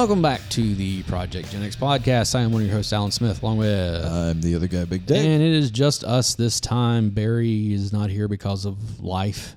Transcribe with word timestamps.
Welcome 0.00 0.22
back 0.22 0.40
to 0.48 0.74
the 0.76 1.02
Project 1.02 1.52
Gen 1.52 1.62
X 1.62 1.76
podcast. 1.76 2.34
I 2.34 2.40
am 2.40 2.52
one 2.52 2.62
of 2.62 2.68
your 2.68 2.74
hosts, 2.74 2.90
Alan 2.90 3.10
Smith, 3.10 3.42
along 3.42 3.58
with. 3.58 4.02
I'm 4.02 4.40
the 4.40 4.54
other 4.54 4.66
guy, 4.66 4.86
Big 4.86 5.04
Dave. 5.04 5.26
and 5.26 5.42
it 5.42 5.52
is 5.52 5.70
just 5.70 6.04
us 6.04 6.34
this 6.34 6.58
time. 6.58 7.10
Barry 7.10 7.74
is 7.74 7.92
not 7.92 8.08
here 8.08 8.26
because 8.26 8.64
of 8.64 9.00
life. 9.00 9.56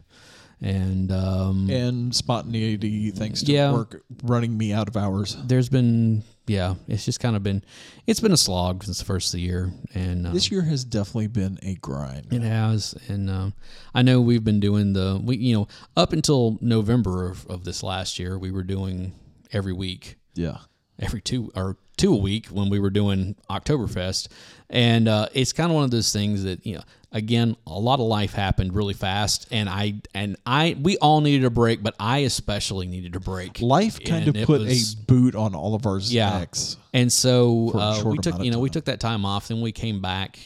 And 0.60 1.14
um, 1.14 1.70
and 1.70 2.14
spontaneity, 2.14 3.12
thanks 3.12 3.42
to 3.44 3.54
Yeah. 3.54 3.72
work 3.72 4.04
running 4.22 4.58
me 4.58 4.74
out 4.74 4.90
of 4.90 4.98
hours. 4.98 5.38
there's 5.46 5.70
been, 5.70 6.24
yeah, 6.46 6.76
it's 6.90 7.06
just 7.06 7.22
kind 7.22 7.38
of 7.38 7.44
been, 7.44 7.64
it's 8.06 8.20
been 8.20 8.34
a 8.34 8.38
slog 8.38 8.84
since 8.84 9.00
the 9.00 9.06
first 9.06 9.34
of 9.34 9.38
the 9.38 9.46
year. 9.46 9.72
And 9.96 10.28
uh, 10.28 10.32
This 10.32 10.52
year 10.52 10.64
has 10.64 10.84
definitely 10.84 11.28
been 11.28 11.58
a 11.64 11.76
grind. 11.76 12.34
It 12.34 12.42
has, 12.42 12.94
and 13.08 13.30
um, 13.30 13.54
I 13.96 14.02
know 14.02 14.20
we've 14.20 14.44
been 14.44 14.60
doing 14.60 14.92
the 14.92 15.22
we 15.24 15.38
you 15.38 15.56
know 15.56 15.68
up 15.96 16.12
until 16.12 16.58
November 16.60 17.30
of, 17.30 17.48
of 17.48 17.64
this 17.64 17.82
last 17.82 18.20
year, 18.20 18.38
we 18.38 18.52
were 18.52 18.64
doing 18.64 19.14
every 19.54 19.72
week, 19.74 20.18
Yeah. 20.36 20.58
every 21.00 21.22
two 21.22 21.52
or 21.56 21.78
two 21.98 22.14
a 22.14 22.18
week 22.18 22.48
when 22.48 22.70
we 22.70 22.80
were 22.80 22.90
doing 22.90 23.36
Oktoberfest, 23.50 24.28
and 24.70 25.08
uh, 25.08 25.28
it's 25.34 25.54
kind 25.54 25.70
of 25.72 25.76
one 25.76 25.84
of 25.86 25.92
those 25.92 26.12
things 26.14 26.44
that 26.44 26.66
you 26.66 26.76
know. 26.76 26.84
Again, 27.16 27.56
a 27.68 27.78
lot 27.80 28.00
of 28.00 28.08
life 28.08 28.34
happened 28.34 28.74
really 28.74 28.96
fast, 28.96 29.48
and 29.52 29.70
I 29.70 30.02
and 30.16 30.36
I 30.48 30.76
we 30.82 30.98
all 30.98 31.22
needed 31.22 31.46
a 31.46 31.52
break, 31.52 31.84
but 31.84 31.94
I 32.00 32.20
especially 32.20 32.88
needed 32.88 33.16
a 33.16 33.20
break. 33.20 33.62
Life 33.62 34.04
kind 34.04 34.28
And 34.30 34.36
of 34.38 34.48
put 34.48 34.62
was- 34.62 34.94
a 34.94 34.98
boot 35.06 35.36
on 35.36 35.54
all 35.54 35.76
of 35.76 35.86
our 35.86 36.00
Yeah. 36.00 36.40
necks. 36.40 36.76
And 36.92 37.14
so 37.14 37.70
uh, 37.76 38.02
we 38.04 38.18
took, 38.18 38.44
you 38.44 38.50
know, 38.50 38.58
we 38.58 38.72
took 38.72 38.86
that 38.86 39.00
time 39.00 39.26
off. 39.26 39.50
Then 39.50 39.62
we 39.62 39.72
came 39.72 40.02
back. 40.02 40.40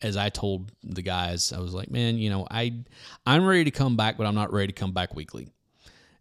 As 0.00 0.16
I 0.16 0.30
told 0.30 0.70
the 0.84 1.02
guys, 1.02 1.52
I 1.52 1.58
was 1.60 1.74
like, 1.74 1.90
"Man, 1.90 2.16
you 2.18 2.30
know, 2.30 2.46
I, 2.50 2.72
I'm 3.26 3.44
ready 3.44 3.64
to 3.64 3.70
come 3.72 3.96
back, 3.96 4.16
but 4.16 4.26
I'm 4.26 4.34
not 4.36 4.50
ready 4.52 4.68
to 4.68 4.72
come 4.72 4.92
back 4.92 5.14
weekly." 5.14 5.48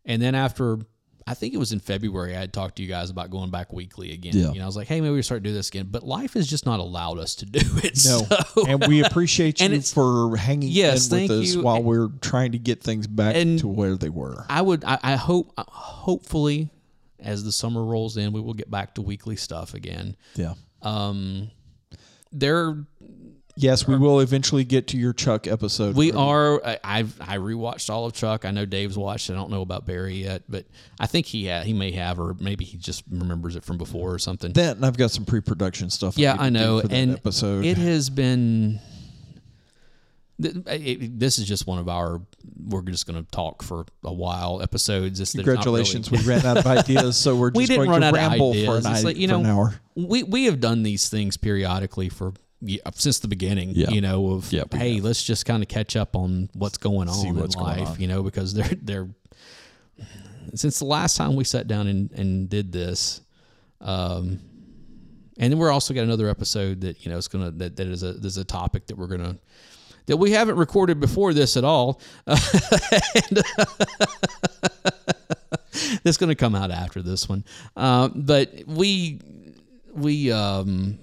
And 0.04 0.20
then 0.22 0.34
after, 0.36 0.80
I 1.28 1.34
think 1.34 1.54
it 1.54 1.58
was 1.58 1.74
in 1.74 1.80
February, 1.80 2.36
I 2.36 2.40
had 2.40 2.54
talked 2.54 2.78
to 2.78 2.82
you 2.82 2.88
guys 2.88 3.10
about 3.10 3.30
going 3.30 3.52
back 3.52 3.74
weekly 3.74 4.14
again. 4.14 4.32
Yeah. 4.36 4.52
You 4.52 4.60
know, 4.60 4.64
I 4.64 4.66
was 4.66 4.78
like, 4.78 4.88
"Hey, 4.88 5.02
maybe 5.02 5.14
we 5.14 5.22
start 5.22 5.44
doing 5.44 5.56
this 5.56 5.68
again." 5.70 5.88
But 5.92 6.04
life 6.04 6.34
has 6.34 6.48
just 6.48 6.66
not 6.66 6.80
allowed 6.80 7.20
us 7.20 7.36
to 7.36 7.46
do 7.46 7.60
it. 7.84 8.00
No. 8.06 8.22
so- 8.54 8.66
and 8.66 8.86
we 8.88 9.04
appreciate 9.04 9.60
you 9.62 9.82
for 9.82 10.38
hanging 10.38 10.70
Yes, 10.70 11.12
in 11.12 11.24
with 11.24 11.32
us 11.32 11.54
you. 11.56 11.62
while 11.62 11.84
we're 11.84 12.08
trying 12.22 12.54
to 12.54 12.58
get 12.60 12.82
things 12.82 13.08
back 13.08 13.36
And- 13.36 13.60
to 13.60 13.68
where 13.68 13.98
they 13.98 14.10
were. 14.10 14.46
I 14.50 14.62
would, 14.62 14.84
I, 14.86 14.98
I 15.04 15.16
hope, 15.18 15.52
hopefully, 15.58 16.70
as 17.20 17.44
the 17.44 17.52
summer 17.52 17.84
rolls 17.84 18.16
in, 18.18 18.32
we 18.32 18.40
will 18.42 18.54
get 18.54 18.72
back 18.72 18.96
to 18.96 19.02
weekly 19.02 19.36
stuff 19.36 19.74
again. 19.74 20.16
Yeah. 20.36 20.54
Um, 20.82 21.52
there 22.32 22.86
Yes, 23.60 23.88
we 23.88 23.98
will 23.98 24.20
eventually 24.20 24.64
get 24.64 24.88
to 24.90 24.98
your 24.98 25.14
Chuck 25.14 25.48
episode. 25.48 25.96
We 25.96 26.12
are. 26.12 26.64
I, 26.64 26.80
I've 26.84 27.20
I 27.20 27.38
rewatched 27.38 27.90
all 27.90 28.06
of 28.06 28.14
Chuck. 28.14 28.46
I 28.46 28.52
know 28.52 28.66
Dave's 28.66 28.98
watched. 28.98 29.32
I 29.32 29.34
don't 29.34 29.50
know 29.50 29.62
about 29.62 29.86
Barry 29.86 30.16
yet, 30.24 30.44
but 30.48 30.66
I 31.00 31.08
think 31.08 31.26
he 31.26 31.48
ha- 31.50 31.62
he 31.64 31.74
may 31.74 31.92
have, 31.94 32.20
or 32.20 32.36
maybe 32.40 32.66
he 32.66 32.78
just 32.78 33.04
remembers 33.10 33.56
it 33.56 33.64
from 33.64 33.78
before 33.80 34.14
or 34.14 34.20
something. 34.20 34.54
That 34.54 34.78
and 34.78 34.86
I've 34.86 34.96
got 34.98 35.10
some 35.10 35.26
pre-production 35.26 35.90
stuff. 35.90 36.18
yeah, 36.20 36.36
to 36.36 36.42
I 36.44 36.50
know. 36.50 36.82
for 36.82 36.88
And 36.92 37.14
episode. 37.14 37.66
it 37.66 37.78
has 37.80 38.12
been. 38.12 38.80
th- 40.42 40.56
it- 40.68 41.20
this 41.20 41.40
is 41.40 41.48
just 41.48 41.66
one 41.66 41.80
of 41.80 41.90
our. 41.90 42.22
We're 42.68 42.82
just 42.84 43.08
going 43.08 43.24
to 43.24 43.30
talk 43.32 43.64
for 43.64 43.86
a 44.04 44.14
while. 44.14 44.62
Episodes. 44.62 45.20
It's, 45.20 45.34
Congratulations, 45.34 46.12
really- 46.12 46.24
we 46.24 46.30
ran 46.36 46.46
out 46.46 46.58
of 46.58 46.68
ideas, 46.68 47.18
so 47.18 47.36
we're 47.36 47.50
just 47.50 47.58
We 47.58 47.66
didn't 47.66 47.88
going 47.88 47.90
run 47.90 48.02
to 48.02 48.08
out 48.08 48.14
of 48.14 48.30
ramble 48.32 48.54
for 48.54 48.60
ideas. 48.60 48.86
an, 48.86 48.92
It's 48.94 49.02
i- 49.02 49.04
like, 49.08 49.18
you 49.18 49.28
for 49.28 49.34
an 49.36 49.44
know, 49.44 49.50
hour. 49.56 49.82
we 49.96 50.22
we 50.24 50.46
have 50.46 50.60
done 50.60 50.84
these 50.84 51.10
things 51.10 51.38
periodically 51.38 52.10
for 52.10 52.34
since 52.96 53.20
the 53.20 53.28
beginning. 53.28 53.72
Yeah. 53.76 53.90
You 53.90 54.02
know, 54.02 54.32
of 54.34 54.52
Yeah, 54.52 54.64
hey, 54.72 55.00
let's 55.00 55.24
just 55.24 55.46
kind 55.46 55.62
of 55.64 55.70
catch 55.70 55.96
up 55.96 56.16
on 56.16 56.50
what's 56.54 56.78
going 56.78 57.08
on 57.08 57.16
See 57.16 57.28
in 57.28 57.36
life. 57.36 57.88
on. 57.90 58.00
You 58.00 58.08
know, 58.08 58.24
because 58.24 58.54
they're 58.54 58.70
they're 58.82 59.10
since 60.56 60.80
the 60.80 60.86
last 60.86 61.18
time 61.18 61.36
we 61.36 61.44
sat 61.44 61.68
down 61.68 61.88
and 61.88 62.12
and 62.12 62.50
did 62.50 62.72
this. 62.72 63.22
Um, 63.82 64.40
and 65.40 65.52
then 65.54 65.60
we're 65.60 65.72
also 65.72 65.94
got 65.94 66.02
another 66.02 66.30
episode 66.30 66.82
that 66.82 67.06
you 67.06 67.12
know 67.12 67.18
is 67.18 67.28
gonna 67.28 67.52
that, 67.52 67.76
that 67.76 67.88
is 67.88 68.02
a 68.04 68.14
there's 68.14 68.38
a 68.38 68.44
topic 68.46 68.88
that 68.88 68.98
we're 68.98 69.06
gonna 69.08 69.38
that 70.08 70.18
we 70.18 70.32
haven't 70.32 70.56
recorded 70.56 71.00
before 71.00 71.34
this 71.34 71.58
at 71.58 71.64
all. 71.64 72.02
And- 72.28 73.44
that's 76.04 76.18
going 76.18 76.30
to 76.30 76.36
come 76.36 76.56
out 76.56 76.72
after 76.72 77.02
this 77.02 77.30
one. 77.30 77.44
Uh, 77.76 78.10
but 78.14 78.52
we 78.66 79.20
we 79.94 80.32
um. 80.32 81.00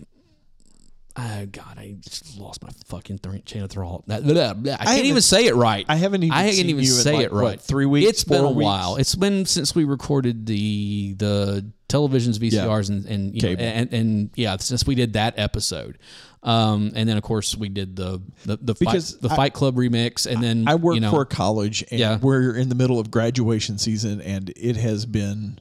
Oh 1.17 1.47
God! 1.47 1.79
I 1.79 1.95
just 2.01 2.37
lost 2.39 2.63
my 2.65 2.71
fucking 2.87 3.19
th- 3.19 3.45
chain 3.45 3.63
of 3.63 3.71
thought. 3.71 4.07
That- 4.09 4.25
blah, 4.25 4.53
blah, 4.55 4.77
I 4.81 4.85
can't 4.85 5.07
even 5.07 5.23
say 5.23 5.47
it 5.47 5.55
right. 5.55 5.87
I 5.89 5.95
haven't 5.95 6.25
even 6.25 6.37
I 6.37 6.51
can't 6.51 6.69
even 6.69 6.85
say 6.85 7.13
like, 7.15 7.27
it 7.27 7.33
right. 7.33 7.43
what, 7.43 7.61
three 7.61 7.87
weeks, 7.87 8.09
It's 8.11 8.25
been 8.25 8.43
a 8.45 8.51
weeks? 8.51 8.65
while. 8.65 8.97
It's 8.97 9.15
been 9.15 9.47
since 9.47 9.75
we 9.77 9.85
recorded 9.85 10.47
the 10.47 11.15
the 11.17 11.71
televisions, 11.89 12.39
VCRs, 12.41 12.89
and 12.91 13.07
and, 13.07 13.35
you 13.35 13.43
know, 13.43 13.63
and 13.63 13.93
and 13.93 14.31
yeah, 14.35 14.57
since 14.57 14.87
we 14.87 14.97
did 14.97 15.13
that 15.13 15.35
episode. 15.39 15.99
Um, 16.43 16.93
and 16.97 17.09
then 17.09 17.17
of 17.17 17.23
course 17.23 17.57
we 17.57 17.69
did 17.69 17.95
the 17.97 18.21
the 18.45 18.59
the 18.61 18.75
Because 18.75 19.13
fight, 19.13 19.23
the 19.23 19.31
I- 19.33 19.37
Fight 19.37 19.53
Club 19.55 19.77
remix, 19.77 20.27
and 20.31 20.43
then 20.43 20.65
I 20.67 20.75
work 20.75 20.97
you 20.97 21.01
know, 21.01 21.11
for 21.11 21.23
a 21.23 21.27
college, 21.27 21.85
and 21.93 22.01
Yeah. 22.01 22.19
we're 22.21 22.57
in 22.57 22.69
the 22.69 22.75
middle 22.75 22.99
of 22.99 23.11
graduation 23.13 23.79
season, 23.79 24.21
and 24.21 24.53
it 24.57 24.77
has 24.77 25.07
been 25.07 25.59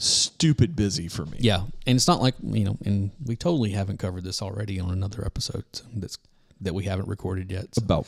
stupid 0.00 0.74
busy 0.74 1.08
for 1.08 1.26
me. 1.26 1.38
Yeah, 1.40 1.62
and 1.86 1.96
it's 1.96 2.08
not 2.08 2.20
like 2.20 2.34
you 2.42 2.64
know, 2.64 2.78
and 2.84 3.10
we 3.24 3.36
totally 3.36 3.70
haven't 3.70 3.98
covered 3.98 4.24
this 4.24 4.42
already 4.42 4.80
on 4.80 4.90
another 4.90 5.24
episode 5.24 5.64
that's 5.94 6.18
that 6.62 6.74
we 6.74 6.84
haven't 6.84 7.08
recorded 7.08 7.50
yet. 7.50 7.74
so. 7.74 7.82
About 7.82 8.06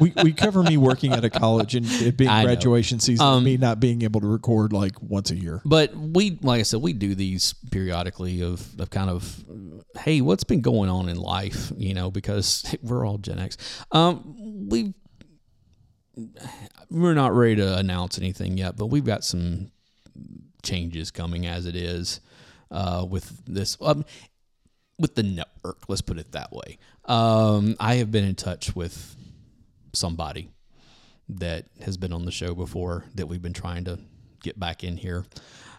we 0.00 0.12
we 0.22 0.32
cover 0.32 0.62
me 0.62 0.76
working 0.76 1.12
at 1.12 1.24
a 1.24 1.30
college 1.30 1.74
and 1.74 1.86
it 1.86 2.16
being 2.16 2.30
I 2.30 2.34
know. 2.34 2.40
Um, 2.40 2.46
graduation 2.46 3.00
season, 3.00 3.26
and 3.26 3.44
me 3.44 3.56
not 3.56 3.80
being 3.80 4.02
able 4.02 4.20
to 4.20 4.26
record 4.26 4.72
like 4.72 5.00
once 5.02 5.30
a 5.30 5.36
year. 5.36 5.60
But 5.64 5.96
we, 5.96 6.38
like 6.42 6.60
I 6.60 6.62
said, 6.62 6.80
we 6.80 6.92
do 6.92 7.14
these 7.14 7.54
periodically 7.70 8.42
of, 8.42 8.80
of 8.80 8.90
kind 8.90 9.10
of, 9.10 9.44
hey, 9.98 10.20
what's 10.20 10.44
been 10.44 10.60
going 10.60 10.90
on 10.90 11.08
in 11.08 11.16
life? 11.16 11.72
You 11.76 11.94
know, 11.94 12.10
because 12.10 12.74
we're 12.82 13.06
all 13.06 13.18
Gen 13.18 13.38
X. 13.38 13.56
Um, 13.92 14.68
we 14.68 14.94
we're 16.90 17.14
not 17.14 17.34
ready 17.34 17.56
to 17.56 17.76
announce 17.78 18.18
anything 18.18 18.58
yet, 18.58 18.76
but 18.76 18.86
we've 18.86 19.04
got 19.04 19.24
some 19.24 19.70
changes 20.62 21.10
coming 21.10 21.46
as 21.46 21.66
it 21.66 21.76
is 21.76 22.20
uh, 22.70 23.06
with 23.08 23.44
this. 23.46 23.76
Um, 23.80 24.04
with 24.98 25.14
the 25.14 25.22
network, 25.22 25.88
let's 25.88 26.02
put 26.02 26.18
it 26.18 26.32
that 26.32 26.52
way. 26.52 26.76
Um, 27.06 27.74
I 27.80 27.94
have 27.96 28.10
been 28.10 28.24
in 28.24 28.34
touch 28.34 28.76
with 28.76 29.16
somebody 29.94 30.50
that 31.30 31.66
has 31.82 31.96
been 31.96 32.12
on 32.12 32.26
the 32.26 32.30
show 32.30 32.54
before 32.54 33.04
that 33.14 33.26
we've 33.26 33.40
been 33.40 33.54
trying 33.54 33.84
to 33.84 33.98
get 34.42 34.58
back 34.60 34.84
in 34.84 34.96
here. 34.96 35.24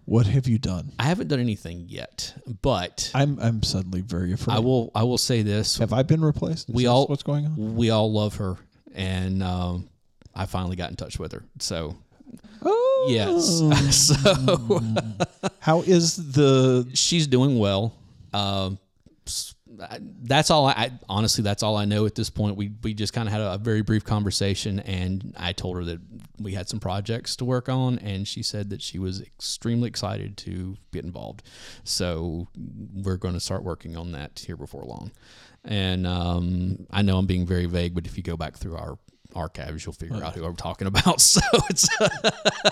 What 0.05 0.25
have 0.25 0.47
you 0.47 0.57
done? 0.57 0.91
I 0.97 1.03
haven't 1.03 1.27
done 1.27 1.39
anything 1.39 1.85
yet, 1.87 2.33
but 2.63 3.11
I'm 3.13 3.37
I'm 3.39 3.61
suddenly 3.61 4.01
very 4.01 4.33
afraid. 4.33 4.55
I 4.55 4.59
will. 4.59 4.91
I 4.95 5.03
will 5.03 5.19
say 5.19 5.43
this: 5.43 5.77
have 5.77 5.93
I 5.93 6.01
been 6.01 6.21
replaced? 6.21 6.69
Is 6.69 6.75
we 6.75 6.83
this 6.83 6.89
all 6.89 7.05
what's 7.05 7.23
going 7.23 7.45
on? 7.45 7.75
We 7.75 7.91
all 7.91 8.11
love 8.11 8.35
her, 8.37 8.55
and 8.95 9.43
um, 9.43 9.89
I 10.35 10.45
finally 10.45 10.75
got 10.75 10.89
in 10.89 10.95
touch 10.95 11.19
with 11.19 11.31
her. 11.33 11.43
So 11.59 11.97
Oh, 12.63 13.07
yes, 13.09 14.07
so 14.07 14.81
how 15.59 15.81
is 15.81 16.31
the 16.33 16.89
she's 16.93 17.27
doing 17.27 17.57
well. 17.57 17.93
Um, 18.33 18.77
that's 20.21 20.51
all 20.51 20.67
I, 20.67 20.71
I 20.71 20.91
honestly. 21.09 21.43
That's 21.43 21.63
all 21.63 21.75
I 21.75 21.85
know 21.85 22.05
at 22.05 22.13
this 22.13 22.29
point. 22.29 22.55
We 22.55 22.71
we 22.83 22.93
just 22.93 23.13
kind 23.13 23.27
of 23.27 23.31
had 23.31 23.41
a, 23.41 23.53
a 23.53 23.57
very 23.57 23.81
brief 23.81 24.03
conversation, 24.03 24.79
and 24.81 25.33
I 25.37 25.53
told 25.53 25.77
her 25.77 25.83
that 25.85 25.99
we 26.39 26.53
had 26.53 26.69
some 26.69 26.79
projects 26.79 27.35
to 27.37 27.45
work 27.45 27.67
on, 27.67 27.97
and 27.99 28.27
she 28.27 28.43
said 28.43 28.69
that 28.69 28.81
she 28.81 28.99
was 28.99 29.21
extremely 29.21 29.87
excited 29.87 30.37
to 30.37 30.77
get 30.91 31.03
involved. 31.03 31.43
So 31.83 32.47
we're 32.93 33.17
going 33.17 33.33
to 33.33 33.39
start 33.39 33.63
working 33.63 33.97
on 33.97 34.11
that 34.11 34.43
here 34.45 34.57
before 34.57 34.83
long. 34.83 35.11
And 35.63 36.07
um, 36.07 36.87
I 36.89 37.01
know 37.01 37.17
I'm 37.17 37.27
being 37.27 37.45
very 37.45 37.67
vague, 37.67 37.93
but 37.93 38.05
if 38.05 38.17
you 38.17 38.23
go 38.23 38.35
back 38.35 38.57
through 38.57 38.77
our 38.77 38.97
archives, 39.35 39.85
you'll 39.85 39.93
figure 39.93 40.23
out 40.23 40.33
who 40.35 40.45
I'm 40.45 40.55
talking 40.55 40.87
about. 40.87 41.21
So 41.31 41.41
it's 41.69 41.87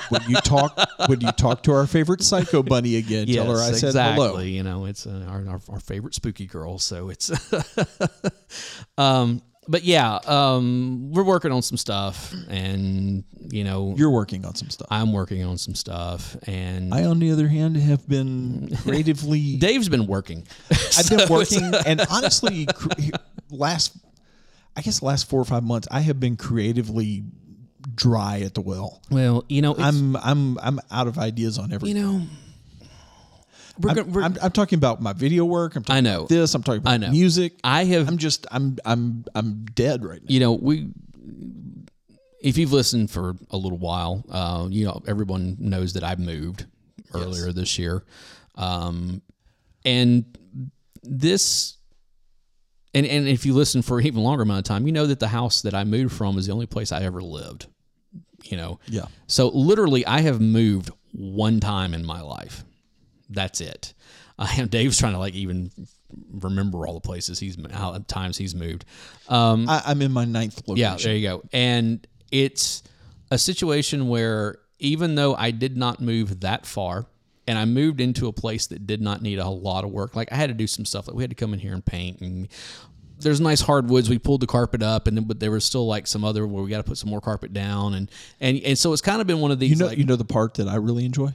when 0.10 0.22
you 0.28 0.36
talk 0.38 0.78
when 1.08 1.22
you 1.22 1.32
talk 1.32 1.64
to 1.64 1.72
our 1.72 1.88
favorite 1.88 2.22
psycho 2.24 2.62
bunny 2.64 2.96
again? 2.98 3.28
tell 3.28 3.46
her 3.46 3.62
I 3.62 3.70
Yes, 3.70 3.80
said 3.80 3.96
hello. 3.96 4.40
You 4.40 4.64
know, 4.64 4.86
it's 4.86 5.06
uh, 5.08 5.26
our, 5.30 5.48
our 5.48 5.62
our 5.70 5.80
favorite 5.80 6.14
spooky 6.16 6.46
girl. 6.46 6.78
So 6.80 7.10
it's, 7.10 7.32
um, 8.98 9.42
but 9.68 9.84
yeah, 9.84 10.16
um, 10.26 11.12
we're 11.12 11.24
working 11.24 11.52
on 11.52 11.62
some 11.62 11.78
stuff, 11.78 12.34
and 12.50 13.24
you 13.52 13.64
know, 13.64 13.94
You're 13.98 14.10
working 14.10 14.46
on 14.46 14.56
some 14.56 14.70
stuff. 14.70 14.88
I'm 14.90 15.14
working 15.14 15.44
on 15.44 15.58
some 15.58 15.76
stuff, 15.76 16.36
and 16.48 16.94
I, 16.94 17.06
on 17.06 17.20
the 17.20 17.32
other 17.32 17.48
hand, 17.48 17.78
have 17.78 18.08
been 18.10 18.76
creatively. 18.84 19.58
Dave's 19.60 19.88
been 19.90 20.08
working. 20.08 20.48
I've 20.98 21.10
been 21.10 21.30
working, 21.30 21.72
and 21.86 22.02
honestly, 22.10 22.68
last, 23.52 23.96
I 24.76 24.82
guess, 24.82 25.00
the 25.00 25.06
last 25.06 25.30
four 25.30 25.42
or 25.42 25.46
five 25.46 25.64
months, 25.64 25.88
I 25.92 26.02
have 26.02 26.20
been 26.20 26.38
creatively 26.38 27.24
dry 27.96 28.42
at 28.42 28.54
the 28.54 28.62
well. 28.62 29.02
well, 29.10 29.46
you 29.50 29.62
know, 29.62 29.72
it's, 29.72 29.82
I'm, 29.82 30.16
I'm, 30.18 30.58
I'm 30.60 30.80
out 30.92 31.08
of 31.08 31.18
ideas 31.18 31.58
on 31.58 31.74
everything. 31.74 31.98
you 31.98 32.04
know, 32.04 32.22
we're, 33.80 33.90
I'm, 33.92 34.12
we're 34.12 34.24
I'm, 34.24 34.38
I'm 34.42 34.52
talking 34.52 34.78
about 34.78 35.02
my 35.02 35.14
video 35.14 35.46
work. 35.46 35.76
I'm 35.76 35.84
talking 35.84 35.98
I 35.98 36.02
know. 36.02 36.18
about 36.20 36.30
this. 36.30 36.54
I'm 36.54 36.64
talking 36.64 36.82
about 36.82 36.94
I 36.94 36.98
know. 36.98 37.12
music. 37.12 37.54
I 37.64 37.86
have 37.86 38.08
I'm 38.08 38.18
just, 38.18 38.46
I'm, 38.52 38.78
I'm, 38.86 39.26
I'm 39.36 39.66
dead 39.66 40.06
right 40.06 40.22
now. 40.22 40.28
you 40.28 40.40
know, 40.40 40.54
we 40.54 40.90
if 42.42 42.58
you've 42.58 42.72
listened 42.72 43.12
for 43.12 43.36
a 43.50 43.58
little 43.58 43.78
while, 43.78 44.24
uh, 44.32 44.68
you 44.70 44.86
know 44.86 45.02
everyone 45.08 45.58
knows 45.60 45.94
that 45.94 46.04
I 46.04 46.16
moved 46.16 46.66
earlier 47.14 47.52
this 47.52 47.78
year, 47.78 48.04
um, 48.56 49.22
and 49.86 50.26
this. 51.04 51.76
And, 52.94 53.06
and 53.06 53.28
if 53.28 53.46
you 53.46 53.54
listen 53.54 53.82
for 53.82 54.00
an 54.00 54.08
even 54.08 54.24
longer 54.24 54.42
amount 54.44 54.60
of 54.60 54.64
time, 54.66 54.86
you 54.88 54.92
know 54.92 55.06
that 55.06 55.20
the 55.20 55.28
house 55.28 55.62
that 55.62 55.74
I 55.76 55.84
moved 55.84 56.14
from 56.14 56.38
is 56.38 56.48
the 56.48 56.54
only 56.54 56.66
place 56.66 56.92
I 56.92 57.04
ever 57.04 57.22
lived. 57.22 57.68
You 58.44 58.58
know, 58.58 58.80
Yeah. 58.88 59.06
so 59.28 59.50
literally, 59.50 60.06
I 60.06 60.22
have 60.22 60.40
moved 60.42 60.90
one 61.12 61.60
time 61.60 61.94
in 61.94 62.06
my 62.06 62.22
life. 62.22 62.64
That's 63.30 63.62
it. 63.62 63.94
I 64.40 64.56
am 64.56 64.70
Dave's 64.70 64.98
trying 64.98 65.14
to 65.14 65.20
like 65.20 65.36
even 65.36 65.70
remember 66.32 66.88
all 66.88 66.94
the 66.96 67.02
places 67.02 67.38
he's 67.40 67.58
how 67.72 67.96
times 68.08 68.38
he's 68.38 68.56
moved. 68.56 68.86
Um, 69.28 69.70
I, 69.70 69.84
I'm 69.88 70.02
in 70.02 70.12
my 70.12 70.26
ninth 70.26 70.68
location. 70.68 70.78
yeah, 70.78 70.96
there 70.96 71.16
you 71.16 71.28
go. 71.28 71.44
And 71.54 72.08
it's 72.32 72.82
a 73.30 73.38
situation 73.38 74.08
where 74.08 74.58
even 74.80 75.14
though 75.16 75.36
I 75.36 75.52
did 75.52 75.78
not 75.78 76.00
move 76.02 76.40
that 76.40 76.66
far, 76.66 77.06
and 77.50 77.58
I 77.58 77.66
moved 77.66 78.00
into 78.00 78.28
a 78.28 78.32
place 78.34 78.68
that 78.68 78.86
did 78.88 79.02
not 79.02 79.22
need 79.22 79.40
a 79.40 79.50
lot 79.50 79.84
of 79.84 79.90
work, 79.92 80.16
like 80.16 80.32
I 80.32 80.36
had 80.36 80.48
to 80.48 80.54
do 80.54 80.68
some 80.68 80.86
stuff. 80.86 81.08
Like 81.08 81.18
we 81.18 81.24
had 81.24 81.32
to 81.32 81.36
come 81.36 81.54
in 81.54 81.60
here 81.60 81.74
and 81.74 81.84
paint 81.84 82.22
and. 82.22 82.48
There's 83.22 83.42
nice 83.42 83.60
hardwoods. 83.60 84.10
We 84.10 84.18
pulled 84.18 84.40
the 84.40 84.48
carpet 84.48 84.82
up, 84.82 85.06
and 85.06 85.18
then 85.18 85.26
but 85.26 85.42
there 85.42 85.52
was 85.52 85.66
still 85.66 85.86
like 85.86 86.08
some 86.08 86.24
other 86.24 86.48
where 86.48 86.64
we 86.64 86.70
got 86.70 86.78
to 86.78 86.84
put 86.86 86.98
some 86.98 87.10
more 87.10 87.20
carpet 87.20 87.52
down, 87.52 87.94
and 87.94 88.10
and 88.40 88.62
and 88.64 88.78
so 88.80 88.94
it's 88.94 89.02
kind 89.02 89.20
of 89.20 89.28
been 89.28 89.42
one 89.42 89.52
of 89.52 89.60
these. 89.60 89.72
You 89.72 89.76
know, 89.76 89.88
like, 89.88 89.98
you 89.98 90.06
know 90.06 90.16
the 90.16 90.24
part 90.24 90.54
that 90.54 90.70
I 90.70 90.76
really 90.78 91.04
enjoy? 91.04 91.34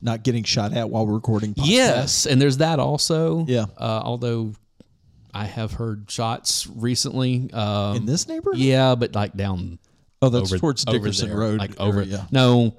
Not 0.00 0.22
getting 0.22 0.44
shot 0.44 0.72
at 0.72 0.88
while 0.88 1.06
we're 1.06 1.12
recording. 1.12 1.52
Podcasts. 1.52 1.66
Yes, 1.68 2.24
and 2.26 2.40
there's 2.40 2.56
that 2.56 2.78
also. 2.78 3.44
Yeah. 3.46 3.66
Uh, 3.76 4.00
although 4.02 4.54
I 5.34 5.44
have 5.44 5.72
heard 5.72 6.10
shots 6.10 6.66
recently. 6.74 7.50
Um, 7.52 7.96
In 7.96 8.06
this 8.06 8.26
neighborhood? 8.26 8.58
yeah, 8.58 8.94
but 8.94 9.14
like 9.14 9.36
down 9.36 9.78
Oh, 10.22 10.30
that's 10.30 10.50
over 10.50 10.58
towards 10.58 10.86
Dickerson 10.86 11.28
there, 11.28 11.36
Road. 11.38 11.58
like 11.58 11.78
over. 11.78 12.00
area. 12.00 12.26
No, 12.30 12.78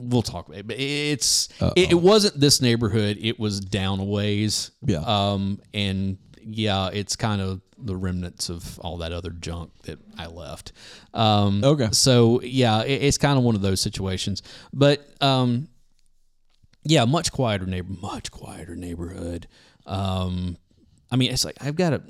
we'll 0.00 0.22
talk 0.22 0.48
about 0.48 0.58
it. 0.60 0.66
But 0.66 0.78
it's 0.78 1.48
it, 1.76 1.92
it 1.92 2.00
wasn't 2.00 2.38
this 2.40 2.60
neighborhood. 2.60 3.18
It 3.20 3.38
was 3.38 3.60
down 3.60 4.00
a 4.00 4.04
ways. 4.04 4.70
Yeah. 4.84 4.98
Um, 4.98 5.60
and 5.74 6.18
yeah, 6.42 6.90
it's 6.92 7.16
kind 7.16 7.40
of 7.40 7.60
the 7.78 7.96
remnants 7.96 8.48
of 8.48 8.78
all 8.80 8.98
that 8.98 9.12
other 9.12 9.30
junk 9.30 9.70
that 9.82 9.98
I 10.18 10.26
left. 10.26 10.72
Um, 11.14 11.62
Okay. 11.64 11.88
So 11.92 12.40
yeah, 12.42 12.82
it, 12.82 13.02
it's 13.02 13.18
kind 13.18 13.38
of 13.38 13.44
one 13.44 13.54
of 13.54 13.62
those 13.62 13.80
situations. 13.80 14.42
But 14.72 15.06
um, 15.22 15.68
yeah, 16.84 17.04
much 17.04 17.32
quieter 17.32 17.66
neighbor, 17.66 17.92
much 18.00 18.30
quieter 18.30 18.76
neighborhood. 18.76 19.46
Um, 19.86 20.56
I 21.10 21.16
mean, 21.16 21.32
it's 21.32 21.44
like 21.44 21.56
I've 21.60 21.76
got 21.76 21.92
a 21.92 22.02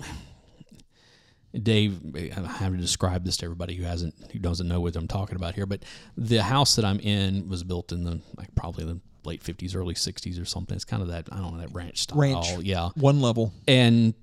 Dave. 1.52 2.00
I 2.16 2.40
have 2.46 2.72
to 2.72 2.78
describe 2.78 3.24
this 3.24 3.36
to 3.38 3.44
everybody 3.46 3.74
who 3.74 3.82
hasn't, 3.84 4.14
who 4.32 4.38
doesn't 4.38 4.68
know 4.68 4.80
what 4.80 4.94
I'm 4.96 5.08
talking 5.08 5.36
about 5.36 5.54
here. 5.54 5.66
But 5.66 5.82
the 6.16 6.42
house 6.42 6.76
that 6.76 6.84
I'm 6.84 7.00
in 7.00 7.48
was 7.48 7.64
built 7.64 7.90
in 7.92 8.04
the 8.04 8.20
like 8.36 8.54
probably 8.54 8.84
the 8.84 9.00
late 9.24 9.42
50s, 9.42 9.74
early 9.76 9.94
60s 9.94 10.40
or 10.40 10.44
something. 10.44 10.74
It's 10.76 10.84
kind 10.84 11.02
of 11.02 11.08
that 11.08 11.28
I 11.32 11.36
don't 11.38 11.54
know 11.54 11.60
that 11.60 11.74
ranch 11.74 11.98
style. 12.02 12.18
Ranch. 12.18 12.46
yeah. 12.60 12.90
One 12.94 13.20
level. 13.20 13.52
And 13.66 14.14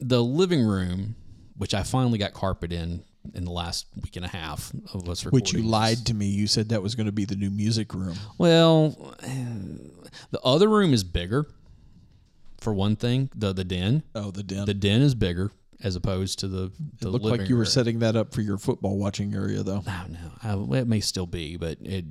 the 0.00 0.22
living 0.22 0.62
room, 0.62 1.16
which 1.56 1.74
I 1.74 1.82
finally 1.82 2.18
got 2.18 2.32
carpet 2.34 2.72
in 2.72 3.02
in 3.34 3.44
the 3.44 3.52
last 3.52 3.86
week 4.02 4.16
and 4.16 4.24
a 4.24 4.28
half 4.28 4.72
of 4.92 5.08
us 5.08 5.24
recording. 5.24 5.42
Which 5.44 5.52
you 5.52 5.62
lied 5.62 6.06
to 6.06 6.14
me. 6.14 6.26
You 6.26 6.46
said 6.48 6.70
that 6.70 6.82
was 6.82 6.94
going 6.96 7.06
to 7.06 7.12
be 7.12 7.24
the 7.24 7.36
new 7.36 7.50
music 7.50 7.94
room. 7.94 8.16
Well, 8.36 9.14
the 10.30 10.40
other 10.44 10.68
room 10.68 10.92
is 10.92 11.04
bigger. 11.04 11.46
For 12.60 12.72
one 12.72 12.94
thing, 12.94 13.28
the 13.34 13.52
the 13.52 13.64
den, 13.64 14.02
Oh, 14.14 14.30
the 14.30 14.42
den. 14.44 14.66
the 14.66 14.74
den 14.74 15.02
is 15.02 15.14
bigger 15.16 15.50
as 15.84 15.96
opposed 15.96 16.38
to 16.40 16.48
the 16.48 16.72
the 17.00 17.08
it 17.08 17.10
looked 17.10 17.24
like 17.24 17.48
you 17.48 17.56
were 17.56 17.62
area. 17.62 17.70
setting 17.70 17.98
that 18.00 18.16
up 18.16 18.32
for 18.32 18.40
your 18.40 18.58
football 18.58 18.96
watching 18.98 19.34
area, 19.34 19.62
though. 19.62 19.82
I 19.86 20.04
don't. 20.52 20.74
I, 20.74 20.78
it 20.78 20.86
may 20.86 21.00
still 21.00 21.26
be, 21.26 21.56
but 21.56 21.78
it 21.82 22.04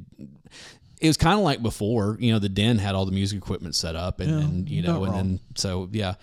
it 0.99 1.07
was 1.07 1.17
kind 1.17 1.37
of 1.37 1.43
like 1.43 1.61
before. 1.63 2.17
You 2.19 2.33
know, 2.33 2.39
the 2.39 2.49
den 2.49 2.77
had 2.77 2.95
all 2.95 3.05
the 3.05 3.11
music 3.11 3.37
equipment 3.37 3.75
set 3.75 3.95
up, 3.95 4.19
and, 4.19 4.31
and 4.31 4.69
you 4.69 4.81
know, 4.81 5.03
and 5.03 5.13
wrong. 5.13 5.15
then 5.15 5.39
so 5.55 5.89
yeah, 5.91 6.15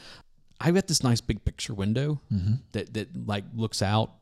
I've 0.61 0.75
got 0.75 0.87
this 0.87 1.03
nice 1.03 1.21
big 1.21 1.45
picture 1.45 1.75
window 1.75 2.21
that 2.73 2.93
that 2.95 3.27
like 3.27 3.45
looks 3.55 3.83
out. 3.83 4.13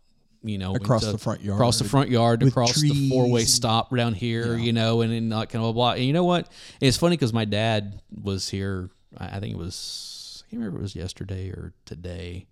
You 0.42 0.58
know, 0.58 0.74
Mm-hmm. 0.74 0.84
Across 0.84 1.02
into- 1.02 1.12
the 1.12 1.18
front 1.18 1.40
yard. 1.42 1.56
across 1.58 1.78
the 1.80 1.88
front 1.88 2.08
yard, 2.10 2.42
across 2.44 2.80
the 2.80 3.08
four 3.10 3.28
way 3.28 3.44
stop 3.44 3.92
down 3.94 4.14
here. 4.14 4.56
You 4.56 4.72
know, 4.72 5.00
and 5.00 5.12
then 5.12 5.28
like 5.30 5.48
kind 5.48 5.64
of 5.64 5.74
blah. 5.74 5.92
And 5.92 6.04
you 6.04 6.12
know 6.12 6.22
what? 6.24 6.52
It's 6.80 6.96
funny 6.96 7.16
because 7.16 7.32
my 7.32 7.44
dad 7.46 8.00
was 8.22 8.48
here. 8.48 8.90
I 9.18 9.36
I 9.38 9.40
think 9.40 9.54
it 9.54 9.58
was. 9.58 10.44
I 10.46 10.50
can't 10.50 10.60
remember 10.60 10.76
if 10.76 10.80
it 10.80 10.82
was 10.82 10.94
yesterday 10.94 11.48
or 11.48 11.72
today 11.84 12.46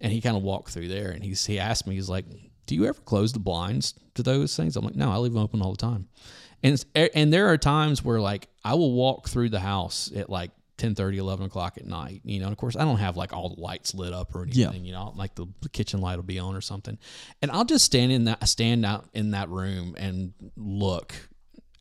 and 0.00 0.12
he 0.12 0.20
kind 0.20 0.36
of 0.36 0.42
walked 0.42 0.70
through 0.70 0.88
there 0.88 1.10
and 1.10 1.24
he's 1.24 1.44
he 1.46 1.58
asked 1.58 1.86
me 1.86 1.94
he's 1.94 2.08
like 2.08 2.24
do 2.66 2.74
you 2.74 2.84
ever 2.84 3.00
close 3.00 3.32
the 3.32 3.38
blinds 3.38 3.94
to 4.14 4.22
those 4.22 4.54
things? 4.54 4.76
I'm 4.76 4.84
like 4.84 4.96
no 4.96 5.10
i 5.10 5.16
leave 5.16 5.32
them 5.32 5.42
open 5.42 5.62
all 5.62 5.72
the 5.72 5.78
time. 5.78 6.08
And 6.62 6.84
and 6.94 7.32
there 7.32 7.48
are 7.48 7.56
times 7.56 8.04
where 8.04 8.20
like 8.20 8.48
i 8.64 8.74
will 8.74 8.92
walk 8.92 9.28
through 9.28 9.48
the 9.50 9.60
house 9.60 10.10
at 10.14 10.28
like 10.28 10.50
10 10.76 10.94
30 10.94 11.18
11 11.18 11.46
o'clock 11.46 11.76
at 11.76 11.86
night 11.86 12.20
you 12.22 12.38
know 12.38 12.46
and 12.46 12.52
of 12.52 12.58
course 12.58 12.76
i 12.76 12.84
don't 12.84 12.98
have 12.98 13.16
like 13.16 13.32
all 13.32 13.52
the 13.52 13.60
lights 13.60 13.94
lit 13.94 14.12
up 14.12 14.32
or 14.32 14.44
anything 14.44 14.84
you 14.84 14.92
know 14.92 15.12
like 15.16 15.34
the, 15.34 15.44
the 15.60 15.68
kitchen 15.68 16.00
light 16.00 16.14
will 16.16 16.22
be 16.22 16.38
on 16.38 16.54
or 16.54 16.60
something. 16.60 16.98
And 17.42 17.50
i'll 17.50 17.64
just 17.64 17.84
stand 17.84 18.12
in 18.12 18.24
that 18.24 18.46
stand 18.48 18.86
out 18.86 19.08
in 19.12 19.32
that 19.32 19.48
room 19.48 19.96
and 19.98 20.32
look 20.56 21.14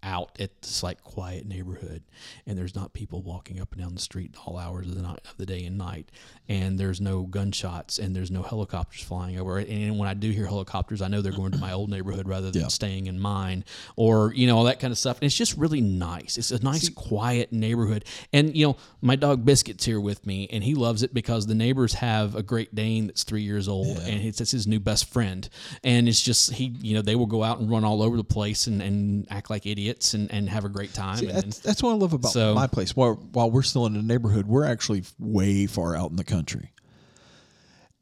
out 0.07 0.31
at 0.39 0.61
this 0.61 0.81
like 0.83 1.03
quiet 1.03 1.45
neighborhood 1.45 2.01
and 2.45 2.57
there's 2.57 2.73
not 2.75 2.93
people 2.93 3.21
walking 3.21 3.59
up 3.59 3.73
and 3.73 3.81
down 3.81 3.93
the 3.93 3.99
street 3.99 4.33
all 4.45 4.57
hours 4.57 4.87
of 4.87 4.95
the 4.95 5.01
night 5.01 5.19
of 5.29 5.35
the 5.37 5.45
day 5.45 5.65
and 5.65 5.77
night 5.77 6.09
and 6.47 6.79
there's 6.79 7.01
no 7.01 7.23
gunshots 7.23 7.99
and 7.99 8.15
there's 8.15 8.31
no 8.31 8.41
helicopters 8.41 9.01
flying 9.03 9.37
over 9.37 9.57
and 9.57 9.99
when 9.99 10.07
I 10.07 10.13
do 10.13 10.31
hear 10.31 10.45
helicopters 10.45 11.01
I 11.01 11.09
know 11.09 11.19
they're 11.21 11.33
going 11.33 11.51
to 11.51 11.57
my 11.57 11.73
old 11.73 11.89
neighborhood 11.89 12.25
rather 12.27 12.51
than 12.51 12.61
Yeah. 12.61 12.67
staying 12.69 13.07
in 13.07 13.19
mine 13.19 13.65
or 13.97 14.33
you 14.33 14.47
know 14.47 14.57
all 14.57 14.63
that 14.63 14.79
kind 14.79 14.91
of 14.91 14.97
stuff 14.97 15.17
and 15.17 15.25
it's 15.25 15.35
just 15.35 15.57
really 15.57 15.81
nice 15.81 16.37
it's 16.37 16.51
a 16.51 16.63
nice 16.63 16.87
quiet 16.87 17.51
neighborhood 17.51 18.05
and 18.31 18.55
you 18.55 18.65
know 18.65 18.77
my 19.01 19.17
dog 19.17 19.43
Biscuit's 19.43 19.83
here 19.83 19.99
with 19.99 20.25
me 20.25 20.47
and 20.53 20.63
he 20.63 20.73
loves 20.73 21.03
it 21.03 21.13
because 21.13 21.47
the 21.47 21.55
neighbors 21.55 21.95
have 21.95 22.33
a 22.35 22.43
Great 22.43 22.73
Dane 22.73 23.07
that's 23.07 23.23
three 23.23 23.41
years 23.43 23.67
old 23.67 23.97
and 23.97 24.21
it's, 24.23 24.39
it's 24.39 24.51
his 24.51 24.67
new 24.67 24.79
best 24.79 25.11
friend 25.11 25.49
and 25.83 26.07
it's 26.07 26.21
just 26.21 26.53
he 26.53 26.73
you 26.81 26.95
know 26.95 27.01
they 27.01 27.15
will 27.15 27.25
go 27.25 27.43
out 27.43 27.59
and 27.59 27.69
run 27.69 27.83
all 27.83 28.01
over 28.01 28.15
the 28.15 28.23
place 28.23 28.67
and, 28.67 28.81
and 28.81 29.27
act 29.29 29.49
like 29.49 29.65
idiots 29.65 29.96
and, 30.13 30.31
and 30.31 30.49
have 30.49 30.65
a 30.65 30.69
great 30.69 30.93
time 30.93 31.19
and, 31.19 31.29
That's, 31.29 31.59
that's 31.59 31.83
what 31.83 31.91
I 31.91 31.95
love 31.95 32.13
about 32.13 32.31
So- 32.31 32.53
my 32.53 32.67
place. 32.67 32.95
While, 32.95 33.15
while 33.33 33.49
we're 33.51 33.61
still 33.63 33.85
in 33.85 33.93
the 33.93 34.01
neighborhood, 34.01 34.47
we're 34.47 34.65
actually 34.65 35.03
way 35.19 35.65
far 35.67 35.95
out 35.95 36.09
in 36.11 36.15
the 36.17 36.23
country. 36.23 36.71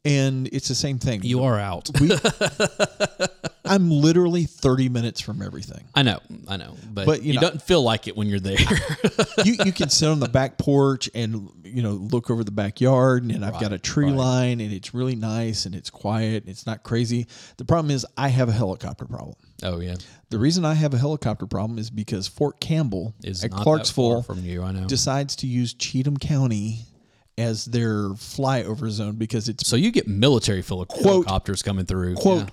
And 0.04 0.48
it's 0.52 0.68
the 0.68 0.74
same 0.76 1.00
thing. 1.00 1.24
you 1.24 1.42
are 1.42 1.58
out 1.58 1.90
We, 2.00 2.12
I'm 3.64 3.90
literally 3.90 4.44
30 4.44 4.88
minutes 4.88 5.20
from 5.20 5.42
everything. 5.42 5.82
I 5.96 6.02
know 6.02 6.20
I 6.46 6.56
know 6.56 6.76
but, 6.92 7.06
But, 7.06 7.22
you 7.22 7.32
you, 7.32 7.40
know- 7.40 7.48
don't 7.50 7.60
feel 7.62 7.82
like 7.82 8.06
it 8.06 8.16
when 8.16 8.28
you're 8.28 8.38
there 8.38 8.56
you 9.44 9.56
you 9.64 9.72
can 9.72 9.88
sit 9.90 10.08
on 10.08 10.20
the 10.20 10.28
back 10.28 10.58
porch 10.58 11.10
and 11.14 11.50
you 11.64 11.82
know 11.82 11.90
look 11.90 12.30
over 12.30 12.44
the 12.44 12.52
backyard 12.52 13.24
and 13.24 13.44
I've 13.44 13.58
got 13.60 13.72
a 13.72 13.78
tree 13.78 14.10
line 14.12 14.60
and 14.60 14.72
it's 14.72 14.94
really 14.94 15.16
nice 15.16 15.66
and 15.66 15.74
it's 15.74 15.90
quiet 15.90 16.44
and 16.44 16.50
it's 16.50 16.66
not 16.66 16.84
crazy. 16.84 17.26
The 17.56 17.64
problem 17.64 17.90
is 17.90 18.06
I 18.16 18.28
have 18.28 18.48
a 18.48 18.52
helicopter 18.52 19.06
problem. 19.06 19.34
Oh 19.62 19.80
yeah 19.80 19.94
The 20.30 20.38
reason 20.38 20.64
I 20.64 20.74
have 20.74 20.92
a 20.94 20.98
helicopter 20.98 21.46
problem 21.46 21.78
is 21.78 21.90
because 21.90 22.26
Fort 22.28 22.60
Campbell 22.60 23.14
is 23.24 23.44
at 23.44 23.50
not 23.50 23.58
that 23.58 23.62
Clarksville 23.64 24.22
far 24.22 24.34
from 24.34 24.44
you 24.44 24.62
I 24.62 24.72
know 24.72 24.86
decides 24.86 25.36
to 25.36 25.46
use 25.46 25.74
Cheatham 25.74 26.16
County 26.16 26.80
as 27.38 27.66
their 27.66 28.08
flyover 28.10 28.88
zone 28.90 29.16
because 29.16 29.48
it's 29.48 29.66
so 29.66 29.76
you 29.76 29.90
get 29.90 30.08
military 30.08 30.62
heli- 30.62 30.86
helicopters 31.02 31.62
coming 31.62 31.84
through 31.86 32.14
quote 32.16 32.50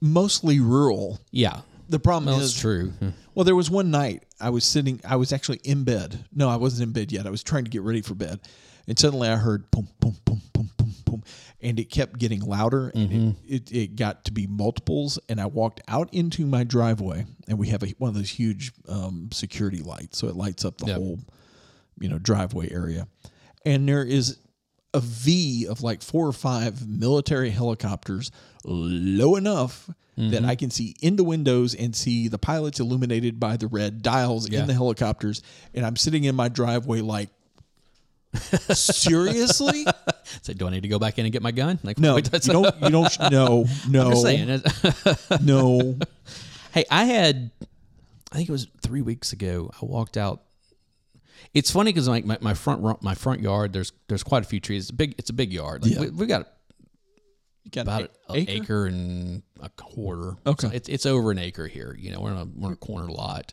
mostly 0.00 0.60
rural. 0.60 1.18
yeah. 1.30 1.60
The 1.88 2.00
problem 2.00 2.26
Well, 2.26 2.40
is 2.40 2.52
that's 2.52 2.60
true 2.60 2.90
hmm. 2.90 3.10
Well, 3.34 3.44
there 3.44 3.54
was 3.54 3.70
one 3.70 3.90
night 3.90 4.24
I 4.40 4.50
was 4.50 4.64
sitting, 4.64 4.98
I 5.06 5.16
was 5.16 5.32
actually 5.32 5.60
in 5.62 5.84
bed. 5.84 6.24
No, 6.34 6.48
I 6.48 6.56
wasn't 6.56 6.88
in 6.88 6.92
bed 6.92 7.12
yet. 7.12 7.26
I 7.26 7.30
was 7.30 7.42
trying 7.42 7.64
to 7.64 7.70
get 7.70 7.82
ready 7.82 8.00
for 8.00 8.14
bed. 8.14 8.40
And 8.88 8.98
suddenly 8.98 9.28
I 9.28 9.36
heard 9.36 9.70
boom, 9.70 9.88
boom, 10.00 10.16
boom, 10.24 10.40
boom, 10.54 10.70
boom, 10.78 10.85
boom. 11.06 11.22
And 11.62 11.80
it 11.80 11.86
kept 11.90 12.18
getting 12.18 12.40
louder 12.40 12.90
and 12.94 13.34
it, 13.46 13.70
it, 13.70 13.72
it 13.72 13.96
got 13.96 14.24
to 14.26 14.32
be 14.32 14.46
multiples. 14.46 15.18
And 15.28 15.40
I 15.40 15.46
walked 15.46 15.80
out 15.88 16.12
into 16.12 16.44
my 16.44 16.62
driveway 16.64 17.24
and 17.48 17.58
we 17.58 17.68
have 17.68 17.82
a, 17.82 17.88
one 17.98 18.08
of 18.10 18.14
those 18.14 18.28
huge 18.30 18.72
um, 18.88 19.30
security 19.32 19.78
lights. 19.82 20.18
So 20.18 20.28
it 20.28 20.36
lights 20.36 20.64
up 20.64 20.76
the 20.78 20.86
Yep. 20.88 20.96
whole, 20.96 21.18
you 21.98 22.08
know, 22.10 22.18
driveway 22.18 22.70
area. 22.70 23.08
And 23.64 23.88
there 23.88 24.04
is 24.04 24.38
a 24.94 25.00
V 25.00 25.66
of 25.66 25.82
like 25.82 26.02
four 26.02 26.26
or 26.26 26.32
five 26.32 26.86
military 26.86 27.50
helicopters 27.50 28.30
low 28.64 29.36
enough 29.36 29.88
that 30.18 30.46
I 30.46 30.54
can 30.54 30.70
see 30.70 30.94
in 31.02 31.16
the 31.16 31.24
windows 31.24 31.74
and 31.74 31.94
see 31.94 32.28
the 32.28 32.38
pilots 32.38 32.80
illuminated 32.80 33.38
by 33.38 33.58
the 33.58 33.66
red 33.66 34.00
dials 34.00 34.48
Yeah. 34.48 34.60
in 34.62 34.66
the 34.66 34.72
helicopters. 34.72 35.42
And 35.74 35.84
I'm 35.84 35.96
sitting 35.96 36.24
in 36.24 36.34
my 36.34 36.48
driveway 36.48 37.02
like, 37.02 37.28
seriously? 38.70 39.84
So 40.42 40.52
do 40.52 40.66
I 40.66 40.70
need 40.70 40.82
to 40.82 40.88
go 40.88 40.98
back 40.98 41.18
in 41.18 41.24
and 41.26 41.32
get 41.32 41.42
my 41.42 41.52
gun 41.52 41.78
like 41.82 41.98
No, 41.98 42.10
you 42.10 42.14
wait, 42.16 42.24
that's- 42.24 42.46
don't. 42.46 42.74
You 42.82 42.90
don't. 42.90 43.20
No, 43.30 43.64
no, 43.88 44.10
no. 45.42 45.96
Hey, 46.72 46.84
I 46.90 47.04
had, 47.04 47.50
I 48.32 48.36
think 48.36 48.48
it 48.48 48.52
was 48.52 48.66
three 48.82 49.02
weeks 49.02 49.32
ago. 49.32 49.70
I 49.80 49.84
walked 49.84 50.16
out. 50.16 50.42
It's 51.54 51.70
funny 51.70 51.92
because 51.92 52.08
like 52.08 52.24
my, 52.26 52.36
my 52.40 52.54
front 52.54 52.82
my 53.02 53.14
front 53.14 53.40
yard, 53.40 53.72
there's 53.72 53.92
there's 54.08 54.22
quite 54.22 54.42
a 54.42 54.46
few 54.46 54.60
trees. 54.60 54.84
It's 54.84 54.90
a 54.90 54.94
big 54.94 55.14
it's 55.16 55.30
a 55.30 55.32
big 55.32 55.52
yard. 55.52 55.84
Like 55.84 55.94
Yeah. 55.94 56.00
we, 56.00 56.10
we 56.10 56.26
got, 56.26 56.48
You 57.64 57.70
got 57.70 57.82
about 57.82 58.02
an 58.02 58.08
an 58.28 58.36
acre? 58.36 58.52
acre? 58.62 58.86
and 58.86 59.42
a 59.60 59.70
quarter. 59.70 60.34
Okay. 60.46 60.68
So 60.68 60.74
it's 60.74 60.88
it's 60.88 61.06
over 61.06 61.30
an 61.30 61.38
acre 61.38 61.66
here. 61.66 61.96
You 61.98 62.10
know, 62.10 62.20
we're 62.20 62.32
in 62.32 62.36
a 62.38 62.44
we're 62.44 62.68
in 62.68 62.72
a 62.74 62.76
corner 62.76 63.08
lot, 63.08 63.52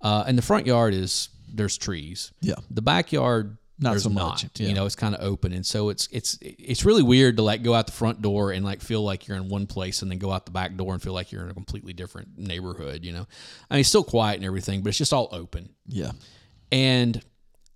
uh, 0.00 0.24
and 0.26 0.38
the 0.38 0.42
front 0.42 0.66
yard 0.66 0.94
is 0.94 1.28
there's 1.52 1.76
trees. 1.76 2.32
Yeah. 2.40 2.54
The 2.70 2.82
backyard. 2.82 3.58
Not 3.78 3.90
there's 3.90 4.04
so 4.04 4.08
not, 4.10 4.42
much, 4.42 4.46
yeah. 4.60 4.68
You 4.68 4.74
know, 4.74 4.86
it's 4.86 4.94
kind 4.94 5.16
of 5.16 5.20
open, 5.24 5.52
and 5.52 5.66
so 5.66 5.88
it's 5.88 6.08
it's 6.12 6.38
it's 6.40 6.84
really 6.84 7.02
weird 7.02 7.36
to 7.38 7.42
like 7.42 7.62
go 7.64 7.74
out 7.74 7.86
the 7.86 7.92
front 7.92 8.22
door 8.22 8.52
and 8.52 8.64
like 8.64 8.80
feel 8.80 9.02
like 9.02 9.26
you're 9.26 9.36
in 9.36 9.48
one 9.48 9.66
place, 9.66 10.00
and 10.02 10.10
then 10.10 10.18
go 10.18 10.30
out 10.30 10.44
the 10.46 10.52
back 10.52 10.76
door 10.76 10.92
and 10.92 11.02
feel 11.02 11.12
like 11.12 11.32
you're 11.32 11.42
in 11.42 11.50
a 11.50 11.54
completely 11.54 11.92
different 11.92 12.38
neighborhood. 12.38 13.04
You 13.04 13.12
know, 13.12 13.26
I 13.68 13.74
mean, 13.74 13.80
it's 13.80 13.88
still 13.88 14.04
quiet 14.04 14.36
and 14.36 14.44
everything, 14.44 14.82
but 14.82 14.90
it's 14.90 14.98
just 14.98 15.12
all 15.12 15.28
open 15.32 15.70
Yeah. 15.88 16.12
and 16.70 17.20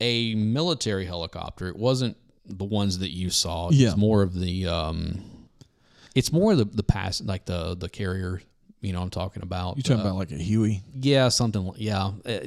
a 0.01 0.37
military 0.37 1.05
helicopter. 1.05 1.67
It 1.67 1.77
wasn't 1.77 2.17
the 2.47 2.65
ones 2.65 2.99
that 3.01 3.11
you 3.11 3.31
saw. 3.31 3.69
It 3.71 3.75
Yeah. 3.75 3.95
more 3.97 4.23
of 4.23 4.35
the. 4.39 4.67
Um, 4.69 5.21
it's 6.15 6.33
more 6.33 6.55
the 6.55 6.65
the 6.65 6.85
pass 6.85 7.21
like 7.21 7.45
the 7.47 7.75
the 7.75 7.89
carrier. 7.89 8.41
You 8.81 8.93
know, 8.93 9.03
I'm 9.03 9.11
talking 9.11 9.43
about. 9.43 9.77
You 9.77 9.83
talking 9.83 9.99
Uh, 9.99 10.11
about 10.11 10.17
like 10.17 10.31
a 10.31 10.37
Huey? 10.37 10.85
yeah, 10.95 11.29
something. 11.29 11.67
like 11.67 11.81
Yeah, 11.81 12.13
Uh, 12.25 12.39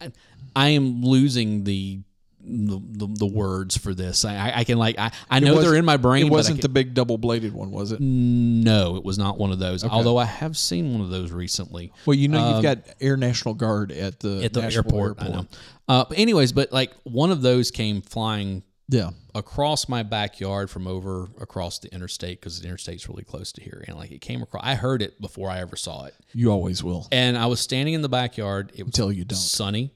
I, 0.00 0.12
I 0.54 0.68
am 0.68 1.02
losing 1.04 1.64
the. 1.64 2.00
The, 2.48 2.80
the, 2.80 3.06
the 3.12 3.26
words 3.26 3.76
for 3.76 3.92
this. 3.92 4.24
I, 4.24 4.52
I- 4.58 4.64
can 4.64 4.78
like 4.78 4.96
I, 4.98 5.10
I 5.28 5.40
know 5.40 5.60
they're 5.60 5.74
in 5.74 5.84
my 5.84 5.96
brain 5.96 6.26
It 6.26 6.30
wasn't 6.30 6.62
the 6.62 6.68
big 6.68 6.94
double 6.94 7.18
bladed 7.18 7.52
one, 7.52 7.72
was 7.72 7.90
it? 7.90 8.00
no 8.00 8.94
it 8.96 9.04
was 9.04 9.18
not 9.18 9.36
one 9.36 9.50
of 9.50 9.58
those. 9.58 9.82
Although 9.82 10.16
I 10.16 10.26
have 10.26 10.56
seen 10.56 10.92
one 10.92 11.00
of 11.00 11.10
those 11.10 11.32
recently. 11.32 11.92
Well, 12.06 12.14
you 12.14 12.28
know, 12.28 12.54
you've 12.54 12.62
got 12.62 12.78
Air 13.00 13.16
National 13.16 13.54
Guard 13.54 13.90
at 13.90 14.20
the 14.20 14.38
Um, 14.38 14.44
at 14.44 14.52
the 14.52 14.62
Nashville 14.62 14.84
airport, 14.84 15.16
I 15.22 15.28
know. 15.28 15.46
Uh, 15.88 16.04
but 16.08 16.18
anyways 16.18 16.52
but 16.52 16.70
like 16.72 16.92
one 17.02 17.32
of 17.32 17.42
those 17.42 17.70
came 17.72 18.00
flying 18.00 18.62
Yeah. 18.88 19.10
across 19.34 19.88
my 19.88 20.04
backyard 20.04 20.70
from 20.70 20.86
over 20.86 21.28
across 21.40 21.80
the 21.80 21.92
interstate 21.92 22.40
because 22.40 22.60
the 22.60 22.66
interstate's 22.68 23.08
really 23.08 23.24
close 23.24 23.50
to 23.52 23.60
here 23.60 23.84
and 23.88 23.96
like 23.96 24.12
it 24.12 24.20
came 24.20 24.40
across 24.42 24.62
i 24.64 24.74
heard 24.76 25.02
it 25.02 25.20
before 25.20 25.50
i 25.50 25.58
ever 25.58 25.74
saw 25.74 26.04
it. 26.04 26.14
You 26.32 26.50
always 26.52 26.84
will. 26.84 27.08
And 27.10 27.36
i 27.36 27.46
was 27.46 27.58
standing 27.60 27.94
in 27.94 28.02
the 28.02 28.08
backyard 28.08 28.70
it 28.74 28.84
was 28.84 28.88
until 28.88 29.10
you 29.10 29.24
don't. 29.24 29.36
sunny 29.36 29.90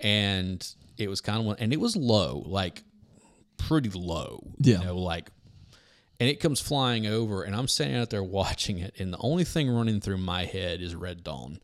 and 0.00 0.66
it 1.00 1.08
was 1.08 1.20
kind 1.20 1.38
of 1.38 1.44
one, 1.44 1.56
and 1.58 1.72
it 1.72 1.80
was 1.80 1.96
low 1.96 2.42
like 2.46 2.82
pretty 3.56 3.90
low 3.90 4.42
Yeah. 4.58 4.78
you 4.80 4.84
know 4.86 4.96
like 4.98 5.30
and 6.18 6.28
it 6.28 6.40
comes 6.40 6.60
flying 6.60 7.06
over 7.06 7.42
and 7.42 7.54
i'm 7.54 7.68
standing 7.68 7.96
out 7.98 8.08
there 8.10 8.22
watching 8.24 8.78
it 8.78 8.94
and 8.98 9.12
the 9.12 9.18
only 9.18 9.44
thing 9.44 9.70
running 9.70 10.00
through 10.00 10.16
my 10.18 10.44
head 10.46 10.80
is 10.80 10.94
red 10.94 11.22
dawn 11.22 11.60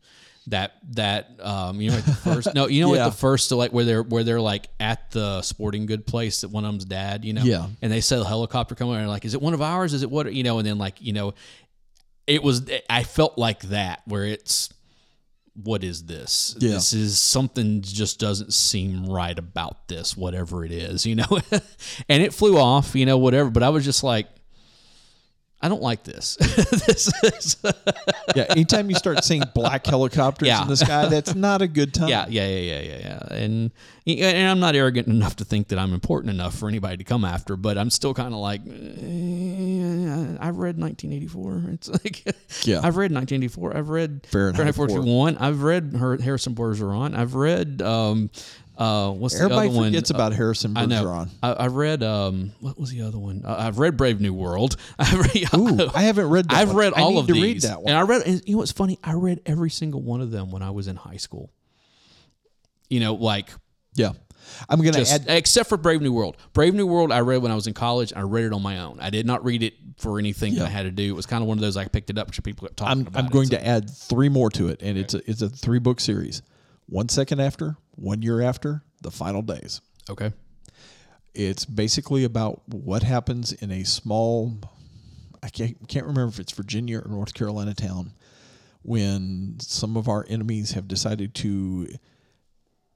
that 0.47 0.73
that 0.91 1.31
um 1.41 1.81
you 1.81 1.89
know 1.91 1.97
at 1.97 2.05
the 2.05 2.13
first 2.13 2.53
no 2.53 2.67
you 2.67 2.81
know 2.81 2.93
Yeah. 2.95 3.07
at 3.07 3.11
the 3.11 3.17
first 3.17 3.51
like 3.51 3.73
where 3.73 3.83
they're 3.83 4.03
where 4.03 4.23
they're 4.23 4.39
like 4.39 4.69
at 4.79 5.09
the 5.11 5.41
sporting 5.41 5.85
good 5.87 6.05
place 6.05 6.41
that 6.41 6.49
one 6.49 6.63
of 6.65 6.71
them's 6.71 6.85
dad 6.85 7.25
you 7.25 7.33
know 7.33 7.43
Yeah. 7.43 7.67
and 7.81 7.91
they 7.91 7.99
said 8.01 8.19
a 8.19 8.25
helicopter 8.25 8.75
coming 8.75 8.95
and 8.95 9.07
like 9.09 9.25
is 9.25 9.33
it 9.33 9.41
one 9.41 9.53
of 9.55 9.61
ours 9.61 9.93
is 9.93 10.03
it 10.03 10.11
what 10.11 10.31
you 10.31 10.43
know 10.43 10.59
and 10.59 10.67
then 10.67 10.77
like 10.77 11.01
you 11.01 11.13
know 11.13 11.33
it 12.27 12.43
was 12.43 12.69
i 12.89 13.03
felt 13.03 13.37
like 13.37 13.61
that 13.69 14.01
where 14.05 14.23
it's 14.25 14.69
what 15.63 15.83
is 15.83 16.03
this 16.03 16.55
Yeah. 16.59 16.73
this 16.73 16.93
is 16.93 17.19
something 17.19 17.81
just 17.81 18.19
doesn't 18.19 18.53
seem 18.53 19.05
right 19.07 19.37
about 19.37 19.87
this 19.87 20.15
whatever 20.15 20.63
it 20.63 20.71
is 20.71 21.05
you 21.05 21.15
know 21.15 21.25
and 22.09 22.21
it 22.23 22.33
flew 22.33 22.57
off 22.57 22.95
you 22.95 23.05
know 23.05 23.17
whatever 23.17 23.49
but 23.49 23.63
i 23.63 23.69
was 23.69 23.83
just 23.83 24.03
like 24.03 24.27
i 25.61 25.67
don't 25.69 25.81
like 25.81 26.03
this 26.03 26.35
this 26.87 27.11
is 27.23 27.55
yeah. 28.35 28.45
Anytime 28.49 28.89
you 28.89 28.95
start 28.95 29.23
seeing 29.23 29.43
black 29.55 29.85
helicopters 29.85 30.47
Yeah. 30.47 30.61
in 30.61 30.67
the 30.67 30.77
sky, 30.77 31.07
that's 31.07 31.33
not 31.35 31.61
a 31.61 31.67
good 31.67 31.93
time. 31.93 32.09
yeah 32.09 32.25
yeah 32.29 32.47
yeah 32.47 32.59
yeah 32.59 32.81
yeah 32.81 32.99
yeah 33.29 33.35
and 33.35 33.71
and 34.05 34.47
i'm 34.49 34.59
not 34.59 34.75
arrogant 34.75 35.07
enough 35.07 35.35
to 35.37 35.45
think 35.45 35.69
that 35.69 35.79
i'm 35.79 35.93
important 35.93 36.29
enough 36.33 36.55
for 36.55 36.67
anybody 36.69 36.97
to 36.97 37.03
come 37.03 37.25
after 37.25 37.55
but 37.55 37.77
i'm 37.77 37.89
still 37.89 38.13
kind 38.13 38.33
of 38.33 38.39
like 38.39 38.61
eh, 38.67 40.37
i've 40.39 40.57
read 40.57 40.77
1984 40.79 41.63
it's 41.73 41.89
like 41.89 42.23
Yeah. 42.65 42.77
i've 42.83 42.97
read 42.97 43.11
1984 43.11 43.75
i've 43.77 43.89
read 43.89 44.21
Fahrenheit 44.31 44.75
451 44.75 45.37
i've 45.37 45.61
read 45.63 45.93
harrison 46.23 46.53
bergeron 46.55 47.15
i've 47.17 47.35
read 47.35 47.81
um 47.81 48.29
uh 48.77 49.11
what's 49.11 49.33
the 49.35 49.43
Everybody 49.43 49.69
other 49.69 49.77
one 49.77 49.87
forgets 49.87 50.09
about 50.11 50.33
Harrison 50.33 50.77
I 50.77 50.85
know. 50.85 51.03
Bergeron. 51.03 51.29
I, 51.41 51.65
I've 51.65 51.73
read 51.75 52.03
um, 52.03 52.51
what 52.59 52.79
was 52.79 52.91
the 52.91 53.01
other 53.01 53.17
one? 53.17 53.41
Uh, 53.43 53.55
I've 53.57 53.79
read 53.79 53.97
Brave 53.97 54.21
New 54.21 54.33
World. 54.33 54.75
Read, 55.13 55.47
Ooh, 55.55 55.89
I 55.95 56.03
haven't 56.03 56.29
read 56.29 56.49
that 56.49 56.57
I've 56.57 56.67
one. 56.69 56.77
read 56.77 56.93
I 56.95 57.01
all 57.01 57.11
need 57.13 57.19
of 57.21 57.27
to 57.27 57.33
these, 57.33 57.41
read 57.43 57.61
that 57.63 57.81
one. 57.81 57.89
and 57.89 57.97
I 57.97 58.01
read. 58.03 58.21
And 58.27 58.41
you 58.45 58.53
know 58.53 58.59
what's 58.59 58.71
funny? 58.71 58.99
I 59.03 59.13
read 59.13 59.41
every 59.45 59.69
single 59.71 60.01
one 60.01 60.21
of 60.21 60.29
them 60.31 60.51
when 60.51 60.61
I 60.61 60.69
was 60.69 60.87
in 60.87 60.95
high 60.95 61.17
school. 61.17 61.51
You 62.89 62.99
know, 62.99 63.15
like 63.15 63.49
Yeah. 63.95 64.11
I'm 64.69 64.81
to 64.81 64.91
just 64.91 65.11
add 65.13 65.25
except 65.27 65.67
for 65.67 65.77
Brave 65.77 66.01
New 66.01 66.13
World. 66.13 66.37
Brave 66.53 66.73
New 66.73 66.87
World, 66.87 67.11
I 67.11 67.19
read 67.19 67.41
when 67.41 67.51
I 67.51 67.55
was 67.55 67.67
in 67.67 67.73
college. 67.73 68.13
I 68.15 68.21
read 68.21 68.45
it 68.45 68.53
on 68.53 68.61
my 68.61 68.79
own. 68.79 68.99
I 69.01 69.09
did 69.09 69.25
not 69.25 69.43
read 69.43 69.61
it 69.61 69.73
for 69.97 70.19
anything 70.19 70.55
that 70.55 70.65
I 70.65 70.69
had 70.69 70.83
to 70.83 70.91
do. 70.91 71.03
It 71.09 71.15
was 71.15 71.25
kind 71.25 71.41
of 71.41 71.47
one 71.49 71.57
of 71.57 71.61
those 71.61 71.75
I 71.75 71.85
picked 71.87 72.09
it 72.09 72.17
up 72.17 72.27
because 72.27 72.43
people 72.43 72.65
kept 72.67 72.77
talking 72.77 72.91
I'm, 73.01 73.07
about 73.07 73.19
I'm 73.19 73.25
it. 73.25 73.31
going 73.31 73.47
So- 73.47 73.57
to 73.57 73.67
add 73.67 73.89
three 73.89 74.29
more 74.29 74.49
to 74.51 74.69
it, 74.69 74.81
and 74.83 74.97
it's 74.97 75.13
a, 75.15 75.29
it's 75.29 75.41
a 75.41 75.49
three 75.49 75.79
book 75.79 75.99
series. 75.99 76.41
One 76.87 77.09
second 77.09 77.39
after, 77.39 77.77
one 77.95 78.21
year 78.21 78.41
after, 78.41 78.83
the 79.01 79.11
final 79.11 79.41
days. 79.41 79.81
okay. 80.09 80.33
It's 81.33 81.65
basically 81.65 82.23
about 82.23 82.63
what 82.67 83.03
happens 83.03 83.53
in 83.53 83.69
a 83.69 83.83
small, 83.83 84.57
I 85.43 85.49
can't, 85.49 85.87
can't 85.87 86.07
remember 86.07 86.29
if 86.29 86.39
it's 86.39 86.51
Virginia 86.51 86.99
or 86.99 87.07
North 87.09 87.35
Carolina 87.35 87.75
town, 87.75 88.13
when 88.81 89.57
some 89.59 89.97
of 89.97 90.07
our 90.07 90.25
enemies 90.27 90.71
have 90.71 90.87
decided 90.87 91.35
to 91.35 91.89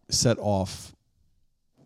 set 0.09 0.39
off 0.39 0.95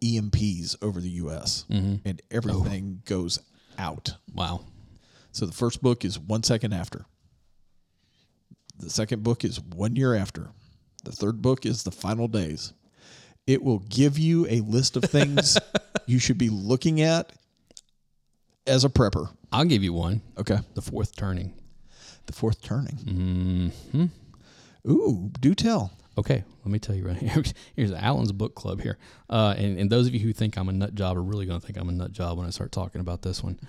EMPs 0.02 0.78
over 0.82 1.02
the 1.02 1.10
U.S. 1.10 1.66
Mm-hmm. 1.70 2.08
and 2.08 2.22
oh. 2.24 2.36
everything 2.36 3.02
goes 3.06 3.40
out. 3.78 4.16
Wow. 4.34 4.62
So 5.32 5.46
the 5.46 5.52
first 5.54 5.82
book 5.82 6.06
is 6.06 6.18
one 6.18 6.44
second 6.44 6.74
after. 6.74 7.06
The 8.80 8.90
second 8.90 9.24
book 9.24 9.44
is 9.44 9.60
one 9.60 9.96
year 9.96 10.16
after. 10.16 10.52
The 11.06 11.12
third 11.12 11.42
book 11.42 11.66
is 11.66 11.84
the 11.84 11.92
final 11.92 12.28
days. 12.28 12.74
It 13.48 13.64
will 13.64 13.80
give 13.80 14.18
you 14.18 14.48
a 14.48 14.62
list 14.62 14.98
of 14.98 15.04
things 15.04 15.58
you 16.06 16.20
should 16.20 16.38
be 16.38 16.50
looking 16.50 17.02
at 17.02 17.32
as 18.68 18.84
a 18.84 18.90
prepper. 18.90 19.30
I'll 19.52 19.66
give 19.66 19.84
you 19.84 19.94
one. 19.94 20.22
Okay. 20.38 20.58
The 20.74 20.82
fourth 20.82 21.16
turning. 21.16 21.54
The 22.26 22.34
fourth 22.34 22.62
turning. 22.62 23.72
Mm-hmm. 23.92 24.92
Ooh, 24.92 25.32
do 25.40 25.54
tell. 25.54 25.92
Okay, 26.18 26.44
let 26.64 26.72
me 26.72 26.80
tell 26.80 26.96
you 26.96 27.06
right 27.06 27.18
here. 27.18 27.44
Here's 27.76 27.92
Alan's 27.92 28.32
book 28.32 28.56
club 28.56 28.82
here, 28.82 28.98
uh, 29.30 29.54
and 29.58 29.78
and 29.78 29.90
those 29.90 30.08
of 30.08 30.14
you 30.14 30.22
who 30.22 30.32
think 30.32 30.58
I'm 30.58 30.70
a 30.70 30.72
nut 30.72 30.96
job 30.96 31.18
are 31.18 31.22
really 31.22 31.46
going 31.46 31.60
to 31.60 31.66
think 31.66 31.78
I'm 31.78 31.90
a 31.90 31.92
nut 31.92 32.14
job 32.14 32.38
when 32.38 32.48
I 32.48 32.52
start 32.52 32.72
talking 32.72 33.02
about 33.02 33.22
this 33.22 33.44
one. 33.44 33.60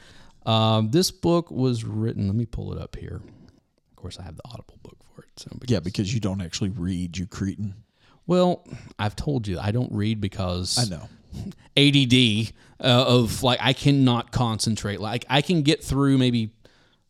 Um, 0.44 0.90
this 0.92 1.10
book 1.10 1.50
was 1.50 1.84
written. 1.84 2.28
Let 2.28 2.36
me 2.36 2.46
pull 2.46 2.72
it 2.72 2.80
up 2.80 2.94
here. 2.94 3.16
Of 3.16 3.96
course, 3.96 4.20
I 4.20 4.22
have 4.22 4.36
the 4.36 4.42
Audible 4.44 4.78
book 4.82 4.96
for 5.16 5.22
it. 5.22 5.28
So 5.36 5.50
Yeah, 5.66 5.80
because 5.80 6.12
you 6.14 6.20
don't 6.20 6.40
actually 6.40 6.70
read, 6.70 7.16
you 7.16 7.26
cretin. 7.26 7.74
Well, 8.26 8.64
I've 8.98 9.16
told 9.16 9.46
you 9.48 9.58
I 9.58 9.70
don't 9.70 9.92
read 9.92 10.20
because 10.20 10.78
I 10.78 10.94
know. 10.94 11.08
ADD 11.76 12.52
uh, 12.80 13.04
of 13.06 13.42
like 13.42 13.58
I 13.62 13.72
cannot 13.72 14.32
concentrate. 14.32 15.00
Like 15.00 15.24
I 15.28 15.42
can 15.42 15.62
get 15.62 15.82
through 15.82 16.18
maybe 16.18 16.50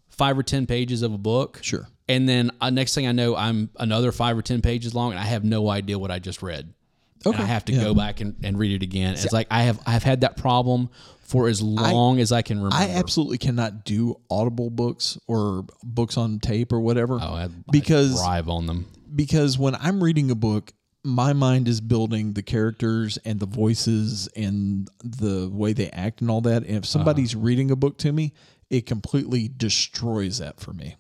five 0.09 0.39
or 0.39 0.43
ten 0.43 0.67
pages 0.67 1.03
of 1.03 1.13
a 1.13 1.19
book. 1.19 1.61
Sure. 1.63 1.89
And 2.09 2.29
then 2.29 2.51
uh, 2.61 2.71
next 2.71 2.95
thing 2.95 3.07
I 3.07 3.13
know, 3.13 3.35
I'm 3.35 3.71
another 3.79 4.13
five 4.13 4.37
or 4.39 4.43
ten 4.43 4.63
pages 4.63 4.95
long, 4.95 5.11
and 5.11 5.21
I 5.21 5.25
have 5.25 5.45
no 5.45 5.69
idea 5.69 5.99
what 5.99 6.11
I 6.11 6.19
just 6.19 6.43
read. 6.43 6.73
And 7.25 7.35
Okay, 7.35 7.43
I 7.43 7.47
have 7.47 7.65
to 7.65 7.73
yeah. 7.73 7.83
go 7.83 7.95
back 7.95 8.21
and, 8.21 8.37
and 8.45 8.59
read 8.59 8.73
it 8.73 8.85
again. 8.85 9.15
It's 9.15 9.33
like 9.33 9.49
I 9.51 9.63
have 9.63 9.81
I've 9.87 10.05
had 10.05 10.21
that 10.21 10.37
problem 10.37 10.91
for 11.27 11.49
as 11.49 11.61
long 11.61 12.21
as 12.21 12.31
I 12.31 12.43
can 12.43 12.59
remember. 12.59 12.77
I 12.77 12.91
absolutely 12.91 13.39
cannot 13.39 13.85
do 13.85 14.21
audible 14.31 14.71
books 14.71 15.19
or 15.27 15.65
books 15.83 16.17
on 16.17 16.39
tape 16.39 16.73
or 16.73 16.81
whatever 16.81 17.19
oh, 17.21 17.35
I, 17.35 17.49
because 17.71 18.21
I 18.21 18.25
thrive 18.25 18.49
on 18.49 18.67
them. 18.67 18.87
because 19.15 19.59
when 19.59 19.75
I'm 19.75 20.03
reading 20.03 20.31
a 20.31 20.37
book, 20.37 20.73
my 21.03 21.33
mind 21.33 21.69
is 21.69 21.81
building 21.81 22.33
the 22.33 22.43
characters 22.43 23.19
and 23.25 23.41
the 23.41 23.47
voices 23.47 24.29
and 24.37 24.89
the 25.05 25.49
way 25.53 25.73
they 25.73 25.91
act 25.91 26.21
and 26.21 26.31
all 26.31 26.41
that. 26.43 26.63
And 26.63 26.71
if 26.71 26.77
uh-huh. 26.77 26.85
somebody's 26.85 27.35
reading 27.35 27.71
a 27.71 27.77
book 27.77 27.99
to 27.99 28.13
me, 28.13 28.33
it 28.71 28.87
completely 28.87 29.49
destroys 29.49 30.39
that 30.39 30.61
for 30.61 30.73
me. 30.73 30.97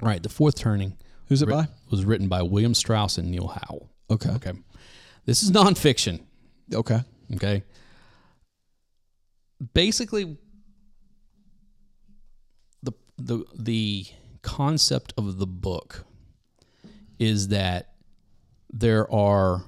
Right. 0.00 0.22
The 0.22 0.28
fourth 0.28 0.56
turning 0.56 0.96
Who's 1.28 1.42
it 1.42 1.48
by? 1.48 1.68
was 1.90 2.04
written 2.04 2.28
by 2.28 2.42
William 2.42 2.74
Strauss 2.74 3.18
and 3.18 3.30
Neil 3.30 3.48
Howell. 3.48 3.90
Okay. 4.10 4.30
Okay. 4.30 4.52
This 5.24 5.42
is 5.42 5.50
nonfiction. 5.50 6.20
Okay. 6.72 7.00
Okay. 7.34 7.62
Basically, 9.74 10.36
the 12.82 12.92
the 13.16 13.44
the 13.58 14.06
concept 14.42 15.12
of 15.16 15.38
the 15.38 15.46
book 15.46 16.04
is 17.18 17.48
that 17.48 17.94
there 18.72 19.10
are 19.12 19.62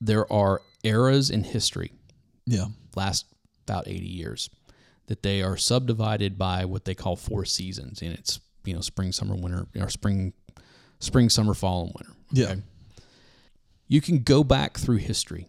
there 0.00 0.30
are 0.32 0.62
eras 0.84 1.30
in 1.30 1.44
history 1.44 1.92
Yeah. 2.46 2.66
last 2.96 3.26
about 3.66 3.86
80 3.88 4.06
years 4.06 4.48
that 5.06 5.22
they 5.22 5.42
are 5.42 5.56
subdivided 5.56 6.38
by 6.38 6.64
what 6.64 6.84
they 6.84 6.94
call 6.94 7.16
four 7.16 7.44
seasons 7.44 8.00
and 8.00 8.12
it's 8.12 8.40
you 8.64 8.74
know 8.74 8.80
spring 8.80 9.12
summer 9.12 9.34
winter 9.36 9.66
or 9.78 9.90
spring 9.90 10.32
spring 11.00 11.28
summer 11.28 11.54
fall 11.54 11.84
and 11.86 11.92
winter 11.94 12.12
Yeah. 12.32 12.54
you 13.88 14.00
can 14.00 14.20
go 14.22 14.42
back 14.42 14.78
through 14.78 14.96
history 14.98 15.48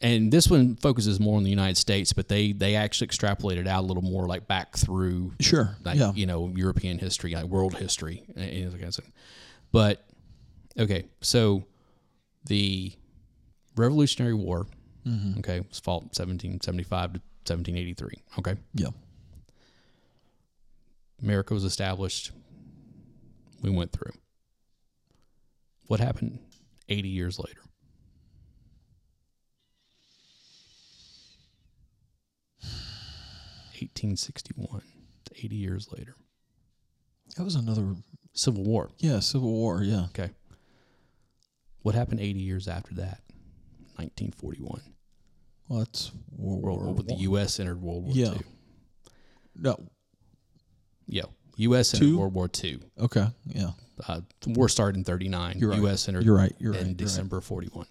and 0.00 0.32
this 0.32 0.48
one 0.48 0.76
focuses 0.76 1.18
more 1.20 1.36
on 1.36 1.44
the 1.44 1.50
United 1.50 1.76
States, 1.76 2.12
but 2.12 2.28
they 2.28 2.52
they 2.52 2.76
actually 2.76 3.08
extrapolated 3.08 3.66
out 3.66 3.84
a 3.84 3.86
little 3.86 4.02
more, 4.02 4.26
like 4.26 4.46
back 4.46 4.76
through 4.76 5.32
Sure. 5.40 5.76
like 5.84 5.98
yeah. 5.98 6.12
you 6.14 6.26
know 6.26 6.52
European 6.54 6.98
history, 6.98 7.34
like 7.34 7.44
world 7.44 7.74
history, 7.76 8.22
and 8.36 8.50
and 8.50 8.72
that 8.72 8.78
kind 8.78 8.84
of 8.88 8.94
stuff. 8.94 9.10
But 9.72 10.04
okay, 10.78 11.06
so 11.20 11.64
the 12.46 12.92
Revolutionary 13.76 14.34
War, 14.34 14.66
mm-hmm. 15.06 15.38
okay, 15.38 15.60
was 15.60 15.78
fought 15.80 16.02
1775 16.16 17.14
to 17.14 17.20
1783. 17.46 18.22
Okay, 18.38 18.54
Yeah. 18.74 18.88
America 21.22 21.52
was 21.54 21.64
established. 21.64 22.32
We 23.62 23.70
went 23.70 23.92
through. 23.92 24.12
What 25.86 26.00
happened 26.00 26.38
80 26.88 27.08
years 27.08 27.38
later? 27.38 27.60
Eighteen 33.80 34.16
sixty 34.16 34.52
one. 34.54 34.82
Eighty 35.36 35.56
years 35.56 35.88
later. 35.96 36.14
That 37.36 37.44
was 37.44 37.54
another. 37.54 37.94
Civil 38.32 38.64
War. 38.64 38.90
Yeah. 38.98 39.20
Civil 39.20 39.50
War. 39.52 39.82
Yeah. 39.82 40.04
Okay. 40.06 40.30
What 41.82 41.94
happened 41.94 42.20
80 42.20 42.40
years 42.40 42.68
after 42.68 42.94
that? 42.94 43.22
1941. 43.96 44.82
Well, 45.68 45.78
that's 45.80 46.12
World, 46.36 46.62
World 46.62 46.78
War, 46.84 46.94
War 46.94 47.02
the 47.02 47.14
U.S. 47.22 47.58
entered 47.58 47.80
World 47.80 48.04
War 48.04 48.12
Yeah. 48.14 48.32
II. 48.34 48.40
No. 49.56 49.76
Yeah. 51.06 51.22
U.S. 51.56 51.94
entered 51.94 52.06
Two? 52.06 52.18
World 52.18 52.34
War 52.34 52.50
II. 52.62 52.80
Okay. 53.00 53.26
Yeah. 53.46 53.70
Uh, 54.06 54.20
the 54.42 54.50
war 54.52 54.68
started 54.68 54.96
in 54.98 55.04
39. 55.04 55.58
You're 55.58 55.70
right. 55.70 55.78
U.S. 55.80 56.08
entered 56.08 56.24
You're 56.24 56.36
right. 56.36 56.52
You're 56.58 56.72
in 56.72 56.76
right. 56.78 56.80
You're 56.82 56.88
right. 56.90 56.96
December 56.96 57.40
41. 57.40 57.86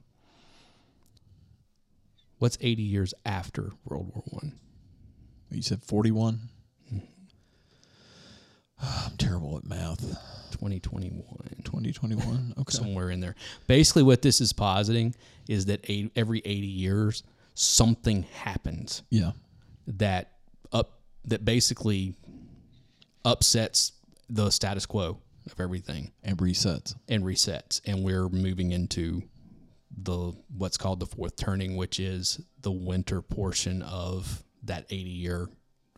What's 2.37 2.57
80 2.61 2.81
years 2.83 3.13
after 3.25 3.71
World 3.85 4.11
War 4.13 4.23
One? 4.27 4.53
You 5.51 5.61
said 5.61 5.83
41? 5.83 6.39
I'm 8.81 9.17
terrible 9.17 9.57
at 9.57 9.65
math. 9.65 10.01
2021. 10.51 11.23
2021. 11.63 12.53
Okay. 12.59 12.71
Somewhere 12.75 13.09
in 13.09 13.19
there. 13.21 13.35
Basically, 13.67 14.03
what 14.03 14.21
this 14.21 14.41
is 14.41 14.51
positing 14.53 15.15
is 15.47 15.65
that 15.67 15.79
eight, 15.87 16.11
every 16.15 16.39
80 16.39 16.67
years, 16.67 17.23
something 17.53 18.23
happens 18.23 19.03
Yeah. 19.09 19.31
that 19.87 20.33
up 20.71 20.99
that 21.25 21.43
basically 21.45 22.15
upsets 23.25 23.93
the 24.29 24.49
status 24.49 24.85
quo 24.85 25.19
of 25.51 25.59
everything 25.59 26.11
And 26.23 26.37
resets. 26.37 26.95
and 27.09 27.23
resets 27.23 27.81
and 27.85 28.03
we're 28.03 28.29
moving 28.29 28.71
into 28.71 29.23
the 29.97 30.33
what's 30.55 30.77
called 30.77 30.99
the 31.01 31.05
fourth 31.05 31.35
turning 31.35 31.75
which 31.75 31.99
is 31.99 32.39
the 32.61 32.71
winter 32.71 33.21
portion 33.21 33.81
of 33.81 34.43
that 34.63 34.85
80 34.89 35.09
year 35.09 35.49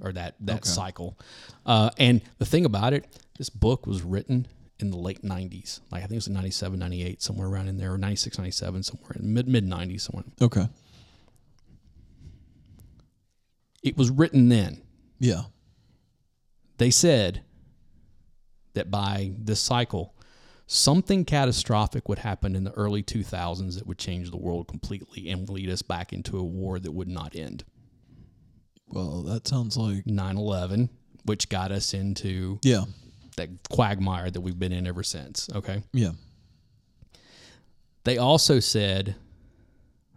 or 0.02 0.12
that 0.14 0.36
that 0.42 0.58
Okay. 0.58 0.70
cycle 0.70 1.18
uh, 1.66 1.90
and 1.98 2.22
the 2.40 2.46
thing 2.46 2.66
about 2.66 2.94
it 2.94 3.06
this 3.38 3.50
book 3.50 3.86
was 3.88 4.02
written 4.02 4.48
in 4.80 4.90
the 4.92 4.98
late 4.98 5.22
90s 5.24 5.80
like 5.92 6.00
i 6.00 6.08
think 6.08 6.14
it 6.14 6.16
was 6.16 6.28
in 6.28 6.34
97 6.34 6.80
98 6.80 7.22
somewhere 7.22 7.48
around 7.48 7.68
in 7.68 7.78
there 7.78 7.94
or 7.94 7.98
96 7.98 8.38
97 8.38 8.84
somewhere 8.84 9.12
in 9.20 9.34
mid 9.34 9.48
mid 9.48 9.66
90s 9.68 10.02
somewhere 10.02 10.26
Okay. 10.42 10.68
it 13.84 13.98
was 13.98 14.10
written 14.10 14.50
then 14.50 14.82
Yeah. 15.20 15.44
they 16.78 16.90
said 16.92 17.42
that 18.74 18.90
by 18.90 19.34
this 19.38 19.60
cycle, 19.60 20.16
something 20.66 21.26
catastrophic 21.26 22.08
would 22.08 22.20
happen 22.20 22.56
in 22.56 22.64
the 22.64 22.72
early 22.72 23.04
2000s 23.04 23.76
that 23.76 23.86
would 23.86 23.98
change 23.98 24.32
the 24.32 24.38
world 24.38 24.68
completely 24.70 25.30
and 25.30 25.50
lead 25.50 25.70
us 25.70 25.82
back 25.82 26.14
into 26.14 26.38
a 26.40 26.44
war 26.44 26.80
that 26.80 26.92
would 26.94 27.10
not 27.10 27.36
end. 27.36 27.66
Well, 28.92 29.24
that 29.24 29.48
sounds 29.48 29.78
like 29.78 30.06
9 30.06 30.38
11, 30.38 30.90
which 31.26 31.50
got 31.50 31.72
us 31.72 31.94
into 31.94 32.60
yeah. 32.64 32.84
that 33.38 33.50
quagmire 33.70 34.30
that 34.30 34.42
we've 34.42 34.58
been 34.58 34.72
in 34.72 34.88
ever 34.88 35.04
since. 35.04 35.50
Okay. 35.54 35.84
Yeah. 35.94 36.12
They 38.04 38.18
also 38.18 38.60
said 38.60 39.16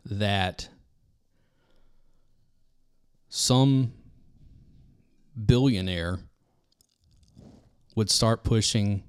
that 0.07 0.69
some 3.29 3.93
billionaire 5.47 6.19
would 7.97 8.11
start 8.11 8.45
pushing 8.45 9.03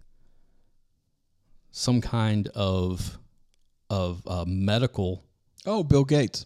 some 1.72 2.02
kind 2.02 2.48
of 2.56 3.18
of 3.90 4.22
uh, 4.26 4.46
medical 4.48 5.26
Oh, 5.66 5.84
Bill 5.84 6.04
Gates. 6.04 6.46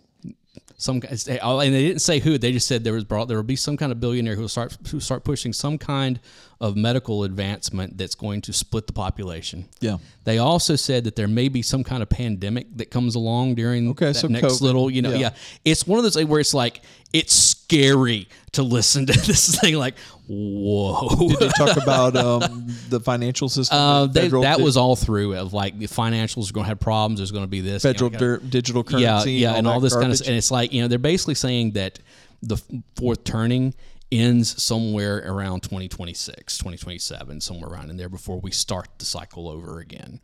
Some 0.77 1.01
and 1.09 1.19
they 1.27 1.87
didn't 1.87 1.99
say 2.01 2.19
who 2.19 2.37
they 2.37 2.51
just 2.53 2.67
said 2.67 2.83
there 2.85 2.93
was 2.93 3.03
brought 3.03 3.27
there 3.27 3.35
will 3.37 3.43
be 3.43 3.55
some 3.55 3.75
kind 3.75 3.91
of 3.91 3.99
billionaire 3.99 4.35
who 4.35 4.41
will 4.41 4.47
start 4.47 4.77
who 4.91 4.99
start 4.99 5.23
pushing 5.25 5.51
some 5.51 5.77
kind 5.77 6.19
of 6.61 6.75
medical 6.77 7.23
advancement 7.25 7.97
that's 7.97 8.15
going 8.15 8.39
to 8.41 8.53
split 8.53 8.87
the 8.87 8.93
population 8.93 9.65
Yeah. 9.81 9.97
they 10.23 10.37
also 10.37 10.75
said 10.77 11.03
that 11.03 11.15
there 11.17 11.27
may 11.27 11.49
be 11.49 11.61
some 11.61 11.83
kind 11.83 12.01
of 12.01 12.09
pandemic 12.09 12.67
that 12.77 12.91
comes 12.91 13.15
along 13.15 13.55
during 13.55 13.89
Okay, 13.89 14.07
that 14.07 14.15
so 14.15 14.27
next 14.27 14.45
COVID. 14.45 14.61
little, 14.61 14.89
you 14.89 15.01
know, 15.01 15.11
Yeah. 15.11 15.17
yeah. 15.17 15.29
It's 15.65 15.85
one 15.85 15.99
of 15.99 16.03
those 16.03 16.23
where 16.25 16.39
it's 16.39 16.53
like 16.53 16.81
it's 17.11 17.58
scary 17.69 18.27
to 18.53 18.63
listen 18.63 19.05
to 19.05 19.13
this 19.27 19.59
thing. 19.59 19.75
Like, 19.75 19.95
whoa. 20.27 21.07
Did 21.27 21.39
they 21.39 21.49
talk 21.49 21.77
about 21.81 22.15
um, 22.15 22.67
the 22.89 22.99
financial 22.99 23.49
system? 23.49 23.77
Uh, 23.77 24.05
they, 24.07 24.21
federal 24.23 24.41
that 24.43 24.57
di- 24.57 24.63
was 24.63 24.77
all 24.77 24.95
through 24.95 25.35
of 25.35 25.53
like 25.53 25.77
the 25.77 25.87
financials 25.87 26.49
are 26.49 26.53
going 26.53 26.65
to 26.65 26.69
have 26.69 26.79
problems. 26.79 27.19
There's 27.19 27.31
going 27.31 27.43
to 27.43 27.47
be 27.49 27.61
this 27.61 27.83
you 27.83 27.89
know, 27.89 27.93
federal 27.93 28.09
dir- 28.09 28.37
digital 28.39 28.83
yeah, 28.97 29.09
currency. 29.11 29.33
yeah, 29.33 29.55
and 29.55 29.67
all 29.67 29.79
that 29.79 29.85
this 29.85 29.93
kind 29.93 30.05
of, 30.05 30.09
garbage? 30.11 30.27
and 30.27 30.37
it's 30.37 30.51
like 30.51 30.73
you 30.73 30.81
know 30.81 30.87
they're 30.87 30.99
basically 30.99 31.35
saying 31.35 31.71
that 31.71 31.99
the 32.41 32.57
fourth 32.95 33.23
turning 33.23 33.73
ends 34.11 34.61
somewhere 34.61 35.17
around 35.25 35.61
2026, 35.61 36.57
2027, 36.57 37.41
somewhere 37.41 37.69
around 37.69 37.91
in 37.91 37.97
there 37.97 38.09
before 38.09 38.39
we 38.39 38.49
start 38.49 38.87
the 38.97 39.05
cycle 39.05 39.47
over 39.47 39.79
again. 39.79 40.19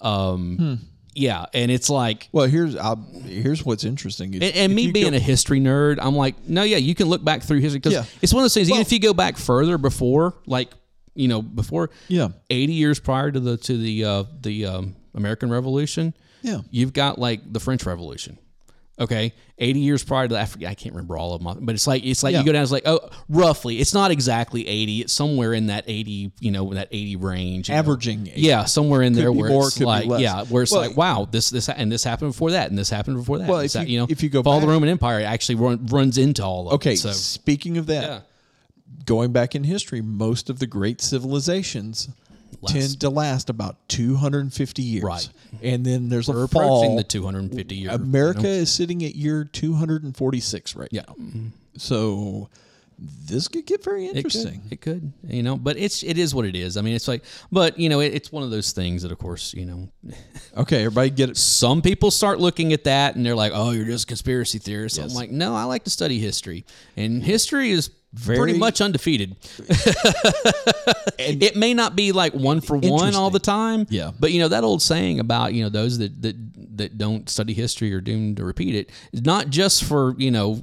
Um, 0.00 0.56
Hmm. 0.56 0.74
Yeah, 1.14 1.46
and 1.54 1.70
it's 1.70 1.90
like 1.90 2.28
Well, 2.32 2.46
here's 2.46 2.76
I'll, 2.76 2.96
here's 3.24 3.64
what's 3.64 3.84
interesting. 3.84 4.34
is 4.34 4.42
and, 4.42 4.54
and 4.56 4.72
if 4.72 4.76
me 4.76 4.90
being 4.92 5.10
go- 5.12 5.16
a 5.16 5.20
history 5.20 5.60
nerd, 5.60 5.98
I'm 6.00 6.14
like, 6.16 6.48
no, 6.48 6.62
yeah, 6.62 6.76
you 6.76 6.94
can 6.94 7.08
look 7.08 7.24
back 7.24 7.42
through 7.42 7.60
history 7.60 7.78
because 7.80 7.92
Yeah. 7.94 8.04
it's 8.22 8.32
one 8.32 8.42
of 8.42 8.44
those 8.44 8.54
things. 8.54 8.68
even 8.70 8.80
if 8.80 8.92
you 8.92 9.00
go 9.00 9.12
back 9.14 9.36
further 9.36 9.78
before, 9.78 10.34
like 10.46 10.70
you 11.14 11.26
know, 11.28 11.42
before 11.42 11.90
Yeah. 12.08 12.28
80 12.50 12.72
years 12.72 13.00
prior 13.00 13.30
to 13.32 13.40
the 13.40 13.56
to 13.56 13.76
the 13.76 14.04
uh, 14.04 14.24
the 14.40 14.66
um, 14.66 14.96
American 15.14 15.50
Revolution, 15.50 16.14
Yeah. 16.42 16.60
you've 16.70 16.92
got 16.92 17.18
like 17.18 17.52
the 17.52 17.58
French 17.60 17.84
Revolution. 17.84 18.38
Okay, 19.00 19.32
80 19.56 19.80
years 19.80 20.04
prior 20.04 20.28
to 20.28 20.34
that, 20.34 20.42
I, 20.42 20.44
forget, 20.44 20.70
I 20.70 20.74
can't 20.74 20.94
remember 20.94 21.16
all 21.16 21.32
of 21.32 21.42
them, 21.42 21.64
but 21.64 21.74
it's 21.74 21.86
like 21.86 22.04
it's 22.04 22.22
like 22.22 22.34
Yeah. 22.34 22.40
you 22.40 22.44
go 22.44 22.52
down. 22.52 22.62
It's 22.62 22.70
like 22.70 22.82
oh, 22.84 23.00
roughly. 23.30 23.78
It's 23.80 23.94
not 23.94 24.10
exactly 24.10 24.68
80. 24.68 25.00
It's 25.00 25.12
somewhere 25.14 25.54
in 25.54 25.68
that 25.68 25.84
80, 25.86 26.32
you 26.38 26.50
know, 26.50 26.74
that 26.74 26.88
80 26.92 27.16
range. 27.16 27.70
averaging. 27.70 28.26
age. 28.28 28.34
Yeah, 28.36 28.64
somewhere 28.66 29.00
in 29.00 29.14
there 29.14 29.32
be 29.32 29.38
where 29.40 29.50
more, 29.50 29.68
it's 29.68 29.78
could 29.78 29.86
like, 29.86 30.06
yeah, 30.20 30.44
where 30.44 30.62
it's 30.64 30.70
Well, 30.72 30.82
like, 30.86 30.98
wow, 30.98 31.26
this 31.30 31.48
this 31.48 31.70
and 31.70 31.90
this 31.90 32.04
happened 32.04 32.32
before 32.32 32.50
that, 32.50 32.68
and 32.68 32.78
this 32.78 32.90
happened 32.90 33.16
before 33.16 33.38
that. 33.38 33.48
Well, 33.48 33.60
if 33.60 33.72
ha- 33.72 33.80
you- 33.80 34.06
if 34.10 34.22
you 34.22 34.28
go 34.28 34.42
fall 34.42 34.56
of 34.56 34.60
the 34.60 34.68
Roman 34.68 34.90
Empire 34.90 35.22
actually 35.24 35.54
run, 35.54 35.86
runs 35.86 36.18
into 36.18 36.44
all 36.44 36.68
of 36.68 36.74
Okay. 36.74 36.92
it. 36.92 36.98
So 36.98 37.12
Speaking 37.12 37.78
of 37.78 37.86
that, 37.86 38.02
yeah, 38.04 38.20
going 39.06 39.32
back 39.32 39.54
in 39.54 39.64
history, 39.64 40.02
most 40.02 40.50
of 40.50 40.58
the 40.58 40.66
great 40.66 41.00
civilizations 41.00 42.08
Last. 42.62 42.72
tend 42.74 43.00
to 43.00 43.10
last 43.10 43.48
about 43.50 43.88
250 43.88 44.82
years. 44.82 45.02
Right. 45.04 45.28
And 45.62 45.84
then 45.84 46.08
there's 46.08 46.28
we're 46.28 46.42
a 46.42 46.44
approaching 46.44 46.90
fall. 46.90 46.96
the 46.96 47.04
250 47.04 47.74
year. 47.74 47.90
America 47.90 48.46
is 48.48 48.70
sitting 48.70 49.02
at 49.04 49.14
year 49.14 49.44
246 49.44 50.76
right 50.76 50.88
Yeah. 50.92 51.02
now. 51.08 51.14
So 51.76 52.48
this 53.26 53.48
could 53.48 53.64
get 53.64 53.82
very 53.82 54.06
It 54.06 54.16
interesting. 54.16 54.60
could, 54.64 54.72
it 54.72 54.80
could, 54.82 55.12
you 55.26 55.42
know, 55.42 55.56
but 55.56 55.78
it's 55.78 56.02
it 56.02 56.18
is 56.18 56.34
what 56.34 56.44
it 56.44 56.54
is. 56.54 56.76
I 56.76 56.82
mean, 56.82 56.94
it's 56.94 57.08
like, 57.08 57.24
but 57.50 57.78
you 57.78 57.88
know, 57.88 58.00
it, 58.00 58.12
it's 58.12 58.30
one 58.30 58.42
of 58.42 58.50
those 58.50 58.72
things 58.72 59.02
that, 59.02 59.10
of 59.12 59.16
course, 59.18 59.54
you 59.54 59.64
know, 59.64 59.88
Okay, 60.58 60.80
everybody 60.80 61.08
get 61.08 61.30
it. 61.30 61.36
some 61.38 61.80
people 61.80 62.10
start 62.10 62.40
looking 62.40 62.74
at 62.74 62.84
that 62.84 63.14
and 63.16 63.24
they're 63.24 63.36
like, 63.36 63.52
"Oh, 63.54 63.70
you're 63.70 63.86
just 63.86 64.04
a 64.04 64.06
conspiracy 64.08 64.58
theorist." 64.58 64.98
I'm 64.98 65.08
like, 65.10 65.30
"No, 65.30 65.54
I 65.54 65.64
like 65.64 65.84
to 65.84 65.90
study 65.90 66.18
history, 66.18 66.66
and 66.96 67.22
history 67.22 67.70
is 67.70 67.88
pretty 68.24 68.58
much 68.58 68.80
undefeated. 68.80 69.36
it 71.18 71.56
may 71.56 71.74
not 71.74 71.96
be 71.96 72.12
like 72.12 72.34
one 72.34 72.60
for 72.60 72.76
one 72.76 73.14
all 73.14 73.30
the 73.30 73.38
time, 73.38 73.86
Yeah. 73.90 74.12
But 74.18 74.32
you 74.32 74.40
know 74.40 74.48
that 74.48 74.64
old 74.64 74.82
saying 74.82 75.20
about 75.20 75.54
you 75.54 75.62
know 75.62 75.68
those 75.68 75.98
that 75.98 76.20
that 76.22 76.76
that 76.76 76.98
don't 76.98 77.28
study 77.28 77.52
history 77.52 77.92
are 77.92 78.00
doomed 78.00 78.38
to 78.38 78.44
repeat 78.44 78.74
it. 78.74 78.90
It's 79.12 79.22
not 79.22 79.50
just 79.50 79.84
for 79.84 80.14
you 80.18 80.30
know 80.30 80.62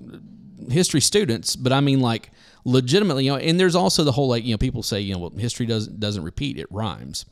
history 0.69 1.01
students, 1.01 1.55
but 1.55 1.71
I 1.71 1.79
mean 1.79 2.01
like 2.01 2.31
legitimately, 2.65 3.25
you 3.25 3.31
know. 3.31 3.38
And 3.38 3.60
there's 3.60 3.75
also 3.75 4.03
the 4.03 4.12
whole 4.12 4.27
like 4.27 4.43
you 4.43 4.51
know 4.51 4.57
people 4.57 4.83
say 4.83 4.99
you 4.99 5.13
know 5.13 5.19
well 5.19 5.29
history 5.31 5.65
doesn't 5.65 5.99
doesn't 5.99 6.23
repeat, 6.23 6.57
it 6.60 6.67
rhymes. 6.71 7.25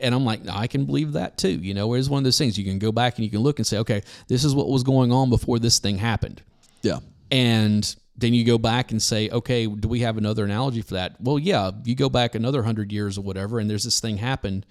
And 0.00 0.12
I'm 0.12 0.24
like, 0.24 0.40
I 0.50 0.66
can 0.66 0.86
believe 0.86 1.12
that 1.12 1.38
too. 1.38 1.50
You 1.50 1.72
know, 1.72 1.94
it's 1.94 2.08
one 2.08 2.18
of 2.18 2.24
those 2.24 2.36
things 2.36 2.58
you 2.58 2.64
can 2.64 2.80
go 2.80 2.90
back 2.90 3.16
and 3.16 3.24
you 3.24 3.30
can 3.30 3.40
look 3.40 3.60
and 3.60 3.66
say, 3.66 3.78
okay, 3.78 4.02
this 4.26 4.42
is 4.42 4.52
what 4.52 4.68
was 4.68 4.82
going 4.82 5.12
on 5.12 5.30
before 5.30 5.60
this 5.60 5.78
thing 5.78 5.98
happened. 5.98 6.42
Yeah. 6.82 6.98
And 7.30 7.94
then 8.18 8.34
you 8.34 8.44
go 8.44 8.58
back 8.58 8.90
and 8.90 9.00
say, 9.00 9.30
okay, 9.30 9.66
do 9.66 9.88
we 9.88 10.00
have 10.00 10.18
another 10.18 10.44
analogy 10.44 10.82
for 10.82 10.94
that? 10.94 11.20
Well, 11.20 11.38
yeah, 11.38 11.70
you 11.84 11.94
go 11.94 12.08
back 12.08 12.34
another 12.34 12.64
hundred 12.64 12.92
years 12.92 13.16
or 13.16 13.20
whatever, 13.22 13.60
and 13.60 13.70
there's 13.70 13.84
this 13.84 14.00
thing 14.00 14.16
happened, 14.16 14.66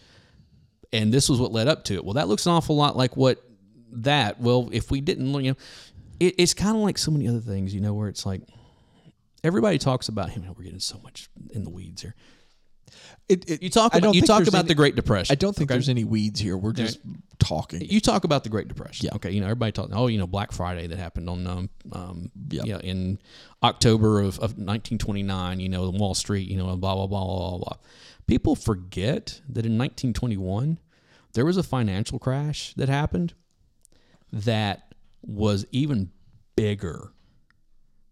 and 0.92 1.14
this 1.14 1.30
was 1.30 1.40
what 1.40 1.54
led 1.54 1.70
up 1.70 1.86
to 1.86 1.94
it. 1.94 2.04
Well, 2.04 2.16
that 2.16 2.28
looks 2.28 2.46
an 2.46 2.52
awful 2.52 2.76
lot 2.76 2.98
like 2.98 3.16
what 3.16 3.42
that, 3.94 4.42
well, 4.42 4.70
if 4.74 4.92
we 4.92 5.00
didn't, 5.00 5.34
you 5.44 5.52
know, 5.52 5.58
it, 6.20 6.36
it's 6.38 6.54
kind 6.54 6.76
of 6.76 6.84
like 6.84 6.98
so 6.98 7.10
many 7.10 7.26
other 7.26 7.40
things, 7.40 7.74
you 7.74 7.80
know, 7.80 7.94
where 7.94 8.10
it's 8.10 8.26
like 8.26 8.42
everybody 9.46 9.78
talks 9.78 10.10
about 10.10 10.32
him. 10.32 10.44
We're 10.58 10.66
getting 10.66 10.80
so 10.80 11.00
much 11.02 11.30
in 11.52 11.64
the 11.64 11.70
weeds 11.70 12.02
here. 12.02 12.16
It, 13.30 13.50
it, 13.50 13.64
You 13.64 13.70
talk 13.70 13.94
about 13.96 14.16
you 14.16 14.22
talk 14.22 14.48
about 14.48 14.60
any- 14.60 14.68
the 14.70 14.76
Great 14.76 14.96
Depression. 14.96 15.34
I 15.34 15.36
don't 15.36 15.56
think 15.56 15.70
okay? 15.70 15.76
there's 15.76 15.90
any 15.90 16.04
weeds 16.04 16.40
here. 16.40 16.56
We're 16.58 16.72
just 16.74 17.00
talking. 17.40 17.82
You 17.82 18.00
talk 18.00 18.24
about 18.24 18.44
the 18.44 18.50
Great 18.50 18.68
Depression. 18.68 19.06
Yeah. 19.08 19.16
Okay. 19.16 19.32
You 19.32 19.42
know, 19.42 19.48
everybody 19.48 19.72
talking. 19.74 19.94
Oh, 19.94 20.08
you 20.08 20.18
know, 20.18 20.28
Black 20.28 20.52
Friday 20.52 20.88
that 20.88 20.98
happened 20.98 21.30
on 21.30 21.46
um, 21.48 21.70
um 21.92 22.32
Yeah. 22.50 22.64
you 22.64 22.74
know, 22.74 22.80
in 22.80 23.20
October 23.64 24.20
of, 24.22 24.36
of 24.38 24.58
1929. 24.58 25.60
You 25.60 25.70
know, 25.70 25.90
Wall 25.90 26.14
Street. 26.16 26.48
You 26.48 26.58
know, 26.58 26.76
blah 26.78 26.96
blah 26.96 27.08
blah 27.08 27.26
blah 27.26 27.50
blah. 27.50 27.58
blah. 27.58 27.78
People 28.28 28.56
forget 28.56 29.42
that 29.50 29.66
in 29.66 29.78
1921 29.78 30.80
there 31.34 31.46
was 31.46 31.58
a 31.58 31.64
financial 31.64 32.20
crash 32.20 32.74
that 32.76 32.90
happened 32.90 33.34
that 34.32 34.94
was 35.22 35.66
even 35.72 36.12
bigger 36.56 37.12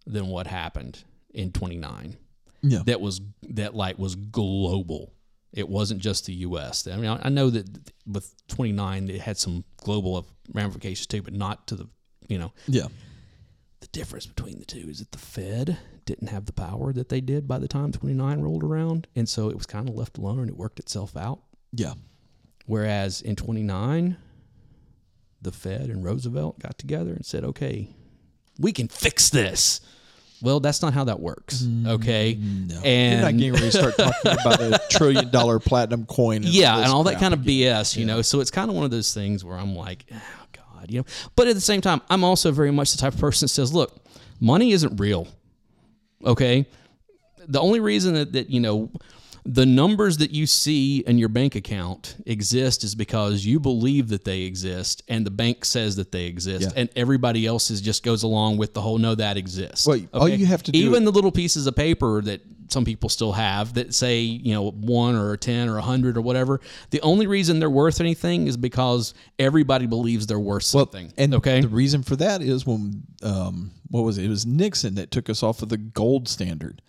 than 0.05 0.27
what 0.27 0.47
happened 0.47 1.03
in 1.33 1.51
29 1.51 2.17
Yeah. 2.67 2.81
that 2.85 2.99
was 3.01 3.21
that 3.49 3.75
like 3.75 3.99
was 3.99 4.15
global. 4.15 5.13
It 5.53 5.69
wasn't 5.69 6.01
just 6.01 6.25
the 6.25 6.33
U.S. 6.47 6.85
I 6.87 6.95
mean, 6.97 7.05
I 7.09 7.19
I 7.23 7.29
know 7.29 7.49
that 7.49 7.65
with 8.05 8.33
29, 8.47 9.09
it 9.09 9.21
had 9.21 9.37
some 9.37 9.63
global 9.77 10.27
ramifications 10.53 11.07
too, 11.07 11.21
but 11.21 11.33
not 11.33 11.67
to 11.67 11.75
the 11.75 11.87
you 12.27 12.37
know 12.39 12.51
Yeah. 12.67 12.87
the 13.81 13.87
difference 13.87 14.25
between 14.25 14.59
the 14.59 14.65
two 14.65 14.87
is 14.89 14.99
that 14.99 15.11
the 15.11 15.17
Fed 15.17 15.77
didn't 16.05 16.27
have 16.29 16.45
the 16.45 16.53
power 16.53 16.91
that 16.93 17.09
they 17.09 17.21
did 17.21 17.47
by 17.47 17.57
the 17.59 17.67
time 17.67 17.91
29 17.91 18.41
rolled 18.41 18.63
around, 18.63 19.07
and 19.15 19.27
so 19.29 19.49
it 19.49 19.55
was 19.55 19.65
kind 19.65 19.87
of 19.89 19.95
left 19.95 20.17
alone 20.17 20.39
and 20.39 20.49
it 20.49 20.57
worked 20.57 20.79
itself 20.79 21.15
out. 21.15 21.41
Yeah. 21.71 21.93
Whereas 22.67 23.21
in 23.21 23.35
29, 23.35 24.17
the 25.41 25.51
Fed 25.51 25.89
and 25.89 26.03
Roosevelt 26.03 26.59
got 26.59 26.77
together 26.77 27.13
and 27.13 27.25
said, 27.25 27.43
okay, 27.43 27.89
we 28.59 28.71
can 28.71 28.87
fix 28.87 29.29
this. 29.29 29.81
Well, 30.45 30.59
that's 30.59 30.83
not 30.83 30.93
how 30.93 31.05
that 31.05 31.19
works. 31.19 31.63
Mm, 31.63 31.87
okay. 31.95 32.35
No. 32.35 32.79
And 32.83 33.13
You're 33.13 33.21
not 33.21 33.37
getting 33.37 33.53
ready 33.53 33.71
to 33.71 33.71
start 33.71 33.97
talking 33.97 34.31
about 34.45 34.61
a 34.61 34.79
trillion 34.91 35.31
dollar 35.31 35.57
platinum 35.57 36.05
coin. 36.05 36.37
And 36.37 36.45
yeah, 36.45 36.75
all 36.75 36.83
and 36.83 36.91
all 36.91 37.03
that 37.05 37.19
kind 37.19 37.33
of 37.33 37.41
again. 37.41 37.81
BS, 37.81 37.97
you 37.97 38.05
know. 38.05 38.21
So 38.21 38.41
it's 38.41 38.51
kind 38.51 38.69
of 38.69 38.75
one 38.75 38.85
of 38.85 38.91
those 38.91 39.11
things 39.11 39.43
where 39.43 39.57
I'm 39.57 39.75
like, 39.75 40.05
oh 40.13 40.45
God, 40.53 40.91
you 40.91 40.99
know. 40.99 41.05
But 41.35 41.47
at 41.47 41.55
the 41.55 41.61
same 41.61 41.81
time, 41.81 41.99
I'm 42.11 42.23
also 42.23 42.51
very 42.51 42.69
much 42.69 42.91
the 42.91 42.99
type 42.99 43.15
of 43.15 43.19
person 43.19 43.45
that 43.47 43.49
says, 43.49 43.73
look, 43.73 44.05
money 44.39 44.71
isn't 44.71 44.99
real. 44.99 45.27
Okay. 46.23 46.67
The 47.47 47.59
only 47.59 47.79
reason 47.79 48.13
that, 48.13 48.33
that 48.33 48.51
you 48.51 48.59
know 48.59 48.91
the 49.47 49.65
numbers 49.65 50.17
that 50.17 50.31
you 50.31 50.47
see 50.47 51.03
in 51.05 51.19
your 51.19 51.29
bank 51.29 51.53
account 51.55 52.15
exist 52.25 52.83
is 52.83 52.95
because 52.95 53.45
you 53.45 53.59
believe 53.59 54.09
that 54.09 54.23
they 54.25 54.41
exist 54.41 55.03
and 55.07 55.23
the 55.25 55.29
bank 55.31 55.63
says 55.63 55.95
that 55.97 56.11
they 56.11 56.25
exist 56.25 56.63
Yeah. 56.73 56.81
and 56.81 56.89
everybody 56.95 57.45
else 57.45 57.69
is 57.69 57.79
just 57.81 58.01
goes 58.03 58.23
along 58.23 58.57
with 58.57 58.73
the 58.73 58.81
whole 58.81 58.97
no 58.97 59.13
that 59.15 59.37
exists 59.37 59.85
Well, 59.85 59.99
all 60.13 60.27
you 60.27 60.47
have 60.47 60.63
to 60.63 60.71
do- 60.71 60.79
even 60.79 61.05
the 61.05 61.11
little 61.11 61.31
pieces 61.31 61.67
of 61.67 61.75
paper 61.75 62.21
that 62.23 62.41
some 62.69 62.83
people 62.83 63.07
still 63.09 63.33
have 63.33 63.75
that 63.75 63.93
say 63.93 64.21
you 64.21 64.51
know 64.51 64.71
one 64.71 65.15
or 65.15 65.33
a 65.33 65.37
10 65.37 65.69
or 65.69 65.73
a 65.73 65.81
100 65.81 66.17
or 66.17 66.21
whatever 66.21 66.59
the 66.89 66.99
only 67.01 67.27
reason 67.27 67.59
they're 67.59 67.69
worth 67.69 68.01
anything 68.01 68.47
is 68.47 68.57
because 68.57 69.13
everybody 69.37 69.85
believes 69.85 70.25
they're 70.25 70.39
worth 70.39 70.63
something 70.63 71.13
And 71.19 71.35
okay 71.35 71.61
the 71.61 71.67
reason 71.67 72.01
for 72.01 72.15
that 72.15 72.41
is 72.41 72.65
when 72.65 73.03
um, 73.21 73.69
what 73.91 74.01
was 74.01 74.17
it? 74.17 74.25
It 74.25 74.29
was 74.29 74.47
Nixon 74.47 74.95
that 74.95 75.11
took 75.11 75.29
us 75.29 75.43
off 75.43 75.61
of 75.61 75.69
the 75.69 75.77
gold 75.77 76.27
standard. 76.27 76.81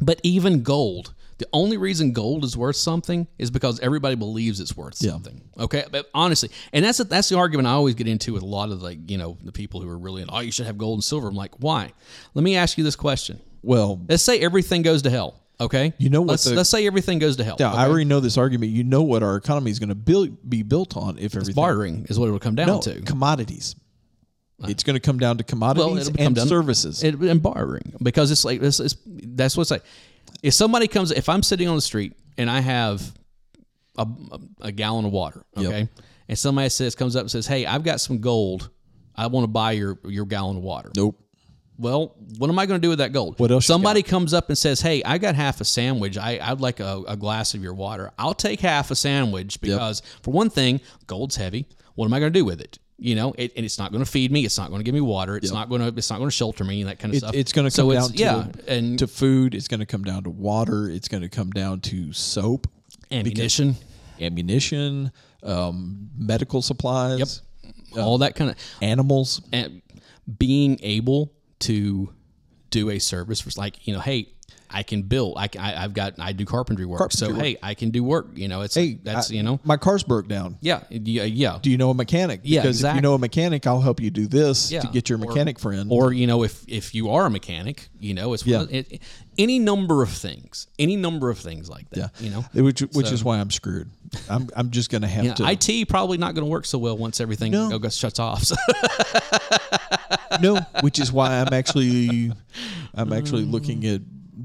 but 0.00 0.18
even 0.22 0.62
gold 0.62 1.12
the 1.40 1.48
only 1.52 1.76
reason 1.76 2.12
gold 2.12 2.44
is 2.44 2.56
worth 2.56 2.76
something 2.76 3.26
is 3.38 3.50
because 3.50 3.80
everybody 3.80 4.14
believes 4.14 4.60
it's 4.60 4.76
worth 4.76 4.98
Yeah. 5.00 5.10
something. 5.10 5.40
Okay? 5.58 5.84
But 5.90 6.08
honestly 6.14 6.50
and 6.72 6.84
that's 6.84 6.98
that's 6.98 7.28
the 7.28 7.36
argument 7.36 7.66
i 7.66 7.72
always 7.72 7.96
get 7.96 8.06
into 8.06 8.32
with 8.34 8.42
a 8.42 8.46
lot 8.46 8.70
of 8.70 8.80
like 8.82 9.10
you 9.10 9.18
know 9.18 9.36
the 9.42 9.50
people 9.52 9.80
who 9.80 9.88
are 9.88 9.98
really 9.98 10.24
oh 10.28 10.40
you 10.40 10.52
should 10.52 10.66
have 10.66 10.78
gold 10.78 10.98
and 10.98 11.04
silver. 11.04 11.26
I'm 11.28 11.34
like 11.34 11.54
why? 11.58 11.92
Let 12.34 12.42
me 12.44 12.54
ask 12.56 12.78
you 12.78 12.84
this 12.84 12.94
question. 12.96 13.40
Well, 13.62 14.00
let's 14.08 14.22
say 14.22 14.38
everything 14.38 14.82
goes 14.82 15.02
to 15.02 15.10
hell 15.10 15.34
okay? 15.60 15.92
You 15.98 16.08
know 16.08 16.20
what 16.22 16.30
let's, 16.30 16.44
the- 16.44 16.54
let's 16.54 16.70
say 16.70 16.86
everything 16.86 17.18
goes 17.18 17.36
to 17.36 17.44
hell 17.44 17.56
now 17.58 17.74
I 17.74 17.86
already 17.88 18.04
know 18.06 18.20
this 18.20 18.38
argument. 18.38 18.72
You 18.72 18.84
know 18.84 19.02
what 19.02 19.22
our 19.22 19.36
economy 19.36 19.70
is 19.70 19.78
going 19.78 19.90
to 19.90 19.94
build, 19.94 20.48
be 20.48 20.62
built 20.62 20.96
on 20.96 21.18
if 21.18 21.34
everything 21.34 21.54
bartering 21.54 22.06
is 22.08 22.18
what 22.18 22.28
it 22.28 22.32
will 22.32 22.38
come 22.38 22.54
down 22.54 22.66
no 22.68 22.80
to. 22.82 23.00
commodities. 23.02 23.74
It's 24.62 24.82
going 24.82 24.94
to 24.94 25.00
come 25.00 25.18
down 25.18 25.38
to 25.38 25.44
commodities 25.44 26.08
it'll 26.08 26.22
and 26.22 26.36
down- 26.36 26.46
services. 26.46 27.02
it, 27.02 27.14
and 27.14 27.42
borrowing 27.42 27.94
because 28.02 28.30
it's 28.30 28.44
like 28.44 28.60
this 28.60 28.78
is 28.78 28.94
that's 29.06 29.56
what's 29.56 29.70
like 29.70 29.82
if 30.42 30.54
somebody 30.54 30.88
comes 30.88 31.10
if 31.10 31.28
i'm 31.28 31.42
sitting 31.42 31.68
on 31.68 31.76
the 31.76 31.82
street 31.82 32.14
and 32.38 32.50
i 32.50 32.60
have 32.60 33.12
a, 33.96 34.06
a, 34.60 34.72
gallon 34.72 35.04
of 35.04 35.12
water 35.12 35.44
okay 35.56 35.88
and 36.28 36.38
somebody 36.38 36.68
says 36.68 36.94
comes 36.94 37.16
up 37.16 37.22
and 37.22 37.30
says 37.30 37.46
hey 37.46 37.66
i've 37.66 37.82
got 37.84 38.00
some 38.00 38.20
gold. 38.20 38.70
I 39.16 39.26
want 39.26 39.44
to 39.44 39.48
buy 39.48 39.72
your 39.72 39.98
your 40.04 40.24
gallon 40.24 40.56
of 40.56 40.62
water. 40.62 40.90
Nope. 40.96 41.20
well 41.76 42.14
what 42.38 42.48
am 42.48 42.58
i 42.58 42.64
going 42.64 42.80
to 42.80 42.84
do 42.84 42.88
with 42.88 43.00
that 43.00 43.12
gold? 43.12 43.38
What 43.38 43.50
else 43.50 43.66
somebody 43.66 44.02
comes 44.02 44.32
up 44.32 44.48
and 44.48 44.56
says 44.56 44.80
hey 44.80 45.02
i 45.04 45.18
got 45.18 45.34
half 45.34 45.60
a 45.60 45.64
sandwich. 45.64 46.16
I, 46.16 46.38
i'd 46.40 46.60
like 46.60 46.80
a, 46.80 47.02
a 47.06 47.16
glass 47.16 47.52
of 47.54 47.62
your 47.62 47.74
water. 47.74 48.12
I'll 48.18 48.32
take 48.32 48.60
half 48.60 48.90
a 48.90 48.94
sandwich 48.94 49.60
because 49.60 50.00
for 50.22 50.30
one 50.30 50.48
thing 50.50 50.80
gold's 51.06 51.36
heavy. 51.36 51.66
What 51.96 52.06
am 52.06 52.14
i 52.14 52.20
going 52.20 52.32
to 52.32 52.38
do 52.38 52.44
with 52.44 52.60
it 52.60 52.78
you 53.02 53.14
know, 53.14 53.34
it, 53.38 53.52
and 53.56 53.64
it's 53.64 53.78
not 53.78 53.92
going 53.92 54.04
to 54.04 54.10
feed 54.10 54.30
me. 54.30 54.44
It's 54.44 54.58
not 54.58 54.68
going 54.68 54.78
to 54.80 54.84
give 54.84 54.94
me 54.94 55.00
water. 55.00 55.36
It's 55.36 55.50
not 55.50 55.68
going 55.70 55.80
to. 55.80 55.88
It's 55.96 56.10
not 56.10 56.18
going 56.18 56.28
to 56.28 56.36
shelter 56.36 56.64
me 56.64 56.82
and 56.82 56.90
that 56.90 56.98
kind 56.98 57.12
of 57.12 57.16
It, 57.16 57.20
stuff. 57.20 57.34
it's 57.34 57.52
going 57.52 57.68
to 57.68 57.74
come 57.74 57.90
down 57.90 58.10
to, 58.10 58.16
yeah, 58.16 58.46
and 58.68 58.98
to 58.98 59.06
food. 59.06 59.54
It's 59.54 59.68
going 59.68 59.80
to 59.80 59.86
come 59.86 60.04
down 60.04 60.24
to 60.24 60.30
water. 60.30 60.88
It's 60.88 61.08
going 61.08 61.22
to 61.22 61.28
come 61.30 61.50
down 61.50 61.80
to 61.82 62.12
soap, 62.12 62.66
ammunition, 63.10 63.76
ammunition, 64.20 65.12
um, 65.42 66.10
medical 66.16 66.62
supplies, 66.62 67.42
all 67.96 68.18
that 68.18 68.34
kind 68.36 68.50
of 68.50 68.56
animals. 68.82 69.40
and 69.52 69.82
being 70.38 70.78
able 70.82 71.32
to 71.60 72.12
do 72.70 72.90
a 72.90 72.98
service 72.98 73.44
was 73.44 73.58
like 73.58 73.86
you 73.88 73.94
know, 73.94 74.00
hey, 74.00 74.28
I 74.72 74.82
can 74.82 75.02
build. 75.02 75.36
I, 75.36 75.48
I 75.58 75.84
I've 75.84 75.94
got 75.94 76.14
I 76.18 76.32
do 76.32 76.44
carpentry 76.44 76.86
work, 76.86 77.12
so 77.12 77.26
Carpentry 77.26 77.50
hey, 77.50 77.56
I 77.62 77.74
can 77.74 77.90
do 77.90 78.02
work. 78.04 78.28
You 78.34 78.48
know, 78.48 78.60
it's 78.62 78.74
Hey, 78.74 78.94
that's 79.02 79.30
I- 79.30 79.34
you 79.34 79.42
know, 79.42 79.58
my 79.64 79.76
car's 79.76 80.02
broke 80.02 80.28
down. 80.28 80.56
yeah, 80.60 80.82
yeah, 80.90 81.24
yeah. 81.24 81.58
Do 81.60 81.70
you 81.70 81.76
know 81.78 81.90
a 81.90 81.94
mechanic? 81.94 82.40
Yeah, 82.44 82.62
because 82.62 82.82
if 82.84 82.94
you 82.94 83.00
know 83.00 83.14
a 83.14 83.18
mechanic, 83.18 83.66
I'll 83.66 83.80
help 83.80 84.00
you 84.00 84.10
do 84.10 84.26
this 84.26 84.70
Yeah. 84.70 84.80
to 84.80 84.88
get 84.88 85.08
your 85.08 85.18
Or- 85.18 85.26
mechanic 85.26 85.58
friend. 85.58 85.90
Or 85.92 86.12
you 86.12 86.26
know, 86.26 86.42
if 86.44 86.64
if 86.68 86.94
you 86.94 87.10
are 87.10 87.26
a 87.26 87.30
mechanic, 87.30 87.88
you 87.98 88.14
know, 88.14 88.32
it's 88.32 88.46
Yeah. 88.46 88.64
it, 88.70 89.00
any 89.38 89.58
number 89.58 90.02
of 90.02 90.10
things, 90.10 90.66
any 90.78 90.96
number 90.96 91.30
of 91.30 91.38
things 91.38 91.68
like 91.70 91.88
that. 91.90 91.98
yeah, 91.98 92.24
You 92.24 92.30
know, 92.30 92.44
which 92.62 92.80
which 92.80 93.10
is 93.12 93.24
why 93.24 93.38
I'm 93.38 93.50
screwed. 93.50 93.88
I'm 94.28 94.48
I'm 94.56 94.70
just 94.70 94.90
going 94.90 95.02
to 95.02 95.08
have 95.08 95.24
yeah, 95.24 95.34
to. 95.34 95.44
IT 95.50 95.88
probably 95.88 96.18
not 96.18 96.34
going 96.34 96.44
to 96.44 96.50
work 96.50 96.66
so 96.66 96.78
well 96.78 96.96
once 96.96 97.20
everything 97.20 97.52
No. 97.52 97.78
goes 97.78 97.96
shuts 97.96 98.18
off. 98.18 98.42
So. 98.44 98.56
no, 100.40 100.60
which 100.80 100.98
is 100.98 101.12
why 101.12 101.40
I'm 101.40 101.52
actually 101.52 102.32
I'm 102.94 103.12
actually 103.12 103.44
looking 103.44 103.86
at 103.86 104.00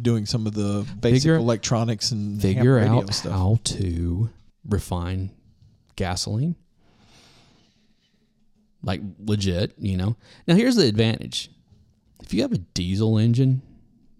doing 0.06 0.26
some 0.26 0.48
of 0.48 0.54
the 0.54 0.86
basic 1.02 1.24
Figure- 1.24 1.36
electronics 1.36 2.12
and 2.12 2.42
figure 2.42 2.76
radio 2.76 3.00
out 3.00 3.14
stuff. 3.14 3.32
how 3.34 3.60
to 3.66 4.30
refine 4.68 5.32
gasoline 5.98 6.56
like 8.84 9.02
legit 9.20 9.74
you 9.80 9.98
know 9.98 10.16
now 10.48 10.56
here's 10.56 10.76
the 10.76 10.86
advantage 10.88 11.50
if 12.22 12.34
you 12.34 12.42
have 12.44 12.52
a 12.52 12.58
diesel 12.58 13.18
engine 13.18 13.62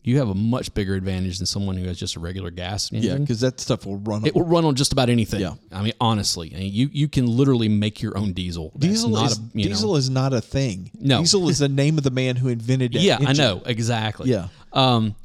you 0.04 0.20
have 0.20 0.30
a 0.30 0.36
much 0.36 0.72
bigger 0.76 0.94
advantage 0.94 1.40
than 1.40 1.48
someone 1.48 1.76
who 1.78 1.86
has 1.88 1.98
just 1.98 2.16
a 2.16 2.20
regular 2.20 2.52
gas 2.52 2.92
engine 2.94 3.12
Yeah, 3.12 3.18
because 3.18 3.40
that 3.42 3.60
stuff 3.60 3.88
will 3.88 3.98
run. 3.98 4.24
it 4.26 4.36
will 4.36 4.46
run 4.46 4.64
on 4.64 4.76
just 4.76 4.92
about 4.94 5.10
anything 5.10 5.42
Yeah. 5.42 5.54
i 5.72 5.82
mean 5.84 5.94
honestly 6.00 6.52
I 6.56 6.60
mean, 6.60 6.74
you 6.74 6.90
you 6.92 7.08
can 7.08 7.26
literally 7.28 7.70
make 7.70 8.02
your 8.02 8.18
own 8.18 8.34
diesel 8.34 8.72
diesel 8.78 9.10
not 9.10 9.32
is 9.32 9.38
a, 9.40 9.42
you 9.54 9.70
know- 9.70 9.96
is 9.96 10.10
not 10.10 10.34
a 10.34 10.42
thing. 10.42 10.92
No. 11.00 11.20
diesel 11.20 11.50
is 11.50 11.60
the 11.60 11.70
name 11.84 11.98
of 11.98 12.04
the 12.04 12.12
man 12.12 12.36
who 12.36 12.48
invented 12.50 12.94
that. 12.94 13.02
yeah 13.02 13.18
i 13.22 13.34
know 13.34 13.62
exactly 13.66 14.30
Yeah. 14.32 14.48
um 14.74 15.16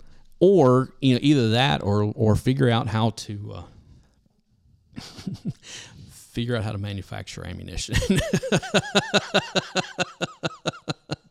or 0.40 0.88
you 1.00 1.14
know 1.14 1.20
either 1.22 1.50
that 1.50 1.82
or 1.82 2.12
or 2.16 2.34
figure 2.36 2.68
out 2.68 2.88
how 2.88 3.10
to 3.10 3.52
uh, 3.54 3.62
figure 6.10 6.56
out 6.56 6.64
how 6.64 6.72
to 6.72 6.78
manufacture 6.78 7.46
ammunition 7.46 7.94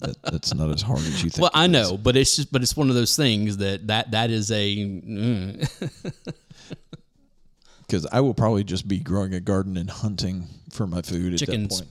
That, 0.02 0.16
that's 0.24 0.54
not 0.54 0.70
as 0.74 0.82
hard 0.82 1.00
as 1.00 1.22
you 1.22 1.30
think. 1.30 1.42
well 1.42 1.52
i 1.54 1.68
know 1.68 1.98
but 1.98 2.16
it's 2.16 2.34
just 2.38 2.54
but 2.54 2.62
it's 2.62 2.76
one 2.78 2.88
of 2.88 2.96
those 2.96 3.18
things 3.18 3.58
that 3.58 3.88
that 3.88 4.12
that 4.12 4.30
is 4.32 4.50
a 4.50 4.78
mm, 4.78 6.14
because 7.82 8.06
I 8.12 8.22
will 8.22 8.34
probably 8.34 8.64
just 8.64 8.88
be 8.88 9.00
growing 9.00 9.34
a 9.34 9.42
garden 9.42 9.76
and 9.76 9.90
hunting 9.90 10.48
for 10.72 10.86
my 10.88 11.02
food 11.02 11.34
at 11.34 11.40
Chickens. 11.40 11.80
that 11.80 11.86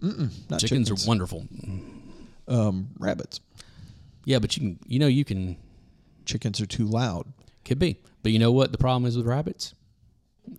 point. 0.00 0.30
Chickens, 0.60 0.88
chickens, 0.88 0.90
are 0.90 1.08
wonderful 1.08 1.46
um, 2.48 2.88
rabbits. 2.98 3.40
yeah 4.24 4.38
but 4.38 4.56
you 4.56 4.60
can 4.62 4.78
you 4.86 4.98
know 4.98 5.08
you 5.08 5.24
can 5.26 5.56
Chickens 6.26 6.60
are 6.60 6.66
too 6.66 6.84
loud. 6.86 7.32
could 7.64 7.78
be 7.78 7.98
but 8.22 8.32
you 8.32 8.38
know 8.38 8.52
what 8.52 8.72
the 8.72 8.78
problem 8.78 9.06
is 9.06 9.16
with 9.16 9.26
rabbits 9.26 9.72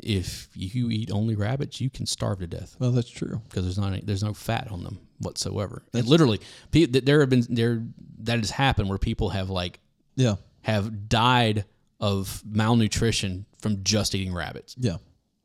if 0.04 0.50
you 0.54 0.90
eat 0.90 1.10
only 1.12 1.36
rabbits 1.36 1.80
you 1.80 1.90
can 1.90 2.06
starve 2.06 2.40
to 2.40 2.48
death 2.48 2.76
Well, 2.80 2.92
that's 2.92 3.10
true. 3.10 3.42
because 3.48 3.64
there's 3.64 3.78
not 3.78 3.94
any, 3.94 4.02
there's 4.02 4.24
no 4.24 4.34
fat 4.34 4.70
on 4.72 4.84
them 4.84 5.00
whatsoever. 5.20 5.84
And 5.94 6.06
literally, 6.08 6.40
pe- 6.72 6.86
there 6.86 7.22
have 7.22 7.30
been 7.30 7.46
there 7.50 7.84
that 8.20 8.38
has 8.40 8.52
happened 8.52 8.90
where 8.90 8.98
people 8.98 9.30
have 9.30 9.50
like 9.50 9.80
Yeah, 10.16 10.36
have 10.62 11.08
died 11.10 11.66
of 12.00 12.44
malnutrition 12.46 13.46
from 13.60 13.84
just 13.84 14.14
eating 14.14 14.34
rabbits. 14.34 14.76
yeah. 14.78 14.98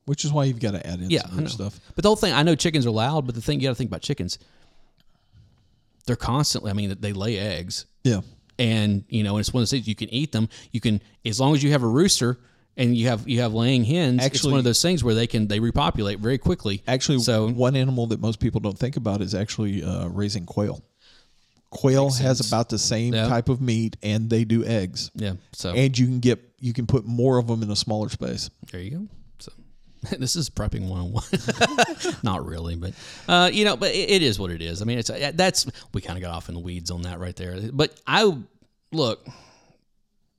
which 0.07 0.25
is 0.25 0.33
why 0.33 0.45
you've 0.45 0.61
got 0.61 0.73
to 0.73 0.85
add 0.87 1.01
in 1.01 1.09
Yeah, 1.11 1.23
some 1.29 1.39
other 1.39 1.49
stuff. 1.49 1.81
But 1.95 2.03
the 2.03 2.09
whole 2.09 2.17
thing, 2.17 2.33
I 2.35 2.43
know 2.43 2.55
chickens 2.57 2.85
are 2.85 2.91
loud, 2.91 3.25
but 3.27 3.35
the 3.37 3.41
thing 3.41 3.61
you 3.61 3.69
got 3.69 3.71
to 3.71 3.75
think 3.77 3.89
about 3.91 4.03
chickens, 4.03 4.39
they're 6.07 6.17
constantly. 6.17 6.71
I 6.71 6.75
mean, 6.75 6.95
they 7.01 7.13
lay 7.13 7.39
eggs, 7.39 7.87
Yeah, 8.05 8.21
and 8.59 9.05
you 9.09 9.23
know, 9.23 9.33
and 9.37 9.41
it's 9.41 9.53
one 9.53 9.61
of 9.61 9.63
those 9.63 9.71
things 9.73 9.89
you 9.89 9.95
can 9.95 10.09
eat 10.13 10.33
them. 10.33 10.49
You 10.73 10.81
can, 10.81 11.01
as 11.25 11.41
long 11.41 11.55
as 11.55 11.63
you 11.63 11.73
have 11.73 11.83
a 11.83 11.89
rooster 11.89 12.39
and 12.77 12.97
you 12.97 13.09
have 13.09 13.29
you 13.29 13.41
have 13.41 13.53
laying 13.53 13.85
hens. 13.85 14.25
it's 14.25 14.45
one 14.45 14.59
of 14.59 14.65
those 14.65 14.81
things 14.81 15.03
where 15.05 15.15
they 15.15 15.27
can 15.27 15.47
they 15.49 15.61
repopulate 15.61 16.19
very 16.21 16.39
quickly. 16.39 16.83
actually, 16.89 17.19
so 17.19 17.49
one 17.51 17.77
animal 17.77 18.07
that 18.09 18.21
most 18.21 18.41
people 18.41 18.61
don't 18.61 18.79
think 18.79 18.97
about 18.97 19.21
is 19.21 19.35
actually 19.35 19.83
uh, 19.85 20.07
raising 20.09 20.47
quail. 20.47 20.83
Quail 21.71 22.11
has 22.11 22.39
sense. 22.39 22.49
about 22.49 22.69
the 22.69 22.79
same 22.79 23.15
Yeah. 23.15 23.29
type 23.29 23.49
of 23.49 23.61
meat, 23.63 23.97
and 24.03 24.29
they 24.29 24.45
do 24.45 24.63
eggs. 24.65 25.11
yeah, 25.15 25.35
so 25.53 25.71
And 25.73 25.97
you 25.99 26.07
can 26.07 26.21
get 26.21 26.39
you 26.61 26.73
can 26.73 26.87
put 26.87 27.05
more 27.07 27.39
of 27.39 27.47
them 27.47 27.63
in 27.63 27.71
a 27.71 27.77
smaller 27.77 28.09
space. 28.09 28.51
There 28.71 28.81
you 28.81 28.91
go. 28.91 29.09
This 30.19 30.35
is 30.37 30.51
prepping 30.51 30.89
101. 30.89 32.17
Not 32.25 32.45
really, 32.45 32.75
but 32.77 32.93
uh, 33.29 33.51
you 33.53 33.65
know, 33.65 33.77
but 33.77 33.91
it, 33.93 34.11
it 34.11 34.23
is 34.23 34.39
what 34.39 34.51
it 34.51 34.61
is. 34.61 34.83
I 34.83 34.85
mean, 34.85 34.99
it's 34.99 35.11
uh, 35.11 35.33
that's 35.35 35.67
we 35.95 36.01
kind 36.01 36.19
of 36.19 36.23
got 36.23 36.35
off 36.35 36.49
in 36.49 36.55
the 36.55 36.61
weeds 36.61 36.91
on 36.91 37.03
that 37.03 37.21
right 37.21 37.37
there. 37.37 37.57
But 37.73 37.95
I 38.07 38.37
look, 38.93 39.27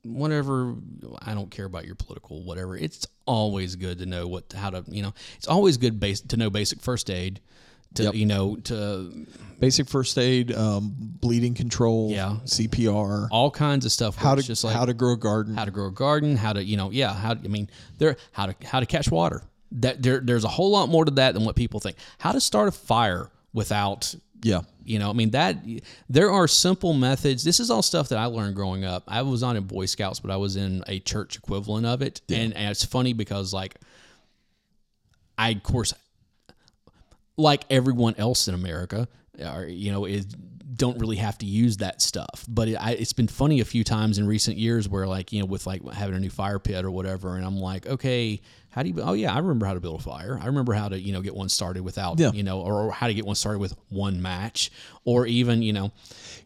whatever. 0.02 0.74
I 1.20 1.34
don't 1.34 1.50
care 1.50 1.64
about 1.64 1.86
your 1.86 1.94
political 1.94 2.42
whatever. 2.44 2.76
It's 2.76 3.06
always 3.26 3.76
good 3.76 3.98
to 3.98 4.06
know 4.06 4.26
what 4.28 4.52
how 4.52 4.70
to 4.70 4.84
you 4.88 5.02
know. 5.02 5.14
It's 5.36 5.48
always 5.48 5.76
good 5.76 5.98
base 5.98 6.20
to 6.20 6.36
know 6.36 6.50
basic 6.50 6.80
first 6.80 7.10
aid. 7.10 7.40
To 7.94 8.02
Yep. 8.04 8.14
you 8.14 8.26
know 8.26 8.56
to 8.64 9.26
Basic 9.60 9.88
first 9.88 10.18
aid, 10.18 10.52
um, 10.52 10.92
bleeding 10.98 11.54
control, 11.54 12.10
Yeah. 12.10 12.38
CPR, 12.44 13.28
all 13.30 13.52
kinds 13.52 13.86
of 13.86 13.92
stuff. 13.92 14.16
how 14.16 14.34
to 14.34 14.42
just 14.42 14.64
like 14.64 14.74
how 14.74 14.84
to 14.84 14.92
grow 14.92 15.12
a 15.12 15.16
garden. 15.16 15.54
how 15.54 15.64
to 15.64 15.70
grow 15.70 15.86
a 15.86 15.92
garden, 15.92 16.36
how 16.36 16.52
to 16.52 16.62
you 16.62 16.76
know, 16.76 16.90
yeah, 16.90 17.14
how 17.14 17.30
I 17.30 17.34
mean, 17.48 17.70
there 17.98 18.16
how 18.32 18.46
to 18.46 18.54
how 18.66 18.80
to 18.80 18.86
catch 18.86 19.10
water. 19.12 19.42
That 19.74 20.02
there 20.02 20.20
there's 20.20 20.44
a 20.44 20.48
whole 20.48 20.70
lot 20.70 20.88
more 20.88 21.04
to 21.04 21.10
that 21.12 21.34
than 21.34 21.44
what 21.44 21.56
people 21.56 21.80
think. 21.80 21.96
How 22.18 22.32
to 22.32 22.40
start 22.40 22.68
a 22.68 22.72
fire 22.72 23.30
without 23.52 24.14
yeah, 24.42 24.60
you 24.84 24.98
know, 24.98 25.10
I 25.10 25.14
mean 25.14 25.30
that 25.30 25.56
there 26.08 26.30
are 26.30 26.46
simple 26.46 26.92
methods. 26.92 27.44
This 27.44 27.60
is 27.60 27.70
all 27.70 27.82
stuff 27.82 28.10
that 28.10 28.18
I 28.18 28.26
learned 28.26 28.54
growing 28.54 28.84
up. 28.84 29.04
I 29.08 29.22
was 29.22 29.40
not 29.40 29.56
in 29.56 29.64
Boy 29.64 29.86
Scouts, 29.86 30.20
but 30.20 30.30
I 30.30 30.36
was 30.36 30.56
in 30.56 30.82
a 30.86 31.00
church 31.00 31.36
equivalent 31.36 31.86
of 31.86 32.02
it. 32.02 32.20
And, 32.28 32.54
and 32.54 32.70
it's 32.70 32.84
funny 32.84 33.14
because 33.14 33.52
like 33.52 33.76
I 35.38 35.50
of 35.50 35.62
course 35.62 35.94
like 37.36 37.64
everyone 37.70 38.14
else 38.18 38.48
in 38.48 38.54
America, 38.54 39.08
are, 39.44 39.64
you 39.64 39.90
know, 39.90 40.04
is 40.04 40.26
don't 40.74 40.98
really 40.98 41.16
have 41.16 41.38
to 41.38 41.46
use 41.46 41.78
that 41.78 42.02
stuff. 42.02 42.44
But 42.48 42.68
it, 42.68 42.74
I, 42.76 42.92
it's 42.92 43.12
been 43.12 43.28
funny 43.28 43.60
a 43.60 43.64
few 43.64 43.84
times 43.84 44.18
in 44.18 44.26
recent 44.26 44.56
years 44.56 44.88
where, 44.88 45.06
like, 45.06 45.32
you 45.32 45.40
know, 45.40 45.46
with 45.46 45.66
like 45.66 45.82
having 45.92 46.16
a 46.16 46.20
new 46.20 46.30
fire 46.30 46.58
pit 46.58 46.84
or 46.84 46.90
whatever, 46.90 47.36
and 47.36 47.44
I'm 47.44 47.58
like, 47.58 47.86
okay, 47.86 48.40
how 48.70 48.82
do 48.82 48.88
you? 48.88 49.00
Oh 49.00 49.12
yeah, 49.12 49.32
I 49.32 49.38
remember 49.38 49.66
how 49.66 49.74
to 49.74 49.80
build 49.80 50.00
a 50.00 50.02
fire. 50.02 50.38
I 50.42 50.46
remember 50.46 50.72
how 50.72 50.88
to, 50.88 50.98
you 50.98 51.12
know, 51.12 51.20
get 51.22 51.34
one 51.34 51.48
started 51.48 51.82
without, 51.84 52.18
Yeah. 52.18 52.32
you 52.32 52.42
know, 52.42 52.60
or, 52.60 52.86
or 52.88 52.92
how 52.92 53.06
to 53.06 53.14
get 53.14 53.24
one 53.24 53.36
started 53.36 53.60
with 53.60 53.76
one 53.88 54.20
match, 54.20 54.72
or 55.04 55.26
even, 55.26 55.62
you 55.62 55.72
know. 55.72 55.92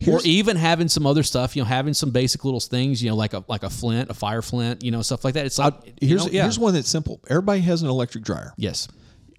or 0.07 0.21
even 0.25 0.57
having 0.57 0.89
some 0.89 1.07
other 1.07 1.23
stuff, 1.23 1.57
you 1.57 1.63
know, 1.63 1.67
having 1.67 1.95
some 1.95 2.11
basic 2.11 2.45
little 2.45 2.61
things, 2.61 3.03
you 3.03 3.09
know, 3.11 3.17
like 3.17 3.33
a 3.33 3.43
like 3.49 3.63
a 3.63 3.71
flint, 3.71 4.11
a 4.11 4.15
fire 4.15 4.43
flint, 4.43 4.85
you 4.85 4.91
know, 4.91 5.01
stuff 5.03 5.25
like 5.25 5.35
that. 5.35 5.47
It's 5.47 5.59
like 5.59 5.75
here's 6.01 6.27
know, 6.27 6.31
yeah. 6.31 6.43
here's 6.43 6.59
one 6.59 6.75
that's 6.75 6.89
simple. 6.89 7.21
Everybody 7.29 7.61
has 7.63 7.83
an 7.83 7.89
electric 7.89 8.25
dryer. 8.25 8.53
yes, 8.57 8.89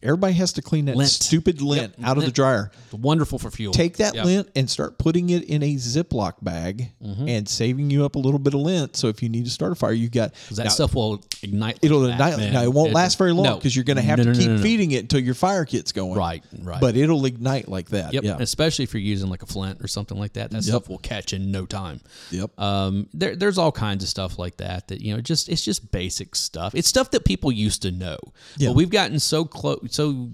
Everybody 0.02 0.34
has 0.34 0.54
to 0.54 0.62
clean 0.62 0.86
that 0.86 0.96
Lint. 0.96 1.10
stupid 1.10 1.62
lint 1.62 1.94
out 2.04 2.18
of 2.18 2.26
the 2.26 2.32
dryer. 2.32 2.72
wonderful 2.92 3.38
for 3.40 3.52
fuel. 3.52 3.74
Take 3.74 3.98
that 3.98 4.16
Yep. 4.16 4.26
lint 4.26 4.50
and 4.56 4.70
start 4.70 4.98
putting 4.98 5.30
it 5.30 5.44
in 5.44 5.62
a 5.64 5.76
Ziploc 5.76 6.36
bag 6.42 6.92
Mm-hmm. 7.04 7.28
and 7.28 7.48
saving 7.50 7.90
you 7.90 8.06
up 8.06 8.16
a 8.16 8.20
little 8.20 8.40
bit 8.40 8.54
of 8.54 8.62
lint. 8.62 8.96
So 8.96 9.08
if 9.08 9.22
you 9.22 9.30
need 9.30 9.46
to 9.46 9.52
start 9.52 9.72
a 9.72 9.76
fire, 9.76 9.92
you 9.92 10.10
got 10.10 10.34
that 10.52 10.64
now, 10.66 10.70
stuff 10.70 10.96
will 10.96 11.22
ignite. 11.44 11.76
like 11.76 11.80
It'll 11.84 12.06
ignite. 12.06 12.38
man. 12.38 12.54
Now 12.54 12.64
it 12.64 12.74
won't 12.74 12.94
last 12.94 13.18
very 13.18 13.32
long 13.34 13.44
no. 13.46 13.56
because 13.56 13.76
you're 13.76 13.86
going 13.86 13.98
to 13.98 14.04
have 14.04 14.18
No, 14.20 14.24
to 14.26 14.30
no, 14.30 14.34
no, 14.34 14.40
keep 14.40 14.48
no, 14.50 14.56
no. 14.58 14.62
feeding 14.64 14.92
it 14.92 15.00
until 15.02 15.20
your 15.20 15.34
fire 15.36 15.66
kit's 15.66 15.92
going. 15.92 16.14
Right, 16.18 16.44
right. 16.62 16.80
But 16.82 16.96
it'll 16.96 17.26
ignite 17.26 17.68
like 17.68 17.90
that. 17.90 18.14
Yep. 18.14 18.24
Yeah. 18.24 18.38
Especially 18.40 18.84
if 18.84 18.94
you're 18.94 19.02
using 19.02 19.30
like 19.30 19.44
a 19.44 19.48
flint 19.48 19.82
or 19.82 19.88
something 19.88 20.18
like 20.18 20.34
that, 20.34 20.52
that 20.52 20.64
stuff 20.64 20.88
will 20.90 20.98
catch 21.00 21.34
in 21.34 21.52
no 21.52 21.66
time. 21.66 22.00
Yep. 22.32 22.60
Um, 22.60 23.08
there, 23.14 23.36
there's 23.36 23.58
all 23.58 23.72
kinds 23.72 24.04
of 24.04 24.10
stuff 24.10 24.40
like 24.40 24.58
that 24.58 24.88
that 24.90 25.02
you 25.02 25.14
know, 25.16 25.22
just 25.22 25.50
it's 25.50 25.64
just 25.64 25.92
basic 25.92 26.36
stuff. 26.36 26.74
It's 26.76 26.88
stuff 26.88 27.12
that 27.12 27.26
people 27.26 27.52
used 27.52 27.82
to 27.84 27.92
know. 27.92 28.18
Yeah. 28.58 28.70
But 28.70 28.76
we've 28.76 28.90
gotten 28.90 29.20
so 29.20 29.46
close, 29.46 29.80
so 29.90 30.30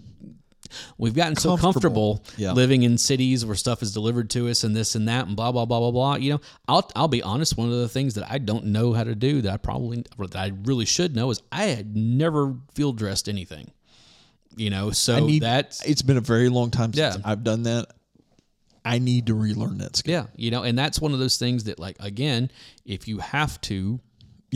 we've 0.98 1.14
gotten 1.14 1.36
so 1.36 1.56
Comfortable. 1.58 2.16
comfortable 2.22 2.26
Yeah. 2.38 2.52
living 2.54 2.84
in 2.84 2.98
cities 2.98 3.46
where 3.46 3.56
stuff 3.56 3.82
is 3.84 3.92
delivered 3.94 4.30
to 4.32 4.50
us 4.50 4.64
and 4.64 4.76
this 4.76 4.96
and 4.96 5.08
that 5.08 5.28
and 5.28 5.36
blah 5.36 5.52
blah 5.52 5.66
blah 5.66 5.80
blah 5.80 5.92
blah. 5.92 6.16
You 6.16 6.34
know, 6.34 6.42
I'll 6.68 6.90
I'll 6.96 7.08
be 7.08 7.22
honest. 7.24 7.58
One 7.58 7.72
of 7.72 7.78
the 7.80 7.90
things 7.90 8.16
that 8.16 8.30
I 8.32 8.38
don't 8.38 8.66
know 8.68 8.94
how 8.94 9.04
to 9.04 9.16
do 9.16 9.42
that 9.42 9.54
I 9.54 9.58
probably 9.58 10.04
that 10.18 10.36
I 10.36 10.52
really 10.64 10.86
should 10.86 11.16
know 11.16 11.30
is 11.32 11.42
I 11.52 11.66
had 11.66 11.96
never 11.96 12.56
field 12.74 12.98
dressed 12.98 13.28
anything. 13.30 13.72
You 14.58 14.70
know, 14.70 14.92
so 14.92 15.16
I 15.18 15.20
need, 15.20 15.42
that's 15.42 15.84
it's 15.86 16.02
been 16.02 16.16
a 16.18 16.22
very 16.22 16.48
long 16.50 16.72
time 16.72 16.94
since 16.94 17.16
Yeah. 17.18 17.22
I've 17.26 17.44
done 17.44 17.64
that. 17.64 17.88
I 18.86 19.00
need 19.00 19.26
to 19.28 19.34
relearn 19.34 19.80
that 19.80 19.96
skill. 19.96 20.14
Yeah, 20.14 20.26
you 20.38 20.52
know, 20.52 20.62
and 20.64 20.78
that's 20.78 21.02
one 21.02 21.12
of 21.12 21.18
those 21.20 21.38
things 21.38 21.64
that, 21.64 21.80
like, 21.80 21.98
again, 22.00 22.52
if 22.86 23.08
you 23.08 23.18
have 23.18 23.60
to 23.62 24.00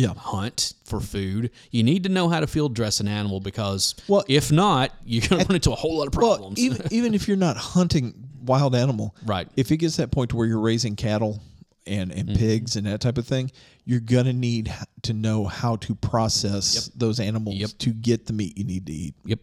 Yeah. 0.01 0.13
hunt 0.15 0.73
for 0.85 0.99
food, 0.99 1.51
you 1.71 1.83
need 1.83 2.03
to 2.03 2.09
know 2.09 2.29
how 2.29 2.39
to 2.39 2.47
field 2.47 2.73
dress 2.75 2.99
an 2.99 3.07
animal 3.07 3.39
because, 3.39 3.95
Well- 4.07 4.23
if 4.27 4.51
not, 4.51 4.91
you're 5.05 5.27
going 5.27 5.41
to 5.41 5.47
run 5.47 5.55
into 5.55 5.71
a 5.71 5.75
whole 5.75 5.97
lot 5.97 6.07
of 6.07 6.15
Well, 6.15 6.35
problems. 6.38 6.59
even 6.59 6.81
even 6.91 7.13
if 7.13 7.27
you're 7.27 7.38
not 7.38 7.57
hunting 7.57 8.13
wild 8.45 8.75
animal, 8.75 9.15
Right. 9.25 9.47
If 9.55 9.71
it 9.71 9.77
gets 9.77 9.95
to 9.95 10.01
that 10.03 10.12
point 10.12 10.29
to 10.31 10.35
where 10.38 10.47
you're 10.47 10.59
raising 10.62 10.95
cattle 10.95 11.41
and 11.85 12.12
and 12.12 12.29
Mm-hmm. 12.29 12.38
pigs 12.39 12.75
and 12.75 12.85
that 12.88 13.01
type 13.01 13.17
of 13.17 13.27
thing, 13.27 13.51
you're 13.85 13.99
gonna 13.99 14.33
need 14.33 14.71
to 15.03 15.13
know 15.13 15.45
how 15.45 15.75
to 15.77 15.95
process 15.95 16.89
those 16.95 17.19
animals 17.19 17.55
Yep. 17.57 17.71
to 17.79 17.89
get 17.93 18.25
the 18.27 18.33
meat 18.33 18.57
you 18.57 18.63
need 18.63 18.85
to 18.85 18.93
eat. 18.93 19.15
yep. 19.25 19.39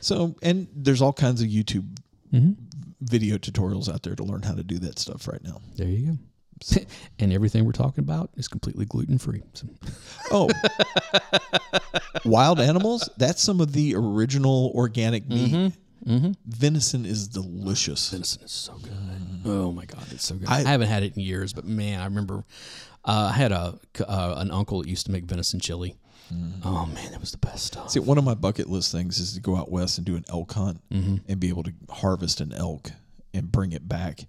So, 0.00 0.34
and 0.42 0.66
there's 0.74 1.02
all 1.02 1.12
kinds 1.12 1.40
of 1.42 1.48
YouTube 1.48 1.86
Mm-hmm. 2.32 2.52
video 3.00 3.38
tutorials 3.38 3.92
out 3.92 4.02
there 4.04 4.14
to 4.14 4.22
learn 4.22 4.42
how 4.42 4.54
to 4.54 4.62
do 4.62 4.78
that 4.80 4.98
stuff 5.00 5.26
right 5.26 5.42
now. 5.42 5.60
There 5.76 5.88
you 5.88 6.06
go. 6.12 6.18
and 7.18 7.32
everything 7.32 7.64
we're 7.64 7.72
talking 7.72 8.04
about 8.04 8.30
is 8.36 8.48
completely 8.48 8.84
gluten 8.86 9.18
free. 9.18 9.42
So, 9.54 9.66
Oh, 10.30 10.48
wild 12.24 12.60
animals? 12.60 13.08
That's 13.16 13.42
some 13.42 13.60
of 13.60 13.72
the 13.72 13.94
original 13.96 14.72
organic 14.74 15.28
meat. 15.28 15.72
Mm-hmm. 16.06 16.32
Venison 16.46 17.04
is 17.04 17.28
delicious. 17.28 18.10
venison 18.10 18.42
is 18.42 18.52
so 18.52 18.74
good. 18.78 18.92
Oh 19.44 19.72
my 19.72 19.84
god, 19.84 20.04
it's 20.10 20.24
so 20.24 20.36
good. 20.36 20.48
I- 20.48 20.60
I, 20.60 20.62
haven't 20.62 20.88
had 20.88 21.02
it 21.02 21.14
in 21.16 21.22
years, 21.22 21.52
but 21.52 21.64
man, 21.66 22.00
I 22.00 22.04
remember 22.04 22.44
uh, 23.04 23.30
I 23.32 23.36
had 23.36 23.52
a 23.52 23.78
uh, 24.06 24.34
an 24.38 24.50
uncle 24.50 24.80
that 24.82 24.88
used 24.88 25.06
to 25.06 25.12
make 25.12 25.24
venison 25.24 25.60
chili. 25.60 25.96
Oh 26.64 26.86
man, 26.94 27.10
that 27.10 27.20
was 27.20 27.32
the 27.32 27.38
best 27.38 27.66
stuff. 27.66 27.90
See, 27.90 27.98
one 27.98 28.16
of 28.16 28.22
my 28.22 28.34
bucket 28.34 28.68
list 28.68 28.92
things 28.92 29.18
is 29.18 29.32
to 29.34 29.40
go 29.40 29.56
out 29.56 29.68
west 29.70 29.98
and 29.98 30.06
do 30.06 30.14
an 30.16 30.24
elk 30.28 30.52
hunt 30.52 30.80
Mm-hmm. 30.90 31.16
and 31.28 31.40
be 31.40 31.48
able 31.48 31.64
to 31.64 31.72
harvest 31.90 32.40
an 32.40 32.52
elk 32.52 32.92
and 33.34 33.50
bring 33.50 33.72
it 33.72 33.88
back 33.88 34.26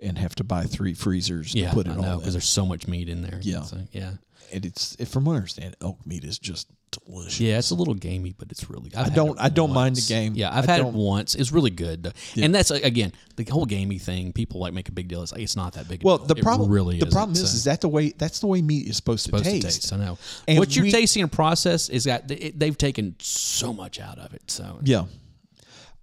and 0.00 0.18
have 0.18 0.34
to 0.36 0.44
buy 0.44 0.64
three 0.64 0.94
freezers 0.94 1.54
yeah, 1.54 1.70
to 1.70 1.74
put 1.74 1.86
it 1.86 1.90
I 1.90 1.96
know 1.96 2.12
all 2.12 2.18
because 2.18 2.34
there's 2.34 2.48
so 2.48 2.66
much 2.66 2.86
meat 2.86 3.08
in 3.08 3.22
there. 3.22 3.38
Yeah. 3.42 3.62
So, 3.62 3.78
yeah. 3.92 4.12
And 4.52 4.64
it's, 4.64 4.94
from 5.10 5.24
what 5.24 5.32
I 5.32 5.36
understand, 5.36 5.76
elk 5.80 6.06
meat 6.06 6.22
is 6.22 6.38
just 6.38 6.68
delicious. 6.92 7.40
Yeah, 7.40 7.58
it's 7.58 7.70
a 7.70 7.74
little 7.74 7.94
gamey, 7.94 8.32
but 8.38 8.50
it's 8.52 8.70
really. 8.70 8.92
I've 8.94 9.10
I 9.10 9.14
don't- 9.14 9.40
I 9.40 9.48
don't 9.48 9.72
mind 9.72 9.96
the 9.96 10.06
game. 10.06 10.34
Yeah, 10.36 10.56
I've 10.56 10.68
I 10.68 10.72
had 10.72 10.80
it 10.82 10.92
once. 10.92 11.34
It's 11.34 11.50
really 11.50 11.70
good, 11.70 12.12
and 12.40 12.54
that's 12.54 12.70
again 12.70 13.12
the 13.34 13.44
whole 13.44 13.66
gamey 13.66 13.98
thing. 13.98 14.32
People 14.32 14.60
like 14.60 14.72
make 14.72 14.88
a 14.88 14.92
big 14.92 15.08
deal. 15.08 15.22
It's 15.22 15.32
like 15.32 15.42
it's 15.42 15.56
not 15.56 15.72
that 15.72 15.88
big. 15.88 16.04
Well, 16.04 16.18
deal. 16.18 16.28
the 16.28 16.36
problem 16.36 16.70
really 16.70 16.98
the 17.00 17.06
problem 17.06 17.32
is, 17.32 17.40
so. 17.40 17.56
is 17.56 17.64
that 17.64 17.80
the 17.80 17.88
way 17.88 18.10
that's 18.10 18.38
the 18.38 18.46
way 18.46 18.62
meat 18.62 18.86
is 18.86 18.96
supposed, 18.96 19.24
supposed 19.24 19.44
to 19.44 19.50
to 19.50 19.60
taste. 19.60 19.82
taste. 19.82 19.92
I 19.92 19.96
know. 19.96 20.18
And 20.46 20.58
what 20.60 20.76
you're 20.76 20.86
tasting 20.90 21.22
and 21.22 21.32
process 21.32 21.88
is 21.88 22.04
that 22.04 22.28
they've 22.28 22.78
taken 22.78 23.16
so 23.18 23.72
much 23.72 23.98
out 23.98 24.18
of 24.18 24.32
it. 24.32 24.48
So 24.48 24.78
Yeah. 24.84 25.06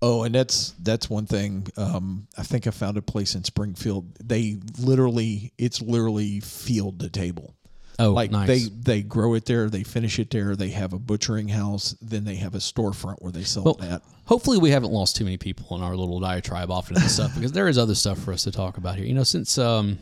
Oh, 0.06 0.24
and 0.24 0.36
that's 0.36 0.76
that's 0.80 1.10
one 1.10 1.26
thing. 1.26 1.66
Um, 1.78 2.28
I 2.38 2.44
think 2.44 2.68
I 2.68 2.72
found 2.72 2.98
a 2.98 3.02
place 3.02 3.36
in 3.36 3.46
Springfield. 3.46 4.14
They 4.16 4.58
literally, 4.78 5.54
it's 5.58 5.82
literally 5.82 6.42
field 6.42 7.00
to 7.00 7.10
table. 7.10 7.56
oh, 8.00 8.12
like 8.12 8.30
nice. 8.30 8.48
they 8.48 8.60
they 8.66 9.02
grow 9.02 9.34
it 9.36 9.46
there, 9.46 9.70
they 9.70 9.84
finish 9.84 10.20
it 10.20 10.30
there. 10.30 10.58
They 10.58 10.72
have 10.72 10.92
a 10.92 11.00
butchering 11.00 11.48
house, 11.48 11.96
then 12.02 12.26
they 12.26 12.36
have 12.36 12.54
a 12.54 12.58
storefront 12.58 13.22
where 13.22 13.32
they 13.32 13.46
sell 13.46 13.64
Well, 13.64 13.76
that. 13.76 14.02
Hopefully, 14.26 14.58
we 14.58 14.72
haven't 14.72 14.92
lost 14.92 15.16
too 15.16 15.24
many 15.24 15.38
people 15.38 15.74
in 15.78 15.82
our 15.82 15.96
little 15.96 16.20
diatribe 16.20 16.70
off 16.70 16.90
into 16.90 17.02
this 17.02 17.14
stuff 17.16 17.34
because 17.34 17.54
there 17.54 17.70
is 17.70 17.78
other 17.78 17.96
stuff 17.96 18.18
for 18.20 18.34
us 18.34 18.44
to 18.44 18.52
talk 18.52 18.76
about 18.76 18.98
here. 18.98 19.06
You 19.06 19.14
know, 19.14 19.24
since 19.24 19.58
um, 19.58 20.00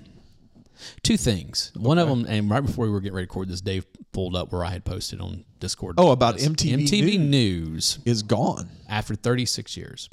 two 1.04 1.18
things. 1.18 1.72
One 1.76 2.00
of 2.00 2.08
them, 2.10 2.26
and 2.28 2.50
right 2.50 2.66
before 2.66 2.86
we 2.86 2.92
were 2.92 3.02
getting 3.02 3.14
ready 3.16 3.28
to 3.28 3.30
record 3.30 3.50
this, 3.50 3.62
Dave 3.62 3.86
pulled 4.12 4.36
up 4.36 4.52
where 4.52 4.64
I 4.66 4.70
had 4.72 4.84
posted 4.86 5.22
on 5.22 5.46
Discord. 5.60 5.96
Oh, 5.98 6.12
about 6.12 6.36
this. 6.38 6.48
MTV 6.48 6.88
MTV 6.88 7.20
News 7.20 8.00
Is 8.06 8.24
gone. 8.24 8.70
after 8.90 9.16
36 9.16 9.76
years, 9.78 10.10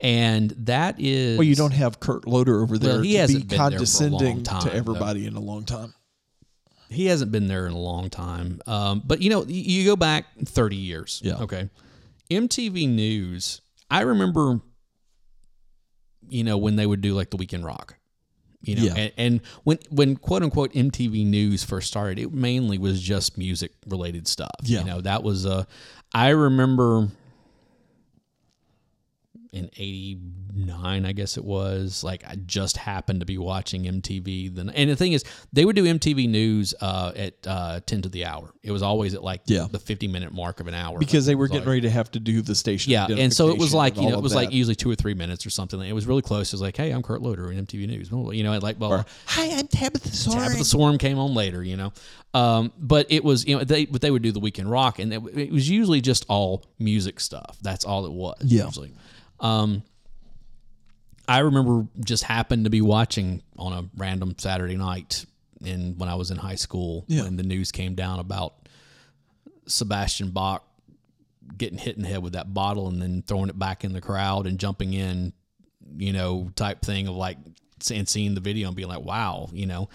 and 0.00 0.50
that 0.58 0.96
is 0.98 1.38
Well, 1.38 1.46
you 1.46 1.54
don't 1.54 1.72
have 1.72 2.00
Kurt 2.00 2.26
Loder 2.26 2.62
over 2.62 2.78
there 2.78 2.94
Well, 2.94 3.02
he 3.02 3.12
to 3.12 3.18
hasn't 3.18 3.48
be 3.48 3.56
been 3.56 3.58
there 3.58 3.58
for 3.58 3.62
a 3.62 3.68
long 3.68 3.70
condescending 3.72 4.42
time, 4.42 4.62
to 4.62 4.68
though. 4.70 4.76
everybody 4.76 5.26
in 5.26 5.36
a 5.36 5.40
long 5.40 5.64
time. 5.64 5.94
he 6.88 7.06
hasn't 7.06 7.30
been 7.30 7.46
there 7.46 7.66
in 7.66 7.72
a 7.72 7.78
long 7.78 8.10
time. 8.10 8.60
Um, 8.66 9.02
but 9.04 9.20
you 9.22 9.30
know, 9.30 9.44
you 9.46 9.84
go 9.84 9.96
back 9.96 10.26
30 10.44 10.76
years. 10.76 11.20
Yeah. 11.24 11.36
Okay. 11.36 11.68
MTV 12.30 12.88
News. 12.88 13.60
I 13.90 14.02
remember, 14.02 14.60
you 16.28 16.44
know, 16.44 16.58
when 16.58 16.76
they 16.76 16.86
would 16.86 17.00
do 17.00 17.14
like 17.14 17.30
the 17.30 17.36
Week 17.36 17.52
in 17.52 17.64
Rock, 17.64 17.96
You 18.62 18.76
know, 18.76 18.82
Yeah. 18.82 18.94
and, 18.94 19.12
and 19.16 19.40
when 19.64 19.78
when 19.90 20.16
quote 20.16 20.42
unquote 20.42 20.72
MTV 20.74 21.24
News 21.26 21.64
first 21.64 21.88
started, 21.88 22.18
it 22.18 22.32
mainly 22.32 22.76
was 22.78 23.00
just 23.00 23.38
music 23.38 23.72
related 23.86 24.28
stuff. 24.28 24.50
Yeah. 24.62 24.80
You 24.80 24.84
know, 24.84 25.00
that 25.00 25.22
was 25.22 25.46
uh 25.46 25.64
I 26.12 26.30
remember 26.30 27.08
in 29.52 29.68
89 29.76 31.04
i 31.06 31.12
guess 31.12 31.36
it 31.36 31.44
was 31.44 32.04
like 32.04 32.24
i 32.26 32.36
just 32.46 32.76
happened 32.76 33.20
to 33.20 33.26
be 33.26 33.38
watching 33.38 33.84
mtv 33.84 34.54
then 34.54 34.70
and 34.70 34.90
the 34.90 34.96
thing 34.96 35.12
is 35.12 35.24
they 35.52 35.64
would 35.64 35.76
do 35.76 35.84
mtv 35.84 36.28
news 36.28 36.74
uh, 36.80 37.12
at 37.16 37.34
uh, 37.46 37.80
10 37.86 38.02
to 38.02 38.08
the 38.08 38.24
hour 38.24 38.52
it 38.62 38.70
was 38.70 38.82
always 38.82 39.14
at 39.14 39.22
like 39.24 39.40
Yeah. 39.46 39.66
the 39.70 39.78
50 39.78 40.08
minute 40.08 40.32
mark 40.32 40.60
of 40.60 40.68
an 40.68 40.74
hour 40.74 40.98
because 40.98 41.26
they 41.26 41.34
were 41.34 41.46
getting 41.48 41.62
always- 41.62 41.68
ready 41.68 41.80
to 41.82 41.90
have 41.90 42.10
to 42.12 42.20
do 42.20 42.42
the 42.42 42.54
station. 42.54 42.92
yeah 42.92 43.06
and 43.08 43.32
so 43.32 43.48
it 43.50 43.58
was 43.58 43.74
like 43.74 43.96
you 43.96 44.02
know 44.02 44.08
it 44.10 44.14
of 44.18 44.22
was 44.22 44.34
like 44.34 44.52
usually 44.52 44.74
two 44.76 44.90
or 44.90 44.94
three 44.94 45.14
minutes 45.14 45.44
or 45.46 45.50
something 45.50 45.80
it 45.80 45.92
was 45.92 46.06
really 46.06 46.22
close 46.22 46.48
it 46.48 46.52
was 46.54 46.62
like 46.62 46.76
hey 46.76 46.90
i'm 46.90 47.02
kurt 47.02 47.22
loder 47.22 47.50
in 47.50 47.66
mtv 47.66 47.86
news 47.86 48.10
you 48.36 48.42
know 48.44 48.56
like 48.58 48.78
well 48.78 49.04
Hi, 49.26 49.58
I'm 49.58 49.66
Tabitha 49.68 50.08
Soren. 50.14 50.42
Tabitha 50.42 50.64
Soren 50.64 50.98
came 50.98 51.18
on 51.18 51.32
later, 51.34 51.62
you 51.62 51.76
know. 51.76 51.92
Um, 52.34 52.72
but 52.78 53.06
it 53.10 53.22
was, 53.24 53.46
you 53.46 53.56
know, 53.56 53.64
they 53.64 53.86
but 53.86 54.00
they 54.00 54.10
would 54.10 54.22
do 54.22 54.32
the 54.32 54.40
week 54.40 54.58
in 54.58 54.68
rock, 54.68 54.98
and 54.98 55.12
it, 55.12 55.22
it 55.36 55.52
was 55.52 55.68
usually 55.68 56.00
just 56.00 56.26
all 56.28 56.64
music 56.78 57.20
stuff. 57.20 57.56
That's 57.62 57.84
all 57.84 58.06
it 58.06 58.12
was. 58.12 58.38
Yeah. 58.44 58.66
Usually. 58.66 58.92
Um, 59.40 59.82
I 61.28 61.38
remember 61.40 61.86
just 62.04 62.24
happened 62.24 62.64
to 62.64 62.70
be 62.70 62.80
watching 62.80 63.42
on 63.56 63.72
a 63.72 63.84
random 63.96 64.34
Saturday 64.38 64.76
night 64.76 65.24
in 65.64 65.96
when 65.98 66.08
I 66.08 66.14
was 66.16 66.30
in 66.30 66.36
high 66.38 66.54
school 66.56 67.04
Yeah. 67.08 67.22
when 67.22 67.36
the 67.36 67.42
news 67.42 67.70
came 67.70 67.94
down 67.94 68.18
about 68.18 68.54
Sebastian 69.66 70.30
Bach 70.30 70.64
getting 71.56 71.78
hit 71.78 71.96
in 71.96 72.02
the 72.02 72.08
head 72.08 72.22
with 72.22 72.32
that 72.32 72.52
bottle 72.54 72.88
and 72.88 73.00
then 73.00 73.22
throwing 73.26 73.48
it 73.48 73.58
back 73.58 73.84
in 73.84 73.92
the 73.92 74.00
crowd 74.00 74.46
and 74.46 74.58
jumping 74.58 74.92
in, 74.94 75.32
you 75.96 76.12
know, 76.12 76.50
type 76.56 76.80
thing 76.82 77.06
of 77.08 77.14
like 77.14 77.38
and 77.92 78.08
seeing 78.08 78.34
the 78.34 78.40
video 78.40 78.68
and 78.68 78.76
being 78.76 78.88
like, 78.88 79.00
wow, 79.02 79.48
you 79.52 79.66
know, 79.66 79.88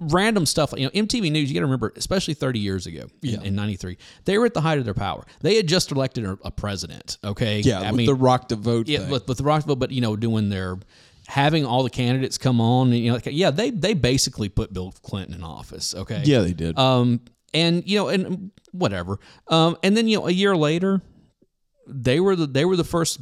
random 0.00 0.46
stuff. 0.46 0.72
You 0.76 0.84
know, 0.84 0.90
MTV 0.90 1.30
News. 1.30 1.50
You 1.50 1.54
got 1.54 1.60
to 1.60 1.66
remember, 1.66 1.92
especially 1.96 2.34
30 2.34 2.58
years 2.58 2.86
ago 2.86 3.06
in- 3.22 3.42
in, 3.42 3.54
'93, 3.54 3.98
they 4.24 4.38
were 4.38 4.46
at 4.46 4.54
the 4.54 4.60
height 4.60 4.78
of 4.78 4.84
their 4.84 4.94
power. 4.94 5.24
They 5.40 5.56
had 5.56 5.66
just 5.68 5.92
elected 5.92 6.24
a, 6.24 6.38
a 6.44 6.50
president. 6.50 7.18
Okay, 7.22 7.60
yeah, 7.60 7.80
I 7.80 7.90
with 7.90 7.98
mean, 7.98 8.06
the 8.06 8.14
rock 8.14 8.48
the 8.48 8.56
vote. 8.56 8.88
yeah, 8.88 9.08
with, 9.08 9.28
with 9.28 9.38
the 9.38 9.44
Rockville, 9.44 9.76
but 9.76 9.90
you 9.90 10.00
know, 10.00 10.16
doing 10.16 10.48
their 10.48 10.78
having 11.28 11.64
all 11.64 11.82
the 11.84 11.90
candidates 11.90 12.38
come 12.38 12.60
on, 12.60 12.88
and, 12.88 12.98
you 12.98 13.08
know, 13.10 13.14
like, 13.14 13.28
yeah, 13.30 13.50
they 13.50 13.70
they 13.70 13.94
basically 13.94 14.48
put 14.48 14.72
Bill 14.72 14.92
Clinton 15.02 15.34
in 15.34 15.44
office. 15.44 15.94
Okay, 15.94 16.22
yeah, 16.24 16.40
they 16.40 16.52
did. 16.52 16.78
um, 16.78 17.20
and 17.54 17.86
you 17.86 17.98
know, 17.98 18.08
and 18.08 18.50
whatever. 18.72 19.18
Um, 19.48 19.76
and 19.82 19.96
then 19.96 20.08
you 20.08 20.18
know, 20.18 20.26
a 20.26 20.32
year 20.32 20.56
later, 20.56 21.02
they 21.86 22.20
were 22.20 22.36
the 22.36 22.46
they 22.46 22.64
were 22.64 22.76
the 22.76 22.84
first 22.84 23.20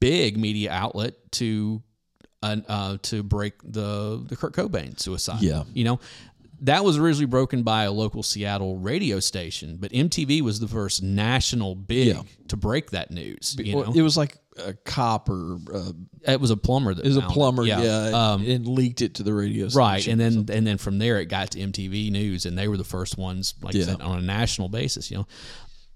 big 0.00 0.36
media 0.36 0.70
outlet 0.70 1.14
to 1.32 1.82
uh, 2.42 2.56
uh 2.68 2.96
to 3.02 3.22
break 3.22 3.54
the 3.62 4.22
the 4.26 4.36
Kurt 4.36 4.54
Cobain 4.54 4.98
suicide. 4.98 5.40
Yeah. 5.42 5.64
you 5.74 5.84
know. 5.84 6.00
That 6.62 6.84
was 6.84 6.98
originally 6.98 7.26
broken 7.26 7.62
by 7.62 7.84
a 7.84 7.92
local 7.92 8.24
Seattle 8.24 8.78
radio 8.78 9.20
station, 9.20 9.76
but 9.76 9.92
MTV 9.92 10.40
was 10.42 10.58
the 10.58 10.66
first 10.66 11.04
national 11.04 11.76
big 11.76 12.08
Yeah. 12.08 12.22
to 12.48 12.56
break 12.56 12.90
that 12.90 13.12
news. 13.12 13.54
You 13.56 13.76
Well, 13.76 13.86
know, 13.86 13.92
it 13.94 14.02
was 14.02 14.16
like 14.16 14.38
a 14.56 14.72
cop 14.72 15.28
or 15.28 15.58
uh, 15.72 15.92
it 16.26 16.40
was 16.40 16.50
a 16.50 16.56
plumber 16.56 16.94
that 16.94 17.04
it 17.04 17.08
was 17.08 17.16
a 17.16 17.22
plumber, 17.22 17.64
yeah, 17.64 17.76
Um, 18.12 18.44
and 18.44 18.66
leaked 18.66 19.02
it 19.02 19.14
to 19.14 19.22
the 19.22 19.32
radio 19.32 19.68
station. 19.68 19.78
right, 19.78 20.08
and 20.08 20.20
then 20.20 20.46
and 20.52 20.66
then 20.66 20.78
from 20.78 20.98
there 20.98 21.20
it 21.20 21.26
got 21.26 21.52
to 21.52 21.60
MTV 21.60 22.10
News, 22.10 22.44
and 22.44 22.58
they 22.58 22.66
were 22.66 22.76
the 22.76 22.82
first 22.82 23.16
ones, 23.16 23.54
like 23.62 23.76
I 23.76 23.78
Yeah. 23.78 23.84
said, 23.84 24.00
on 24.00 24.18
a 24.18 24.22
national 24.22 24.68
basis. 24.68 25.12
You 25.12 25.18
know, 25.18 25.26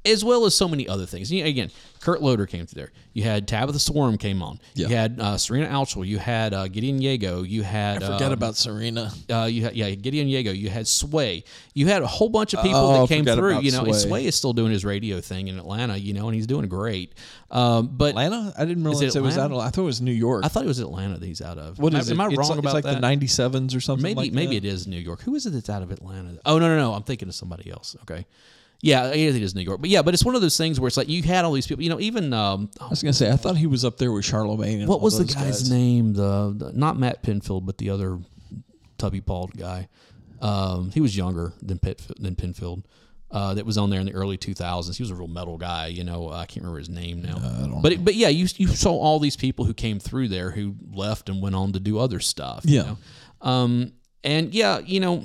as 0.05 0.25
well 0.25 0.45
as 0.47 0.55
so 0.55 0.67
many 0.69 0.89
other 0.89 1.07
things. 1.07 1.31
You 1.31 1.45
again, 1.45 1.71
Kurt 2.01 2.21
Loder 2.23 2.47
came 2.47 2.67
through 2.67 2.83
there. 2.83 2.93
You 3.13 3.23
had 3.25 3.47
Tabitha 3.47 3.79
Soren 3.79 4.17
came 4.19 4.43
on. 4.43 4.59
Yeah. 4.75 4.89
You 4.89 4.97
had 4.97 5.21
uh, 5.21 5.37
Serena 5.39 5.67
Altschul. 5.69 6.07
You 6.07 6.19
had 6.19 6.53
uh, 6.55 6.67
Gideon 6.67 6.99
Yago. 6.99 7.49
You 7.49 7.63
had 7.63 8.03
forget 8.03 8.23
um, 8.23 8.33
about 8.33 8.57
Serena. 8.57 9.13
uh, 9.31 9.45
you 9.45 9.63
had 9.65 9.77
yeah 9.77 9.91
Gideon 9.91 10.29
Yago. 10.29 10.57
You 10.57 10.71
had 10.71 10.89
Sway. 10.89 11.45
You 11.75 11.87
had 11.87 12.03
a 12.03 12.07
whole 12.07 12.29
bunch 12.29 12.55
of 12.55 12.63
people 12.63 12.79
Oh, 12.81 13.01
that 13.03 13.09
came 13.09 13.25
through. 13.25 13.61
You 13.61 13.71
know, 13.73 13.85
and 13.85 13.95
Sway. 13.95 14.09
Sway 14.09 14.27
is 14.27 14.35
still 14.35 14.53
doing 14.53 14.73
his 14.73 14.85
radio 14.85 15.21
thing 15.21 15.49
in 15.49 15.59
Atlanta. 15.59 15.97
You 15.97 16.15
know, 16.15 16.27
and 16.27 16.35
he's 16.35 16.47
doing 16.47 16.67
great. 16.69 17.15
Um, 17.51 17.89
but 17.93 18.11
Atlanta? 18.11 18.53
I 18.59 18.65
didn't 18.65 18.83
realize 18.83 19.03
it 19.03 19.15
it, 19.15 19.21
was 19.23 19.37
out 19.39 19.53
of. 19.53 19.59
I 19.59 19.69
thought 19.71 19.83
it 19.83 19.85
was 19.85 20.01
New 20.01 20.11
York. 20.13 20.45
I 20.45 20.49
thought 20.49 20.65
it 20.65 20.69
was 20.69 20.79
Atlanta 20.81 21.19
that 21.19 21.27
he's 21.27 21.43
out 21.43 21.59
of. 21.59 21.79
what 21.79 21.93
Am 21.93 21.99
I- 21.99 22.01
is 22.01 22.11
am 22.11 22.19
it? 22.21 22.25
I 22.25 22.27
wrong 22.29 22.49
like, 22.49 22.59
about 22.59 22.77
it's 22.77 22.87
like 22.87 23.01
that? 23.01 23.01
the 23.01 23.27
'97s 23.27 23.77
or 23.77 23.81
something. 23.81 24.03
Maybe 24.03 24.17
like 24.17 24.33
maybe 24.33 24.59
that? 24.59 24.67
it 24.67 24.73
is 24.73 24.87
New 24.87 24.97
York. 24.99 25.21
Who 25.23 25.35
is 25.35 25.47
it 25.47 25.51
that's 25.51 25.71
out 25.71 25.83
of 25.83 25.91
Atlanta? 25.93 26.39
Oh 26.47 26.59
no 26.59 26.67
no 26.69 26.77
no! 26.77 26.95
I'm 26.95 27.03
thinking 27.05 27.29
of 27.29 27.35
somebody 27.35 27.71
else. 27.71 27.95
Okay, 28.03 28.25
yeah, 28.83 29.05
I 29.07 29.13
think 29.13 29.37
it 29.37 29.43
is 29.43 29.55
New 29.55 29.63
York. 29.63 29.81
But 29.81 29.89
yeah, 29.91 30.03
but 30.03 30.13
it's 30.13 30.25
one 30.25 30.35
of 30.35 30.43
those 30.43 30.57
things 30.59 30.79
where 30.79 30.89
it's 30.89 30.97
like 30.99 31.09
you 31.09 31.23
had 31.23 31.45
all 31.47 31.53
these 31.53 31.67
people. 31.67 31.83
You 31.83 31.91
know, 31.91 32.01
even 32.01 32.33
um, 32.35 32.69
I 32.81 32.89
was 32.89 33.03
gonna 33.03 33.13
say 33.15 33.31
I 33.31 33.37
thought 33.37 33.57
he 33.57 33.67
was 33.67 33.85
up 33.85 33.97
there 33.97 34.13
with 34.13 34.25
Charlemagne. 34.25 34.81
And 34.81 34.89
what 34.89 35.01
was 35.01 35.17
the 35.19 35.25
guy's 35.25 35.63
guys. 35.63 35.71
name? 35.71 36.13
The, 36.15 36.53
the 36.57 36.73
not 36.75 36.99
Matt 36.99 37.23
Pinfield, 37.23 37.65
but 37.65 37.79
the 37.79 37.89
other 37.91 38.19
tubby 38.99 39.21
pawed 39.21 39.57
guy. 39.57 39.89
Um, 40.41 40.91
he 40.91 41.01
was 41.01 41.17
younger 41.17 41.53
than 41.63 41.79
Pitt 41.79 42.03
than 42.19 42.35
Pinfield. 42.35 42.85
Uh, 43.31 43.55
that 43.55 43.65
was 43.65 43.79
on 43.79 43.89
there 43.89 43.99
in 43.99 44.05
the 44.05 44.13
early 44.13 44.37
2000s. 44.37 44.95
He 44.95 45.03
was 45.03 45.09
a 45.11 45.15
real 45.15 45.27
metal 45.27 45.57
guy, 45.57 45.87
you 45.87 46.05
know. 46.05 46.29
I 46.31 46.45
can't 46.45 46.59
remember 46.65 46.79
his 46.81 46.91
name 46.91 47.23
now. 47.23 47.39
but 47.81 48.05
but 48.05 48.15
yeah, 48.15 48.29
you 48.29 48.47
you 48.57 48.67
saw 48.67 48.93
all 48.93 49.19
these 49.21 49.37
people 49.37 49.65
who 49.65 49.73
came 49.73 49.99
through 50.01 50.29
there 50.29 50.51
who 50.51 50.75
left 50.93 51.31
and 51.31 51.41
went 51.41 51.55
on 51.55 51.73
to 51.73 51.81
do 51.81 51.99
other 51.99 52.21
stuff. 52.21 52.65
you 52.67 52.81
Yeah. 52.81 52.83
know? 52.83 52.99
Um, 53.51 53.93
and 54.23 54.53
yeah, 54.55 54.81
you 54.81 55.01
know, 55.01 55.23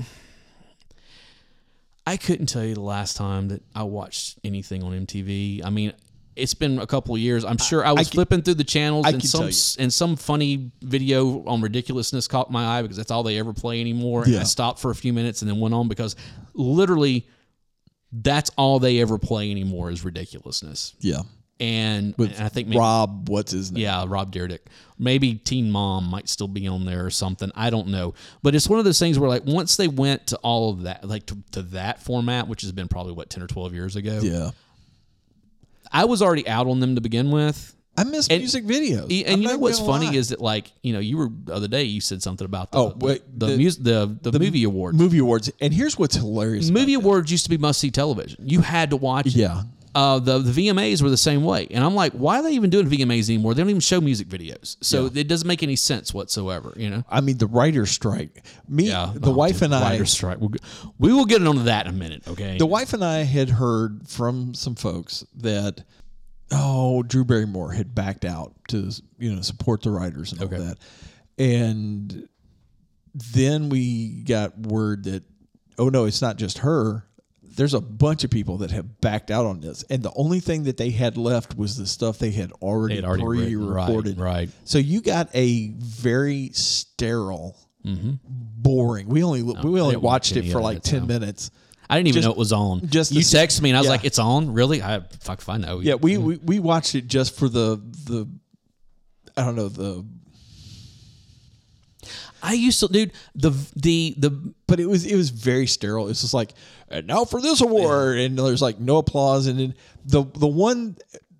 I 2.08 2.18
couldn't 2.18 2.46
tell 2.48 2.64
you 2.64 2.74
the 2.74 2.82
last 2.82 3.18
time 3.18 3.50
that 3.50 3.62
I 3.76 3.84
watched 3.84 4.40
anything 4.44 4.82
on 4.84 4.94
MTV. 5.06 5.64
I 5.66 5.70
mean, 5.70 5.94
it's 6.36 6.54
been 6.54 6.80
a 6.80 6.88
couple 6.88 7.16
of 7.16 7.20
years. 7.22 7.44
I'm 7.44 7.58
sure 7.58 7.86
I 7.86 7.92
was 7.92 8.08
can- 8.08 8.16
flipping 8.16 8.42
through 8.44 8.54
the 8.56 8.64
channels 8.64 9.06
I 9.06 9.10
and 9.10 9.24
some 9.24 9.40
tell 9.40 9.48
you. 9.48 9.54
s- 9.54 9.76
and 9.78 9.92
some 9.92 10.16
funny 10.16 10.72
video 10.82 11.44
on 11.46 11.62
ridiculousness 11.62 12.28
caught 12.28 12.50
my 12.52 12.78
eye 12.78 12.82
because 12.84 12.96
that's 12.98 13.12
all 13.12 13.24
they 13.24 13.38
ever 13.40 13.54
play 13.54 13.82
anymore. 13.82 14.24
And 14.24 14.38
I 14.38 14.44
stopped 14.44 14.80
for 14.80 14.92
a 14.92 14.96
few 14.96 15.14
minutes 15.14 15.42
and 15.42 15.50
then 15.50 15.60
went 15.60 15.74
on 15.74 15.88
because 15.88 16.16
literally 16.54 17.28
that's 18.12 18.52
all 18.58 18.80
they 18.80 19.00
ever 19.02 19.18
play 19.18 19.52
anymore 19.52 19.92
is 19.92 20.06
ridiculousness. 20.06 20.94
Yeah, 21.00 21.22
And, 21.60 22.14
with 22.18 22.36
and 22.36 22.44
I 22.44 22.50
think 22.50 22.68
maybe, 22.68 22.78
Rob. 22.80 23.30
What's 23.30 23.52
his 23.52 23.72
name? 23.72 23.82
yeah, 23.84 24.06
Rob 24.08 24.32
Dyrdek. 24.32 24.60
Maybe 25.00 25.36
Teen 25.36 25.72
Mom 25.72 26.08
might 26.10 26.30
still 26.30 26.48
be 26.48 26.68
on 26.68 26.86
there 26.86 27.06
or 27.06 27.10
something. 27.10 27.52
I 27.56 27.70
don't 27.72 27.88
know. 27.88 28.14
But 28.44 28.54
it's 28.54 28.68
one 28.70 28.78
of 28.80 28.86
those 28.86 29.00
things 29.00 29.18
where 29.18 29.30
like 29.30 29.44
once 29.46 29.76
they 29.76 29.88
went 29.88 30.28
to 30.28 30.38
all 30.38 30.70
of 30.72 30.84
that, 30.84 31.04
like 31.08 31.26
to, 31.28 31.38
to 31.54 31.62
that 31.64 32.02
format, 32.04 32.48
which 32.48 32.62
has 32.62 32.72
been 32.72 32.88
probably 32.88 33.14
what, 33.14 33.30
10 33.32 33.42
or 33.44 33.48
12 33.48 33.74
years 33.74 33.96
ago, 33.96 34.20
yeah. 34.22 34.52
I 35.92 36.06
was 36.06 36.22
already 36.22 36.48
out 36.48 36.68
on 36.68 36.80
them 36.80 36.96
to 36.96 37.02
begin 37.02 37.32
with. 37.32 37.74
I 38.00 38.04
miss 38.04 38.28
And- 38.28 38.40
music 38.40 38.64
videos. 38.66 39.06
I'm 39.26 39.34
And 39.34 39.42
you 39.42 39.48
know 39.50 39.58
what's 39.58 39.80
funny 39.80 40.08
lie. 40.08 40.14
is 40.14 40.30
that 40.30 40.40
like 40.40 40.72
you 40.84 40.94
know 40.94 41.00
you 41.00 41.18
were 41.18 41.30
the 41.46 41.54
other 41.56 41.68
day 41.68 41.84
you 41.84 42.00
said 42.02 42.22
something 42.22 42.46
about 42.46 42.72
the 42.72 42.78
Oh, 42.78 42.94
wait, 43.00 43.24
the 43.40 43.48
the- 43.48 43.52
the, 43.56 43.64
mus- 43.64 43.76
the, 43.78 44.18
the, 44.32 44.40
movie 44.40 44.64
awards. 44.66 44.96
movie 44.96 45.18
awards. 45.18 45.50
And 45.60 45.74
here's 45.74 45.98
what's 45.98 46.16
hilarious. 46.16 46.70
movie 46.70 46.94
awards 46.94 47.32
used 47.32 47.46
to 47.46 47.50
be 47.50 47.58
must 47.58 47.80
see 47.80 47.90
television. 47.90 48.48
You 48.48 48.62
had 48.62 48.92
to 48.92 48.98
watch. 48.98 49.28
it. 49.28 49.36
Yeah. 49.98 50.04
Uh, 50.04 50.20
the 50.20 50.40
the 50.40 50.68
VMAs 50.68 51.02
were 51.02 51.10
the 51.10 51.18
same 51.18 51.44
way, 51.44 51.68
and 51.72 51.84
I'm 51.84 51.96
like, 51.96 52.14
why 52.14 52.40
are 52.40 52.44
they 52.44 52.52
even 52.54 52.70
doing 52.70 52.88
VMAs 52.88 53.30
anymore? 53.30 53.54
They 53.54 53.62
don't 53.64 53.70
even 53.70 53.80
show 53.82 54.00
music 54.00 54.28
videos, 54.28 54.78
so 54.82 55.08
it 55.14 55.28
doesn't 55.28 55.48
make 55.48 55.64
any 55.64 55.76
sense 55.76 56.14
whatsoever. 56.14 56.74
You 56.76 56.90
know. 56.90 57.04
I 57.10 57.22
mean, 57.22 57.38
the 57.38 57.48
writer's 57.48 57.90
strike. 57.92 58.44
Me, 58.68 58.90
Yeah, 58.90 59.12
the 59.16 59.32
oh, 59.32 59.34
wife 59.34 59.56
dude, 59.56 59.64
and 59.64 59.76
I, 59.76 59.90
writer's 59.92 60.12
strike. 60.12 60.40
We'll, 60.40 60.52
we 61.00 61.14
will 61.14 61.26
get 61.26 61.46
on 61.46 61.56
to 61.56 61.64
that 61.64 61.88
in 61.88 61.94
a 61.94 61.98
minute. 61.98 62.28
Okay. 62.28 62.58
the 62.58 62.66
wife 62.68 62.94
and 62.94 63.04
I 63.04 63.20
had 63.24 63.50
heard 63.50 64.08
from 64.08 64.54
some 64.54 64.76
folks 64.76 65.26
that 65.38 65.84
oh, 66.52 67.04
Drew 67.04 67.26
Barrymore 67.26 67.72
had 67.74 67.96
backed 67.96 68.24
out 68.26 68.54
to 68.70 68.92
you 69.18 69.34
know 69.36 69.42
support 69.42 69.82
the 69.82 69.92
writers 69.92 70.32
and 70.32 70.42
all 70.42 70.48
Okay. 70.48 70.58
that, 70.58 70.78
and 71.40 72.28
then 73.34 73.70
we 73.70 74.22
got 74.24 74.58
word 74.60 75.06
that 75.06 75.24
oh 75.80 75.90
no, 75.90 76.06
it's 76.06 76.22
not 76.22 76.38
just 76.38 76.60
her. 76.60 77.04
There's 77.58 77.74
a 77.74 77.82
bunch 77.82 78.24
of 78.24 78.30
people 78.32 78.60
that 78.60 78.72
have 78.72 79.02
backed 79.02 79.30
out 79.32 79.46
on 79.46 79.60
this, 79.60 79.84
and 79.90 80.02
the 80.02 80.12
only 80.16 80.40
thing 80.40 80.64
that 80.64 80.78
they 80.78 80.92
had 80.92 81.18
left 81.18 81.58
was 81.58 81.76
the 81.76 81.86
stuff 81.86 82.18
they 82.20 82.32
had 82.32 82.52
already, 82.54 82.96
They 82.96 83.02
had 83.08 83.20
already 83.20 83.54
pre-recorded. 83.56 84.18
right. 84.18 84.50
So 84.64 84.78
you 84.78 85.02
got 85.02 85.30
a 85.34 85.70
very 85.78 86.52
sterile, 86.54 87.58
Mm-hmm. 87.86 88.14
boring. 88.28 89.08
We 89.08 89.24
only 89.24 89.44
we 89.44 89.54
only 89.80 89.96
watch 89.96 90.04
watched 90.34 90.36
it 90.38 90.52
for 90.52 90.60
like 90.60 90.82
ten 90.84 91.08
minutes. 91.08 91.52
I 91.90 91.96
didn't 91.96 92.08
even 92.10 92.18
just- 92.22 92.26
know 92.28 92.34
it 92.34 92.38
was 92.38 92.52
on. 92.52 92.88
just 92.90 93.12
you 93.14 93.20
the- 93.24 93.38
texted 93.38 93.62
me 93.62 93.70
and 93.70 93.78
I 93.78 93.80
was 93.80 93.86
yeah. 93.86 93.92
like, 93.92 94.04
"It's 94.04 94.20
on, 94.20 94.52
really?" 94.54 94.82
I 94.84 95.00
fuck 95.22 95.40
if 95.40 95.48
I 95.48 95.56
know. 95.58 95.80
Yeah, 95.80 95.94
we, 95.96 96.18
we 96.18 96.36
we 96.38 96.60
watched 96.60 96.96
it 96.96 97.08
just 97.08 97.36
for 97.38 97.48
the 97.48 97.78
the 98.06 98.28
I 99.38 99.46
don't 99.46 99.56
know 99.56 99.70
the 99.70 100.06
I 102.42 102.54
used 102.54 102.80
to, 102.82 102.88
dude. 102.88 103.14
The 103.36 103.52
the 103.76 104.16
the 104.18 104.54
but 104.68 104.80
it 104.80 104.88
was 104.88 105.06
it 105.06 105.16
was 105.16 105.30
very 105.30 105.68
sterile. 105.68 106.10
It's 106.10 106.22
just 106.22 106.34
like 106.34 106.54
and 106.90 107.08
now 107.08 107.26
for 107.26 107.42
this 107.42 107.62
award 107.62 108.18
and 108.18 108.38
there's 108.38 108.62
like 108.62 108.80
no 108.80 108.98
applause 108.98 109.48
and 109.48 109.60
then 109.60 109.74
the 110.06 110.24
the 110.36 110.48
one 110.48 110.98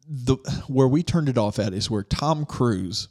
the 0.08 0.38
where 0.68 0.88
we 0.88 1.04
turned 1.04 1.30
it 1.30 1.38
off 1.38 1.60
at 1.60 1.74
is 1.74 1.90
where 1.90 2.04
Tom 2.04 2.46
Cruise 2.46 3.10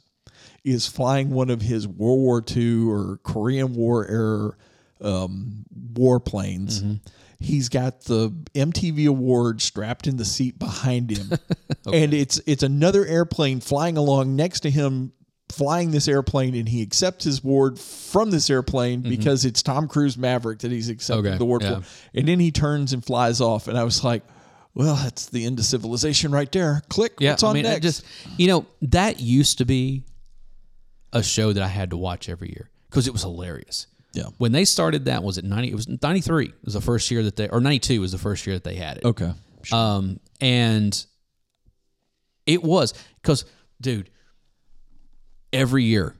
is 0.63 0.87
flying 0.87 1.29
one 1.29 1.49
of 1.49 1.61
his 1.61 1.87
World 1.87 2.19
War 2.19 2.43
II 2.55 2.87
or 2.89 3.19
Korean 3.23 3.73
War 3.73 4.05
era 4.07 4.51
um, 4.99 5.65
warplanes. 5.93 6.99
He's 7.39 7.69
got 7.69 8.01
the 8.01 8.31
MTV 8.55 9.07
award 9.07 9.61
strapped 9.61 10.07
in 10.07 10.17
the 10.17 10.25
seat 10.25 10.57
behind 10.57 11.11
him, 11.11 11.31
and 11.93 12.13
it's 12.13 12.41
it's 12.47 12.63
another 12.63 13.05
airplane 13.05 13.59
flying 13.59 13.95
along 13.95 14.35
next 14.35 14.61
to 14.61 14.71
him 14.71 15.13
flying 15.49 15.91
this 15.91 16.07
airplane 16.07 16.53
and 16.55 16.67
he 16.67 16.81
accepts 16.81 17.23
his 17.25 17.43
award 17.43 17.79
from 17.79 18.31
this 18.31 18.49
airplane 18.49 19.01
because 19.01 19.45
it's 19.45 19.63
Tom 19.63 19.87
Cruise 19.87 20.17
Maverick 20.17 20.59
that 20.59 20.71
he's 20.71 20.89
accepting 20.89 21.23
Mm-hmm. 21.23 21.27
Okay, 21.33 21.37
the 21.37 21.43
award 21.43 21.63
yeah. 21.63 21.79
for. 21.79 22.17
And 22.17 22.27
then 22.27 22.39
he 22.39 22.51
turns 22.51 22.91
and 22.93 23.03
flies 23.03 23.39
off. 23.39 23.67
And 23.67 23.77
I 23.77 23.83
was 23.83 24.03
like, 24.03 24.23
well, 24.73 24.95
that's 24.95 25.27
the 25.27 25.45
end 25.45 25.57
of 25.57 25.65
civilization 25.65 26.31
right 26.31 26.51
there. 26.51 26.81
Click. 26.89 27.13
Yeah, 27.19 27.31
what's 27.31 27.43
on 27.43 27.51
I 27.51 27.53
mean, 27.53 27.63
next? 27.63 27.81
just 27.81 28.05
you 28.37 28.47
know 28.47 28.65
that 28.83 29.19
used 29.19 29.57
to 29.59 29.65
be 29.65 30.03
a 31.13 31.23
show 31.23 31.53
that 31.53 31.63
I 31.63 31.67
had 31.67 31.89
to 31.91 31.97
watch 31.97 32.29
every 32.29 32.49
year 32.49 32.69
because 32.89 33.07
it 33.07 33.13
was 33.13 33.23
hilarious. 33.23 33.87
Yeah. 34.13 34.25
When 34.37 34.51
they 34.51 34.65
started 34.65 35.05
that, 35.05 35.23
was 35.23 35.37
it 35.37 35.45
ninety? 35.45 35.71
It 35.71 35.75
was 35.75 35.87
ninety 35.87 36.21
three. 36.21 36.53
Was 36.63 36.73
the 36.75 36.81
first 36.81 37.09
year 37.09 37.23
that 37.23 37.37
they 37.37 37.47
or 37.49 37.59
ninety 37.61 37.79
two 37.79 38.01
was 38.01 38.11
the 38.11 38.17
first 38.17 38.45
year 38.45 38.55
that 38.55 38.63
they 38.63 38.75
had 38.75 38.97
it. 38.97 39.05
okay. 39.05 39.31
Um, 39.71 40.19
and 40.41 41.05
it 42.45 42.63
was 42.63 42.93
because, 43.21 43.45
dude, 43.81 44.09
every 45.53 45.83
year, 45.83 46.15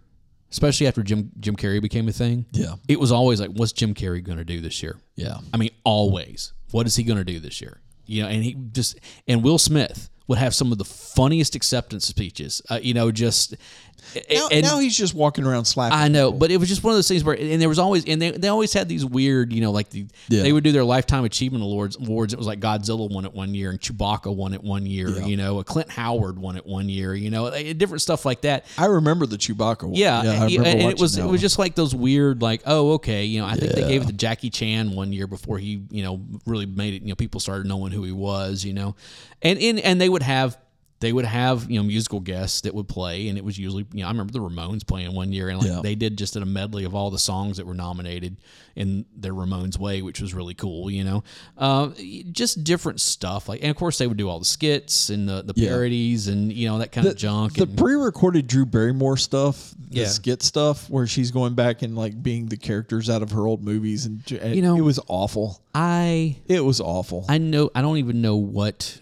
especially 0.52 0.88
after 0.88 1.04
Jim 1.04 1.32
Jim 1.40 1.56
Carrey 1.56 1.82
became 1.82 2.08
a 2.08 2.12
thing, 2.14 2.46
Yeah. 2.52 2.76
it 2.88 3.00
was 3.00 3.12
always 3.12 3.40
like, 3.42 3.52
what's 3.52 3.72
Jim 3.74 3.94
Carrey 3.94 4.24
going 4.24 4.38
to 4.38 4.46
do 4.46 4.62
this 4.62 4.82
year? 4.84 4.98
Yeah. 5.16 5.38
I 5.54 5.58
mean, 5.58 5.72
always. 5.84 6.54
What 6.72 6.86
is 6.88 6.96
he 6.96 7.04
going 7.04 7.18
to 7.20 7.24
do 7.26 7.40
this 7.40 7.62
year? 7.62 7.80
You 8.06 8.24
know, 8.24 8.30
and 8.30 8.44
he 8.44 8.54
just 8.72 9.00
and 9.28 9.44
Will 9.44 9.58
Smith 9.58 10.10
would 10.28 10.38
have 10.38 10.54
some 10.54 10.72
of 10.74 10.78
the 10.78 10.86
funniest 10.86 11.56
acceptance 11.56 12.06
speeches. 12.06 12.62
Uh, 12.70 12.80
you 12.82 12.94
know, 12.94 13.12
just 13.12 13.56
Now, 14.30 14.48
and 14.52 14.64
now 14.64 14.80
he's 14.80 14.98
just 14.98 15.14
walking 15.14 15.46
around 15.46 15.66
slapping. 15.66 15.98
I 15.98 16.08
know, 16.08 16.32
but 16.32 16.52
it 16.52 16.58
was 16.58 16.70
just 16.70 16.84
one 16.84 16.92
of 16.92 16.98
those 16.98 17.08
things 17.08 17.24
where, 17.24 17.36
and 17.38 17.62
there 17.62 17.70
was 17.70 17.80
always, 17.80 18.06
and 18.06 18.22
they, 18.22 18.32
they 18.32 18.48
always 18.48 18.74
had 18.74 18.88
these 18.90 19.06
weird, 19.06 19.52
you 19.54 19.62
know, 19.62 19.72
like 19.72 19.90
the 19.90 20.06
Yeah. 20.30 20.44
they 20.44 20.52
would 20.52 20.64
do 20.64 20.72
their 20.72 20.84
lifetime 20.84 21.26
achievement 21.26 21.64
awards. 21.64 21.98
Awards. 21.98 22.34
It 22.34 22.38
was 22.38 22.48
like 22.48 22.60
Godzilla 22.60 23.10
won 23.10 23.26
it 23.26 23.34
one 23.34 23.54
year, 23.54 23.70
and 23.70 23.80
Chewbacca 23.80 24.34
won 24.36 24.54
it 24.54 24.64
one 24.64 24.86
year. 24.86 25.10
You 25.10 25.38
know, 25.38 25.60
a 25.60 25.64
Clint 25.64 25.90
Howard 25.90 26.40
won 26.40 26.56
it 26.58 26.66
one 26.66 26.90
year. 26.90 27.14
You 27.14 27.30
know, 27.30 27.50
different 27.74 28.02
stuff 28.02 28.26
like 28.26 28.42
that. 28.42 28.66
I 28.78 28.86
remember 28.86 29.26
the 29.26 29.38
Chewbacca 29.38 29.84
one. 29.84 29.96
Yeah, 29.96 30.20
I 30.20 30.46
and, 30.48 30.66
and 30.68 30.82
it 30.92 31.00
was 31.00 31.18
it 31.18 31.22
one. 31.22 31.32
was 31.32 31.42
just 31.42 31.60
like 31.60 31.76
those 31.76 31.94
weird, 31.96 32.42
like, 32.42 32.62
oh, 32.66 32.94
okay, 32.94 33.26
you 33.26 33.40
know, 33.42 33.48
I 33.48 33.56
think 33.56 33.74
they 33.74 33.88
gave 33.88 34.04
it 34.04 34.08
to 34.08 34.14
Jackie 34.14 34.50
Chan 34.50 34.92
one 34.96 35.14
year 35.14 35.28
before 35.28 35.58
he, 35.60 35.82
you 35.90 36.04
know, 36.04 36.22
really 36.46 36.66
made 36.66 36.94
it. 36.94 37.02
You 37.02 37.10
know, 37.10 37.16
people 37.16 37.40
started 37.40 37.68
knowing 37.68 37.92
who 37.92 38.04
he 38.04 38.12
was. 38.12 38.64
You 38.64 38.74
know, 38.74 38.96
and 39.42 39.60
in 39.60 39.80
and 39.80 40.00
they 40.02 40.10
would 40.10 40.24
have 40.24 40.58
they 41.00 41.14
would 41.14 41.26
have 41.26 41.70
you 41.70 41.78
know 41.80 41.84
musical 41.84 42.20
guests 42.20 42.62
that 42.62 42.74
would 42.74 42.88
play, 42.88 43.28
and 43.28 43.38
it 43.38 43.44
was 43.44 43.58
usually 43.58 43.86
you 43.94 44.02
know 44.02 44.08
I 44.08 44.10
remember 44.12 44.34
the 44.34 44.40
Ramones 44.40 44.86
playing 44.86 45.14
one 45.14 45.32
year, 45.32 45.50
and 45.50 45.60
like 45.60 45.68
Yeah. 45.70 45.82
they 45.84 45.96
did 45.96 46.18
just 46.18 46.36
a 46.36 46.46
medley 46.46 46.86
of 46.86 46.96
all 46.96 47.12
the 47.12 47.20
songs 47.20 47.58
that 47.58 47.66
were 47.68 47.74
nominated 47.76 48.38
in 48.76 49.06
their 49.16 49.34
Ramones 49.34 49.78
way, 49.78 50.02
which 50.02 50.22
was 50.22 50.34
really 50.34 50.54
cool. 50.54 50.90
You 50.92 51.04
know, 51.04 51.24
uh, 51.58 51.90
just 52.32 52.64
different 52.64 53.00
stuff 53.02 53.50
like, 53.50 53.62
and 53.62 53.70
of 53.70 53.76
course 53.76 53.98
they 53.98 54.08
would 54.08 54.18
do 54.18 54.30
all 54.30 54.40
the 54.40 54.46
skits 54.46 55.10
and 55.10 55.28
the 55.30 55.44
the 55.44 55.54
Yeah. 55.56 55.70
parodies 55.70 56.28
and 56.28 56.52
you 56.52 56.68
know 56.68 56.80
that 56.80 56.92
kind 56.92 57.06
of 57.08 57.16
junk. 57.16 57.54
The 57.56 57.64
and, 57.64 57.78
pre-recorded 57.78 58.48
Drew 58.48 58.66
Barrymore 58.66 59.18
stuff, 59.18 59.76
the 59.90 60.00
Yeah. 60.02 60.08
skit 60.08 60.42
stuff, 60.44 60.90
where 60.90 61.06
she's 61.08 61.32
going 61.32 61.54
back 61.56 61.82
and 61.84 61.96
like 61.96 62.22
being 62.22 62.48
the 62.48 62.58
characters 62.58 63.10
out 63.10 63.22
of 63.22 63.32
her 63.32 63.46
old 63.48 63.64
movies, 63.64 64.06
and, 64.06 64.22
and 64.42 64.56
You 64.56 64.62
know- 64.62 64.76
it 64.78 64.82
was 64.82 65.00
awful. 65.08 65.62
I 65.76 66.38
It 66.48 66.66
was 66.66 66.82
awful. 66.82 67.26
I 67.30 67.38
know 67.38 67.70
I 67.76 67.82
don't 67.82 67.98
even 67.98 68.22
know 68.22 68.36
what 68.36 69.00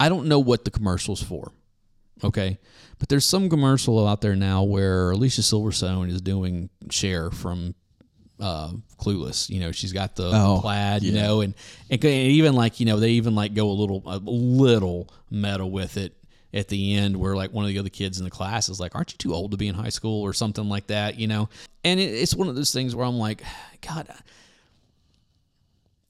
I 0.00 0.08
don't 0.08 0.26
know 0.26 0.38
what 0.38 0.64
the 0.64 0.70
commercial's 0.70 1.22
for. 1.22 1.52
Okay. 2.24 2.58
But 2.98 3.08
there's 3.08 3.24
some 3.24 3.48
commercial 3.48 4.06
out 4.08 4.22
there 4.22 4.34
now 4.34 4.62
where 4.62 5.10
Alicia 5.10 5.42
Silverstone 5.42 6.10
is 6.10 6.20
doing 6.20 6.70
Cher 6.90 7.30
from 7.30 7.74
uh, 8.40 8.72
Clueless. 8.98 9.48
You 9.50 9.60
know, 9.60 9.72
she's 9.72 9.92
got 9.92 10.16
the, 10.16 10.30
Oh, 10.32 10.58
plaid, 10.60 11.02
you 11.02 11.12
know, 11.12 11.42
and, 11.42 11.54
and 11.90 12.02
even 12.04 12.54
like, 12.54 12.80
you 12.80 12.86
know, 12.86 12.98
they 12.98 13.10
even 13.10 13.34
like 13.34 13.54
go 13.54 13.70
a 13.70 13.72
little 13.72 14.02
a 14.06 14.18
little 14.18 15.12
metal 15.30 15.70
with 15.70 15.96
it 15.96 16.14
at 16.52 16.68
the 16.68 16.94
end 16.94 17.16
where 17.16 17.36
like 17.36 17.52
one 17.52 17.64
of 17.64 17.68
the 17.68 17.78
other 17.78 17.88
kids 17.90 18.18
in 18.18 18.24
the 18.24 18.30
class 18.30 18.68
is 18.68 18.80
like, 18.80 18.94
Aren't 18.94 19.12
you 19.12 19.18
too 19.18 19.34
old 19.34 19.50
to 19.52 19.56
be 19.56 19.68
in 19.68 19.74
high 19.74 19.90
school 19.90 20.22
or 20.22 20.32
something 20.32 20.68
like 20.68 20.86
that, 20.88 21.18
you 21.18 21.26
know? 21.26 21.48
And 21.84 22.00
it, 22.00 22.04
it's 22.04 22.34
one 22.34 22.48
of 22.48 22.54
those 22.56 22.72
things 22.72 22.94
where 22.94 23.06
I'm 23.06 23.18
like, 23.18 23.42
God, 23.86 24.08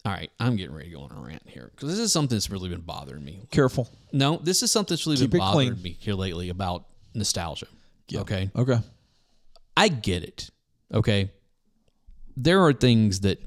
all 0.05 0.13
right, 0.13 0.31
I'm 0.41 0.57
getting 0.57 0.75
ready 0.75 0.91
to 0.91 0.97
go 0.97 1.03
on 1.03 1.13
a 1.13 1.21
rant 1.21 1.43
here 1.47 1.71
because 1.75 1.91
this 1.91 1.99
is 1.99 2.13
something 2.13 2.35
that's 2.37 2.51
really 2.51 2.69
been 2.71 2.81
bothering 2.81 3.25
me. 3.25 3.41
Careful. 3.51 3.89
No, 4.13 4.39
this 4.43 4.63
is 4.63 4.73
something 4.73 4.95
that's 4.95 5.07
really 5.07 5.19
Keep 5.19 5.31
been 5.31 5.41
it 5.41 5.45
bothering 5.45 5.73
clean. 5.73 5.83
me 5.83 5.97
here 6.01 6.15
lately 6.15 6.49
about 6.49 6.87
nostalgia. 7.15 7.67
Okay, 8.15 8.51
Okay. 8.57 8.79
I 9.77 9.89
get 9.89 10.23
it. 10.25 10.51
Okay, 10.93 11.31
there 12.37 12.65
are 12.65 12.73
things 12.73 13.21
that 13.21 13.41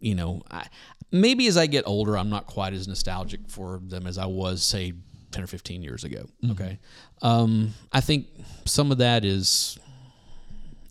you 0.00 0.14
know. 0.14 0.42
I, 0.50 0.66
maybe 1.10 1.46
as 1.46 1.56
I 1.56 1.66
get 1.66 1.84
older, 1.86 2.18
I'm 2.18 2.28
not 2.30 2.46
quite 2.46 2.72
as 2.74 2.86
nostalgic 2.86 3.40
for 3.48 3.80
them 3.82 4.06
as 4.06 4.18
I 4.18 4.26
was, 4.26 4.62
say, 4.62 4.92
ten 5.30 5.42
or 5.42 5.46
fifteen 5.46 5.82
years 5.82 6.04
ago. 6.04 6.26
Okay, 6.50 6.78
um, 7.22 7.72
I 7.92 8.00
think 8.02 8.26
some 8.66 8.92
of 8.92 8.98
that 8.98 9.24
is, 9.24 9.78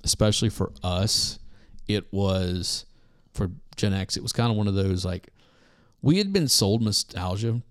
especially 0.04 0.50
for 0.50 0.72
us, 0.84 1.38
it 1.88 2.12
was 2.12 2.86
for 3.34 3.52
Gen 3.76 3.94
X. 3.94 4.18
It 4.18 4.24
was 4.24 4.32
kind 4.34 4.52
of 4.52 4.58
one 4.58 4.68
of 4.68 4.76
those 4.76 5.06
like 5.06 5.30
we 6.02 6.18
had 6.18 6.32
been 6.34 6.48
sold 6.48 6.82
nostalgia 6.82 7.62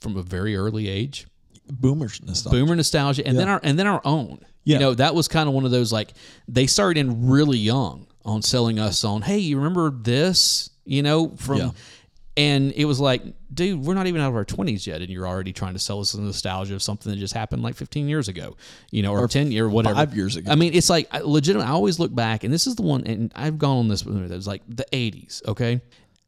from 0.00 0.16
a 0.16 0.22
very 0.22 0.56
early 0.56 0.88
age 0.88 1.26
Boomers 1.70 2.20
nostalgia. 2.22 2.56
boomer 2.58 2.74
nostalgia 2.74 3.24
and 3.26 3.38
then 3.38 3.48
our 3.48 3.60
and 3.62 3.78
then 3.78 3.86
our 3.86 4.00
own 4.04 4.44
Yeah. 4.64 4.74
you 4.76 4.80
know 4.80 4.94
that 4.94 5.14
was 5.14 5.28
kind 5.28 5.48
of 5.48 5.54
one 5.54 5.64
of 5.64 5.70
those 5.70 5.92
like 5.92 6.14
they 6.48 6.66
started 6.66 6.98
in 6.98 7.28
really 7.28 7.58
young 7.58 8.06
on 8.24 8.42
selling 8.42 8.78
us 8.80 9.04
on 9.04 9.22
hey 9.22 9.38
you 9.38 9.56
remember 9.58 9.90
this 9.90 10.70
you 10.84 11.02
know 11.02 11.28
from 11.36 11.58
Yeah. 11.58 11.70
and 12.36 12.72
it 12.72 12.86
was 12.86 12.98
like 12.98 13.22
dude 13.52 13.84
we're 13.84 13.94
not 13.94 14.06
even 14.06 14.20
out 14.20 14.28
of 14.28 14.36
our 14.36 14.44
20s 14.44 14.86
yet 14.86 15.00
and 15.00 15.10
you're 15.10 15.26
already 15.26 15.52
trying 15.52 15.72
to 15.72 15.78
sell 15.78 16.00
us 16.00 16.12
the 16.12 16.20
nostalgia 16.20 16.74
of 16.74 16.82
something 16.82 17.10
that 17.10 17.18
just 17.18 17.34
happened 17.34 17.62
like 17.62 17.74
15 17.74 18.08
years 18.08 18.28
ago 18.28 18.56
you 18.90 19.02
know 19.02 19.12
or, 19.12 19.26
10 19.28 19.52
year 19.52 19.68
whatever 19.68 19.96
five 19.96 20.14
years 20.14 20.36
ago. 20.36 20.50
i 20.50 20.54
mean 20.54 20.74
it's 20.74 20.90
like 20.90 21.08
I, 21.10 21.20
legitimate 21.20 21.64
i 21.64 21.70
always 21.70 21.98
look 21.98 22.14
back 22.14 22.44
and 22.44 22.52
this 22.52 22.66
is 22.66 22.76
the 22.76 22.82
one 22.82 23.06
and 23.06 23.32
i've 23.34 23.58
gone 23.58 23.78
on 23.78 23.88
this 23.88 24.02
it 24.02 24.08
was 24.08 24.46
like 24.46 24.62
the 24.68 24.86
80s 24.92 25.46
okay 25.46 25.80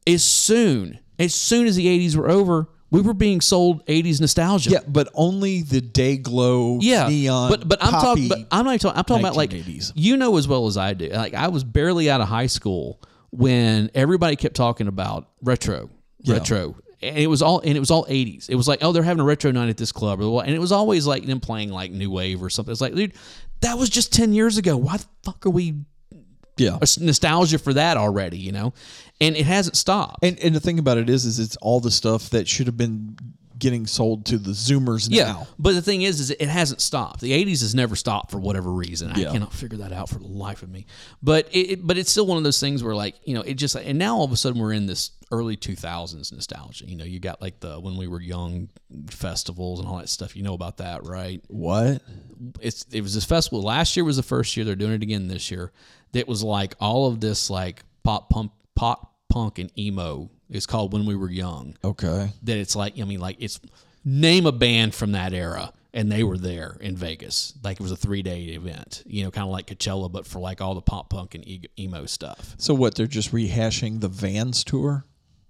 as 0.06 0.24
soon 0.24 0.98
as 1.18 1.34
soon 1.34 1.66
as 1.66 1.76
the 1.76 1.86
80s 1.86 2.16
were 2.16 2.30
over 2.30 2.68
we 2.92 3.00
were 3.00 3.14
being 3.14 3.40
sold 3.40 3.84
80s 3.86 4.20
nostalgia 4.20 4.70
Yeah, 4.70 4.80
but 4.86 5.08
only 5.14 5.62
the 5.62 5.80
day 5.80 6.18
glow 6.18 6.78
yeah, 6.80 7.08
neon. 7.08 7.48
but 7.50 7.66
but 7.66 7.82
I'm 7.82 7.90
talking. 7.90 8.28
But 8.28 8.46
I'm 8.50 8.66
not 8.66 8.72
even 8.72 8.78
talking. 8.80 8.98
I'm 8.98 9.04
talking 9.04 9.24
about 9.24 9.34
like 9.34 9.52
you 9.94 10.16
know 10.18 10.36
as 10.36 10.46
well 10.46 10.66
as 10.66 10.76
I 10.76 10.92
do. 10.92 11.08
Like 11.08 11.32
I 11.32 11.48
was 11.48 11.64
barely 11.64 12.10
out 12.10 12.20
of 12.20 12.28
high 12.28 12.46
school 12.46 13.00
when 13.30 13.90
everybody 13.94 14.36
kept 14.36 14.54
talking 14.54 14.88
about 14.88 15.30
retro, 15.42 15.88
retro, 16.26 16.76
and 17.02 17.18
it 17.18 17.26
was 17.26 17.42
all 17.42 17.60
and 17.60 17.76
it 17.76 17.80
was 17.80 17.90
all 17.90 18.04
80s. 18.06 18.48
It 18.48 18.54
was 18.54 18.68
like 18.68 18.80
oh 18.82 18.92
they're 18.92 19.02
having 19.02 19.20
a 19.20 19.24
retro 19.24 19.50
night 19.50 19.68
at 19.68 19.76
this 19.76 19.92
club 19.92 20.20
and 20.20 20.50
it 20.50 20.58
was 20.58 20.72
always 20.72 21.06
like 21.06 21.26
them 21.26 21.40
playing 21.40 21.70
like 21.70 21.90
new 21.90 22.10
wave 22.10 22.42
or 22.42 22.50
something. 22.50 22.72
It's 22.72 22.80
like 22.80 22.94
dude, 22.94 23.14
that 23.60 23.78
was 23.78 23.88
just 23.88 24.12
ten 24.12 24.32
years 24.32 24.58
ago. 24.58 24.76
Why 24.76 24.98
the 24.98 25.06
fuck 25.24 25.44
are 25.46 25.50
we 25.50 25.74
yeah. 26.56 26.78
nostalgia 27.00 27.58
for 27.58 27.72
that 27.74 27.96
already? 27.96 28.38
You 28.38 28.52
know, 28.52 28.74
and 29.20 29.36
it 29.36 29.46
hasn't 29.46 29.76
stopped. 29.76 30.24
And 30.24 30.38
and 30.40 30.54
the 30.54 30.60
thing 30.60 30.78
about 30.78 30.98
it 30.98 31.08
is, 31.08 31.24
is 31.24 31.38
it's 31.38 31.56
all 31.56 31.80
the 31.80 31.90
stuff 31.90 32.30
that 32.30 32.48
should 32.48 32.66
have 32.66 32.76
been 32.76 33.16
getting 33.62 33.86
sold 33.86 34.26
to 34.26 34.36
the 34.38 34.50
Zoomers 34.50 35.06
Yeah, 35.10 35.24
now. 35.24 35.46
but 35.58 35.72
the 35.74 35.80
thing 35.80 36.02
is, 36.02 36.20
is 36.20 36.30
it 36.30 36.42
hasn't 36.48 36.80
stopped. 36.82 37.20
The 37.20 37.32
'80s 37.32 37.60
has 37.60 37.74
never 37.74 37.96
stopped 37.96 38.30
for 38.30 38.38
whatever 38.38 38.70
reason. 38.72 39.10
I 39.12 39.24
cannot 39.24 39.52
figure 39.54 39.78
that 39.78 39.92
out 39.92 40.08
for 40.10 40.18
the 40.18 40.26
life 40.26 40.62
of 40.62 40.68
me. 40.68 40.84
But 41.22 41.48
it, 41.52 41.58
it- 41.70 41.86
but 41.86 41.96
it's 41.96 42.10
still 42.10 42.26
one 42.26 42.36
of 42.38 42.44
those 42.44 42.60
things 42.60 42.82
where 42.84 42.94
like 42.94 43.14
you 43.24 43.34
know 43.34 43.40
it 43.42 43.54
just 43.54 43.74
and 43.76 43.98
now 43.98 44.16
all 44.16 44.24
of 44.24 44.32
a 44.32 44.36
sudden 44.36 44.60
we're 44.60 44.72
in 44.72 44.86
this 44.86 45.12
early 45.30 45.56
2000s 45.56 46.30
nostalgia. 46.32 46.84
You 46.86 46.96
know, 46.96 47.04
you 47.04 47.18
got 47.18 47.40
like 47.40 47.58
the 47.60 47.80
when 47.80 47.96
we 47.96 48.06
were 48.06 48.20
young 48.20 48.68
festivals 49.08 49.78
and 49.80 49.88
all 49.88 49.96
that 49.98 50.08
stuff. 50.08 50.36
You 50.36 50.42
know 50.42 50.54
about 50.54 50.78
that, 50.78 51.06
right? 51.06 51.42
What? 51.48 52.02
It's 52.60 52.84
it 52.92 53.00
was 53.00 53.14
this 53.14 53.24
festival. 53.24 53.62
Last 53.62 53.96
year 53.96 54.04
was 54.04 54.16
the 54.16 54.22
first 54.22 54.56
year. 54.56 54.64
They're 54.66 54.74
doing 54.76 54.92
it 54.92 55.02
again 55.02 55.28
this 55.28 55.50
year. 55.50 55.72
That 56.12 56.28
was 56.28 56.42
like 56.42 56.74
all 56.80 57.06
of 57.06 57.20
this 57.20 57.48
like 57.48 57.82
pop 58.02 58.28
punk, 58.30 58.52
pop 58.74 59.14
punk 59.28 59.58
and 59.58 59.70
emo. 59.78 60.30
It's 60.52 60.66
called 60.66 60.92
When 60.92 61.06
We 61.06 61.16
Were 61.16 61.30
Young 61.30 61.76
Okay. 61.82 62.30
that 62.44 62.56
it's 62.56 62.76
like 62.76 62.98
I 63.00 63.04
mean 63.04 63.20
like 63.20 63.36
it's 63.40 63.58
name 64.04 64.46
a 64.46 64.52
band 64.52 64.94
from 64.94 65.12
that 65.12 65.32
era 65.32 65.72
and 65.94 66.10
they 66.10 66.22
were 66.24 66.38
there 66.38 66.76
in 66.80 66.96
Vegas 66.96 67.54
like 67.62 67.78
it 67.78 67.82
was 67.82 67.92
a 67.92 67.96
three 67.96 68.22
day 68.22 68.42
event 68.44 69.02
you 69.06 69.24
know 69.24 69.30
kind 69.30 69.46
of 69.46 69.52
like 69.52 69.66
Coachella 69.66 70.10
but 70.10 70.26
for 70.26 70.38
like 70.40 70.60
all 70.60 70.74
the 70.74 70.80
pop 70.82 71.10
punk 71.10 71.34
and 71.34 71.44
emo 71.78 72.06
stuff 72.06 72.54
So 72.58 72.74
what? 72.74 72.94
They're 72.94 73.06
just 73.06 73.32
rehashing 73.32 74.00
the 74.00 74.08
Vans 74.08 74.64
tour. 74.64 75.04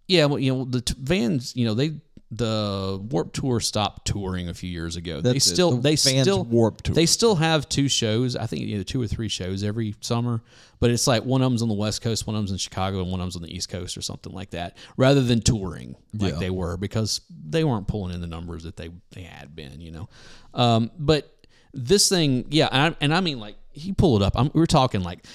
yeah 0.08 0.24
well 0.26 0.38
you 0.38 0.52
know 0.54 0.64
the 0.64 0.80
t- 0.82 0.94
Vans 0.98 1.54
you 1.56 1.64
know 1.64 1.74
they 1.74 1.92
the 2.34 2.98
Warped 3.10 3.34
Tour 3.36 3.60
stopped 3.60 4.06
touring 4.06 4.48
a 4.48 4.54
few 4.54 4.70
years 4.70 4.96
ago 4.96 5.20
they 5.20 5.34
That's 5.34 5.46
it, 5.46 5.52
still 5.52 5.72
the 5.72 5.80
they 5.82 5.96
still 5.96 6.44
Warped 6.44 6.84
Tour. 6.84 6.94
they 6.94 7.04
still 7.04 7.34
have 7.34 7.68
two 7.68 7.88
shows 7.88 8.36
I 8.36 8.46
think 8.46 8.62
either 8.62 8.84
two 8.84 9.02
or 9.02 9.06
three 9.06 9.28
shows 9.28 9.62
every 9.62 9.94
summer 10.00 10.40
but 10.80 10.90
it's 10.90 11.06
like 11.06 11.24
one 11.24 11.42
of 11.42 11.50
them's 11.50 11.60
on 11.60 11.68
the 11.68 11.74
west 11.74 12.00
coast 12.00 12.26
one 12.26 12.34
of 12.34 12.40
them's 12.40 12.50
in 12.52 12.56
Chicago 12.56 13.02
and 13.02 13.10
one 13.10 13.20
of 13.20 13.24
them's 13.24 13.36
on 13.36 13.42
the 13.42 13.54
east 13.54 13.68
coast 13.68 13.98
or 13.98 14.00
something 14.02 14.32
like 14.32 14.50
that 14.50 14.78
rather 14.96 15.20
than 15.20 15.42
touring 15.42 15.94
like 16.14 16.32
Yeah. 16.32 16.38
they 16.38 16.50
were 16.50 16.78
because 16.78 17.20
they 17.48 17.64
weren't 17.64 17.86
pulling 17.86 18.14
in 18.14 18.22
the 18.22 18.26
numbers 18.26 18.62
that 18.62 18.76
they 18.78 18.88
they 19.10 19.22
had 19.22 19.54
been 19.54 19.80
you 19.82 19.90
know 19.90 20.08
um, 20.54 20.90
but 20.98 21.30
this 21.74 22.08
thing 22.08 22.46
yeah 22.50 22.68
and 22.72 22.94
I, 22.94 22.96
and 23.04 23.14
I 23.14 23.20
mean 23.20 23.40
like 23.40 23.56
he 23.72 23.92
pulled 23.92 24.22
it 24.22 24.24
up 24.24 24.32
I'm, 24.36 24.50
we're 24.54 24.64
talking 24.64 25.02
like 25.02 25.26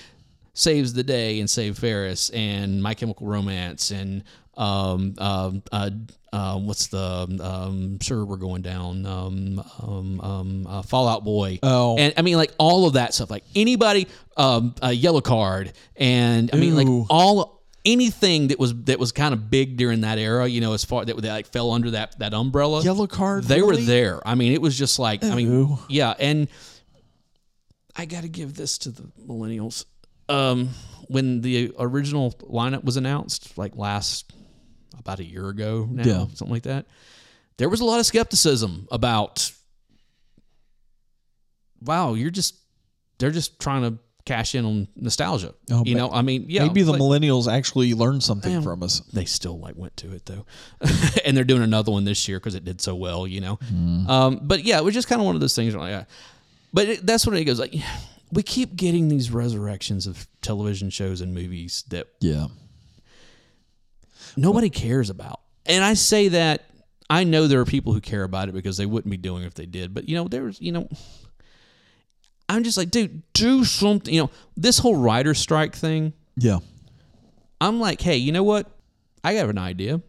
saves 0.55 0.93
the 0.93 1.03
day 1.03 1.39
and 1.39 1.47
save 1.47 1.77
Ferris 1.77 2.31
and 2.31 2.81
My 2.81 2.95
Chemical 2.95 3.27
Romance 3.27 3.91
and 3.91 4.23
um, 4.57 5.13
um, 5.17 5.63
uh, 5.71 5.89
uh, 6.33 6.57
what's 6.57 6.87
the 6.87 7.39
um, 7.41 7.99
sure 7.99 8.25
we're 8.25 8.37
going 8.37 8.61
down 8.61 9.05
um, 9.05 9.63
um, 9.81 10.21
um, 10.21 10.67
uh, 10.67 10.81
Fall 10.81 11.07
Out 11.07 11.23
Boy. 11.23 11.59
Oh. 11.63 11.97
and 11.97 12.13
I 12.17 12.21
mean 12.21 12.37
like 12.37 12.51
all 12.57 12.85
of 12.87 12.93
that 12.93 13.13
stuff. 13.13 13.31
Like 13.31 13.43
anybody, 13.55 14.07
um, 14.35 14.75
a 14.81 14.89
Yellowcard, 14.89 15.73
and 15.95 16.49
I 16.53 16.57
mean 16.57 16.75
like 16.75 16.87
all 17.09 17.63
anything 17.85 18.49
that 18.49 18.59
was 18.59 18.75
that 18.83 18.99
was 18.99 19.11
kind 19.11 19.33
of 19.33 19.49
big 19.49 19.77
during 19.77 20.01
that 20.01 20.17
era. 20.17 20.47
You 20.47 20.61
know, 20.61 20.73
as 20.73 20.83
far 20.83 21.05
that, 21.05 21.15
that 21.15 21.31
like 21.31 21.47
fell 21.47 21.71
under 21.71 21.91
that 21.91 22.19
that 22.19 22.33
umbrella. 22.33 22.83
Yellowcard. 22.83 23.45
They 23.45 23.61
were 23.61 23.77
there. 23.77 24.25
I 24.27 24.35
mean, 24.35 24.51
it 24.53 24.61
was 24.61 24.77
just 24.77 24.99
like 24.99 25.23
I 25.23 25.35
mean, 25.35 25.77
yeah, 25.87 26.13
and 26.19 26.47
I 27.95 28.05
got 28.05 28.23
to 28.23 28.29
give 28.29 28.55
this 28.55 28.77
to 28.79 28.91
the 28.91 29.03
millennials. 29.27 29.85
Um, 30.29 30.69
when 31.07 31.39
the 31.39 31.73
original 31.79 32.33
lineup 32.41 32.83
was 32.83 32.97
announced, 32.97 33.57
like 33.57 33.77
last 33.77 34.33
about 34.99 35.19
a 35.19 35.23
year 35.25 35.47
ago 35.49 35.87
now, 35.89 36.03
Yeah. 36.03 36.17
something 36.33 36.49
like 36.49 36.63
that, 36.63 36.85
there 37.57 37.69
was 37.69 37.79
a 37.81 37.85
lot 37.85 37.99
of 37.99 38.05
skepticism 38.05 38.87
about. 38.91 39.51
Wow, 41.81 42.13
you're 42.15 42.31
just 42.31 42.55
they're 43.19 43.31
just 43.31 43.59
trying 43.59 43.83
to 43.83 43.99
cash 44.25 44.55
in 44.55 44.65
on 44.65 44.87
nostalgia. 44.95 45.53
Oh, 45.71 45.83
you 45.85 45.95
know, 45.95 46.09
I 46.11 46.21
mean, 46.21 46.45
yeah, 46.49 46.65
Maybe 46.67 46.81
the 46.83 46.91
millennials 46.93 47.49
actually 47.51 47.93
learned 47.93 48.23
something 48.23 48.51
Man. 48.51 48.61
from 48.61 48.83
us. 48.83 48.99
they 49.13 49.23
still 49.25 49.57
like 49.59 49.75
went 49.77 49.95
to 49.97 50.11
it 50.13 50.25
though 50.25 50.45
and 51.25 51.35
they're 51.37 51.45
doing 51.45 51.61
another 51.63 51.91
one 51.93 52.03
this 52.03 52.27
year 52.27 52.37
because 52.39 52.53
it 52.53 52.65
did 52.65 52.81
so 52.81 52.93
well 52.95 53.25
you 53.25 53.39
know 53.39 53.57
um, 54.09 54.41
but 54.43 54.65
yeah 54.65 54.79
it 54.79 54.83
was 54.83 54.93
just 54.93 55.07
kind 55.07 55.21
of 55.21 55.25
one 55.25 55.35
of 55.35 55.39
those 55.41 55.55
things 55.55 55.73
like, 55.75 56.05
but 56.73 56.89
it, 56.89 57.05
that's 57.05 57.25
when 57.25 57.37
it 57.37 57.45
goes 57.45 57.57
like 57.59 57.73
we 58.33 58.43
keep 58.43 58.75
getting 58.75 59.07
these 59.07 59.31
resurrections 59.31 60.05
of 60.07 60.27
television 60.41 60.89
shows 60.89 61.21
and 61.21 61.33
movies 61.33 61.85
that 61.89 62.07
Yeah. 62.19 62.47
Nobody 64.37 64.69
cares 64.69 65.09
about 65.09 65.41
and 65.65 65.83
i 65.83 65.93
say 65.93 66.29
that 66.29 66.63
i 67.09 67.23
know 67.23 67.47
there 67.47 67.59
are 67.59 67.65
people 67.65 67.91
who 67.93 67.99
care 67.99 68.23
about 68.23 68.47
it 68.47 68.53
because 68.53 68.77
they 68.77 68.85
wouldn't 68.85 69.11
be 69.11 69.17
doing 69.17 69.43
it 69.43 69.47
if 69.47 69.53
they 69.55 69.65
did 69.65 69.93
but 69.93 70.07
you 70.07 70.15
know 70.15 70.27
there's 70.27 70.61
you 70.61 70.71
know 70.71 70.87
i'm 72.47 72.63
just 72.63 72.77
like 72.77 72.89
dude 72.91 73.21
do 73.33 73.65
something 73.65 74.13
you 74.13 74.21
know 74.21 74.29
this 74.55 74.77
whole 74.79 74.95
writer 74.95 75.33
strike 75.33 75.75
thing 75.75 76.13
Yeah. 76.37 76.59
I'm 77.59 77.79
like, 77.79 77.99
hey, 78.01 78.17
you 78.17 78.31
know 78.31 78.43
what? 78.43 78.69
I 79.23 79.33
got 79.33 79.49
an 79.49 79.57
idea. 79.57 79.99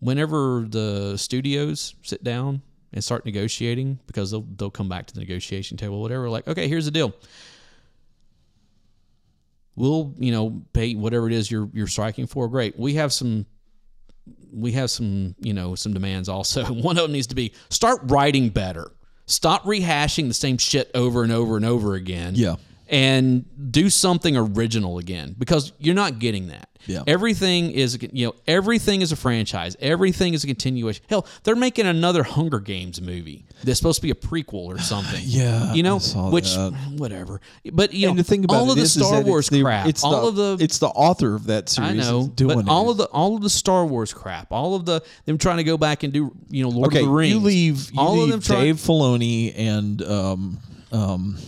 Whenever 0.00 0.66
the 0.68 1.16
studios 1.16 1.94
sit 2.02 2.22
down 2.22 2.60
and 2.92 3.02
start 3.02 3.24
negotiating, 3.24 3.98
because 4.06 4.30
they'll 4.30 4.46
they'll 4.56 4.70
come 4.70 4.90
back 4.90 5.06
to 5.06 5.14
the 5.14 5.20
negotiation 5.20 5.78
table, 5.78 6.02
whatever. 6.02 6.28
Like, 6.28 6.46
okay, 6.46 6.68
here's 6.68 6.84
the 6.84 6.90
deal. 6.90 7.14
We'll 9.74 10.14
you 10.18 10.32
know 10.32 10.62
pay 10.74 10.94
whatever 10.94 11.26
it 11.28 11.32
is 11.32 11.50
you're 11.50 11.70
you're 11.72 11.86
striking 11.86 12.26
for. 12.26 12.46
Great. 12.46 12.78
We 12.78 12.94
have 12.94 13.10
some. 13.10 13.46
We 14.52 14.72
have 14.72 14.90
some 14.90 15.34
you 15.40 15.52
know 15.52 15.74
some 15.74 15.92
demands 15.94 16.28
also. 16.28 16.64
One 16.72 16.96
of 16.98 17.02
them 17.04 17.12
needs 17.12 17.26
to 17.28 17.34
be 17.34 17.52
start 17.70 18.00
writing 18.04 18.50
better. 18.50 18.92
Stop 19.26 19.64
rehashing 19.64 20.28
the 20.28 20.34
same 20.34 20.58
shit 20.58 20.90
over 20.94 21.22
and 21.22 21.32
over 21.32 21.56
and 21.56 21.64
over 21.64 21.94
again 21.94 22.34
Yeah. 22.34 22.56
And 22.92 23.44
do 23.72 23.88
something 23.90 24.36
original 24.36 24.98
again 24.98 25.34
because 25.38 25.72
you're 25.78 25.94
not 25.94 26.18
getting 26.18 26.48
that. 26.48 26.68
Yeah. 26.86 27.04
Everything 27.06 27.70
is 27.70 27.96
you 28.12 28.26
know 28.26 28.34
everything 28.48 29.02
is 29.02 29.12
a 29.12 29.16
franchise. 29.16 29.76
Everything 29.80 30.34
is 30.34 30.42
a 30.42 30.48
continuation. 30.48 31.04
Hell, 31.08 31.26
they're 31.44 31.54
making 31.56 31.86
another 31.86 32.24
Hunger 32.24 32.58
Games 32.58 33.00
movie. 33.00 33.46
That's 33.62 33.78
supposed 33.78 33.98
to 33.98 34.02
be 34.02 34.10
a 34.10 34.14
prequel 34.16 34.64
or 34.66 34.78
something. 34.80 35.20
Yeah, 35.22 35.72
You 35.74 35.84
know, 35.84 36.00
which 36.00 36.52
that. 36.54 36.72
whatever. 36.96 37.40
But 37.72 37.94
you 37.94 38.08
and 38.08 38.16
know, 38.16 38.22
the 38.22 38.28
thing 38.28 38.44
about 38.44 38.56
all 38.56 38.70
of 38.70 38.76
the 38.76 38.82
is- 38.82 38.92
Star 38.94 39.20
Wars 39.22 39.48
the, 39.48 39.62
crap, 39.62 39.86
It's 39.86 40.02
all 40.02 40.32
the, 40.32 40.42
of 40.52 40.58
the 40.58 40.64
it's 40.64 40.78
the 40.78 40.88
author 40.88 41.36
of 41.36 41.46
that 41.46 41.68
series. 41.68 41.90
I 41.90 41.94
know, 41.94 42.26
doing 42.34 42.62
but 42.62 42.68
all 42.70 42.88
it. 42.88 42.92
of 42.92 42.96
the 42.98 43.04
all 43.06 43.36
of 43.36 43.42
the 43.42 43.50
Star 43.50 43.86
Wars 43.86 44.12
crap, 44.12 44.50
all 44.50 44.74
of 44.74 44.84
the 44.84 45.02
them 45.24 45.38
trying 45.38 45.58
to 45.58 45.64
go 45.64 45.78
back 45.78 46.02
and 46.02 46.12
do 46.12 46.34
you 46.50 46.64
know 46.64 46.68
Lord 46.68 46.88
okay, 46.88 46.98
of 47.00 47.06
the 47.06 47.12
Rings. 47.12 47.32
you 47.32 47.38
leave. 47.40 47.90
You 47.92 48.00
all 48.00 48.16
leave 48.16 48.34
of 48.34 48.44
them 48.44 48.56
Dave 48.58 48.76
Filoni 48.76 49.56
and 49.56 50.02
um 50.02 50.58
um. 50.90 51.38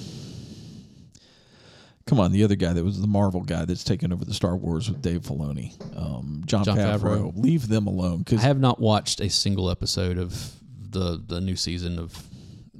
Come 2.06 2.20
on, 2.20 2.32
the 2.32 2.44
other 2.44 2.54
guy 2.54 2.72
that 2.74 2.84
was 2.84 3.00
the 3.00 3.06
Marvel 3.06 3.40
guy 3.40 3.64
that's 3.64 3.82
taken 3.84 4.12
over 4.12 4.24
the 4.26 4.34
Star 4.34 4.56
Wars 4.56 4.90
with 4.90 5.00
Dave 5.00 5.22
Filoni, 5.22 5.72
um, 5.96 6.42
John, 6.44 6.62
Jon 6.64 6.76
Favreau. 6.76 7.00
Favreau. 7.00 7.32
Leave 7.36 7.68
them 7.68 7.86
alone 7.86 8.24
I 8.30 8.36
have 8.42 8.60
not 8.60 8.78
watched 8.78 9.20
a 9.20 9.30
single 9.30 9.70
episode 9.70 10.18
of 10.18 10.52
the 10.90 11.22
the 11.26 11.40
new 11.40 11.56
season 11.56 11.98
of 11.98 12.22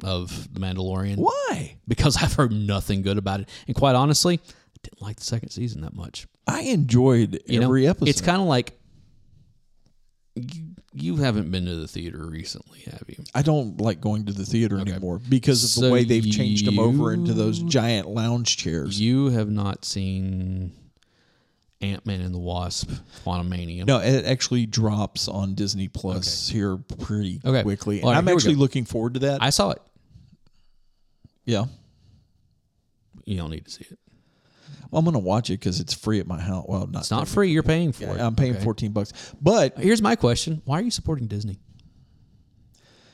of 0.03 0.53
The 0.53 0.61
Mandalorian. 0.61 1.17
why? 1.17 1.77
because 1.89 2.17
I've 2.23 2.35
heard 2.35 2.53
nothing 2.53 3.01
good 3.03 3.17
about 3.17 3.41
it. 3.41 3.49
And 3.67 3.75
quite 3.75 3.95
honestly, 3.95 4.41
I 4.47 4.77
didn't 4.83 5.01
like 5.01 5.17
the 5.17 5.25
second 5.25 5.51
season 5.51 5.81
that 5.83 5.95
much. 5.95 6.27
I 6.47 6.61
enjoyed 6.63 7.41
You 7.47 7.61
know, 7.61 7.67
every 7.67 7.87
episode. 7.87 8.09
It's 8.09 8.21
kind 8.21 8.43
of 8.43 8.47
like 8.47 8.79
you, 10.35 10.74
you 10.97 11.17
haven't 11.17 11.51
been 11.51 11.67
to 11.67 11.75
the 11.75 11.89
theater 11.89 12.25
recently, 12.27 12.81
have 12.91 13.03
you? 13.09 13.17
I 13.35 13.43
don't 13.43 13.81
like 13.81 14.01
going 14.01 14.27
to 14.27 14.33
the 14.33 14.45
theater 14.47 14.79
anymore 14.79 15.21
because 15.29 15.65
of 15.65 15.71
So 15.71 15.81
the 15.83 15.91
way 15.91 16.05
they've 16.05 16.31
changed 16.31 16.67
them 16.67 16.79
over 16.79 17.13
into 17.13 17.35
those 17.35 17.59
giant 17.59 18.09
lounge 18.09 18.57
chairs. 18.57 19.01
You 19.01 19.31
have 19.31 19.51
not 19.51 19.85
seen 19.85 20.73
Ant 21.81 22.07
Man 22.07 22.21
and 22.21 22.33
the 22.35 22.39
Wasp: 22.39 22.91
Quantum 23.25 23.49
Mania. 23.49 23.85
No, 23.85 23.99
it 23.99 24.25
actually 24.25 24.67
drops 24.67 25.27
on 25.29 25.55
Disney 25.55 25.89
Plus 25.89 26.49
here 26.49 26.77
pretty 26.77 27.41
Okay. 27.45 27.63
quickly. 27.63 28.01
Right, 28.03 28.17
I'm 28.17 28.29
actually 28.29 28.55
looking 28.55 28.85
forward 28.85 29.15
to 29.15 29.21
that. 29.21 29.43
I 29.43 29.51
saw 29.51 29.71
it. 29.71 29.83
yeah. 31.45 31.65
You 33.27 33.37
don't 33.39 33.51
need 33.51 33.65
to 33.65 33.71
see 33.71 33.87
it. 33.91 33.99
Well, 34.95 35.01
I'm 35.01 35.05
going 35.07 35.15
to 35.15 35.19
watch 35.19 35.51
it 35.51 35.55
because 35.59 35.81
it's 35.81 35.93
free 35.93 36.21
at 36.21 36.27
my 36.29 36.41
house. 36.41 36.67
Well, 36.69 36.87
not 36.87 37.01
It's 37.01 37.11
not 37.11 37.27
free. 37.27 37.51
You're 37.51 37.65
paying 37.65 37.91
for 37.91 38.05
it. 38.17 38.21
I'm 38.21 38.37
paying 38.37 38.55
Okay. 38.55 38.63
14 38.63 38.93
bucks. 38.93 39.13
But 39.43 39.77
Here's 39.77 40.01
my 40.01 40.15
question: 40.15 40.63
Why 40.67 40.79
are 40.79 40.83
you 40.83 40.93
supporting 40.93 41.27
Disney? 41.27 41.59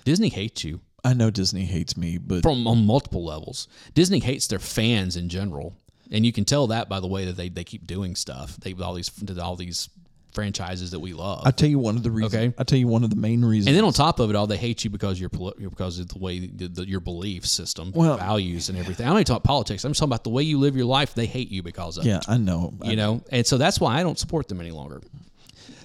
Disney 0.04 0.28
hates 0.28 0.62
you. 0.62 0.82
I 1.02 1.14
know 1.14 1.30
Disney 1.30 1.64
hates 1.64 1.96
me, 1.96 2.18
but 2.18 2.42
from 2.42 2.66
on 2.66 2.84
multiple 2.84 3.24
levels. 3.24 3.66
Disney 3.94 4.18
hates 4.18 4.46
their 4.46 4.58
fans 4.58 5.16
in 5.16 5.30
general, 5.30 5.74
and 6.10 6.26
you 6.26 6.32
can 6.34 6.44
tell 6.44 6.66
that 6.66 6.90
by 6.90 7.00
the 7.00 7.06
way 7.06 7.24
that 7.24 7.38
they, 7.38 7.48
they 7.48 7.64
keep 7.64 7.86
doing 7.86 8.14
stuff. 8.14 8.58
They 8.58 8.74
all 8.74 8.92
these 8.92 9.10
all 9.38 9.56
these 9.56 9.88
franchises 10.32 10.90
that 10.92 11.00
we 11.00 11.12
love, 11.12 11.42
I'll 11.44 11.52
tell 11.52 11.68
you 11.68 11.78
one 11.78 11.96
of 11.96 12.02
the 12.02 12.10
reasons. 12.10 12.34
Okay. 12.34 12.54
I'll 12.58 12.64
tell 12.64 12.78
you 12.78 12.88
one 12.88 13.04
of 13.04 13.10
the 13.10 13.16
main 13.16 13.44
reasons. 13.44 13.68
and 13.68 13.76
then 13.76 13.84
on 13.84 13.92
top 13.92 14.20
of 14.20 14.30
it 14.30 14.36
all, 14.36 14.46
they 14.46 14.56
hate 14.56 14.84
you 14.84 14.90
because 14.90 15.18
you're 15.20 15.28
because 15.30 15.98
of 15.98 16.08
the 16.08 16.18
way 16.18 16.38
the, 16.46 16.68
the, 16.68 16.88
your 16.88 17.00
belief 17.00 17.46
system, 17.46 17.92
Well- 17.94 18.16
values, 18.16 18.68
and 18.68 18.78
everything. 18.78 19.06
I'm 19.06 19.14
not 19.14 19.26
talking 19.26 19.42
politics. 19.42 19.84
I'm 19.84 19.90
just 19.90 20.00
talking 20.00 20.10
about 20.10 20.24
the 20.24 20.30
way 20.30 20.42
you 20.42 20.58
live 20.58 20.76
your 20.76 20.86
life. 20.86 21.14
They 21.14 21.26
hate 21.26 21.50
you 21.50 21.62
because 21.62 21.98
of 21.98 22.04
yeah, 22.06 22.18
it. 22.18 22.24
I 22.28 22.36
know. 22.38 22.74
You 22.84 22.96
know, 22.96 23.22
and 23.30 23.46
so 23.46 23.58
that's 23.58 23.80
why 23.80 23.98
I 23.98 24.02
don't 24.02 24.18
support 24.18 24.48
them 24.48 24.60
any 24.60 24.70
longer. 24.70 25.02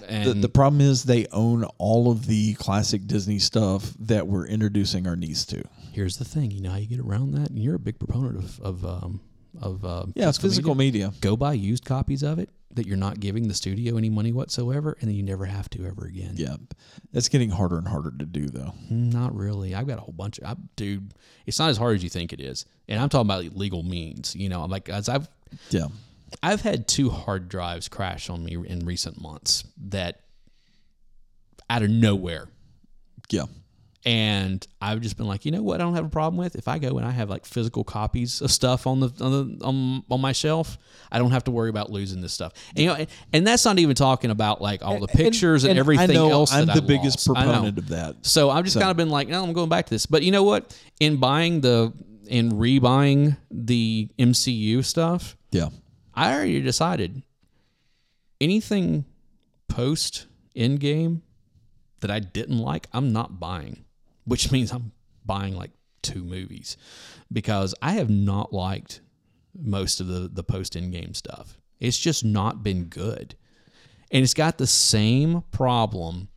And 0.08 0.30
the, 0.30 0.34
the 0.34 0.48
problem 0.48 0.80
is 0.80 1.02
they 1.02 1.26
own 1.32 1.64
all 1.78 2.10
of 2.12 2.26
the 2.26 2.54
classic 2.54 3.06
Disney 3.08 3.40
stuff 3.40 3.92
that 4.00 4.26
we're 4.28 4.46
introducing 4.46 5.06
our 5.06 5.16
niece 5.16 5.44
to. 5.46 5.64
here's 5.92 6.16
the 6.18 6.24
thing: 6.24 6.52
you 6.52 6.60
know 6.60 6.70
how 6.70 6.76
you 6.76 6.86
get 6.86 7.00
around 7.00 7.32
that, 7.32 7.50
and 7.50 7.58
you're 7.58 7.74
a 7.74 7.78
big 7.80 7.98
proponent 7.98 8.36
of 8.36 8.60
of 8.60 8.84
um, 8.84 9.20
of 9.60 9.84
uh, 9.84 10.06
Yeah, 10.14 10.30
physical, 10.30 10.74
media. 10.76 11.12
go 11.20 11.36
buy 11.36 11.54
used 11.54 11.84
copies 11.84 12.22
of 12.22 12.38
it 12.38 12.50
that 12.76 12.86
you're 12.86 12.96
not 12.96 13.20
giving 13.20 13.48
the 13.48 13.54
studio 13.54 13.96
any 13.96 14.08
money 14.08 14.32
whatsoever, 14.32 14.96
and 15.00 15.08
then 15.08 15.16
you 15.16 15.22
never 15.22 15.44
have 15.46 15.68
to 15.70 15.84
ever 15.84 16.06
again. 16.06 16.34
Yeah, 16.36 16.56
that's 17.12 17.28
getting 17.28 17.50
harder 17.50 17.76
and 17.78 17.88
harder 17.88 18.12
to 18.18 18.24
do, 18.24 18.46
though. 18.46 18.72
Not 18.88 19.34
really. 19.34 19.74
I've 19.74 19.86
got 19.86 19.98
a 19.98 20.02
whole 20.02 20.14
bunch 20.14 20.38
of, 20.38 20.44
I, 20.46 20.56
dude. 20.76 21.12
It's 21.46 21.58
not 21.58 21.70
as 21.70 21.76
hard 21.76 21.96
as 21.96 22.04
you 22.04 22.10
think 22.10 22.32
it 22.32 22.40
is, 22.40 22.64
and 22.88 23.00
I'm 23.00 23.08
talking 23.08 23.26
about 23.26 23.56
legal 23.56 23.82
means. 23.82 24.36
You 24.36 24.48
know, 24.48 24.62
I'm 24.62 24.70
like 24.70 24.88
as 24.88 25.08
I've 25.08 25.28
Yeah, 25.70 25.86
I've 26.42 26.60
had 26.60 26.86
two 26.86 27.10
hard 27.10 27.48
drives 27.48 27.88
crash 27.88 28.30
on 28.30 28.44
me 28.44 28.54
in 28.54 28.86
recent 28.86 29.20
months 29.20 29.64
that 29.88 30.20
out 31.68 31.82
of 31.82 31.90
nowhere. 31.90 32.48
yeah, 33.30 33.44
And 34.06 34.64
I've 34.80 35.00
just 35.00 35.16
been 35.16 35.26
like, 35.26 35.44
you 35.44 35.50
know 35.50 35.64
what? 35.64 35.80
I 35.80 35.84
don't 35.84 35.96
have 35.96 36.04
a 36.04 36.08
problem 36.08 36.38
with 36.38 36.54
if 36.54 36.68
I 36.68 36.78
go 36.78 36.96
and 36.96 37.04
I 37.04 37.10
have 37.10 37.28
like 37.28 37.44
physical 37.44 37.82
copies 37.82 38.40
of 38.40 38.52
stuff 38.52 38.86
on 38.86 39.00
the 39.00 39.08
on 39.20 39.32
the 39.58 39.64
on, 39.66 40.04
on 40.08 40.20
my 40.20 40.30
shelf. 40.30 40.78
I 41.10 41.18
don't 41.18 41.32
have 41.32 41.42
to 41.44 41.50
worry 41.50 41.70
about 41.70 41.90
losing 41.90 42.20
this 42.20 42.32
stuff. 42.32 42.52
And, 42.70 42.78
you 42.78 42.86
know, 42.86 42.94
and, 42.94 43.08
and 43.32 43.44
that's 43.44 43.64
not 43.64 43.80
even 43.80 43.96
talking 43.96 44.30
about 44.30 44.62
like 44.62 44.84
all 44.84 45.00
the 45.00 45.08
pictures 45.08 45.64
and, 45.64 45.72
and 45.72 45.78
everything 45.80 46.10
I 46.10 46.14
know 46.14 46.30
else. 46.30 46.52
I'm 46.52 46.66
the 46.66 46.74
I 46.74 46.80
biggest 46.80 47.28
lost. 47.28 47.44
Proponent 47.44 47.78
of 47.78 47.88
that. 47.88 48.24
So 48.24 48.48
I've 48.48 48.62
just 48.62 48.74
So- 48.74 48.80
kind 48.80 48.92
of 48.92 48.96
been 48.96 49.10
like, 49.10 49.26
no, 49.26 49.42
I'm 49.42 49.52
going 49.52 49.68
back 49.68 49.86
to 49.86 49.90
this. 49.90 50.06
But 50.06 50.22
you 50.22 50.30
know 50.30 50.44
what? 50.44 50.78
In 51.00 51.16
buying 51.16 51.60
the 51.60 51.92
in 52.28 52.52
rebuying 52.52 53.36
the 53.50 54.08
MCU 54.20 54.84
stuff, 54.84 55.36
Yeah, 55.50 55.70
I 56.14 56.32
already 56.32 56.60
decided 56.62 57.22
anything 58.40 59.04
post 59.68 60.26
Endgame 60.54 61.22
that 62.00 62.10
I 62.12 62.20
didn't 62.20 62.58
like, 62.58 62.86
I'm 62.92 63.12
not 63.12 63.40
buying. 63.40 63.84
Which 64.26 64.52
means 64.52 64.72
I'm 64.72 64.92
buying 65.24 65.56
like 65.56 65.70
two 66.02 66.22
movies 66.22 66.76
because 67.32 67.74
I 67.80 67.92
have 67.92 68.10
not 68.10 68.52
liked 68.52 69.00
most 69.58 70.00
of 70.00 70.06
the 70.06 70.28
the 70.32 70.44
post 70.44 70.74
Endgame 70.74 71.16
stuff. 71.16 71.58
It's 71.80 71.98
just 71.98 72.24
not 72.24 72.62
been 72.62 72.84
good. 72.84 73.34
And 74.10 74.22
it's 74.22 74.34
got 74.34 74.58
the 74.58 74.66
same 74.66 75.42
problem 75.50 76.28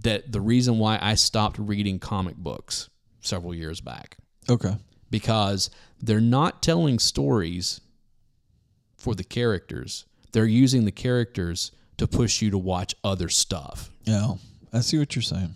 that 0.00 0.32
the 0.32 0.40
reason 0.40 0.78
why 0.78 0.98
I 1.00 1.14
stopped 1.14 1.58
reading 1.58 1.98
comic 1.98 2.36
books 2.36 2.90
several 3.20 3.54
years 3.54 3.80
back 3.80 4.18
okay, 4.48 4.76
because 5.10 5.70
they're 6.00 6.20
not 6.20 6.62
telling 6.62 6.98
stories 6.98 7.80
for 8.96 9.14
the 9.14 9.24
characters. 9.24 10.04
They're 10.32 10.44
using 10.44 10.84
the 10.84 10.92
characters 10.92 11.72
to 11.96 12.06
push 12.06 12.42
you 12.42 12.50
to 12.50 12.58
watch 12.58 12.94
other 13.02 13.28
stuff. 13.28 13.90
Yeah, 14.04 14.34
I 14.72 14.80
see 14.80 14.98
what 14.98 15.14
you're 15.14 15.22
saying. 15.22 15.54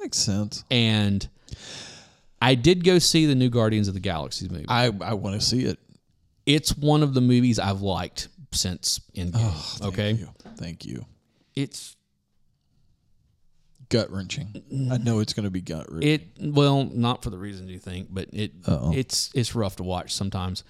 Makes 0.00 0.18
sense. 0.18 0.64
And 0.70 1.26
I 2.42 2.54
did 2.54 2.84
go 2.84 2.98
see 2.98 3.26
the 3.26 3.34
new 3.34 3.48
Guardians 3.48 3.88
of 3.88 3.94
the 3.94 4.00
Galaxy 4.00 4.48
movie. 4.48 4.66
I 4.68 4.86
I 4.86 5.14
want 5.14 5.40
to 5.40 5.44
see 5.46 5.64
it. 5.64 5.78
It's 6.46 6.76
one 6.76 7.02
of 7.02 7.14
the 7.14 7.20
movies 7.22 7.58
I've 7.58 7.80
liked 7.80 8.28
since 8.52 9.00
Endgame. 9.16 9.32
Oh, 9.36 9.76
thank 9.78 9.92
okay, 9.94 10.12
you. 10.12 10.28
Thank 10.56 10.84
you. 10.84 11.06
it's 11.54 11.96
Gut 13.90 14.10
wrenching. 14.10 14.48
I 14.90 14.96
know 14.98 15.20
it's 15.20 15.34
going 15.34 15.44
to 15.44 15.50
be 15.50 15.60
gut 15.60 15.86
wrenching. 15.92 16.10
it 16.10 16.22
well 16.54 16.84
not 16.84 17.22
for 17.22 17.30
the 17.30 17.38
reasons 17.38 17.70
you 17.70 17.78
think, 17.78 18.08
but 18.10 18.28
it 18.32 18.52
Uh-oh. 18.66 18.92
it's 18.94 19.30
it's 19.34 19.54
rough 19.54 19.76
to 19.76 19.82
watch 19.84 20.12
sometimes. 20.12 20.64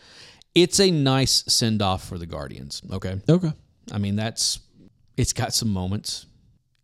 It's 0.55 0.79
a 0.81 0.91
nice 0.91 1.45
send 1.49 1.81
off 1.81 2.07
for 2.07 2.19
the 2.19 2.27
Guardians. 2.27 2.83
Okay, 2.93 3.21
Okay. 3.29 3.53
I 3.93 3.99
mean 3.99 4.17
that's 4.17 4.61
it's 5.17 5.33
got 5.33 5.55
some 5.55 5.69
moments. 5.73 6.27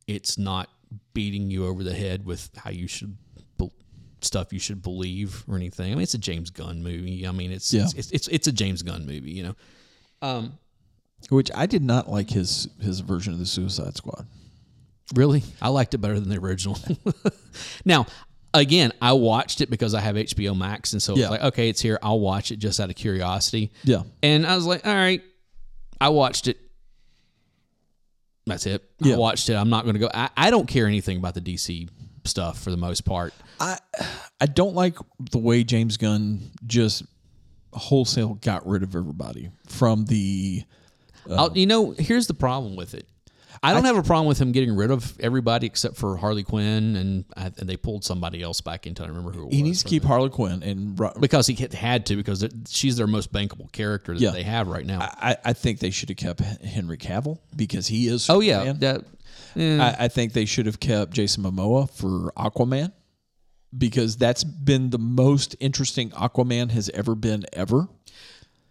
It's 0.07 0.39
not 0.39 0.71
beating 1.15 1.51
you 1.51 1.67
over 1.67 1.83
the 1.85 1.95
head 1.95 2.25
with 2.25 2.51
how 2.57 2.71
you 2.71 2.87
should 2.87 3.17
be- 3.59 3.71
stuff 4.23 4.53
you 4.53 4.59
should 4.59 4.83
believe 4.83 5.45
or 5.49 5.57
anything. 5.57 5.93
I 5.93 5.95
mean 5.95 6.03
it's 6.03 6.15
a 6.15 6.19
James 6.19 6.51
Gunn 6.51 6.83
movie. 6.83 7.27
I 7.27 7.33
mean 7.33 7.53
it's 7.53 7.73
Yeah. 7.73 7.87
it's, 7.97 8.11
it's 8.11 8.29
it's 8.29 8.47
a 8.47 8.53
James 8.53 8.83
Gunn 8.83 9.07
movie. 9.07 9.31
You 9.33 9.43
know. 9.45 9.55
Um, 10.23 10.59
Which 11.31 11.51
I 11.55 11.67
did 11.67 11.83
not 11.83 12.09
like 12.11 12.31
his 12.31 12.69
his 12.81 13.01
version 13.01 13.33
of 13.33 13.39
the 13.39 13.47
Suicide 13.47 13.97
Squad. 13.97 14.27
Really? 15.15 15.43
I 15.61 15.69
liked 15.69 15.95
it 15.95 15.99
better 15.99 16.21
than 16.21 16.29
the 16.29 16.39
original. 16.39 16.79
now, 17.85 18.07
again, 18.55 18.93
I 19.03 19.13
watched 19.13 19.61
it 19.61 19.69
because 19.71 19.93
I 19.95 20.01
have 20.01 20.15
HBO 20.17 20.57
Max. 20.57 20.93
And 20.93 21.03
so 21.03 21.17
Yeah. 21.17 21.23
it's 21.25 21.31
like, 21.33 21.43
okay, 21.43 21.69
it's 21.69 21.81
here. 21.81 21.99
I'll 22.03 22.21
watch 22.21 22.53
it 22.53 22.59
just 22.59 22.79
out 22.79 22.91
of 22.91 22.97
curiosity. 22.97 23.73
Yeah. 23.83 24.03
And 24.23 24.47
I 24.47 24.55
was 24.55 24.67
like, 24.67 24.87
all 24.87 24.95
right, 24.95 25.23
I 26.01 26.11
watched 26.11 26.47
it. 26.47 26.59
That's 28.51 28.67
it. 28.67 28.85
Yeah. 28.99 29.15
I 29.15 29.19
watched 29.19 29.49
it. 29.49 29.55
I'm 29.55 29.71
not 29.71 29.85
going 29.85 29.95
to 29.95 30.01
go. 30.01 30.11
I, 30.13 30.29
I 30.37 30.51
don't 30.51 30.67
care 30.67 30.87
anything 30.87 31.17
about 31.17 31.35
the 31.35 31.41
DC 31.41 31.89
stuff 32.25 32.63
for 32.63 32.71
the 32.71 32.77
most 32.77 33.05
part. 33.05 33.33
I 33.59 33.79
I 34.41 34.47
don't 34.47 34.75
like 34.75 34.97
the 35.31 35.39
way 35.39 35.65
James 35.65 35.97
Gunn 35.97 36.51
just 36.67 37.05
wholesale 37.73 38.35
got 38.35 38.67
rid 38.67 38.83
of 38.83 38.97
everybody 38.97 39.51
from 39.69 40.05
the 40.07 40.65
I'll, 41.31 41.57
you 41.57 41.67
know, 41.67 41.95
here's 41.99 42.27
the 42.27 42.35
problem 42.35 42.77
with 42.77 42.95
it. 42.95 43.07
I 43.63 43.75
don't 43.75 43.85
have 43.85 43.99
a 43.99 44.03
problem 44.03 44.27
with 44.27 44.41
him 44.41 44.53
getting 44.53 44.75
rid 44.75 44.91
of 44.91 45.21
everybody 45.21 45.67
except 45.67 45.97
for 45.97 46.17
Harley 46.17 46.43
Quinn, 46.43 46.97
and 46.97 47.25
and 47.37 47.69
they 47.69 47.77
pulled 47.77 48.05
somebody 48.05 48.41
else 48.43 48.63
back 48.63 48.87
into. 48.87 49.03
I 49.03 49.07
don't 49.07 49.17
remember 49.17 49.37
who 49.39 49.49
it 49.49 49.53
he 49.53 49.63
needs 49.63 49.83
to 49.83 49.89
keep 49.89 50.03
Harley 50.03 50.31
Quinn 50.31 50.63
and 50.63 50.99
because 51.21 51.47
he 51.47 51.55
had- 51.75 52.07
to 52.07 52.17
because 52.17 52.43
she's 52.71 52.97
their 52.97 53.07
most 53.07 53.33
bankable 53.35 53.71
character 53.71 54.15
that 54.15 54.21
Yeah. 54.21 54.31
they 54.31 54.45
have 54.45 54.69
right 54.69 54.87
now. 54.87 55.01
I, 55.01 55.37
I 55.45 55.53
think 55.53 55.79
they 55.81 55.91
should 55.91 56.09
have 56.09 56.17
kept 56.17 56.41
Henry 56.41 56.97
Cavill 56.97 57.39
because 57.55 57.87
he 57.87 58.07
is 58.09 58.31
oh 58.31 58.41
yeah, 58.41 58.73
that, 58.79 59.05
I, 59.57 59.97
I 60.05 60.09
think 60.09 60.33
they 60.33 60.47
should 60.47 60.65
have 60.65 60.81
kept 60.81 61.13
Jason 61.13 61.43
Momoa 61.45 61.91
for 61.91 62.33
Aquaman 62.39 62.93
because 63.77 64.17
that's 64.17 64.43
been 64.43 64.89
the 64.89 64.99
most 64.99 65.55
interesting 65.61 66.11
Aquaman 66.13 66.71
has 66.71 66.89
ever 66.91 67.15
been 67.15 67.45
ever. 67.53 67.89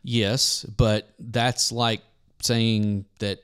yes, 0.03 0.63
but 0.65 1.13
that's 1.19 1.71
like 1.71 2.01
saying 2.41 3.05
that 3.19 3.39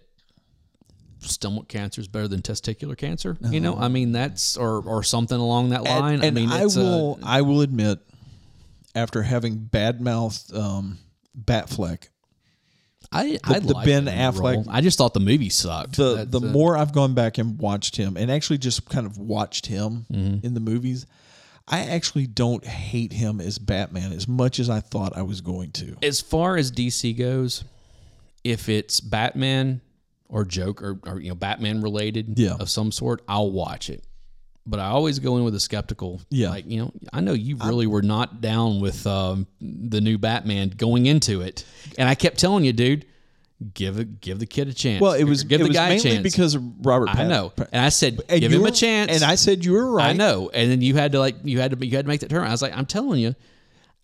stomach 1.30 1.68
cancer 1.68 2.02
is 2.02 2.08
better 2.08 2.28
than 2.28 2.42
testicular 2.42 2.98
cancer. 2.98 3.38
You 3.42 3.60
know, 3.60 3.76
I 3.76 3.88
mean 3.88 4.12
that's 4.12 4.58
or 4.58 4.82
or 4.82 5.04
something 5.04 5.38
along 5.40 5.70
that 5.70 5.84
line. 5.84 6.16
And, 6.16 6.24
and 6.24 6.38
I 6.38 6.42
mean, 6.42 6.52
I 6.52 6.66
will 6.66 7.20
I 7.24 7.42
will 7.42 7.62
admit, 7.62 8.00
after 8.94 9.24
having 9.24 9.58
bad 9.58 10.02
mouthed 10.02 10.54
um, 10.56 11.00
Batfleck, 11.40 12.08
I 13.12 13.38
I 13.44 13.60
the 13.60 13.74
Ben 13.76 13.86
him 13.86 13.98
in 14.00 14.06
the 14.06 14.12
Affleck- 14.12 14.56
role. 14.56 14.66
I 14.70 14.82
just 14.82 14.98
thought 14.98 15.14
the 15.14 15.20
movie 15.20 15.50
sucked. 15.50 15.98
the 15.98 16.16
That's, 16.26 16.32
the 16.32 16.40
more 16.42 16.76
I've 16.78 16.92
gone 16.94 17.14
back 17.14 17.38
and 17.38 17.60
watched 17.60 17.96
him, 17.98 18.18
and 18.18 18.32
actually 18.32 18.58
just 18.58 18.88
kind 18.90 19.06
of 19.06 19.18
watched 19.18 19.68
him 19.68 20.06
Mm-hmm. 20.12 20.46
in 20.46 20.54
the 20.54 20.60
movies, 20.60 21.06
I 21.68 21.82
actually 21.82 22.28
don't 22.28 22.66
hate 22.66 23.14
him 23.14 23.40
as 23.42 23.58
Batman 23.60 24.12
as 24.12 24.28
much 24.28 24.60
as 24.60 24.70
I 24.70 24.80
thought 24.80 25.16
I 25.16 25.22
was 25.24 25.42
going 25.42 25.72
to. 25.74 25.96
as 26.02 26.20
far 26.22 26.58
as 26.58 26.72
DC 26.72 27.18
goes, 27.18 27.64
if 28.44 28.70
it's 28.70 29.00
Batman 29.00 29.82
or 30.30 30.44
joke 30.46 30.82
or 30.82 31.20
you 31.20 31.30
know 31.30 31.36
Batman 31.36 31.82
related 31.82 32.38
Yeah. 32.40 32.56
of 32.60 32.70
some 32.70 32.92
sort, 32.92 33.22
I'll 33.28 33.52
watch 33.52 33.90
it. 33.90 34.04
But 34.68 34.80
I 34.80 34.86
always 34.88 35.20
go 35.20 35.38
in 35.38 35.44
with 35.44 35.54
a 35.54 35.60
skeptical. 35.60 36.22
Yeah. 36.32 36.50
like 36.50 36.66
you 36.68 36.80
know, 36.80 36.92
I 37.14 37.22
know 37.22 37.34
you 37.34 37.56
really 37.58 37.86
were 37.86 38.02
not 38.02 38.42
down 38.42 38.80
with 38.82 39.06
um, 39.06 39.46
the 39.62 40.02
new 40.02 40.18
Batman 40.18 40.70
going 40.70 41.06
into 41.06 41.42
it, 41.42 41.64
and 42.00 42.10
I 42.10 42.16
kept 42.16 42.40
telling 42.40 42.64
you, 42.66 42.74
dude, 42.74 43.06
give 43.76 44.00
it, 44.00 44.22
give 44.22 44.40
the 44.40 44.48
kid 44.48 44.68
a 44.68 44.74
chance. 44.74 45.02
Well, 45.02 45.14
it 45.14 45.26
was 45.26 45.44
give 45.44 45.62
it 45.62 45.66
the 45.66 45.68
was 45.70 45.78
guy 45.78 45.90
a 45.90 46.00
chance. 46.00 46.24
because 46.24 46.56
of 46.56 46.64
Robert. 46.84 47.10
I 47.10 47.26
know, 47.28 47.54
and 47.72 47.80
I 47.86 47.90
said, 47.90 48.20
and 48.28 48.42
give 48.42 48.52
him 48.52 48.64
were- 48.64 48.70
a 48.70 48.72
chance, 48.72 49.12
and 49.12 49.24
I 49.24 49.36
said 49.36 49.64
you 49.64 49.74
were 49.74 49.92
right. 49.92 50.10
I 50.10 50.14
know, 50.14 50.50
and 50.52 50.72
then 50.72 50.82
you 50.82 50.96
had 50.96 51.12
to 51.12 51.20
like 51.20 51.36
you 51.44 51.60
had 51.60 51.80
to 51.80 51.86
you 51.86 51.96
had 51.96 52.06
to 52.06 52.10
make 52.10 52.22
that 52.22 52.32
turn. 52.32 52.48
I 52.48 52.50
was 52.52 52.64
like, 52.64 52.76
I'm 52.76 52.88
telling 52.88 53.20
you, 53.20 53.36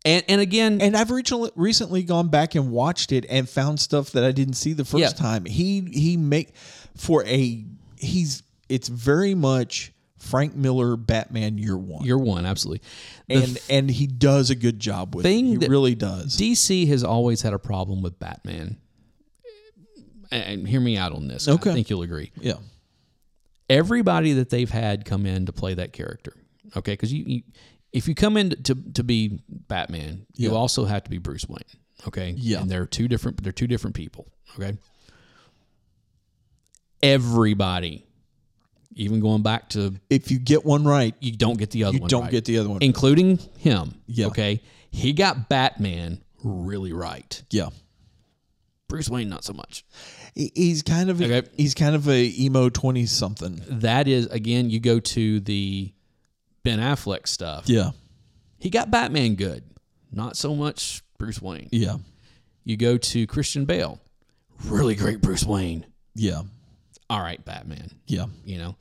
and 0.05 0.23
and 0.27 0.41
again, 0.41 0.81
And 0.81 0.95
I've 0.97 1.11
recently 1.11 1.51
recently 1.55 2.03
gone 2.03 2.29
back 2.29 2.55
and 2.55 2.71
watched 2.71 3.11
it 3.11 3.25
and 3.29 3.47
found 3.49 3.79
stuff 3.79 4.11
that 4.11 4.23
I 4.23 4.31
didn't 4.31 4.55
see 4.55 4.73
the 4.73 4.85
first 4.85 5.01
Yeah. 5.01 5.09
time. 5.09 5.45
He 5.45 5.81
he 5.91 6.17
make 6.17 6.53
for 6.95 7.23
a 7.25 7.65
he's 7.97 8.43
it's 8.69 8.87
very 8.87 9.35
much 9.35 9.91
Frank 10.17 10.55
Miller 10.55 10.95
Batman 10.97 11.57
year 11.57 11.77
one. 11.77 12.05
you're 12.05 12.17
one 12.17 12.45
absolutely. 12.45 12.81
The 13.27 13.35
and 13.35 13.59
and 13.69 13.89
he 13.91 14.07
does 14.07 14.49
a 14.49 14.55
good 14.55 14.79
job 14.79 15.15
with 15.15 15.23
thing 15.25 15.53
it. 15.53 15.61
He 15.63 15.67
really 15.67 15.95
does. 15.95 16.37
DC 16.37 16.87
has 16.87 17.03
always 17.03 17.41
had 17.41 17.53
a 17.53 17.59
problem 17.59 18.01
with 18.01 18.19
Batman. 18.19 18.77
And, 20.31 20.43
and 20.43 20.67
hear 20.67 20.79
me 20.79 20.95
out 20.95 21.11
on 21.11 21.27
this. 21.27 21.47
Okay. 21.49 21.71
I 21.71 21.73
think 21.73 21.89
you'll 21.89 22.03
agree. 22.03 22.31
yeah. 22.39 22.53
Everybody 23.69 24.33
that 24.33 24.49
they've 24.49 24.69
had 24.69 25.05
come 25.05 25.25
in 25.25 25.45
to 25.45 25.53
play 25.53 25.73
that 25.75 25.93
character, 25.93 26.33
okay? 26.75 26.91
Because 26.93 27.13
you, 27.13 27.23
you, 27.25 27.41
if 27.93 28.07
you 28.07 28.15
come 28.15 28.37
in 28.37 28.49
to 28.63 28.75
to 28.93 29.03
be 29.03 29.39
Batman, 29.49 30.25
you 30.35 30.49
Yeah. 30.51 30.55
also 30.55 30.85
have 30.85 31.03
to 31.03 31.09
be 31.09 31.17
Bruce 31.17 31.47
Wayne, 31.47 31.59
okay? 32.07 32.33
Yeah. 32.37 32.61
And 32.61 32.69
they're 32.71 32.85
two 32.85 33.07
different. 33.07 33.41
They're 33.43 33.51
two 33.51 33.67
different 33.67 33.95
people, 33.95 34.27
okay? 34.55 34.77
Everybody, 37.03 38.05
even 38.95 39.19
going 39.21 39.41
back 39.41 39.69
to 39.69 39.95
If 40.09 40.29
you 40.31 40.37
get 40.37 40.63
one 40.65 40.83
right, 40.83 41.15
you 41.19 41.31
don't 41.35 41.57
get 41.57 41.71
the 41.71 41.83
other 41.85 41.95
you 41.95 42.01
one. 42.01 42.09
don't 42.09 42.21
right. 42.23 42.31
get 42.31 42.45
the 42.45 42.59
other 42.59 42.69
one. 42.69 42.81
including 42.81 43.39
him. 43.57 43.95
Yeah. 44.05 44.27
Okay. 44.27 44.61
He 44.91 45.13
got 45.13 45.49
Batman 45.49 46.21
really 46.43 46.93
right. 46.93 47.41
yeah. 47.49 47.69
Bruce 48.87 49.09
Wayne, 49.09 49.29
not 49.29 49.45
so 49.45 49.53
much. 49.53 49.85
He's 50.35 50.83
kind 50.83 51.09
of 51.09 51.21
a, 51.21 51.37
Okay. 51.37 51.49
he's 51.55 51.73
kind 51.73 51.95
of 51.95 52.09
a 52.09 52.25
emo 52.37 52.67
20 52.67 53.05
something. 53.05 53.61
That 53.69 54.07
is 54.09 54.25
again, 54.27 54.69
you 54.69 54.79
go 54.81 54.99
to 54.99 55.39
the 55.39 55.93
Ben 56.63 56.79
Affleck 56.79 57.27
stuff. 57.27 57.67
Yeah. 57.67 57.91
He 58.59 58.69
got 58.69 58.91
Batman 58.91 59.35
good, 59.35 59.63
not 60.11 60.37
so 60.37 60.55
much 60.55 61.01
Bruce 61.17 61.41
Wayne. 61.41 61.69
Yeah. 61.71 61.97
You 62.63 62.77
go 62.77 62.97
to 62.97 63.25
Christian 63.27 63.65
Bale, 63.65 63.99
really 64.65 64.93
great 64.95 65.21
Bruce 65.21 65.43
Wayne. 65.45 65.85
Yeah. 66.15 66.41
All 67.09 67.19
right, 67.19 67.43
Batman. 67.43 67.89
Yeah. 68.05 68.25
You 68.45 68.57
know, 68.59 68.75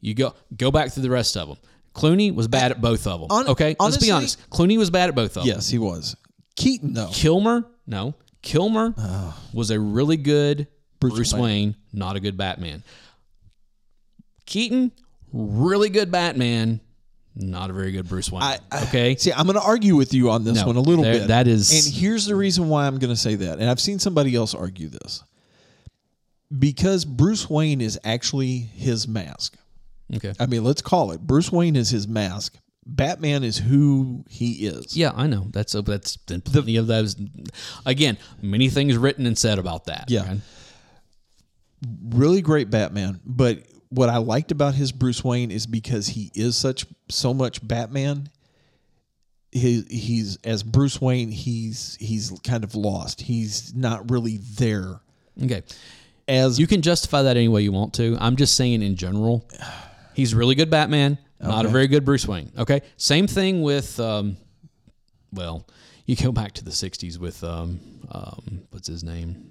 you 0.00 0.14
go 0.14 0.34
go 0.56 0.70
back 0.70 0.90
through 0.92 1.04
the 1.04 1.10
rest 1.10 1.36
of 1.36 1.48
them. 1.48 1.58
Clooney 1.94 2.34
was 2.34 2.48
bad 2.48 2.70
at 2.72 2.80
both 2.80 3.06
of 3.06 3.20
them. 3.20 3.28
Hon- 3.30 3.48
okay, 3.48 3.76
let's 3.78 3.96
be 3.98 4.10
honest. 4.10 4.38
Clooney 4.50 4.78
was 4.78 4.90
bad 4.90 5.08
at 5.08 5.14
both 5.14 5.36
of 5.36 5.42
them. 5.42 5.46
Yes, 5.46 5.68
he 5.68 5.78
was. 5.78 6.16
Keaton 6.56 6.92
though. 6.94 7.10
Kilmer, 7.12 7.64
no. 7.86 8.14
Kilmer 8.42 8.94
was 9.52 9.70
a 9.70 9.78
really 9.78 10.16
good 10.16 10.66
Bruce, 10.98 11.14
Bruce 11.14 11.32
Wayne. 11.34 11.42
Wayne. 11.42 11.76
not 11.92 12.16
a 12.16 12.20
good 12.20 12.36
Batman. 12.36 12.82
Keaton, 14.46 14.92
really 15.32 15.88
good 15.90 16.10
Batman, 16.10 16.80
not 17.36 17.70
a 17.70 17.72
very 17.72 17.92
good 17.92 18.08
Bruce 18.08 18.30
Wayne. 18.30 18.42
I- 18.42 18.58
I- 18.72 18.82
okay, 18.84 19.16
See, 19.16 19.32
I'm 19.32 19.46
going 19.46 19.58
to 19.58 19.62
argue 19.64 19.96
with 19.96 20.12
you 20.12 20.30
on 20.30 20.44
this 20.44 20.56
No, 20.56 20.66
one 20.66 20.76
a 20.76 20.80
little 20.80 21.04
there- 21.04 21.20
bit. 21.20 21.28
that 21.28 21.46
is- 21.48 21.86
and 21.86 21.94
here's 21.94 22.26
the 22.26 22.34
reason 22.34 22.68
why 22.68 22.86
I'm 22.86 22.98
going 22.98 23.12
to 23.14 23.20
say 23.20 23.34
that. 23.36 23.58
And 23.58 23.68
I've 23.70 23.80
seen 23.80 23.98
somebody 23.98 24.34
else 24.34 24.54
argue 24.54 24.88
this 24.88 25.22
because 26.56 27.04
Bruce 27.04 27.48
Wayne 27.48 27.80
is 27.80 27.98
actually 28.04 28.58
his 28.58 29.06
mask. 29.06 29.56
okay. 30.14 30.32
I 30.40 30.46
mean, 30.46 30.64
let's 30.64 30.82
call 30.82 31.12
it 31.12 31.20
Bruce 31.20 31.52
Wayne 31.52 31.76
is 31.76 31.90
his 31.90 32.08
mask. 32.08 32.56
Batman 32.84 33.44
is 33.44 33.56
who 33.58 34.24
he 34.28 34.66
is. 34.66 34.96
Yeah, 34.96 35.12
I 35.14 35.28
know. 35.28 35.46
That's 35.52 35.74
a, 35.76 35.82
that's 35.82 36.16
been 36.16 36.40
plenty 36.40 36.76
of 36.76 36.88
those. 36.88 37.14
Again, 37.86 38.18
many 38.42 38.68
things 38.68 38.96
written 38.96 39.26
and 39.26 39.38
said 39.38 39.58
about 39.60 39.84
that. 39.84 40.06
Yeah. 40.08 40.26
right? 40.26 40.40
Really 42.10 42.42
great 42.42 42.68
Batman, 42.70 43.20
but 43.24 43.62
what 43.90 44.08
I 44.08 44.16
liked 44.18 44.50
about 44.50 44.74
his 44.74 44.92
Bruce 44.92 45.22
Wayne 45.22 45.50
is 45.50 45.66
because 45.66 46.08
he 46.08 46.30
is 46.34 46.56
such 46.56 46.86
so 47.08 47.34
much 47.34 47.66
Batman. 47.66 48.28
He, 49.52 49.82
he's 49.90 50.38
as 50.44 50.62
Bruce 50.62 51.00
Wayne, 51.00 51.30
he's 51.32 51.96
he's 52.00 52.30
kind 52.44 52.62
of 52.64 52.74
lost. 52.76 53.20
He's 53.20 53.74
not 53.74 54.10
really 54.10 54.38
there 54.38 55.00
Okay. 55.42 55.62
as 56.28 56.58
You 56.60 56.66
can 56.66 56.82
justify 56.82 57.22
that 57.22 57.36
any 57.36 57.48
way 57.48 57.62
you 57.62 57.72
want 57.72 57.94
to. 57.94 58.16
I'm 58.20 58.36
just 58.36 58.54
saying 58.56 58.82
in 58.82 58.94
general, 58.96 59.48
he's 60.14 60.34
really 60.34 60.54
good 60.54 60.70
Batman, 60.70 61.18
not 61.40 61.64
a 61.64 61.68
very 61.68 61.88
good 61.88 62.04
Bruce 62.04 62.28
Wayne. 62.28 62.52
Okay. 62.58 62.82
Same 62.96 63.26
thing 63.26 63.62
with, 63.62 63.98
um, 63.98 64.36
well, 65.32 65.66
you 66.06 66.14
go 66.14 66.30
back 66.30 66.52
to 66.52 66.64
the 66.64 66.70
60s 66.70 67.18
with, 67.18 67.42
um, 67.42 67.80
um, 68.10 68.62
what's 68.70 68.86
his 68.88 69.02
name? 69.02 69.49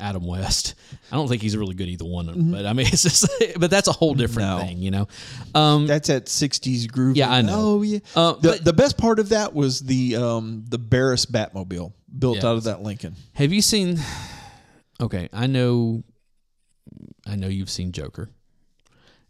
Adam 0.00 0.26
West. 0.26 0.74
I 1.12 1.16
don't 1.16 1.28
think 1.28 1.42
he's 1.42 1.56
really 1.56 1.74
good 1.74 1.88
either 1.88 2.04
one 2.04 2.28
of 2.28 2.34
them. 2.34 2.50
But 2.52 2.66
I 2.66 2.72
mean, 2.72 2.86
it's 2.92 3.02
just, 3.02 3.28
but 3.58 3.70
that's 3.70 3.88
a 3.88 3.92
whole 3.92 4.14
different 4.14 4.48
Mm-hmm. 4.48 4.58
No. 4.60 4.66
thing, 4.66 4.78
you 4.78 4.90
know. 4.90 5.08
Um, 5.54 5.86
That's 5.86 6.08
that 6.08 6.26
'60s 6.26 6.90
groove. 6.90 7.16
Yeah, 7.16 7.30
I 7.30 7.42
know. 7.42 7.54
Oh 7.56 7.82
yeah. 7.82 7.98
Uh, 8.16 8.32
the 8.34 8.48
but- 8.50 8.64
the 8.64 8.72
best 8.72 8.96
part 8.98 9.18
of 9.18 9.28
that 9.30 9.54
was 9.54 9.80
the 9.80 10.16
um 10.16 10.64
the 10.68 10.78
Barris 10.78 11.26
Batmobile 11.26 11.92
built 12.18 12.38
Yeah. 12.38 12.46
out 12.48 12.56
of 12.56 12.64
that 12.64 12.82
Lincoln. 12.82 13.14
have 13.34 13.52
you 13.52 13.62
seen? 13.62 13.98
Okay, 15.00 15.28
I 15.32 15.46
know, 15.46 16.02
I 17.26 17.36
know 17.36 17.48
you've 17.48 17.70
seen 17.70 17.92
Joker, 17.92 18.28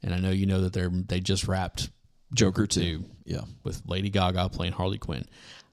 and 0.03 0.13
I 0.15 0.19
know 0.19 0.31
you 0.31 0.47
know 0.47 0.63
that 0.63 0.73
they're 0.73 0.89
they 0.91 1.21
just 1.21 1.47
wrapped 1.49 1.91
Joker 2.35 2.67
two 2.67 2.81
too. 3.01 3.05
Yeah. 3.25 3.43
with 3.65 3.83
Lady 3.87 4.11
Gaga 4.11 4.49
playing 4.51 4.73
Harley 4.73 4.99
Quinn. 4.99 5.25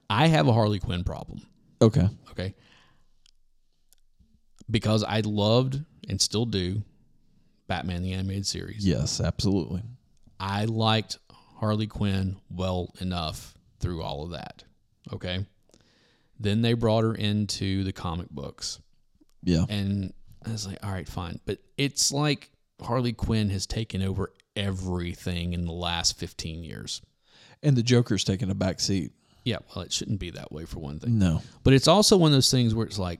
I 0.09 0.27
have 0.27 0.47
a 0.47 0.53
Harley 0.53 0.79
Quinn 0.79 1.03
problem. 1.03 1.41
Okay. 1.81 2.07
Okay. 2.31 2.53
Because 4.69 5.03
I 5.03 5.21
loved 5.21 5.79
and 6.09 6.21
still 6.21 6.45
do 6.45 6.81
Batman 7.67 8.03
the 8.03 8.13
Animated 8.13 8.45
Series. 8.45 8.85
Yes, 8.85 9.21
absolutely. 9.21 9.81
I 10.39 10.65
liked 10.65 11.17
Harley 11.31 11.87
Quinn 11.87 12.37
well 12.49 12.93
enough 12.99 13.53
through 13.79 14.01
all 14.03 14.23
of 14.23 14.31
that. 14.31 14.63
Okay. 15.13 15.45
Then 16.39 16.61
they 16.61 16.73
brought 16.73 17.03
her 17.03 17.15
into 17.15 17.83
the 17.83 17.93
comic 17.93 18.29
books. 18.29 18.79
Yeah. 19.43 19.65
And 19.69 20.13
I 20.45 20.51
was 20.51 20.67
like, 20.67 20.77
all 20.83 20.91
right, 20.91 21.07
fine. 21.07 21.39
But 21.45 21.59
it's 21.77 22.11
like 22.11 22.51
Harley 22.81 23.13
Quinn 23.13 23.49
has 23.49 23.65
taken 23.65 24.01
over 24.01 24.31
everything 24.55 25.53
in 25.53 25.65
the 25.65 25.71
last 25.71 26.17
15 26.19 26.63
years. 26.63 27.01
And 27.63 27.75
the 27.75 27.83
Joker's 27.83 28.23
taking 28.23 28.51
a 28.51 28.55
back 28.55 28.79
seat. 28.79 29.13
Yeah, 29.43 29.57
well, 29.73 29.85
it 29.85 29.93
shouldn't 29.93 30.19
be 30.19 30.31
that 30.31 30.51
way 30.51 30.65
for 30.65 30.79
one 30.79 30.99
thing. 30.99 31.17
No. 31.17 31.41
But 31.63 31.73
it's 31.73 31.87
also 31.87 32.17
one 32.17 32.31
of 32.31 32.35
those 32.35 32.51
things 32.51 32.75
where 32.75 32.85
it's 32.85 32.99
like 32.99 33.19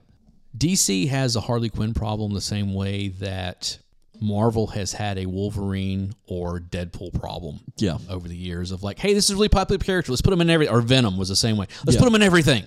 DC 0.57 1.07
has 1.09 1.35
a 1.35 1.41
Harley 1.41 1.69
Quinn 1.69 1.93
problem 1.93 2.33
the 2.33 2.41
same 2.41 2.73
way 2.73 3.09
that 3.09 3.77
Marvel 4.19 4.67
has 4.67 4.93
had 4.93 5.17
a 5.19 5.25
Wolverine 5.27 6.13
or 6.25 6.59
Deadpool 6.59 7.13
problem 7.19 7.59
Yeah. 7.77 7.97
over 8.09 8.27
the 8.27 8.35
years 8.35 8.71
of 8.71 8.81
like, 8.81 8.97
hey, 8.97 9.13
this 9.13 9.25
is 9.25 9.31
a 9.31 9.35
really 9.35 9.49
popular 9.49 9.77
character. 9.77 10.11
Let's 10.11 10.21
put 10.21 10.33
him 10.33 10.41
in 10.41 10.49
every 10.49 10.67
or 10.67 10.81
Venom 10.81 11.17
was 11.17 11.29
the 11.29 11.35
same 11.35 11.57
way. 11.57 11.67
Let's 11.85 11.95
Yeah. 11.95 12.01
put 12.01 12.07
him 12.07 12.15
in 12.15 12.23
everything. 12.23 12.63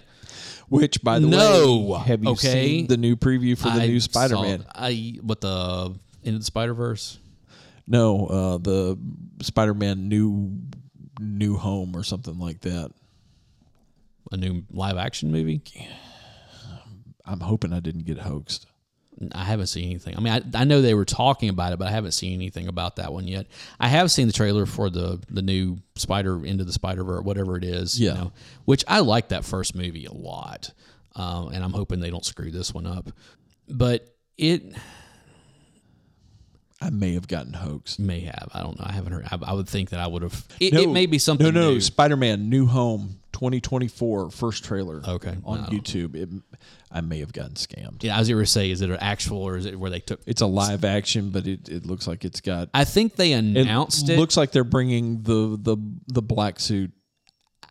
Which, 0.69 1.03
by 1.03 1.19
the 1.19 1.27
No. 1.27 1.79
way, 1.79 1.99
have 2.07 2.23
you 2.23 2.31
Okay. 2.31 2.67
seen 2.79 2.87
the 2.87 2.97
new 2.97 3.17
preview 3.17 3.59
for 3.59 3.71
the 3.71 3.83
I 3.83 3.87
new 3.89 3.99
Spider-Man? 3.99 4.65
I 4.73 5.19
what 5.23 5.41
the 5.41 5.97
into 6.23 6.39
the 6.39 6.45
Spider 6.45 6.75
Verse. 6.75 7.19
No, 7.89 8.27
uh, 8.27 8.59
the 8.59 8.97
Spider-Man 9.43 10.09
new 10.09 10.53
new 11.19 11.57
home 11.57 11.97
or 11.97 12.05
something 12.05 12.39
like 12.39 12.61
that. 12.61 12.93
A 14.31 14.37
new 14.37 14.63
live 14.71 14.97
action 14.97 15.33
movie. 15.33 15.61
I'm 17.31 17.41
hoping 17.41 17.73
I 17.73 17.81
didn't 17.81 18.05
get 18.07 18.19
hoaxed. 18.19 18.67
I 19.33 19.45
haven't 19.45 19.67
seen 19.67 19.91
anything. 19.91 20.17
I 20.17 20.21
mean, 20.21 20.33
I, 20.33 20.63
I 20.63 20.65
know 20.65 20.81
they 20.81 20.95
were 20.95 21.05
talking 21.05 21.51
about 21.51 21.73
it, 21.73 21.79
but 21.79 21.89
I 21.89 21.91
haven't 21.91 22.13
seen 22.13 22.33
anything 22.33 22.69
about 22.69 22.97
that 22.97 23.13
one 23.13 23.29
yet. 23.29 23.47
I 23.79 23.89
have 23.89 24.11
seen 24.11 24.27
the 24.27 24.33
trailer 24.33 24.65
for 24.67 24.89
the 24.89 25.21
the 25.29 25.43
new 25.43 25.79
Spider 25.95 26.45
into 26.45 26.65
the 26.65 26.73
Spider 26.73 27.05
Verse, 27.05 27.23
whatever 27.23 27.57
it 27.57 27.65
is. 27.65 28.01
Yeah. 28.01 28.13
You 28.13 28.19
know, 28.19 28.33
which 28.65 28.85
I 28.89 29.01
like 29.01 29.29
that 29.29 29.45
first 29.45 29.75
movie 29.75 30.07
a 30.07 30.13
lot, 30.13 30.73
um, 31.17 31.49
and 31.49 31.63
I'm 31.63 31.73
hoping 31.73 32.01
they 32.01 32.11
don't 32.11 32.25
screw 32.25 32.51
this 32.51 32.73
one 32.73 32.87
up. 32.87 33.11
But 33.69 34.09
it 34.39 34.75
I 36.81 36.89
may 36.91 37.13
have 37.15 37.29
gotten 37.29 37.53
hoaxed. 37.53 38.01
may 38.01 38.21
have. 38.21 38.49
I 38.55 38.63
don't 38.63 38.79
know. 38.79 38.87
I 38.89 38.93
haven't 38.93 39.13
heard. 39.13 39.27
I, 39.31 39.39
I 39.43 39.53
would 39.53 39.69
think 39.69 39.91
that 39.91 40.01
I 40.01 40.07
would 40.07 40.23
have. 40.23 40.47
It, 40.61 40.73
No, 40.73 40.81
it 40.81 40.89
may 40.89 41.05
be 41.07 41.19
something. 41.19 41.53
No, 41.53 41.73
no. 41.73 41.79
Spider-Man 41.79 42.49
New 42.49 42.67
Home 42.67 43.20
2024 43.41 44.31
first 44.31 44.65
trailer. 44.65 45.01
Okay, 45.07 45.35
on. 45.45 45.65
YouTube. 45.67 46.15
It, 46.15 46.29
I 46.93 47.01
may 47.01 47.21
have 47.21 47.33
gotten 47.33 47.55
scammed. 47.55 48.03
Yeah, 48.03 48.17
I 48.17 48.19
was 48.19 48.29
going 48.29 48.41
to 48.43 48.47
say, 48.47 48.71
is 48.71 48.83
it 48.83 48.91
an 48.91 48.99
actual 49.01 49.39
or 49.43 49.57
is 49.57 49.65
it 49.65 49.79
where 49.79 49.91
they 49.91 50.01
took? 50.01 50.21
It's 50.27 50.43
a 50.43 50.47
live 50.47 50.85
action, 50.85 51.31
but 51.31 51.47
it, 51.47 51.69
it 51.71 51.87
looks 51.87 52.07
like 52.07 52.25
it's 52.25 52.41
got. 52.43 52.69
I 52.75 52.85
think 52.85 53.17
they 53.17 53.33
announced 53.33 54.09
it. 54.11 54.19
looks 54.19 54.37
like 54.37 54.53
they're 54.53 54.63
bringing 54.65 55.23
the 55.23 55.57
the 55.61 55.77
the 56.09 56.23
black 56.23 56.61
suit. 56.61 56.93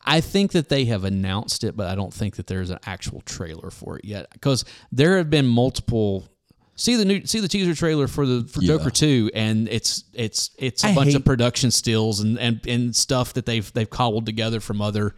I 0.03 0.22
think 0.22 0.53
that 0.53 0.70
they 0.70 0.86
have 0.86 1.03
announced 1.03 1.63
it, 1.63 1.78
but 1.78 1.86
I 1.88 1.93
don't 1.93 2.13
think 2.13 2.38
that 2.38 2.47
there's 2.47 2.72
an 2.72 2.80
actual 2.88 3.22
trailer 3.22 3.70
for 3.70 3.97
it 3.99 4.05
yet 4.05 4.32
because 4.34 4.65
there 4.91 5.17
have 5.17 5.30
been 5.30 5.45
multiple. 5.45 6.28
See 6.76 6.95
the 6.95 7.03
new, 7.03 7.26
see 7.26 7.41
the 7.41 7.49
teaser 7.49 7.76
trailer 7.76 8.07
for 8.07 8.26
the 8.26 8.47
for 8.47 8.61
Yeah. 8.61 8.78
Joker 8.78 8.89
two, 8.89 9.30
and 9.34 9.67
it's 9.67 10.05
it's 10.13 10.51
it's 10.57 10.86
a 10.86 10.88
I 10.88 10.95
bunch 10.95 11.07
hate- 11.07 11.17
of 11.17 11.26
production 11.26 11.72
stills 11.72 12.22
and, 12.22 12.39
and 12.39 12.65
and 12.65 12.95
stuff 12.95 13.34
that 13.34 13.45
they've 13.45 13.72
they've 13.74 13.89
cobbled 13.89 14.26
together 14.26 14.61
from 14.61 14.82
other, 14.82 15.13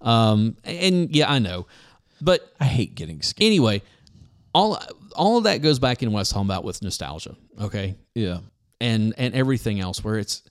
um 0.00 0.56
and 0.64 1.14
yeah 1.14 1.30
I 1.30 1.38
know, 1.38 1.66
but 2.20 2.52
I 2.60 2.64
hate 2.64 2.94
getting 2.94 3.22
scared. 3.22 3.46
anyway, 3.46 3.82
all 4.54 4.78
all 5.14 5.38
of 5.38 5.44
that 5.44 5.58
goes 5.58 5.78
back 5.78 6.02
into 6.02 6.12
what 6.12 6.18
I 6.18 6.22
was 6.22 6.30
talking 6.30 6.46
about 6.46 6.64
with 6.64 6.82
nostalgia, 6.82 7.36
okay, 7.60 7.96
Yeah, 8.14 8.38
and 8.80 9.14
and 9.18 9.34
everything 9.34 9.80
else 9.80 10.02
where 10.04 10.18
it's 10.18 10.42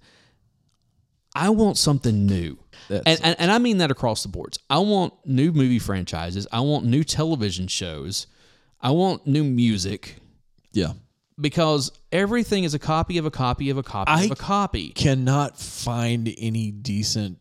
I 1.35 1.49
want 1.51 1.77
something 1.77 2.25
new. 2.25 2.57
That's- 2.87 3.19
And, 3.19 3.25
and 3.25 3.35
and 3.39 3.51
I 3.51 3.59
mean 3.59 3.77
that 3.77 3.91
across 3.91 4.23
the 4.23 4.29
boards. 4.29 4.57
I 4.69 4.79
want 4.79 5.13
new 5.25 5.51
movie 5.51 5.79
franchises. 5.79 6.47
I 6.51 6.59
want 6.61 6.85
new 6.85 7.03
television 7.03 7.67
shows. 7.67 8.27
I 8.81 8.91
want 8.91 9.27
new 9.27 9.43
music 9.43 10.15
yeah. 10.71 10.93
because 11.39 11.91
everything 12.11 12.63
is 12.63 12.73
a 12.73 12.79
copy 12.79 13.17
of 13.17 13.25
a 13.25 13.31
copy 13.31 13.69
of 13.69 13.77
a 13.77 13.83
copy 13.83 14.09
I 14.11 14.23
of 14.23 14.31
a 14.31 14.35
copy. 14.35 14.89
Cannot 14.89 15.57
find 15.59 16.33
any 16.37 16.71
decent 16.71 17.37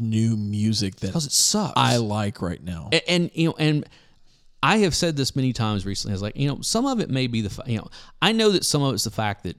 new 0.00 0.36
music 0.36 0.96
that 0.96 1.08
Because 1.08 1.26
it 1.26 1.32
sucks. 1.32 1.74
I 1.76 1.96
like 1.96 2.42
right 2.42 2.62
now. 2.62 2.88
and, 2.92 3.02
and 3.08 3.30
you 3.34 3.48
know 3.48 3.54
and 3.58 3.84
I 4.62 4.78
have 4.78 4.94
said 4.94 5.16
this 5.16 5.34
many 5.34 5.52
times 5.52 5.86
recently. 5.86 6.12
I 6.12 6.16
was 6.16 6.22
like, 6.22 6.36
you 6.36 6.48
know, 6.48 6.60
some 6.60 6.86
of 6.86 7.00
it 7.00 7.08
may 7.08 7.26
be 7.26 7.40
the 7.40 7.62
you 7.66 7.78
know, 7.78 7.88
I 8.20 8.32
know 8.32 8.50
that 8.50 8.64
some 8.64 8.82
of 8.82 8.92
it's 8.92 9.04
the 9.04 9.10
fact 9.10 9.44
that 9.44 9.56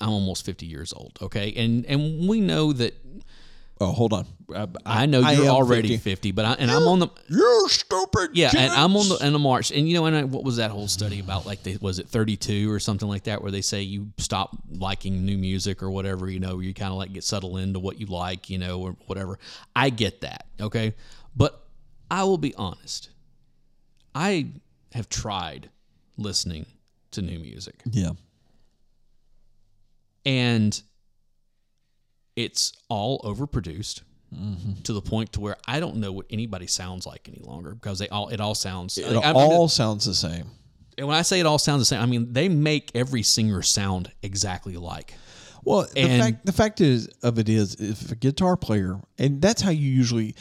I'm 0.00 0.10
almost 0.10 0.44
50 0.44 0.66
years 0.66 0.92
old. 0.92 1.18
Okay, 1.22 1.52
and 1.56 1.86
and 1.86 2.28
we 2.28 2.40
know 2.40 2.72
that 2.72 2.94
Oh, 3.82 3.92
hold 3.92 4.12
on. 4.12 4.26
Uh, 4.54 4.66
I, 4.84 5.04
I 5.04 5.06
know 5.06 5.22
I 5.22 5.32
you're 5.32 5.46
already 5.46 5.88
50. 5.96 6.10
50, 6.10 6.32
but 6.32 6.44
I, 6.44 6.52
and 6.58 6.70
I'm 6.70 6.82
on 6.86 6.98
the 6.98 7.08
you're 7.28 7.66
stupid. 7.70 8.30
Yeah, 8.34 8.50
and 8.54 8.70
I'm 8.72 8.94
on 8.94 9.08
the 9.08 9.14
kids. 9.14 9.22
in 9.24 9.32
the 9.32 9.38
march, 9.38 9.70
and 9.70 9.88
you 9.88 9.94
know, 9.94 10.04
and 10.04 10.14
I, 10.14 10.24
what 10.24 10.44
was 10.44 10.56
that 10.56 10.70
whole 10.70 10.86
study 10.86 11.18
about? 11.18 11.46
Like, 11.46 11.62
they, 11.62 11.78
was 11.80 11.98
it 11.98 12.06
32 12.06 12.70
or 12.70 12.78
something 12.78 13.08
like 13.08 13.24
that, 13.24 13.40
where 13.40 13.50
they 13.50 13.62
say 13.62 13.80
you 13.80 14.12
stop 14.18 14.54
liking 14.70 15.24
new 15.24 15.38
music 15.38 15.82
or 15.82 15.90
whatever, 15.90 16.28
you 16.28 16.40
know, 16.40 16.58
you 16.60 16.74
kind 16.74 16.92
of 16.92 16.98
like 16.98 17.14
get 17.14 17.24
settled 17.24 17.58
into 17.58 17.78
what 17.78 17.98
you 17.98 18.04
like, 18.04 18.50
you 18.50 18.58
know, 18.58 18.80
or 18.82 18.96
whatever. 19.06 19.38
I 19.74 19.88
get 19.88 20.20
that, 20.20 20.44
okay, 20.60 20.92
but 21.34 21.66
I 22.10 22.24
will 22.24 22.38
be 22.38 22.54
honest. 22.56 23.08
I 24.14 24.48
have 24.92 25.08
tried 25.08 25.70
listening 26.18 26.66
to 27.12 27.22
new 27.22 27.38
music, 27.38 27.76
Yeah. 27.90 28.10
and 30.26 30.82
it's 32.36 32.72
all 32.88 33.20
overproduced. 33.20 34.02
Mm-hmm. 34.32 34.82
To 34.82 34.92
the 34.92 35.00
point 35.00 35.32
to 35.32 35.40
where 35.40 35.56
I 35.66 35.80
don't 35.80 35.96
know 35.96 36.12
what 36.12 36.26
anybody 36.30 36.68
sounds 36.68 37.04
like 37.04 37.28
any 37.28 37.40
longer 37.44 37.74
because 37.74 37.98
they 37.98 38.08
all 38.10 38.28
it 38.28 38.40
all 38.40 38.54
sounds 38.54 38.96
It 38.96 39.06
I 39.08 39.10
mean, 39.10 39.24
all 39.34 39.66
sounds 39.66 40.04
the 40.04 40.14
same. 40.14 40.46
And 40.96 41.08
when 41.08 41.16
I 41.16 41.22
say 41.22 41.40
it 41.40 41.46
all 41.46 41.58
sounds 41.58 41.80
the 41.80 41.84
same, 41.86 42.00
I 42.00 42.06
mean 42.06 42.32
they 42.32 42.48
make 42.48 42.92
every 42.94 43.24
singer 43.24 43.60
sound 43.62 44.12
exactly 44.22 44.74
alike. 44.74 45.14
Well, 45.64 45.88
the 45.92 45.98
And- 46.02 46.22
fact 46.22 46.46
the 46.46 46.52
fact 46.52 46.80
is 46.80 47.08
of 47.24 47.40
it 47.40 47.48
is 47.48 47.74
if 47.80 48.12
a 48.12 48.14
guitar 48.14 48.56
player 48.56 49.00
and 49.18 49.42
that's 49.42 49.62
how 49.62 49.70
you 49.72 49.90
usually 49.90 50.36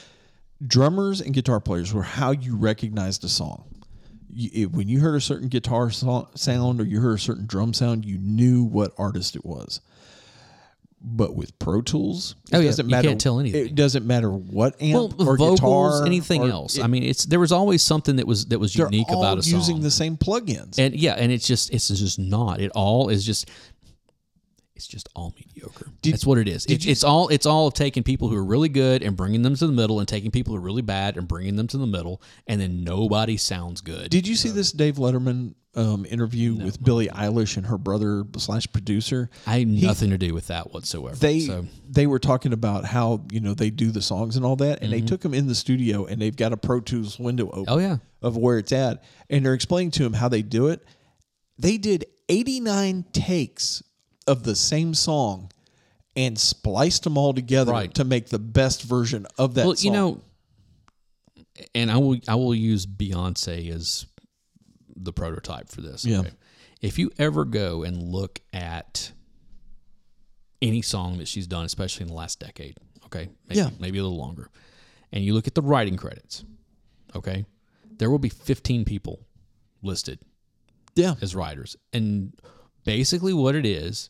drummers 0.66 1.20
and 1.22 1.34
guitar 1.34 1.60
players 1.60 1.92
were 1.92 2.04
how 2.04 2.30
you 2.30 2.56
recognized 2.56 3.24
a 3.24 3.30
song. 3.30 3.64
You, 4.32 4.50
it, 4.54 4.72
when 4.72 4.88
you 4.88 5.00
heard 5.00 5.16
a 5.16 5.22
certain 5.22 5.48
guitar 5.48 5.90
so- 5.90 6.30
sound 6.36 6.80
or 6.80 6.84
you 6.84 7.00
heard 7.02 7.16
a 7.18 7.20
certain 7.22 7.48
drum 7.48 7.74
sound, 7.74 8.06
you 8.06 8.20
knew 8.20 8.64
what 8.64 8.92
artist 9.00 9.36
it 9.36 9.44
was. 9.44 9.82
But 11.02 11.34
with 11.34 11.58
Pro 11.60 11.82
Tools, 11.82 12.36
it 12.52 12.56
Oh, 12.56 12.60
yeah, 12.60 12.66
doesn't 12.68 12.88
you 12.88 12.91
matter. 12.91 13.08
can't 13.08 13.22
tell 13.22 13.39
anything. 13.39 13.66
It 13.68 13.74
doesn't 13.76 14.06
matter 14.06 14.30
what 14.32 14.76
amp 14.82 14.93
Well, 15.18 15.28
or 15.30 15.38
vocals, 15.38 15.60
guitar, 15.62 16.06
anything 16.06 16.41
or- 16.43 16.50
else. 16.50 16.78
it- 16.78 16.84
I 16.84 16.88
mean, 16.88 17.04
it's 17.04 17.24
there 17.24 17.39
was 17.39 17.54
always 17.54 17.82
something 17.82 18.18
that 18.18 18.28
was 18.28 18.47
that 18.47 18.60
was 18.60 18.76
unique 18.76 19.10
about 19.10 19.38
a 19.38 19.41
song. 19.43 19.60
using 19.60 19.80
the 19.80 19.91
same 19.91 20.18
plugins. 20.18 20.78
and 20.78 20.93
yeah, 20.93 21.14
and 21.14 21.32
it's 21.32 21.47
just 21.47 21.72
it's 21.74 21.88
just 21.88 22.20
not. 22.20 22.60
It 22.60 22.72
all 22.76 23.08
is 23.08 23.26
just 23.26 23.45
it's 24.80 24.88
just 24.88 25.09
all 25.13 25.36
mediocre. 25.38 25.91
That's 26.01 26.25
what 26.25 26.38
it 26.38 26.47
is. 26.47 26.65
It, 26.65 26.88
it's 26.88 27.03
all 27.03 27.27
it's 27.27 27.45
all 27.45 27.67
of 27.67 27.73
taking 27.73 28.01
people 28.01 28.30
who 28.30 28.38
are 28.38 28.43
really 28.45 28.69
good 28.69 29.03
and 29.03 29.17
bringing 29.17 29.41
them 29.41 29.53
to 29.55 29.67
the 29.67 29.73
middle, 29.73 29.99
and 29.99 30.07
taking 30.07 30.32
people 30.32 30.53
who 30.53 30.57
are 30.57 30.63
really 30.63 30.82
bad 30.82 31.17
and 31.17 31.27
bringing 31.27 31.57
them 31.57 31.67
to 31.67 31.77
the 31.77 31.86
middle, 31.86 32.21
and 32.47 32.61
then 32.61 32.86
nobody 32.86 33.36
sounds 33.36 33.82
good. 33.82 34.09
Did 34.09 34.25
you 34.25 34.36
see 34.36 34.49
this 34.49 34.71
Dave 34.71 34.95
Letterman 34.95 35.55
um, 35.75 36.05
interview 36.05 36.55
with 36.55 36.82
Billie 36.82 37.09
Eilish 37.09 37.57
and 37.57 37.65
her 37.65 37.77
brother 37.77 38.23
slash 38.38 38.71
producer? 38.71 39.30
I 39.45 39.59
had 39.59 39.67
nothing 39.67 40.11
to 40.11 40.17
do 40.17 40.34
with 40.34 40.47
that 40.47 40.73
whatsoever. 40.73 41.17
They 41.17 41.41
so 41.41 41.65
they 41.89 42.07
were 42.07 42.19
talking 42.19 42.53
about 42.53 42.86
how 42.86 43.25
you 43.34 43.41
know 43.41 43.53
they 43.53 43.71
do 43.71 43.91
the 43.91 44.01
songs 44.01 44.38
and 44.38 44.45
all 44.45 44.55
that, 44.57 44.82
and 44.82 44.93
they 44.93 45.01
took 45.01 45.25
him 45.25 45.34
in 45.34 45.47
the 45.47 45.55
studio 45.55 46.05
and 46.05 46.21
they've 46.21 46.38
got 46.38 46.53
a 46.53 46.57
Pro 46.57 46.80
Tools 46.80 47.19
window 47.19 47.49
open 47.49 47.65
oh 47.67 47.80
yeah, 47.80 47.97
of 48.21 48.38
where 48.38 48.57
it's 48.57 48.71
at, 48.71 49.03
and 49.30 49.45
they're 49.45 49.53
explaining 49.53 49.91
to 49.91 50.05
him 50.05 50.13
how 50.13 50.30
they 50.30 50.41
do 50.41 50.67
it. 50.67 50.86
They 51.57 51.77
did 51.77 52.05
eighty 52.30 52.61
nine 52.61 53.03
takes 53.11 53.84
of 54.30 54.43
the 54.43 54.55
same 54.55 54.93
song 54.93 55.51
and 56.15 56.38
spliced 56.39 57.03
them 57.03 57.17
all 57.17 57.34
together 57.34 57.71
Right. 57.71 57.93
to 57.95 58.03
make 58.03 58.30
the 58.30 58.39
best 58.39 58.84
version 58.84 59.25
of 59.38 59.55
that. 59.55 59.65
well, 59.65 59.75
song. 59.75 59.86
you 59.86 59.91
know, 59.91 60.21
and 61.75 61.91
I 61.91 61.97
will 61.97 62.17
I 62.27 62.36
will 62.36 62.55
use 62.55 62.86
Beyonce 62.86 63.69
as 63.71 64.05
the 64.95 65.11
prototype 65.13 65.69
for 65.69 65.82
this. 65.82 66.05
Yeah. 66.05 66.19
okay? 66.19 66.32
if 66.82 66.97
you 66.97 67.11
ever 67.17 67.43
go 67.43 67.84
and 67.84 68.01
look 68.01 68.39
at 68.53 69.11
any 70.61 70.82
song 70.82 71.17
that 71.17 71.27
she's 71.27 71.47
done, 71.47 71.65
especially 71.65 72.03
in 72.03 72.07
the 72.07 72.13
last 72.13 72.39
decade, 72.39 72.77
okay, 73.05 73.30
maybe, 73.47 73.59
Yeah. 73.59 73.69
maybe 73.80 73.97
a 73.99 74.03
little 74.03 74.17
longer, 74.17 74.49
and 75.11 75.23
you 75.23 75.34
look 75.34 75.47
at 75.47 75.55
the 75.55 75.61
writing 75.61 75.97
credits, 75.97 76.43
okay, 77.15 77.45
there 77.97 78.09
will 78.09 78.19
be 78.19 78.30
15 78.30 78.86
people 78.86 79.25
listed 79.82 80.19
Yeah. 80.95 81.15
as 81.21 81.36
writers. 81.36 81.75
And 81.93 82.34
basically, 82.86 83.34
what 83.34 83.55
it 83.55 83.65
is 83.65 84.09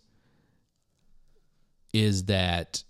is 1.94 2.26
that 2.26 2.84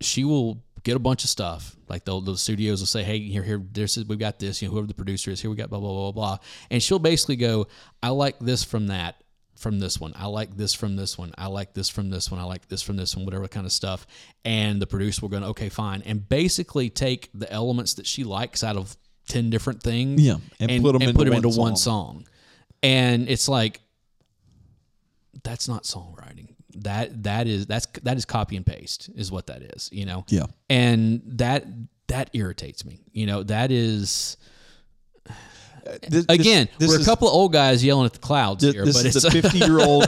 she 0.00 0.24
will 0.24 0.62
get 0.82 0.96
a 0.96 0.98
bunch 0.98 1.24
of 1.24 1.30
stuff. 1.30 1.74
Like 1.88 2.04
the, 2.04 2.20
the 2.20 2.36
studios 2.36 2.80
will 2.80 2.86
say, 2.86 3.02
"Hey, 3.02 3.20
here, 3.20 3.42
here, 3.42 3.62
this 3.72 3.96
is 3.96 4.04
we've 4.04 4.18
got 4.18 4.38
this. 4.38 4.60
You 4.60 4.68
know, 4.68 4.72
whoever 4.72 4.86
the 4.86 4.94
producer 4.94 5.30
is, 5.30 5.40
here 5.40 5.50
we 5.50 5.56
got 5.56 5.70
blah 5.70 5.80
blah 5.80 5.92
blah 5.92 6.12
blah 6.12 6.36
blah." 6.36 6.38
And 6.70 6.82
she'll 6.82 6.98
basically 6.98 7.36
go, 7.36 7.66
"I 8.02 8.10
like 8.10 8.38
this 8.38 8.64
from 8.64 8.88
that." 8.88 9.16
From 9.56 9.78
this 9.78 10.00
one, 10.00 10.12
I 10.16 10.26
like 10.26 10.56
this 10.56 10.74
from 10.74 10.96
this 10.96 11.16
one. 11.16 11.32
I 11.38 11.46
like 11.46 11.74
this 11.74 11.88
from 11.88 12.10
this 12.10 12.28
one. 12.28 12.40
I 12.40 12.44
like 12.44 12.66
this 12.68 12.82
from 12.82 12.96
this 12.96 13.14
one. 13.14 13.24
Whatever 13.24 13.46
kind 13.46 13.64
of 13.64 13.72
stuff, 13.72 14.04
and 14.44 14.82
the 14.82 14.86
producer 14.86 15.20
will 15.22 15.28
go, 15.28 15.38
"Okay, 15.50 15.68
fine," 15.68 16.02
and 16.02 16.28
basically 16.28 16.90
take 16.90 17.30
the 17.32 17.50
elements 17.52 17.94
that 17.94 18.06
she 18.06 18.24
likes 18.24 18.64
out 18.64 18.76
of 18.76 18.96
ten 19.28 19.50
different 19.50 19.80
things, 19.80 20.20
Yeah, 20.20 20.38
and 20.58 20.82
put 20.82 20.96
'em 20.96 21.02
into 21.02 21.14
put 21.14 21.28
'em 21.28 21.34
one 21.34 21.44
into 21.44 21.58
one 21.58 21.76
song. 21.76 22.26
And 22.82 23.28
it's 23.28 23.48
like, 23.48 23.80
that's 25.44 25.68
not 25.68 25.84
songwriting. 25.84 26.53
That 26.76 27.22
that 27.24 27.46
is 27.46 27.66
that's 27.66 27.86
that 28.02 28.16
is 28.16 28.24
copy 28.24 28.56
and 28.56 28.64
paste 28.66 29.10
is 29.14 29.30
what 29.30 29.46
that 29.48 29.62
is, 29.62 29.88
you 29.92 30.06
know. 30.06 30.24
Yeah. 30.28 30.46
And 30.68 31.22
that 31.26 31.64
that 32.08 32.30
irritates 32.32 32.84
me. 32.84 33.00
You 33.12 33.26
know, 33.26 33.42
that 33.44 33.70
is 33.70 34.36
This- 36.08 36.24
again, 36.30 36.68
this 36.78 36.88
we're 36.88 36.98
is- 37.00 37.06
a 37.06 37.10
couple 37.10 37.28
of 37.28 37.34
old 37.34 37.52
guys 37.52 37.84
yelling 37.84 38.06
at 38.06 38.14
the 38.14 38.18
clouds 38.18 38.62
Th- 38.62 38.74
here, 38.74 38.84
this 38.86 38.96
but 38.96 39.06
is 39.06 39.16
it's 39.16 39.24
a 39.24 39.30
50 39.42 39.58
year 39.58 39.80
old 39.80 40.06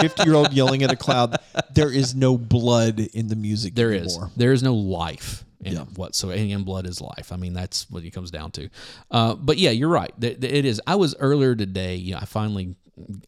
50 0.00 0.24
year 0.24 0.34
old 0.34 0.52
yelling 0.52 0.82
at 0.82 0.90
a 0.90 0.96
cloud 0.96 1.36
there 1.72 1.90
is 1.90 2.14
no 2.16 2.36
blood 2.36 2.98
in 2.98 3.28
the 3.28 3.36
music 3.36 3.74
there 3.76 3.92
is 3.92 4.12
anymore. 4.14 4.30
there 4.36 4.52
is 4.52 4.62
no 4.62 4.74
life 4.74 5.44
in 5.64 5.74
Yeah. 5.74 5.84
whatsoever. 5.94 6.40
And 6.40 6.64
blood 6.64 6.88
is 6.88 7.00
life. 7.00 7.30
I 7.32 7.36
mean, 7.36 7.52
that's 7.52 7.88
what 7.88 8.02
it 8.02 8.10
comes 8.10 8.32
down 8.32 8.50
to. 8.52 8.68
Uh, 9.12 9.36
but 9.36 9.58
yeah, 9.58 9.70
you're 9.70 9.88
right. 9.88 10.12
It 10.20 10.42
is. 10.64 10.80
I 10.88 10.96
was 10.96 11.14
earlier 11.20 11.54
today. 11.54 11.94
You 11.94 12.14
know, 12.14 12.18
I 12.20 12.24
finally 12.24 12.74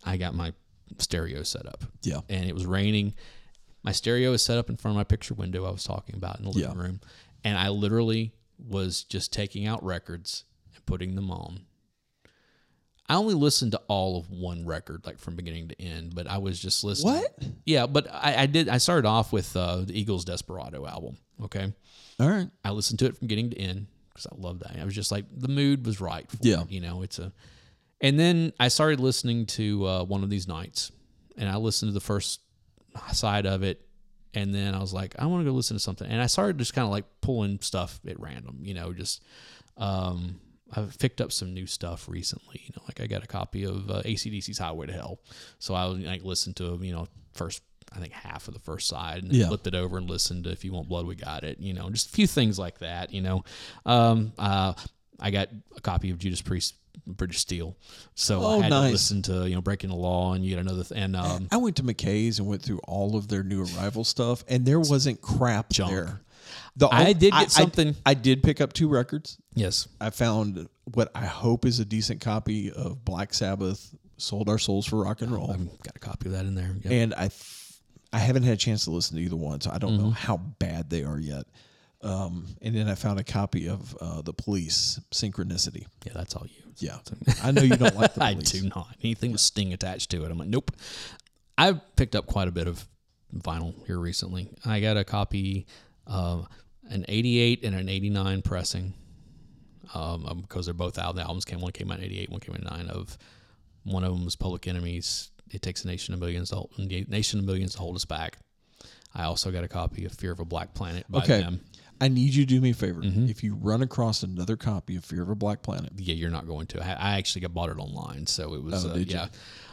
I 0.05 0.17
got 0.17 0.35
my 0.35 0.53
stereo 0.99 1.43
setup. 1.43 1.85
Yeah. 2.03 2.21
and 2.29 2.47
it 2.49 2.55
was 2.55 2.67
raining. 2.67 3.15
My 3.83 3.93
stereo 3.93 4.33
is 4.33 4.43
set 4.43 4.57
up 4.59 4.71
in 4.71 4.77
front 4.77 4.95
of 4.95 4.97
my 4.97 5.05
picture 5.05 5.35
window 5.35 5.67
I 5.67 5.71
was 5.71 5.85
talking 5.85 6.15
about 6.15 6.39
in 6.39 6.45
the 6.45 6.51
living 6.51 6.77
Yeah. 6.77 6.83
room, 6.83 7.01
and 7.45 7.59
I 7.59 7.69
literally 7.69 8.33
was 8.59 9.05
just 9.05 9.33
taking 9.33 9.67
out 9.67 9.85
records 9.85 10.45
and 10.75 10.85
putting 10.87 11.15
them 11.17 11.31
on. 11.31 11.61
I 13.07 13.17
only 13.17 13.35
listened 13.35 13.73
to 13.73 13.83
all 13.87 14.17
of 14.19 14.31
one 14.31 14.65
record, 14.65 15.05
like 15.05 15.19
from 15.19 15.37
beginning 15.37 15.69
to 15.69 15.83
end, 15.83 16.15
but 16.15 16.27
I 16.27 16.39
was 16.39 16.59
just 16.59 16.83
listening. 16.85 17.15
What? 17.17 17.39
Yeah, 17.67 17.87
but 17.87 18.07
I, 18.11 18.43
I 18.43 18.47
did. 18.47 18.71
I 18.71 18.79
started 18.79 19.07
off 19.07 19.31
with 19.31 19.55
uh, 19.55 19.83
the 19.83 19.99
Eagles' 19.99 20.25
Desperado 20.25 20.87
album. 20.87 21.19
Okay, 21.43 21.71
All 22.19 22.31
right. 22.31 22.49
I 22.65 22.71
listened 22.71 23.01
to 23.01 23.07
it 23.07 23.19
from 23.19 23.27
beginning 23.27 23.51
to 23.51 23.59
end 23.59 23.89
because 24.09 24.27
I 24.27 24.35
love 24.39 24.61
that. 24.61 24.79
I 24.81 24.85
was 24.87 24.95
just 24.95 25.11
like 25.13 25.27
the 25.37 25.49
mood 25.49 25.85
was 25.85 26.01
right. 26.01 26.31
For 26.31 26.39
Yeah. 26.41 26.63
it, 26.63 26.71
you 26.71 26.81
know, 26.81 27.03
it's 27.03 27.19
a. 27.19 27.31
And 28.01 28.19
then 28.19 28.53
I 28.61 28.69
started 28.69 29.01
listening 29.01 29.47
to 29.47 29.87
uh, 29.87 30.05
one 30.05 30.23
of 30.23 30.31
these 30.31 30.47
nights, 30.49 30.93
and 31.37 31.49
I 31.49 31.57
listened 31.57 31.89
to 31.91 31.95
the 31.95 32.01
first 32.01 32.41
side 33.13 33.47
of 33.47 33.63
it, 33.63 33.81
and 34.35 34.55
then 34.55 34.75
I 34.75 34.81
was 34.81 34.93
like, 34.93 35.15
I 35.19 35.27
want 35.27 35.45
to 35.45 35.51
go 35.51 35.55
listen 35.55 35.77
to 35.77 35.81
something, 35.81 36.09
and 36.11 36.21
I 36.21 36.27
started 36.27 36.59
just 36.59 36.75
kind 36.75 36.85
of 36.85 36.91
like 36.91 37.05
pulling 37.21 37.59
stuff 37.61 38.01
at 38.07 38.19
random, 38.21 38.59
you 38.63 38.75
know, 38.75 38.93
just. 38.93 39.23
Um, 39.77 40.41
I've 40.77 40.99
picked 40.99 41.21
up 41.21 41.31
some 41.31 41.53
new 41.55 41.67
stuff 41.67 42.09
recently. 42.09 42.63
You 42.65 42.73
know, 42.77 42.83
like 42.89 43.01
I 43.01 43.07
got 43.07 43.23
a 43.23 43.27
copy 43.29 43.65
of 43.65 43.89
uh, 43.91 44.03
ACDC's 44.03 44.59
Highway 44.59 44.87
to 44.87 44.93
Hell, 44.93 45.21
so 45.59 45.75
I 45.75 45.87
was 45.87 45.99
like 46.01 46.25
listened 46.25 46.57
to 46.57 46.79
you 46.83 46.93
know 46.93 47.07
first 47.33 47.63
I 47.95 48.01
think 48.01 48.13
half 48.13 48.49
of 48.49 48.55
the 48.55 48.61
first 48.61 48.89
side, 48.89 49.23
and 49.23 49.31
then 49.31 49.39
Yeah. 49.41 49.49
flipped 49.49 49.67
it 49.69 49.75
over 49.75 49.99
and 49.99 50.09
listened 50.11 50.45
to 50.45 50.51
If 50.51 50.65
You 50.65 50.73
Want 50.73 50.89
Blood, 50.89 51.07
We 51.07 51.15
Got 51.17 51.45
It. 51.45 51.59
You 51.61 51.75
know, 51.75 51.91
just 51.91 52.09
a 52.09 52.11
few 52.11 52.27
things 52.27 52.59
like 52.59 52.79
that. 52.79 53.13
You 53.13 53.23
know, 53.23 53.45
um, 53.87 54.33
uh, 54.39 54.73
I 55.21 55.31
got 55.31 55.49
a 55.77 55.81
copy 55.81 56.11
of 56.11 56.19
Judas 56.19 56.41
Priest, 56.43 56.75
British 57.07 57.39
Steel, 57.39 57.77
so 58.15 58.41
Oh, 58.43 58.59
I 58.61 58.63
had 58.63 58.71
nice. 58.71 58.87
to 58.89 58.93
listen 58.93 59.23
to 59.23 59.49
you 59.49 59.55
know 59.55 59.61
Breaking 59.61 59.91
the 59.91 59.97
Law 59.97 60.33
and 60.35 60.45
yet 60.45 60.59
another 60.59 60.85
th- 60.85 60.99
and 61.01 61.15
um, 61.17 61.49
I 61.53 61.57
went 61.59 61.77
to 61.77 61.83
McKay's 61.83 62.39
and 62.39 62.49
went 62.49 62.63
through 62.63 62.79
all 62.89 63.17
of 63.17 63.29
their 63.29 63.43
new 63.43 63.65
arrival 63.65 64.05
stuff, 64.05 64.45
and 64.49 64.65
there 64.65 64.81
wasn't 64.81 65.21
crap 65.21 65.71
Junk. 65.71 65.91
there. 65.93 66.21
The 66.77 66.89
I 66.89 67.13
did 67.13 67.33
get 67.33 67.51
something- 67.51 67.95
I, 68.05 68.15
did 68.15 68.43
pick 68.43 68.61
up 68.61 68.73
two 68.73 68.89
records. 68.89 69.39
yes, 69.55 69.87
I 70.01 70.11
found 70.11 70.69
what 70.93 71.11
I 71.15 71.25
hope 71.25 71.65
is 71.65 71.79
a 71.81 71.85
decent 71.85 72.21
copy 72.21 72.71
of 72.73 73.05
Black 73.05 73.33
Sabbath, 73.35 73.95
"Sold 74.17 74.49
Our 74.49 74.59
Souls 74.59 74.85
for 74.87 75.03
Rock 75.05 75.23
and 75.23 75.31
Roll," 75.33 75.51
I've 75.51 75.67
got 75.83 75.97
a 75.97 76.01
copy 76.01 76.27
of 76.27 76.33
that 76.33 76.47
in 76.47 76.55
there. 76.55 76.75
Yeah. 76.83 76.91
and 76.91 77.15
I, 77.15 77.29
th- 77.29 77.73
I 78.13 78.19
haven't 78.19 78.43
had 78.45 78.55
a 78.55 78.57
chance 78.59 78.85
to 78.85 78.91
listen 78.91 79.17
to 79.17 79.23
either 79.23 79.37
one, 79.37 79.61
so 79.61 79.71
I 79.71 79.79
don't 79.79 79.93
Mm-hmm. 79.95 80.03
know 80.05 80.11
how 80.11 80.37
bad 80.39 80.91
they 80.91 81.03
are 81.05 81.19
yet. 81.19 81.45
Um, 82.05 82.47
and 82.63 82.75
then 82.77 82.89
I 82.89 82.95
found 82.95 83.19
a 83.19 83.25
copy 83.25 83.69
of 83.69 83.97
uh, 84.01 84.21
the 84.23 84.33
Police 84.35 85.01
Synchronicity. 85.11 85.87
yeah, 86.05 86.13
that's 86.15 86.37
all 86.37 86.47
you. 86.47 86.63
Yeah, 86.79 86.99
I 87.43 87.51
know 87.51 87.63
you 87.63 87.77
don't 87.77 87.97
like 87.97 88.15
the 88.15 88.23
I 88.25 88.33
Police. 88.35 88.51
do 88.51 88.69
not. 88.69 88.89
Anything 89.03 89.33
with 89.33 89.41
Sting 89.41 89.73
attached 89.73 90.11
to 90.11 90.25
it, 90.25 90.31
I'm 90.31 90.39
like, 90.39 90.49
nope. 90.49 90.71
I've 91.57 91.81
picked 91.97 92.15
up 92.17 92.27
quite 92.27 92.49
a 92.49 92.51
bit 92.53 92.67
of 92.69 92.87
vinyl 93.35 93.75
here 93.87 93.99
recently. 93.99 94.51
I 94.65 94.81
got 94.81 94.97
a 94.97 95.05
copy 95.05 95.67
of 96.07 96.47
an 96.91 97.05
88 97.09 97.65
and 97.65 97.75
an 97.75 97.89
89 97.89 98.43
pressing 98.43 98.93
um, 99.95 100.27
um, 100.27 100.41
because 100.43 100.67
they're 100.67 100.75
both 100.75 100.99
out. 100.99 101.15
The 101.15 101.23
albums 101.23 101.45
came, 101.45 101.61
one 101.61 101.73
came 101.73 101.91
out 101.91 101.99
in 102.01 102.05
88, 102.05 102.31
one 102.31 102.41
came 102.41 102.55
out 102.55 102.61
in 102.61 102.87
9 102.87 102.89
of, 102.91 103.17
one 103.85 104.03
of 104.05 104.13
them 104.13 104.25
was 104.25 104.37
Public 104.37 104.67
Enemies. 104.67 105.31
It 105.51 105.63
takes 105.63 105.85
a 105.85 105.87
nation 105.87 106.13
of 106.13 106.21
millions, 106.21 106.51
to 106.51 106.57
hold, 106.57 106.73
nation 106.79 107.39
of 107.39 107.45
millions 107.47 107.73
to 107.75 107.79
hold 107.79 107.95
us 107.97 108.05
back. 108.05 108.39
I 109.15 109.25
also 109.25 109.53
got 109.53 109.63
a 109.63 109.69
copy 109.69 110.05
of 110.05 110.13
Fear 110.13 110.33
of 110.33 110.41
a 110.41 110.45
Black 110.45 110.75
Planet 110.75 111.05
by 111.09 111.21
Okay. 111.21 111.41
them. 111.41 111.61
I 112.01 112.09
need 112.09 112.35
you 112.35 112.45
to 112.45 112.49
do 112.49 112.61
me 112.61 112.71
a 112.71 112.75
favor. 112.75 113.01
Mm-hmm. 113.01 113.29
If 113.29 113.43
you 113.45 113.55
run 113.55 113.83
across 113.83 114.23
another 114.23 114.57
copy 114.57 114.97
of 114.97 115.05
Fear 115.05 115.23
of 115.23 115.31
a 115.31 115.35
Black 115.35 115.63
Planet, 115.63 115.93
yeah, 115.97 116.15
you're 116.15 116.31
not 116.31 116.47
going 116.47 116.67
to. 116.69 116.83
I, 116.85 117.13
I 117.15 117.19
actually 117.19 117.43
got 117.43 117.55
bought 117.55 117.71
it 117.71 117.79
online, 117.79 118.27
so 118.27 118.55
it 118.55 118.63
was 118.63 118.85
Oh, 118.85 118.91
uh, 118.91 118.95
did 118.95 119.11
you? 119.13 119.19
yeah. 119.19 119.27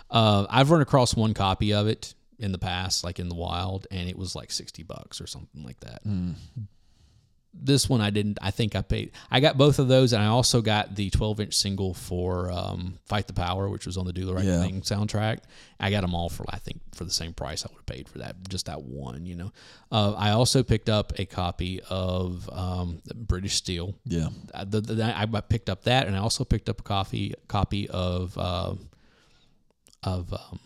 Uh, 0.10 0.46
I've 0.50 0.72
run 0.72 0.82
across 0.82 1.16
one 1.16 1.34
copy 1.34 1.74
of 1.74 1.88
it 1.88 2.14
in 2.38 2.52
the 2.52 2.58
past, 2.58 3.04
like 3.04 3.20
in 3.20 3.30
the 3.30 3.36
wild, 3.36 3.88
and 3.92 4.10
it 4.10 4.18
was 4.18 4.36
like 4.36 4.52
sixty 4.52 4.84
bucks 4.84 5.20
or 5.22 5.28
something 5.28 5.64
like 5.64 5.80
that. 5.82 6.02
Hmm. 6.04 6.32
This 7.54 7.90
one 7.90 8.00
I 8.00 8.12
didn't. 8.12 8.40
I 8.42 8.50
think 8.52 8.76
I 8.78 8.82
paid. 8.82 9.12
I 9.30 9.42
got 9.42 9.58
both 9.58 9.78
of 9.78 9.90
those, 9.90 10.14
and 10.14 10.24
I 10.24 10.28
also 10.28 10.62
got 10.62 10.96
the 10.96 11.10
twelve 11.10 11.40
inch 11.42 11.54
single 11.54 11.94
for 11.94 12.50
um, 12.50 12.98
"Fight 13.06 13.28
the 13.28 13.34
Power," 13.34 13.68
which 13.68 13.86
was 13.86 13.98
on 13.98 14.06
the 14.06 14.14
"Do 14.14 14.26
the 14.26 14.34
Right 14.34 14.46
Yeah. 14.46 14.62
Thing" 14.62 14.82
soundtrack. 14.82 15.40
I 15.78 15.92
got 15.92 16.02
them 16.02 16.16
all 16.16 16.30
for 16.30 16.46
I 16.50 16.60
think 16.60 16.80
for 16.96 17.04
the 17.04 17.12
same 17.12 17.34
price 17.34 17.66
I 17.66 17.70
would 17.70 17.80
have 17.80 17.86
paid 17.86 18.08
for 18.08 18.20
that, 18.20 18.48
just 18.48 18.68
that 18.68 18.82
one. 18.84 19.26
You 19.26 19.36
know. 19.36 19.52
Uh, 19.92 20.14
I 20.14 20.32
also 20.32 20.64
picked 20.64 20.88
up 20.88 21.12
a 21.20 21.26
copy 21.26 21.82
of 21.90 22.50
um, 22.54 23.02
British 23.14 23.56
Steel 23.56 23.96
yeah, 24.06 24.30
uh, 24.54 24.64
the, 24.64 24.80
the, 24.80 25.04
I 25.04 25.26
picked 25.42 25.70
up 25.70 25.84
that, 25.84 26.08
and 26.08 26.16
I 26.16 26.20
also 26.20 26.46
picked 26.46 26.70
up 26.70 26.80
a 26.80 26.84
coffee 26.84 27.34
copy 27.50 27.90
of 27.90 28.38
uh, 28.38 28.76
of 30.04 30.32
um, 30.34 30.60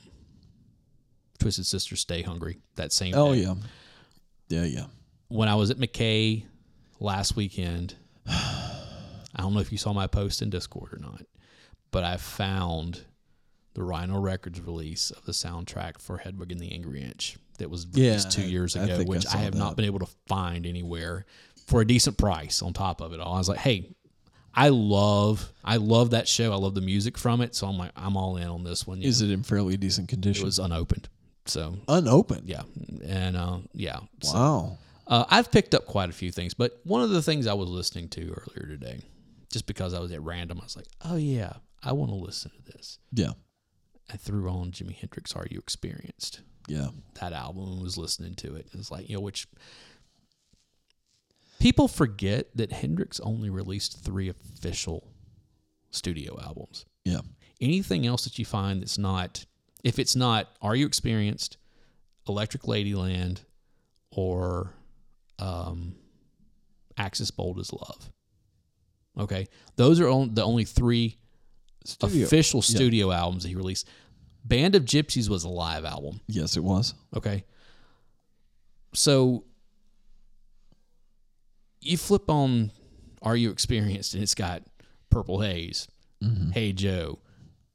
Twisted 1.40 1.66
Sister 1.66 1.96
"Stay 1.96 2.22
Hungry" 2.22 2.60
that 2.76 2.94
same. 2.94 3.14
oh 3.16 3.34
day. 3.34 3.42
yeah, 3.42 3.56
yeah, 4.50 4.64
yeah. 4.66 4.86
When 5.30 5.50
I 5.50 5.56
was 5.56 5.72
at 5.72 5.78
McKay 5.78 6.46
last 7.00 7.36
weekend, 7.36 7.96
I 8.28 9.42
don't 9.42 9.54
know 9.54 9.60
if 9.60 9.72
you 9.72 9.78
saw 9.78 9.94
my 9.94 10.08
post 10.08 10.42
in 10.42 10.50
Discord 10.50 10.94
or 10.94 11.00
not, 11.00 11.24
but 11.92 12.04
I 12.04 12.18
found 12.18 13.06
the 13.74 13.84
Rhino 13.84 14.20
Records 14.20 14.62
release 14.62 15.12
of 15.12 15.26
the 15.26 15.34
soundtrack 15.34 16.00
for 16.00 16.18
Hedwig 16.18 16.52
and 16.52 16.60
the 16.60 16.72
Angry 16.72 17.02
Inch 17.02 17.38
that 17.58 17.70
was 17.70 17.86
released 17.94 18.38
Yeah, 18.38 18.44
two 18.44 18.50
years 18.50 18.76
ago, 18.76 19.00
I 19.00 19.04
which 19.04 19.26
I, 19.28 19.32
saw 19.32 19.38
have 19.40 19.56
not 19.56 19.76
been 19.76 19.86
able 19.86 20.00
to 20.00 20.10
find 20.28 20.66
anywhere 20.66 21.26
for 21.68 21.82
a 21.82 21.86
decent 21.86 22.18
price. 22.18 22.62
On 22.62 22.74
top 22.74 23.02
of 23.02 23.14
it 23.14 23.20
all, 23.20 23.36
I 23.36 23.38
was 23.38 23.50
like, 23.50 23.60
hey. 23.60 23.92
I 24.58 24.70
love, 24.70 25.52
I 25.66 25.76
love 25.76 26.12
that 26.12 26.30
show. 26.30 26.54
I 26.54 26.56
love 26.56 26.76
the 26.76 26.82
music 26.82 27.18
from 27.18 27.42
it, 27.42 27.54
so 27.54 27.68
I'm 27.68 27.78
like, 27.78 27.92
I'm 27.94 28.16
all 28.16 28.38
in 28.38 28.48
on 28.48 28.64
this 28.64 28.88
one. 28.88 29.02
Is 29.02 29.22
it 29.22 29.30
in 29.30 29.44
fairly 29.44 29.76
decent 29.76 30.08
condition? 30.08 30.44
it 30.44 30.46
was 30.46 30.60
unopened. 30.60 31.10
So 31.46 31.76
unopened. 31.90 32.44
yeah, 32.48 32.62
and 33.06 33.36
uh, 33.36 33.58
yeah. 33.74 34.00
So, 34.22 34.34
Wow. 34.34 34.78
Uh, 35.08 35.26
I've 35.30 35.52
picked 35.52 35.74
up 35.76 35.86
quite 35.86 36.10
a 36.10 36.14
few 36.14 36.32
things, 36.32 36.54
but 36.54 36.80
one 36.84 37.02
of 37.02 37.10
the 37.10 37.22
things 37.22 37.48
I 37.48 37.54
was 37.54 37.70
listening 37.70 38.10
to 38.10 38.22
earlier 38.32 38.68
today, 38.68 39.02
just 39.52 39.66
because 39.68 39.94
I 39.94 40.00
was 40.00 40.12
at 40.12 40.22
random, 40.22 40.60
I 40.62 40.64
was 40.64 40.76
like, 40.76 40.88
oh 41.04 41.16
yeah, 41.16 41.54
I 41.84 41.92
want 41.94 42.12
to 42.12 42.16
listen 42.16 42.52
to 42.52 42.72
this. 42.72 43.00
Yeah. 43.14 43.32
I 44.12 44.18
threw 44.18 44.50
on 44.50 44.72
Jimi 44.72 44.96
Hendrix. 44.96 45.36
Are 45.36 45.48
you 45.50 45.58
experienced? 45.60 46.42
Yeah. 46.68 46.88
That 47.20 47.34
album 47.34 47.64
and 47.74 47.82
was 47.82 47.98
listening 47.98 48.36
to 48.36 48.56
it. 48.56 48.68
It's 48.74 48.92
like 48.92 49.10
you 49.10 49.16
know, 49.16 49.22
which 49.22 49.48
people 51.60 51.88
forget 51.88 52.48
that 52.56 52.72
Hendrix 52.72 53.20
only 53.22 53.50
released 53.50 54.04
three 54.04 54.30
official 54.30 55.08
studio 55.92 56.38
albums 56.44 56.86
Yeah. 57.06 57.22
anything 57.62 58.06
else 58.06 58.26
that 58.26 58.38
you 58.38 58.44
find 58.46 58.82
that's 58.82 58.98
not 58.98 59.46
if 59.84 59.98
it's 59.98 60.14
not 60.16 60.50
are 60.62 60.76
you 60.76 60.86
experienced 60.86 61.56
electric 62.28 62.64
ladyland 62.64 63.40
or 64.12 64.74
um 65.40 65.96
axis 66.98 67.32
bold 67.32 67.60
is 67.60 67.72
love 67.74 68.10
okay 69.20 69.48
those 69.76 70.00
are 70.00 70.08
on, 70.08 70.34
the 70.34 70.44
only 70.44 70.66
three 70.66 71.18
Studio. 71.84 72.26
official 72.26 72.60
yeah. 72.60 72.76
studio 72.76 73.12
albums 73.12 73.44
that 73.44 73.50
he 73.50 73.56
released 73.56 73.88
Band 74.46 74.76
of 74.76 74.86
Gypsys 74.86 75.28
was 75.28 75.44
a 75.44 75.50
live 75.50 75.86
album. 75.86 76.22
Yes, 76.28 76.56
it 76.56 76.64
was. 76.64 76.94
Okay. 77.16 77.44
So 78.94 79.44
you 81.82 81.98
flip 81.98 82.30
on 82.30 82.72
Are 83.24 83.36
You 83.36 83.50
Experienced 83.50 84.14
and 84.14 84.22
it's 84.22 84.36
got 84.36 84.62
Purple 85.10 85.42
Haze, 85.42 85.88
Hey 86.54 86.74
Joe, 86.74 87.20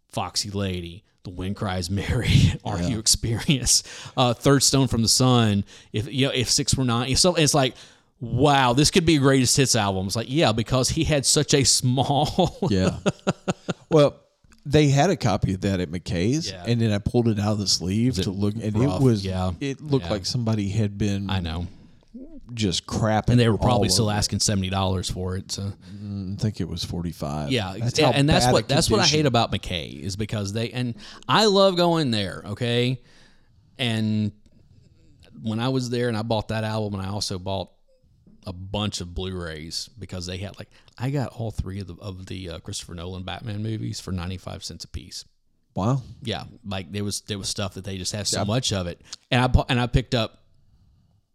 Foxy 0.08 0.50
Lady, 0.50 1.04
The 1.22 1.30
Wind 1.30 1.56
Cries 1.56 1.90
Mary, 1.90 2.30
Are 2.64 2.80
You 2.80 2.98
Experienced, 2.98 3.86
uh, 4.16 4.32
Third 4.34 4.62
Stone 4.62 4.88
from 4.88 5.02
the 5.02 5.08
Sun, 5.08 5.64
if 5.92 6.12
you 6.12 6.26
know, 6.26 6.32
if 6.34 6.50
six 6.50 6.74
were 6.74 6.84
nine, 6.84 7.14
so 7.16 7.34
it's 7.34 7.54
like 7.54 7.74
wow, 8.22 8.74
this 8.74 8.90
could 8.90 9.06
be 9.06 9.16
a 9.16 9.18
greatest 9.18 9.56
hits 9.56 9.74
album. 9.74 10.06
It's 10.06 10.14
like, 10.14 10.26
yeah, 10.28 10.52
because 10.52 10.90
he 10.90 11.04
had 11.04 11.24
such 11.24 11.54
a 11.54 11.64
small 11.64 12.58
Yeah. 12.70 12.98
well, 13.90 14.16
they 14.66 14.88
had 14.88 15.08
a 15.08 15.16
copy 15.16 15.54
of 15.54 15.62
that 15.62 15.80
at 15.80 15.90
McKay's, 15.90 16.50
Yeah. 16.50 16.64
and 16.66 16.78
then 16.80 16.92
I 16.92 16.98
pulled 16.98 17.28
it 17.28 17.38
out 17.40 17.52
of 17.52 17.58
the 17.60 17.66
sleeve 17.66 18.16
to 18.16 18.30
look, 18.30 18.54
and 18.54 18.78
rough? 18.78 19.00
it 19.00 19.02
was 19.02 19.24
Yeah. 19.24 19.52
It 19.60 19.80
looked 19.80 20.04
Yeah. 20.04 20.10
like 20.10 20.26
somebody 20.26 20.68
had 20.68 20.98
been 20.98 21.30
I 21.30 21.40
know. 21.40 21.66
Just 22.54 22.86
crap. 22.86 23.28
And 23.28 23.38
they 23.38 23.48
were 23.48 23.58
probably 23.58 23.88
still 23.88 24.10
asking 24.10 24.40
seventy 24.40 24.70
dollars 24.70 25.10
for 25.10 25.36
it. 25.36 25.52
So 25.52 25.62
I 25.62 26.36
think 26.36 26.60
it 26.60 26.68
was 26.68 26.84
forty 26.84 27.12
five. 27.12 27.50
Yeah, 27.50 27.74
that's 27.78 27.98
yeah, 27.98 28.10
and 28.10 28.28
that's 28.28 28.50
what 28.50 28.68
that's 28.68 28.90
what 28.90 29.00
I 29.00 29.06
hate 29.06 29.26
about 29.26 29.52
McKay 29.52 30.00
is 30.00 30.16
because 30.16 30.52
they 30.52 30.70
and 30.70 30.94
I 31.28 31.46
love 31.46 31.76
going 31.76 32.10
there. 32.10 32.42
Okay, 32.46 33.00
and 33.78 34.32
when 35.42 35.60
I 35.60 35.68
was 35.68 35.90
there 35.90 36.08
and 36.08 36.16
I 36.16 36.22
bought 36.22 36.48
that 36.48 36.64
album 36.64 36.98
and 36.98 37.08
I 37.08 37.10
also 37.10 37.38
bought 37.38 37.70
a 38.46 38.52
bunch 38.52 39.00
of 39.00 39.14
Blu-rays 39.14 39.88
because 39.98 40.26
they 40.26 40.38
had 40.38 40.58
like 40.58 40.68
I 40.98 41.10
got 41.10 41.32
all 41.32 41.50
three 41.50 41.80
of 41.80 41.86
the 41.86 41.96
of 42.00 42.26
the 42.26 42.50
uh, 42.50 42.58
Christopher 42.60 42.94
Nolan 42.94 43.22
Batman 43.22 43.62
movies 43.62 44.00
for 44.00 44.12
ninety 44.12 44.38
five 44.38 44.64
cents 44.64 44.84
a 44.84 44.88
piece. 44.88 45.24
Wow. 45.74 46.02
Yeah, 46.22 46.44
like 46.64 46.90
there 46.90 47.04
was 47.04 47.20
there 47.22 47.38
was 47.38 47.48
stuff 47.48 47.74
that 47.74 47.84
they 47.84 47.96
just 47.96 48.12
had 48.12 48.26
so 48.26 48.44
much 48.44 48.72
of 48.72 48.86
it, 48.86 49.00
and 49.30 49.40
I 49.42 49.46
bought, 49.46 49.66
and 49.68 49.80
I 49.80 49.86
picked 49.86 50.14
up 50.14 50.39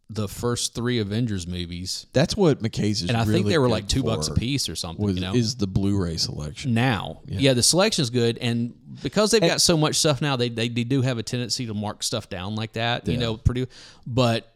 the 0.09 0.27
first 0.27 0.75
three 0.75 0.99
Avengers 0.99 1.47
movies, 1.47 2.05
That's 2.13 2.37
what 2.37 2.61
McKay's 2.61 3.01
is. 3.01 3.09
and 3.09 3.17
I 3.17 3.25
think 3.25 3.47
they 3.47 3.57
were 3.57 3.67
like 3.69 3.87
two 3.87 4.03
bucks 4.03 4.27
a 4.27 4.33
piece 4.35 4.69
or 4.69 4.75
something. 4.75 5.03
Was 5.03 5.15
you 5.15 5.21
know, 5.21 5.33
is 5.33 5.55
the 5.55 5.65
Blu-ray 5.67 6.17
selection? 6.17 6.73
now. 6.75 7.21
Yeah. 7.25 7.53
the 7.53 7.63
selection's 7.63 8.11
good, 8.11 8.37
and 8.37 8.73
because 9.01 9.31
they've 9.31 9.41
got 9.41 9.61
so 9.61 9.75
much 9.77 9.95
stuff 9.95 10.21
now, 10.21 10.35
they, 10.35 10.49
they 10.49 10.69
they 10.69 10.83
do 10.83 11.01
have 11.01 11.17
a 11.17 11.23
tendency 11.23 11.65
to 11.65 11.73
mark 11.73 12.03
stuff 12.03 12.29
down 12.29 12.55
like 12.55 12.73
that. 12.73 13.07
You 13.07 13.17
know, 13.17 13.35
pretty. 13.37 13.67
But 14.05 14.51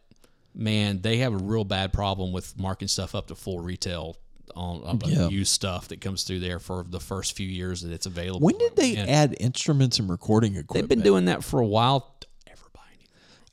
man, 0.54 1.02
they 1.02 1.18
have 1.18 1.34
a 1.34 1.38
real 1.38 1.64
bad 1.64 1.94
problem 1.94 2.32
with 2.32 2.58
marking 2.60 2.88
stuff 2.88 3.16
up 3.16 3.28
to 3.28 3.36
full 3.36 3.60
retail 3.60 4.18
on, 4.56 4.84
on 4.84 5.00
Yeah. 5.06 5.30
used 5.30 5.52
stuff 5.52 5.88
that 5.90 6.02
comes 6.02 6.24
through 6.24 6.40
there 6.42 6.60
for 6.60 6.84
the 6.88 7.00
first 7.00 7.36
few 7.36 7.48
years 7.48 7.82
that 7.82 7.92
it's 7.94 8.06
available. 8.08 8.46
When 8.46 8.58
did 8.58 8.76
they 8.76 8.96
And 8.98 9.10
add 9.10 9.36
instruments 9.40 10.00
and 10.00 10.10
recording 10.10 10.54
equipment? 10.56 10.74
They've 10.74 10.98
been 10.98 11.04
doing 11.04 11.26
that 11.26 11.44
for 11.44 11.60
a 11.60 11.66
while. 11.66 12.00
Don't 12.00 12.52
ever 12.58 12.66
buy 12.74 12.82
anything. 12.94 13.10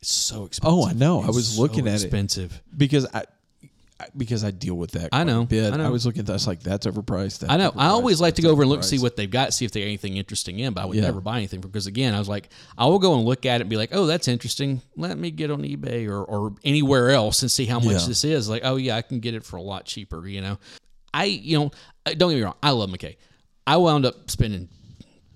It's 0.07 0.15
so 0.15 0.45
expensive. 0.45 0.79
Oh, 0.79 0.87
I 0.87 0.93
know. 0.93 1.21
I 1.21 1.27
It's 1.27 1.35
was 1.35 1.49
so 1.57 1.63
looking 1.63 1.89
at 1.89 1.95
it. 1.95 2.05
expensive. 2.05 2.63
because 2.77 3.07
I, 3.13 3.25
I 3.99 4.07
because 4.17 4.45
I 4.45 4.53
deal 4.53 4.77
with 4.77 4.93
that. 4.93 5.07
I 5.07 5.09
quite 5.09 5.23
a 5.23 5.25
know, 5.25 5.45
bit. 5.47 5.73
I 5.73 5.77
know. 5.79 5.91
was 5.91 6.07
looking 6.07 6.21
at 6.21 6.27
that. 6.27 6.33
I 6.33 6.35
was 6.35 6.47
like, 6.47 6.61
that's 6.63 6.87
overpriced. 6.87 7.41
That's 7.41 7.53
I 7.53 7.57
know. 7.57 7.73
I 7.75 7.87
overpriced, 7.87 7.91
always 7.91 8.21
like 8.21 8.35
to 8.37 8.43
that's 8.43 8.47
go 8.47 8.53
over 8.53 8.63
and 8.63 8.69
look, 8.71 8.79
and 8.81 8.85
see 8.85 8.99
overpriced. 8.99 9.03
what 9.03 9.17
they've 9.17 9.31
got, 9.31 9.53
see 9.53 9.65
if 9.65 9.73
there's 9.73 9.85
anything 9.85 10.17
interesting 10.17 10.61
in. 10.61 10.75
But 10.75 10.83
I 10.83 10.85
would 10.87 10.97
Yeah. 10.97 11.03
never 11.03 11.21
buy 11.21 11.39
anything 11.39 11.61
because, 11.61 11.89
again, 11.89 12.15
I 12.15 12.21
was 12.21 12.29
like, 12.29 12.51
I 12.79 12.87
will 12.87 13.01
go 13.01 13.17
and 13.17 13.25
look 13.25 13.45
at 13.47 13.57
it 13.57 13.63
and 13.63 13.71
be 13.71 13.77
like, 13.77 13.91
oh, 13.93 14.07
that's 14.07 14.29
interesting. 14.29 14.81
Let 14.97 15.19
me 15.19 15.33
get 15.33 15.51
on 15.51 15.63
eBay 15.63 16.07
or, 16.09 16.23
or 16.23 16.55
anywhere 16.63 17.11
else 17.11 17.43
and 17.43 17.51
see 17.51 17.65
how 17.65 17.81
much 17.81 18.03
Yeah. 18.03 18.07
this 18.07 18.23
is. 18.23 18.49
Like, 18.49 18.63
oh 18.65 18.77
yeah, 18.77 18.95
I 18.97 19.03
can 19.03 19.19
get 19.19 19.35
it 19.35 19.43
for 19.45 19.57
a 19.57 19.63
lot 19.63 19.87
cheaper. 19.87 20.25
You 20.29 20.41
know, 20.41 20.59
I 21.13 21.25
you 21.25 21.59
know, 21.59 21.71
uh, 22.05 22.13
don't 22.15 22.31
get 22.31 22.37
me 22.37 22.43
wrong, 22.43 22.55
I 22.63 22.71
love 22.71 22.91
McKay. 22.91 23.17
I 23.67 23.79
wound 23.79 24.07
up 24.07 24.31
spending 24.31 24.69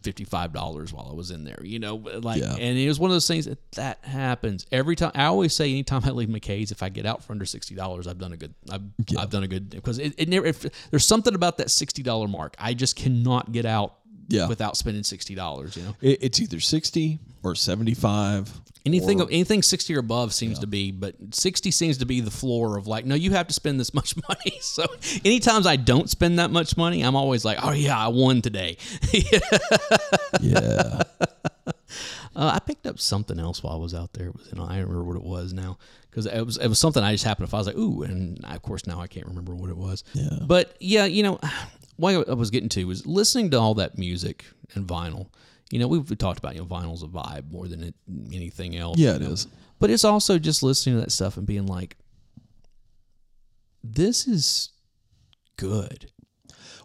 fifty-five 0.02 0.52
dollars 0.52 0.92
while 0.92 1.08
I 1.10 1.14
was 1.14 1.30
in 1.30 1.44
there. 1.44 1.60
You 1.62 1.78
know, 1.78 1.96
like, 1.96 2.40
Yeah. 2.40 2.54
and 2.54 2.78
it 2.78 2.88
was 2.88 2.98
one 2.98 3.10
of 3.10 3.14
those 3.14 3.28
things 3.28 3.44
that 3.46 3.58
that 3.72 4.04
happens 4.04 4.66
every 4.72 4.96
time. 4.96 5.12
I 5.14 5.24
always 5.24 5.54
say, 5.54 5.70
anytime 5.70 6.02
I 6.06 6.10
leave 6.10 6.28
McKay's, 6.28 6.72
if 6.72 6.82
I 6.82 6.88
get 6.88 7.06
out 7.06 7.22
for 7.24 7.32
under 7.32 7.44
sixty 7.46 7.74
dollars, 7.74 8.06
I've 8.06 8.18
done 8.18 8.32
a 8.32 8.36
good. 8.36 8.54
I've, 8.70 8.82
I've 9.18 9.30
done 9.30 9.42
a 9.44 9.48
good 9.48 9.70
because 9.70 9.98
it, 9.98 10.14
it 10.18 10.28
never. 10.28 10.46
If 10.46 10.66
there's 10.90 11.06
something 11.06 11.34
about 11.34 11.58
that 11.58 11.70
sixty 11.70 12.02
dollar 12.02 12.28
mark, 12.28 12.54
I 12.58 12.74
just 12.74 12.96
cannot 12.96 13.52
get 13.52 13.64
out. 13.66 13.96
Yeah. 14.30 14.48
without 14.48 14.76
spending 14.76 15.02
sixty 15.04 15.34
dollars, 15.34 15.76
you 15.76 15.82
know, 15.82 15.94
It, 16.00 16.18
it's 16.22 16.40
either 16.40 16.60
sixty 16.60 17.18
or 17.42 17.54
seventy-five. 17.54 18.50
anything 18.86 19.20
anything 19.20 19.62
sixty 19.62 19.94
or 19.94 19.98
above 19.98 20.32
seems 20.32 20.58
to 20.60 20.66
be, 20.66 20.90
but 20.92 21.14
sixty 21.32 21.70
seems 21.70 21.98
to 21.98 22.06
be 22.06 22.20
the 22.20 22.30
floor 22.30 22.78
of 22.78 22.86
like, 22.86 23.04
no, 23.04 23.14
you 23.14 23.32
have 23.32 23.46
to 23.48 23.52
spend 23.54 23.78
this 23.78 23.92
much 24.00 24.14
money. 24.28 24.52
So, 24.62 24.86
anytime 25.24 25.66
I 25.66 25.76
don't 25.76 26.08
spend 26.08 26.38
that 26.38 26.50
much 26.50 26.76
money, 26.76 27.02
I'm 27.02 27.16
always 27.16 27.44
like, 27.44 27.58
oh 27.62 27.72
yeah, 27.72 27.98
I 27.98 28.08
won 28.08 28.40
today. 28.42 28.76
Yeah. 30.40 31.02
Uh, 32.36 32.52
I 32.54 32.60
picked 32.60 32.86
up 32.86 33.00
something 33.00 33.38
else 33.40 33.62
while 33.62 33.74
I 33.74 33.76
was 33.78 33.92
out 33.94 34.12
there. 34.12 34.28
It 34.28 34.36
was, 34.36 34.48
you 34.52 34.58
know, 34.58 34.64
I 34.64 34.76
don't 34.76 34.88
remember 34.88 35.04
what 35.04 35.16
it 35.16 35.24
was 35.24 35.52
now 35.52 35.76
because 36.08 36.26
it 36.26 36.46
was 36.46 36.56
it 36.58 36.68
was 36.68 36.78
something 36.78 37.02
I 37.02 37.12
just 37.12 37.24
happened 37.24 37.48
to. 37.50 37.56
I 37.56 37.58
was 37.58 37.66
like, 37.66 37.76
ooh, 37.76 38.02
and 38.04 38.42
of 38.44 38.62
course 38.62 38.86
now 38.86 39.00
I 39.00 39.08
can't 39.08 39.26
remember 39.26 39.54
what 39.54 39.68
it 39.70 39.76
was. 39.76 40.04
Yeah. 40.14 40.38
But 40.46 40.76
yeah, 40.78 41.06
you 41.06 41.24
know, 41.24 41.40
what 42.00 42.28
I 42.28 42.34
was 42.34 42.50
getting 42.50 42.68
to 42.70 42.84
was 42.84 43.06
listening 43.06 43.50
to 43.50 43.58
all 43.58 43.74
that 43.74 43.98
music 43.98 44.44
and 44.74 44.86
vinyl. 44.86 45.28
You 45.70 45.78
know, 45.78 45.86
we've, 45.86 46.18
talked 46.18 46.38
about 46.38 46.54
you 46.54 46.60
know 46.60 46.66
vinyl's 46.66 47.02
a 47.02 47.06
vibe 47.06 47.52
more 47.52 47.68
than 47.68 47.84
it, 47.84 47.94
anything 48.32 48.76
else. 48.76 48.98
Yeah, 48.98 49.14
it 49.14 49.22
know? 49.22 49.30
is. 49.30 49.46
But 49.78 49.90
it's 49.90 50.04
also 50.04 50.38
just 50.38 50.62
listening 50.62 50.96
to 50.96 51.00
that 51.02 51.12
stuff 51.12 51.36
and 51.36 51.46
being 51.46 51.66
like, 51.66 51.96
this 53.82 54.26
is 54.26 54.70
good. 55.56 56.10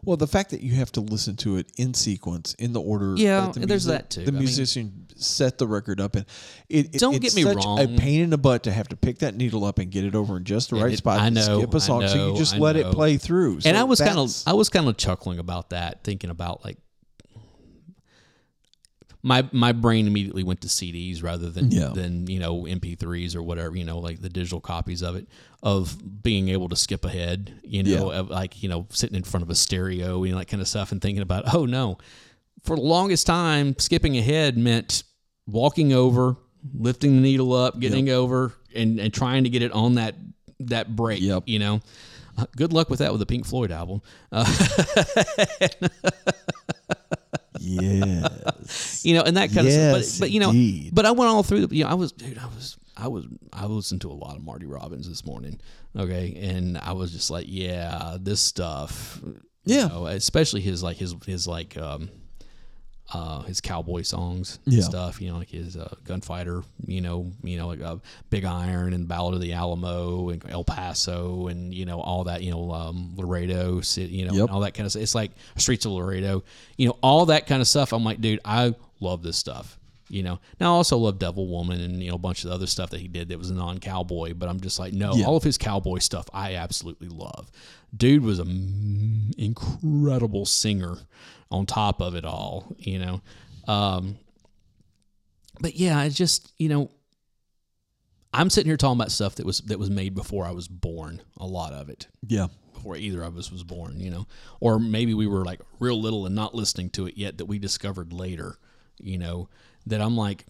Well, 0.06 0.18
the 0.18 0.28
fact 0.28 0.52
that 0.52 0.62
you 0.62 0.76
have 0.76 0.92
to 0.94 1.02
listen 1.02 1.36
to 1.38 1.58
it 1.58 1.68
in 1.78 1.94
sequence, 1.94 2.54
in 2.56 2.74
the 2.74 2.82
order. 2.82 3.16
Yeah, 3.18 3.42
that 3.48 3.54
the 3.54 3.66
there's 3.66 3.88
music- 3.88 4.02
that 4.04 4.10
too. 4.10 4.22
The 4.24 4.28
I 4.28 4.32
mean- 4.32 4.40
musician 4.44 5.08
set 5.18 5.58
the 5.58 5.68
record 5.68 6.00
up, 6.02 6.16
and 6.16 6.26
it. 6.70 6.94
it- 6.96 7.00
Don't 7.00 7.16
it's 7.16 7.34
get 7.34 7.36
me 7.36 7.44
such 7.44 7.64
wrong. 7.66 7.80
A 7.80 7.88
pain 7.98 8.22
in 8.22 8.30
the 8.30 8.38
butt 8.38 8.64
to 8.64 8.72
have 8.72 8.88
to 8.90 8.96
pick 8.96 9.20
that 9.20 9.36
needle 9.36 9.64
up 9.66 9.80
and 9.80 9.90
get 9.90 10.04
it 10.04 10.14
over 10.16 10.38
in 10.38 10.44
just 10.44 10.70
the 10.72 10.76
right 10.76 10.94
it- 10.94 10.98
spot. 10.98 11.20
I 11.20 11.30
know, 11.30 11.60
skip 11.60 11.74
a 11.74 11.80
song, 11.80 12.04
I 12.04 12.08
so 12.08 12.32
you 12.32 12.38
just 12.38 12.56
I 12.56 12.58
let 12.60 12.76
know. 12.76 12.90
it 12.90 12.94
play 12.94 13.18
through. 13.18 13.62
So 13.62 13.70
and 13.70 13.78
I 13.78 13.84
was 13.84 14.00
kind 14.00 14.18
of 14.20 14.32
I 14.46 14.54
was 14.54 14.70
kind 14.70 14.88
of 14.88 14.98
chuckling 14.98 15.40
about 15.40 15.70
that, 15.72 16.04
thinking 16.04 16.30
about 16.30 16.64
like 16.66 16.78
my 19.26 19.50
my 19.52 19.72
brain 19.72 20.06
immediately 20.06 20.44
went 20.44 20.62
to 20.62 20.68
CDs 20.68 21.24
rather 21.24 21.50
than 21.50 21.72
Yeah. 21.72 21.88
than 21.90 22.28
you 22.28 22.40
know 22.40 22.62
MP3s 22.66 23.36
or 23.36 23.42
whatever 23.42 23.76
you 23.76 23.84
know 23.84 23.98
like 23.98 24.22
the 24.22 24.30
digital 24.30 24.62
copies 24.62 25.02
of 25.02 25.16
it 25.16 25.28
of 25.64 26.22
being 26.24 26.50
able 26.50 26.70
to 26.70 26.76
skip 26.76 27.04
ahead 27.04 27.52
you 27.64 27.82
know 27.84 28.12
Yeah. 28.12 28.20
of 28.20 28.30
like 28.30 28.62
you 28.62 28.70
know 28.70 28.86
sitting 28.92 29.16
in 29.16 29.24
front 29.24 29.42
of 29.44 29.50
a 29.50 29.56
stereo 29.56 30.24
you 30.24 30.32
know 30.32 30.38
that 30.38 30.48
kind 30.48 30.62
of 30.62 30.68
stuff 30.68 30.92
and 30.92 31.02
thinking 31.02 31.24
about 31.24 31.54
oh 31.56 31.66
no 31.66 31.98
for 32.64 32.76
the 32.76 32.84
longest 32.84 33.26
time 33.26 33.76
skipping 33.80 34.16
ahead 34.18 34.58
meant 34.60 35.04
walking 35.48 35.92
over 35.92 36.36
lifting 36.78 37.16
the 37.16 37.22
needle 37.22 37.52
up 37.54 37.80
getting 37.80 38.10
over 38.10 38.54
and 38.76 39.00
and 39.00 39.12
trying 39.14 39.44
to 39.44 39.50
get 39.50 39.62
it 39.64 39.72
on 39.72 39.96
that 39.96 40.16
that 40.60 40.96
break 40.96 41.22
Yep. 41.22 41.44
you 41.48 41.58
know 41.60 41.82
uh, 42.38 42.46
good 42.58 42.74
luck 42.74 42.90
with 42.90 43.00
that 43.00 43.12
with 43.14 43.20
the 43.20 43.26
Pink 43.26 43.46
Floyd 43.46 43.72
album. 43.72 44.02
Uh, 44.30 44.44
yes. 47.66 49.06
you 49.06 49.14
know, 49.16 49.22
and 49.24 49.38
that 49.38 49.52
kind 49.52 49.68
of 49.68 49.74
stuff. 49.74 49.94
But, 49.94 50.18
but 50.20 50.32
you 50.32 50.40
know, 50.40 50.50
indeed. 50.50 50.94
but 50.94 51.06
I 51.06 51.12
went 51.12 51.30
all 51.30 51.44
through 51.44 51.66
the, 51.68 51.76
you 51.76 51.84
know, 51.84 51.90
I 51.90 51.96
was, 51.96 52.12
dude, 52.12 52.38
I 52.38 52.46
was, 52.48 52.78
I 52.98 53.08
was, 53.08 53.26
I 53.52 53.66
listened 53.66 54.02
to 54.02 54.12
a 54.12 54.14
lot 54.14 54.38
of 54.38 54.44
Marty 54.44 54.66
Robbins 54.66 55.08
this 55.10 55.26
morning. 55.26 55.60
Okay. 55.98 56.38
And 56.42 56.78
I 56.78 56.94
was 56.94 57.12
just 57.12 57.30
like, 57.30 57.46
yeah, 57.50 58.18
this 58.20 58.40
stuff. 58.42 59.20
you 59.24 59.40
Yeah. 59.66 59.88
know, 59.88 60.06
especially 60.08 60.62
his, 60.62 60.82
like, 60.84 60.98
his, 60.98 61.16
his, 61.26 61.48
like, 61.48 61.78
um, 61.78 62.10
uh, 63.14 63.42
his 63.44 63.62
cowboy 63.62 64.02
songs 64.02 64.58
and 64.66 64.74
Yeah. 64.74 64.82
stuff, 64.84 65.22
you 65.22 65.30
know, 65.32 65.38
like 65.38 65.52
his 65.52 65.78
uh, 65.78 65.94
gunfighter, 66.06 66.64
you 66.88 67.02
know, 67.02 67.32
you 67.44 67.56
know, 67.56 67.68
like 67.68 67.80
uh, 67.82 67.98
Big 68.32 68.46
Iron 68.46 68.94
and 68.94 69.08
Ballad 69.08 69.36
of 69.36 69.42
the 69.42 69.54
Alamo 69.54 70.30
and 70.30 70.44
El 70.50 70.64
Paso 70.64 71.48
and 71.48 71.72
you 71.74 71.86
know 71.86 72.02
all 72.02 72.24
that, 72.24 72.42
you 72.42 72.50
know, 72.52 72.72
um, 72.72 73.14
Laredo, 73.16 73.80
you 73.96 74.26
know, 74.26 74.34
Yep. 74.34 74.42
and 74.42 74.50
all 74.50 74.62
that 74.62 74.74
kind 74.74 74.86
of 74.86 74.92
stuff. 74.92 75.04
It's 75.04 75.14
like 75.16 75.32
Streets 75.56 75.86
of 75.86 75.92
Laredo, 75.92 76.44
you 76.78 76.88
know, 76.88 76.98
all 77.04 77.28
that 77.28 77.46
kind 77.46 77.62
of 77.62 77.68
stuff. 77.68 77.94
I'm 77.94 78.04
like, 78.04 78.22
dude, 78.22 78.40
I 78.44 78.74
love 79.00 79.22
this 79.22 79.38
stuff. 79.38 79.78
You 80.10 80.22
know, 80.24 80.40
now 80.60 80.74
I 80.74 80.76
also 80.78 80.98
love 80.98 81.18
Devil 81.20 81.48
Woman 81.48 81.82
and 81.82 82.02
you 82.02 82.10
know 82.10 82.16
a 82.16 82.20
bunch 82.20 82.44
of 82.44 82.50
the 82.50 82.56
other 82.56 82.68
stuff 82.68 82.92
that 82.92 83.02
he 83.02 83.08
did 83.08 83.30
that 83.30 83.38
was 83.40 83.50
non 83.52 83.80
cowboy, 83.80 84.34
but 84.36 84.50
I'm 84.50 84.60
just 84.60 84.78
like, 84.80 84.94
no, 84.94 85.14
Yeah. 85.16 85.26
all 85.26 85.36
of 85.38 85.44
his 85.44 85.58
cowboy 85.58 85.98
stuff 86.00 86.28
I 86.34 86.56
absolutely 86.56 87.10
love. 87.10 87.52
Dude 87.96 88.24
was 88.24 88.40
an 88.40 89.32
incredible 89.38 90.46
singer 90.46 90.98
on 91.52 91.66
top 91.66 92.02
of 92.02 92.16
it 92.16 92.26
all, 92.26 92.76
you 92.78 93.00
know. 93.00 93.22
Um, 93.68 94.18
but 95.60 95.76
yeah, 95.76 95.98
I 95.98 96.10
just 96.10 96.52
you 96.58 96.70
know, 96.70 96.92
I'm 98.34 98.50
sitting 98.50 98.70
here 98.70 98.78
talking 98.78 99.00
about 99.00 99.12
stuff 99.12 99.36
that 99.36 99.46
was 99.46 99.60
that 99.62 99.80
was 99.80 99.90
made 99.90 100.14
before 100.16 100.46
I 100.46 100.52
was 100.52 100.68
born. 100.68 101.22
A 101.38 101.46
lot 101.48 101.72
of 101.74 101.90
it 101.90 102.08
Yeah. 102.28 102.48
before 102.74 102.98
either 102.98 103.22
of 103.24 103.38
us 103.38 103.52
was 103.52 103.64
born, 103.64 104.00
you 104.00 104.10
know, 104.10 104.28
or 104.60 104.80
maybe 104.80 105.14
we 105.14 105.28
were 105.28 105.46
like 105.46 105.62
real 105.80 106.00
little 106.00 106.26
and 106.26 106.36
not 106.36 106.54
listening 106.56 106.90
to 106.92 107.08
it 107.08 107.18
yet 107.18 107.38
that 107.38 107.46
we 107.46 107.58
discovered 107.60 108.12
later, 108.12 108.58
you 109.00 109.18
know, 109.18 109.50
that 109.86 110.02
I'm 110.02 110.18
like, 110.18 110.46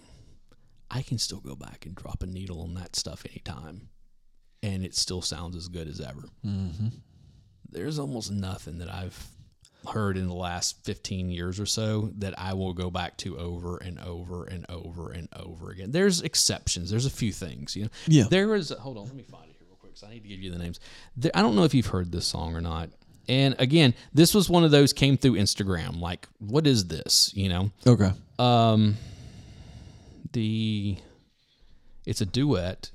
I 0.90 1.02
can 1.02 1.18
still 1.18 1.40
go 1.40 1.56
back 1.56 1.86
and 1.86 1.96
drop 1.96 2.24
a 2.24 2.26
needle 2.28 2.62
on 2.62 2.74
that 2.76 2.96
stuff 2.96 3.26
anytime, 3.30 3.90
and 4.64 4.84
it 4.84 4.96
still 4.96 5.22
sounds 5.22 5.56
as 5.56 5.68
good 5.68 5.88
as 5.88 6.00
ever. 6.02 6.24
Mm-hmm. 6.46 6.88
There's 7.72 8.00
almost 8.00 8.32
nothing 8.32 8.78
that 8.80 8.90
I've 8.92 9.28
heard 9.86 10.18
in 10.18 10.28
the 10.28 10.34
last 10.34 10.84
15 10.86 11.30
years 11.30 11.60
or 11.60 11.66
so 11.66 12.12
that 12.18 12.38
I 12.38 12.54
will 12.54 12.74
go 12.74 12.90
back 12.90 13.18
to 13.18 13.38
over 13.38 13.78
and 13.78 14.00
over 14.00 14.46
and 14.46 14.66
over 14.70 15.12
and 15.12 15.28
over 15.36 15.72
again. 15.72 15.92
There's 15.92 16.22
exceptions. 16.22 16.90
There's 16.90 17.06
a 17.06 17.12
few 17.12 17.32
things, 17.32 17.76
you 17.76 17.84
know. 17.84 17.90
Yeah. 18.08 18.26
There 18.30 18.48
was 18.48 18.70
hold 18.70 18.98
on, 18.98 19.06
let 19.06 19.16
me 19.16 19.24
find 19.24 19.50
it 19.50 19.56
here 19.58 19.68
real 19.68 19.78
quick 19.78 19.94
cuz 19.94 20.04
I 20.04 20.10
need 20.10 20.24
to 20.24 20.30
give 20.30 20.42
you 20.42 20.52
the 20.52 20.60
names. 20.60 20.80
There, 21.18 21.32
I 21.34 21.42
don't 21.42 21.56
know 21.56 21.64
if 21.64 21.74
you've 21.74 21.88
heard 21.88 22.12
this 22.12 22.26
song 22.28 22.56
or 22.56 22.62
not. 22.62 22.90
And 23.28 23.56
again, 23.58 23.96
this 24.14 24.34
was 24.34 24.50
one 24.50 24.64
of 24.64 24.72
those 24.72 24.94
came 24.94 25.18
through 25.18 25.34
Instagram 25.34 26.00
like 26.00 26.28
what 26.40 26.68
is 26.68 26.88
this, 26.88 27.32
you 27.36 27.50
know? 27.50 27.72
Okay. 27.88 28.12
Um 28.40 28.98
the 30.34 30.98
it's 32.06 32.22
a 32.22 32.26
duet. 32.26 32.92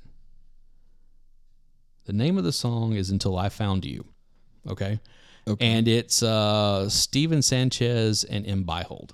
The 2.05 2.13
name 2.13 2.37
of 2.37 2.43
the 2.43 2.51
song 2.51 2.93
is 2.93 3.09
Until 3.09 3.37
I 3.37 3.49
Found 3.49 3.85
You. 3.85 4.05
Okay. 4.67 4.99
Okay. 5.47 5.65
And 5.65 5.87
it's 5.87 6.21
uh 6.23 6.87
Stephen 6.89 7.41
Sanchez 7.41 8.23
and 8.23 8.45
Em 8.47 8.63
Beihold. 8.63 9.11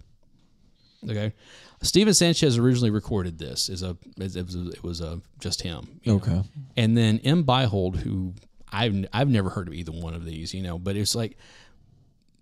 Okay. 1.07 1.33
Stephen 1.81 2.13
Sanchez 2.13 2.57
originally 2.57 2.89
recorded 2.89 3.37
this 3.37 3.69
as 3.69 3.83
a 3.83 3.97
as 4.19 4.35
it 4.35 4.45
was 4.45 4.55
a, 4.55 4.69
it 4.69 4.83
was 4.83 5.01
a 5.01 5.21
just 5.39 5.61
him. 5.61 5.99
you 6.03 6.13
know. 6.13 6.17
Okay. 6.17 6.41
And 6.75 6.97
then 6.97 7.19
Em 7.19 7.43
Beihold, 7.43 7.97
who 7.97 8.33
I've 8.71 9.05
I've 9.13 9.29
never 9.29 9.49
heard 9.49 9.67
of 9.67 9.73
either 9.73 9.91
one 9.91 10.13
of 10.13 10.25
these, 10.25 10.53
you 10.53 10.61
know, 10.61 10.77
but 10.77 10.95
it's 10.95 11.15
like 11.15 11.37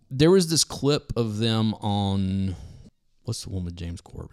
there 0.10 0.32
was 0.32 0.50
this 0.50 0.64
clip 0.64 1.14
of 1.16 1.38
them 1.38 1.74
on 1.76 2.56
what's 3.24 3.44
the 3.44 3.50
one 3.50 3.66
with 3.66 3.76
James 3.76 4.02
Corden, 4.02 4.30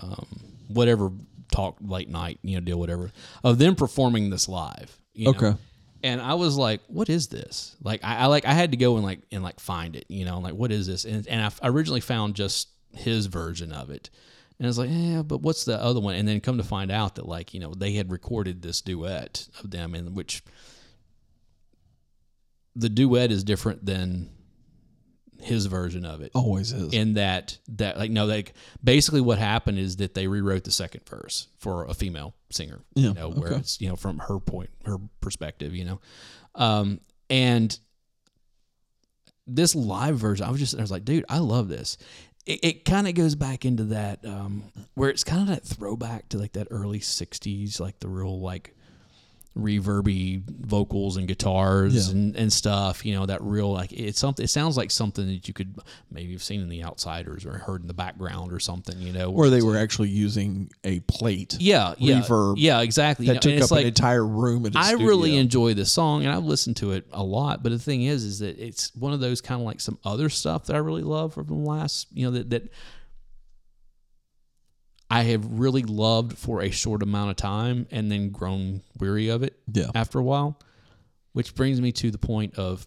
um, 0.00 0.26
whatever 0.68 1.10
talk 1.50 1.78
late 1.80 2.08
night, 2.08 2.38
you 2.42 2.54
know, 2.54 2.60
deal 2.60 2.78
whatever 2.78 3.10
of 3.42 3.58
them 3.58 3.74
performing 3.74 4.30
this 4.30 4.48
live. 4.48 4.98
You 5.14 5.26
know? 5.26 5.58
And 6.02 6.20
I 6.20 6.34
was 6.34 6.56
like, 6.56 6.80
"What 6.86 7.08
is 7.08 7.28
this?" 7.28 7.76
Like, 7.82 8.04
I, 8.04 8.18
I 8.18 8.26
like 8.26 8.44
I 8.46 8.52
had 8.52 8.70
to 8.70 8.76
go 8.76 8.96
and 8.96 9.04
like 9.04 9.20
and 9.32 9.42
like 9.42 9.58
find 9.60 9.96
it, 9.96 10.04
you 10.08 10.24
know, 10.24 10.38
like 10.38 10.54
what 10.54 10.70
is 10.72 10.86
this? 10.86 11.04
And 11.04 11.26
and 11.26 11.40
I 11.40 11.68
originally 11.68 12.00
found 12.00 12.34
just 12.34 12.68
his 12.92 13.26
version 13.26 13.72
of 13.72 13.90
it, 13.90 14.10
and 14.58 14.66
I 14.66 14.68
was 14.68 14.78
like, 14.78 14.90
"Yeah, 14.92 15.22
but 15.22 15.42
what's 15.42 15.64
the 15.64 15.80
other 15.82 16.00
one?" 16.00 16.14
And 16.14 16.26
then 16.28 16.40
come 16.40 16.58
to 16.58 16.64
find 16.64 16.90
out 16.90 17.16
that 17.16 17.26
like 17.26 17.52
you 17.52 17.60
know 17.60 17.74
they 17.74 17.94
had 17.94 18.10
recorded 18.10 18.62
this 18.62 18.80
duet 18.80 19.48
of 19.62 19.70
them, 19.70 19.94
in 19.94 20.14
which 20.14 20.42
the 22.76 22.88
duet 22.88 23.32
is 23.32 23.42
different 23.42 23.84
than 23.84 24.30
his 25.40 25.66
version 25.66 26.04
of 26.04 26.20
it 26.20 26.32
Always 26.34 26.72
is. 26.72 26.92
in 26.92 27.14
that 27.14 27.58
that 27.68 27.96
like 27.96 28.10
no 28.10 28.26
like 28.26 28.54
basically 28.82 29.20
what 29.20 29.38
happened 29.38 29.78
is 29.78 29.96
that 29.96 30.14
they 30.14 30.26
rewrote 30.26 30.64
the 30.64 30.72
second 30.72 31.06
verse 31.08 31.46
for 31.58 31.84
a 31.84 31.94
female 31.94 32.34
singer 32.50 32.80
Yeah, 32.94 33.08
you 33.08 33.14
know 33.14 33.30
where 33.30 33.50
okay. 33.50 33.58
it's 33.60 33.80
you 33.80 33.88
know 33.88 33.96
from 33.96 34.18
her 34.18 34.38
point 34.38 34.70
her 34.84 34.96
perspective 35.20 35.74
you 35.74 35.84
know 35.84 36.00
um 36.54 37.00
and 37.30 37.78
this 39.46 39.74
live 39.74 40.16
version 40.16 40.46
i 40.46 40.50
was 40.50 40.60
just 40.60 40.76
i 40.76 40.80
was 40.80 40.90
like 40.90 41.04
dude 41.04 41.24
i 41.28 41.38
love 41.38 41.68
this 41.68 41.96
it, 42.46 42.60
it 42.62 42.84
kind 42.84 43.06
of 43.08 43.14
goes 43.14 43.34
back 43.34 43.64
into 43.64 43.84
that 43.84 44.24
um 44.24 44.64
where 44.94 45.10
it's 45.10 45.24
kind 45.24 45.42
of 45.42 45.48
that 45.48 45.64
throwback 45.64 46.28
to 46.30 46.38
like 46.38 46.52
that 46.52 46.68
early 46.70 47.00
60s 47.00 47.80
like 47.80 47.98
the 48.00 48.08
real 48.08 48.40
like 48.40 48.74
reverby 49.58 50.42
vocals 50.48 51.16
and 51.16 51.26
guitars 51.26 51.94
Yeah. 52.08 52.12
and, 52.12 52.36
and 52.36 52.52
stuff 52.52 53.04
you 53.04 53.14
know 53.14 53.26
that 53.26 53.42
real 53.42 53.72
like 53.72 53.92
it's 53.92 54.18
something 54.18 54.44
it 54.44 54.48
sounds 54.48 54.76
like 54.76 54.90
something 54.90 55.26
that 55.26 55.48
you 55.48 55.54
could 55.54 55.74
maybe 56.10 56.32
have 56.32 56.42
seen 56.42 56.60
in 56.60 56.68
the 56.68 56.84
outsiders 56.84 57.44
or 57.44 57.58
heard 57.58 57.80
in 57.82 57.88
the 57.88 57.94
background 57.94 58.52
or 58.52 58.60
something 58.60 58.98
you 58.98 59.12
know 59.12 59.30
Where 59.30 59.50
they 59.50 59.62
were 59.62 59.76
actually 59.76 60.10
using 60.10 60.70
a 60.84 61.00
plate 61.00 61.56
yeah 61.58 61.94
yeah 61.98 62.20
reverb 62.20 62.54
yeah 62.58 62.80
exactly 62.82 63.26
You 63.26 63.34
that 63.34 63.44
know, 63.44 63.52
took 63.56 63.64
up 63.64 63.70
like 63.72 63.82
an 63.82 63.88
entire 63.88 64.24
room 64.24 64.64
at 64.66 64.76
I 64.76 64.90
studio. 64.90 65.06
really 65.06 65.36
enjoy 65.36 65.74
this 65.74 65.90
song 65.90 66.24
and 66.24 66.32
I've 66.32 66.44
listened 66.44 66.76
to 66.78 66.92
it 66.92 67.06
a 67.12 67.22
lot. 67.22 67.62
But 67.62 67.70
the 67.72 67.78
thing 67.78 68.02
is, 68.02 68.24
is 68.24 68.38
that 68.38 68.58
it's 68.58 68.94
one 68.94 69.12
of 69.12 69.20
those 69.20 69.40
kind 69.40 69.60
of 69.60 69.66
like 69.66 69.80
some 69.80 69.98
other 70.04 70.28
stuff 70.28 70.66
that 70.66 70.76
I 70.76 70.78
really 70.78 71.02
love 71.02 71.34
from 71.34 71.46
the 71.46 71.54
last, 71.54 72.06
you 72.12 72.24
know, 72.26 72.30
that, 72.38 72.50
that 72.50 72.70
I 75.10 75.22
have 75.22 75.44
really 75.58 75.82
loved 75.82 76.36
for 76.36 76.60
a 76.62 76.70
short 76.70 77.02
amount 77.02 77.30
of 77.30 77.36
time 77.36 77.86
and 77.90 78.10
then 78.12 78.30
grown 78.30 78.82
weary 78.98 79.28
of 79.28 79.42
it 79.42 79.58
Yeah. 79.72 79.90
after 79.94 80.18
a 80.18 80.22
while. 80.22 80.58
Which 81.32 81.54
brings 81.54 81.80
me 81.80 81.92
to 81.92 82.10
the 82.10 82.18
point 82.18 82.56
of 82.56 82.86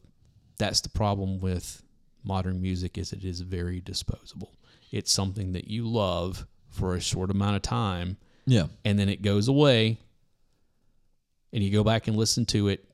that's 0.57 0.81
the 0.81 0.89
problem 0.89 1.39
with 1.39 1.81
modern 2.23 2.61
music 2.61 2.97
is 2.97 3.11
it 3.13 3.23
is 3.23 3.41
very 3.41 3.81
disposable. 3.81 4.53
It's 4.91 5.11
something 5.11 5.53
that 5.53 5.67
you 5.67 5.87
love 5.87 6.45
for 6.69 6.93
a 6.95 6.99
short 7.01 7.31
amount 7.31 7.55
of 7.55 7.61
time 7.63 8.17
Yeah. 8.45 8.67
and 8.85 8.99
then 8.99 9.09
it 9.09 9.21
goes 9.23 9.47
away 9.47 9.97
and 11.51 11.63
you 11.63 11.71
go 11.71 11.83
back 11.83 12.07
and 12.07 12.15
listen 12.15 12.45
to 12.47 12.67
it 12.67 12.85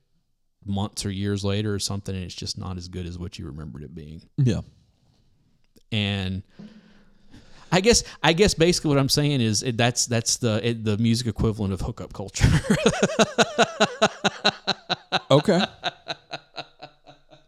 months 0.64 1.04
or 1.04 1.10
years 1.10 1.44
later 1.44 1.74
or 1.74 1.78
something 1.78 2.14
and 2.14 2.24
it's 2.24 2.34
just 2.34 2.58
not 2.58 2.76
as 2.76 2.88
good 2.88 3.06
as 3.06 3.18
what 3.18 3.38
you 3.38 3.46
remembered 3.46 3.82
it 3.82 3.94
being 3.94 4.22
Yeah. 4.38 4.62
and 5.92 6.42
i 7.72 7.80
guess 7.80 8.04
i 8.22 8.32
guess 8.32 8.54
basically 8.54 8.88
what 8.88 8.98
i'm 8.98 9.08
saying 9.08 9.40
is 9.40 9.62
it, 9.62 9.76
that's 9.76 10.06
that's 10.06 10.36
the 10.36 10.66
it, 10.66 10.84
the 10.84 10.96
music 10.98 11.26
equivalent 11.26 11.72
of 11.72 11.80
hookup 11.80 12.12
culture 12.12 12.48
Okay. 15.30 15.60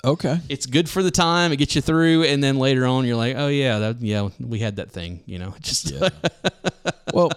okay. 0.05 0.39
it's 0.49 0.67
good 0.67 0.89
for 0.89 1.03
the 1.03 1.11
time 1.11 1.53
it 1.53 1.57
gets 1.57 1.75
you 1.75 1.81
through 1.81 2.25
and 2.25 2.45
then 2.45 2.59
later 2.59 2.87
on 2.87 3.07
you're 3.07 3.17
like 3.17 3.37
oh 3.37 3.49
yeah 3.49 3.79
that 3.79 4.01
yeah 4.01 4.29
we 4.39 4.59
had 4.59 4.77
that 4.77 4.91
thing 4.91 5.23
you 5.27 5.39
know 5.39 5.55
just 5.61 5.91
yeah. 5.91 6.09
Well, 7.13 7.33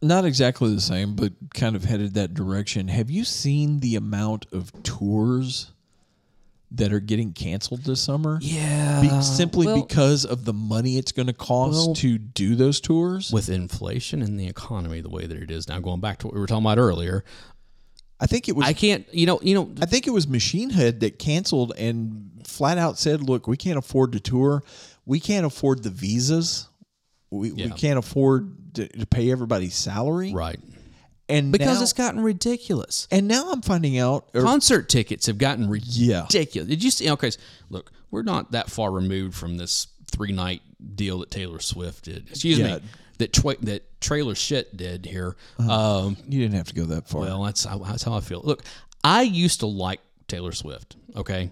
not 0.00 0.24
exactly 0.24 0.74
the 0.74 0.80
same, 0.80 1.14
but 1.14 1.32
kind 1.54 1.74
of 1.76 1.84
headed 1.84 2.14
that 2.14 2.34
direction. 2.34 2.88
Have 2.88 3.10
you 3.10 3.24
seen 3.24 3.80
the 3.80 3.96
amount 3.96 4.46
of 4.52 4.72
tours 4.82 5.72
that 6.72 6.92
are 6.92 7.00
getting 7.00 7.32
canceled 7.32 7.84
this 7.84 8.00
summer? 8.00 8.38
yeah 8.42 9.00
Be- 9.00 9.22
simply 9.22 9.66
well, 9.66 9.82
because 9.82 10.24
of 10.24 10.44
the 10.44 10.52
money 10.52 10.98
it's 10.98 11.12
going 11.12 11.26
to 11.28 11.32
cost 11.32 11.86
well- 11.86 11.94
to 11.96 12.18
do 12.18 12.54
those 12.54 12.80
tours. 12.80 13.32
with 13.32 13.48
inflation 13.48 14.22
and 14.22 14.38
the 14.38 14.46
economy 14.46 15.00
the 15.00 15.08
way 15.08 15.26
that 15.26 15.36
it 15.36 15.50
is 15.50 15.68
now 15.68 15.80
going 15.80 16.00
back 16.00 16.18
to 16.18 16.26
what 16.26 16.34
we 16.34 16.40
were 16.40 16.46
talking 16.46 16.64
about 16.64 16.78
earlier 16.78 17.24
I 18.20 18.26
think 18.26 18.48
it 18.48 18.56
was 18.56 18.66
i 18.66 18.72
can't 18.72 19.06
you 19.14 19.26
know 19.26 19.38
you 19.42 19.54
know 19.54 19.72
I 19.80 19.86
think 19.86 20.08
it 20.08 20.10
was 20.10 20.26
Machine 20.26 20.70
Head 20.70 21.00
that 21.00 21.20
canceled 21.20 21.72
and 21.78 22.30
flat 22.44 22.76
out 22.76 22.98
said, 22.98 23.22
"Look, 23.22 23.46
we 23.46 23.56
can't 23.56 23.78
afford 23.78 24.12
to 24.12 24.20
tour. 24.20 24.64
We 25.06 25.20
can't 25.20 25.46
afford 25.46 25.84
the 25.84 25.90
visas. 25.90 26.68
We, 27.30 27.52
we 27.52 27.70
can't 27.70 27.98
afford 27.98 28.74
to, 28.74 28.88
to 28.88 29.06
pay 29.06 29.30
everybody's 29.30 29.76
salary." 29.76 30.32
right 30.32 30.58
And 31.28 31.52
because 31.52 31.76
now, 31.78 31.82
it's 31.82 31.92
gotten 31.92 32.20
ridiculous 32.22 33.06
and 33.10 33.28
now 33.28 33.50
I'm 33.52 33.60
finding 33.62 33.98
out. 33.98 34.28
or- 34.34 34.42
concert 34.42 34.88
tickets 34.88 35.26
have 35.26 35.36
gotten 35.38 35.64
Yeah. 35.84 36.22
ridiculous. 36.22 36.68
Did 36.68 36.82
you 36.82 36.90
see? 36.90 37.10
Okay, 37.10 37.30
so 37.30 37.38
look, 37.70 37.92
we're 38.10 38.22
not 38.22 38.52
that 38.52 38.70
far 38.70 38.90
removed 38.90 39.34
from 39.34 39.56
this 39.58 39.88
three 40.10 40.32
night 40.32 40.62
deal 40.94 41.18
that 41.18 41.30
Taylor 41.30 41.60
Swift 41.60 42.04
did. 42.04 42.28
Excuse 42.30 42.58
Yeah. 42.58 42.76
me, 42.76 42.80
that 43.18 43.32
that 43.62 44.00
trailer 44.00 44.34
shit 44.34 44.76
did 44.76 45.04
here. 45.04 45.36
Um, 45.58 46.16
you 46.28 46.40
didn't 46.40 46.54
have 46.56 46.68
to 46.68 46.74
go 46.74 46.84
that 46.86 47.08
far. 47.08 47.22
well, 47.22 47.42
that's 47.44 47.64
that's 47.64 48.02
how 48.04 48.14
I 48.14 48.20
feel. 48.20 48.40
Look, 48.44 48.64
I 49.04 49.22
used 49.22 49.60
to 49.60 49.66
like 49.66 50.00
Taylor 50.28 50.52
Swift. 50.52 50.96
Okay. 51.16 51.50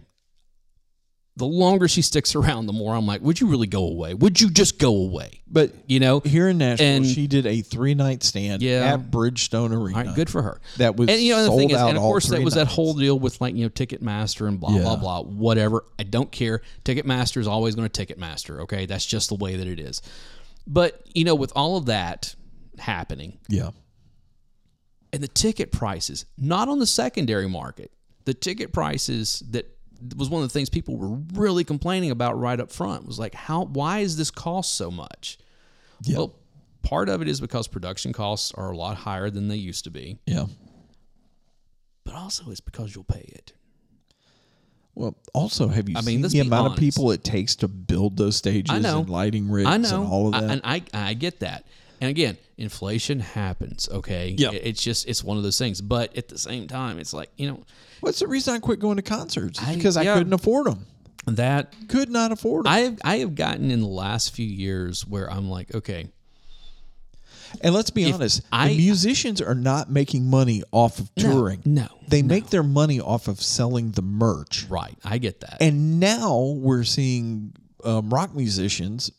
The 1.38 1.44
longer 1.46 1.86
she 1.86 2.00
sticks 2.00 2.34
around, 2.34 2.64
the 2.64 2.72
more 2.72 2.94
I'm 2.94 3.04
like, 3.06 3.20
would 3.20 3.38
you 3.42 3.46
really 3.46 3.66
go 3.66 3.84
away? 3.86 4.14
Would 4.14 4.40
you 4.40 4.48
just 4.50 4.78
go 4.78 4.96
away? 4.96 5.42
but 5.46 5.70
You 5.86 6.00
know, 6.00 6.20
here 6.20 6.48
in 6.48 6.56
Nashville, 6.58 6.86
And- 6.86 7.06
she 7.06 7.26
did 7.26 7.44
a 7.46 7.60
three 7.60 7.94
night 7.94 8.22
stand 8.22 8.62
Yeah. 8.62 8.94
at 8.94 9.10
Bridgestone 9.10 9.70
Arena. 9.70 9.98
All 9.98 10.04
right, 10.06 10.14
good 10.16 10.30
for 10.30 10.40
her. 10.42 10.60
That 10.78 10.96
was 10.96 11.10
and 11.10 11.20
you 11.20 11.32
know 11.34 11.44
the 11.44 11.56
thing 11.56 11.70
is, 11.70 11.76
and 11.76 11.96
of 11.96 12.02
course 12.02 12.28
that 12.28 12.42
was 12.42 12.54
that 12.54 12.68
whole 12.68 12.94
deal 12.94 13.18
with 13.18 13.38
like 13.40 13.54
you 13.54 13.64
know 13.64 13.68
Ticketmaster 13.68 14.48
and 14.48 14.58
blah 14.58 14.70
blah 14.70 14.96
blah 14.96 15.22
whatever. 15.22 15.84
I 15.98 16.04
don't 16.04 16.32
care. 16.32 16.62
Ticketmaster 16.86 17.36
is 17.36 17.46
always 17.46 17.74
going 17.74 17.88
to 17.88 18.06
Ticketmaster. 18.06 18.60
Okay, 18.62 18.86
that's 18.86 19.04
just 19.06 19.28
the 19.28 19.36
way 19.36 19.56
that 19.56 19.66
it 19.66 19.78
is. 19.78 20.00
But 20.66 21.02
you 21.14 21.24
know, 21.24 21.34
with 21.34 21.52
all 21.54 21.76
of 21.76 21.84
that 21.86 22.34
happening 22.78 23.38
Yeah. 23.48 23.70
and 25.12 25.22
the 25.22 25.28
ticket 25.28 25.70
prices, 25.70 26.24
not 26.38 26.68
on 26.68 26.78
the 26.78 26.86
secondary 26.86 27.48
market, 27.48 27.92
the 28.24 28.34
ticket 28.34 28.72
prices 28.72 29.42
that 29.50 29.75
was 30.16 30.28
one 30.28 30.42
of 30.42 30.48
the 30.48 30.52
things 30.52 30.68
people 30.68 30.96
were 30.96 31.18
really 31.34 31.64
complaining 31.64 32.10
about 32.10 32.38
right 32.38 32.58
up 32.60 32.70
front 32.70 33.06
was 33.06 33.18
like 33.18 33.34
how 33.34 33.64
why 33.64 33.98
is 34.00 34.16
this 34.16 34.30
cost 34.30 34.74
so 34.76 34.90
much? 34.90 35.38
Yeah. 36.02 36.18
Well, 36.18 36.34
part 36.82 37.08
of 37.08 37.22
it 37.22 37.28
is 37.28 37.40
because 37.40 37.66
production 37.68 38.12
costs 38.12 38.52
are 38.54 38.70
a 38.70 38.76
lot 38.76 38.96
higher 38.96 39.30
than 39.30 39.48
they 39.48 39.56
used 39.56 39.84
to 39.84 39.90
be 39.90 40.18
Yeah. 40.26 40.46
but 42.04 42.14
also 42.14 42.50
it's 42.50 42.60
because 42.60 42.94
you'll 42.94 43.04
pay 43.04 43.28
it. 43.34 43.52
Well, 44.94 45.14
also, 45.34 45.68
have 45.68 45.90
you 45.90 45.96
I 45.98 46.00
mean, 46.00 46.22
seen 46.22 46.30
the 46.30 46.40
amount 46.46 46.72
of 46.72 46.78
people 46.78 47.10
it 47.10 47.22
takes 47.22 47.54
to 47.56 47.68
build 47.68 48.16
those 48.16 48.36
stages 48.36 48.74
I 48.74 48.78
know. 48.78 49.00
and 49.00 49.10
lighting 49.10 49.50
rigs 49.50 49.68
I 49.68 49.76
know, 49.76 50.02
and 50.02 50.10
all 50.10 50.28
of 50.28 50.34
I- 50.34 50.40
that? 50.40 50.50
and 50.50 50.60
I 50.64 50.82
I 50.94 51.12
get 51.14 51.40
that. 51.40 51.66
And 52.00 52.10
again, 52.10 52.36
inflation 52.58 53.20
happens. 53.20 53.88
Okay, 53.90 54.34
Yeah. 54.38 54.50
It's 54.52 54.82
just 54.82 55.08
it's 55.08 55.24
one 55.24 55.36
of 55.36 55.42
those 55.42 55.58
things. 55.58 55.80
But 55.80 56.16
at 56.16 56.28
the 56.28 56.38
same 56.38 56.68
time, 56.68 56.98
it's 56.98 57.12
like 57.12 57.30
you 57.36 57.48
know 57.48 57.62
What's 58.00 58.18
the 58.18 58.26
reason 58.26 58.54
I 58.54 58.58
quit 58.58 58.78
going 58.78 58.96
to 58.96 59.02
concerts? 59.02 59.58
It's 59.58 59.68
I- 59.68 59.74
because 59.74 59.96
I 59.96 60.02
yeah. 60.02 60.14
couldn't 60.14 60.32
afford 60.34 60.66
them. 60.66 60.86
that 61.26 61.74
Could 61.88 62.10
not 62.10 62.30
afford 62.32 62.66
them. 62.66 62.72
I 62.72 62.78
have 62.80 62.98
I 63.04 63.16
have 63.18 63.34
gotten 63.34 63.70
in 63.70 63.80
the 63.80 63.86
last 63.88 64.34
few 64.34 64.46
years 64.46 65.06
where 65.06 65.30
I'm 65.32 65.48
like, 65.48 65.74
okay, 65.74 66.08
And 67.62 67.74
let's 67.74 67.90
be 67.90 68.12
honest, 68.12 68.42
I- 68.52 68.68
the 68.68 68.76
musicians 68.76 69.40
are 69.40 69.54
not 69.54 69.90
making 69.90 70.28
money 70.28 70.62
off 70.72 70.98
of 70.98 71.14
touring. 71.14 71.62
no, 71.64 71.86
They 72.08 72.22
make 72.22 72.48
their 72.50 72.62
money 72.62 73.00
off 73.00 73.28
of 73.28 73.40
selling 73.42 73.92
the 73.92 74.02
merch. 74.02 74.66
right. 74.68 74.96
I 75.04 75.18
get 75.18 75.40
that. 75.40 75.56
And 75.60 75.98
now 75.98 76.40
we're 76.58 76.84
seeing 76.84 77.54
um, 77.84 78.10
rock 78.10 78.34
musicians 78.34 79.10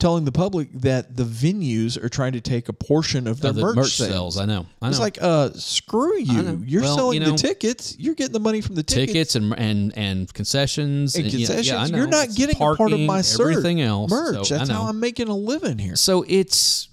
telling 0.00 0.24
the 0.24 0.32
public 0.32 0.68
that 0.80 1.16
the 1.16 1.22
venues 1.24 2.02
are 2.02 2.08
trying 2.08 2.32
to 2.32 2.40
take 2.40 2.68
a 2.68 2.72
portion 2.72 3.26
of 3.26 3.40
their 3.40 3.52
the 3.52 3.60
merch, 3.62 3.76
merch 3.76 3.96
sales. 3.96 4.10
sales. 4.10 4.38
I 4.38 4.46
know. 4.46 4.66
I 4.82 4.86
know. 4.86 4.90
It's 4.90 4.98
like, 4.98 5.18
uh, 5.20 5.50
screw 5.54 6.18
you. 6.18 6.64
You're 6.66 6.82
Well, 6.82 6.96
selling 6.96 7.20
you 7.20 7.26
know- 7.26 7.32
the 7.32 7.38
tickets. 7.38 7.94
You're 7.98 8.14
getting 8.14 8.32
the 8.32 8.40
money 8.40 8.60
from 8.60 8.74
the 8.74 8.82
tickets. 8.82 9.12
tickets 9.12 9.34
and 9.36 9.56
and 9.58 9.96
and 9.96 10.34
concessions 10.34 11.14
and 11.14 11.26
yeah, 11.26 11.30
yeah, 11.38 11.46
concessions. 11.46 11.78
I 11.78 11.86
know. 11.92 11.98
You're 11.98 12.06
not 12.08 12.24
It's 12.26 12.34
getting 12.36 12.56
a 12.56 12.58
part 12.58 12.72
of 12.72 12.78
parking, 12.78 13.06
my 13.06 13.20
ser- 13.20 13.50
everything 13.50 13.80
else. 13.80 14.10
merch. 14.10 14.48
So, 14.48 14.54
I 14.56 14.58
That's 14.58 14.70
how 14.70 14.82
I'm 14.88 14.98
making 14.98 15.28
a 15.28 15.36
living 15.36 15.78
here. 15.78 15.94
So 15.96 16.24
it's 16.26 16.88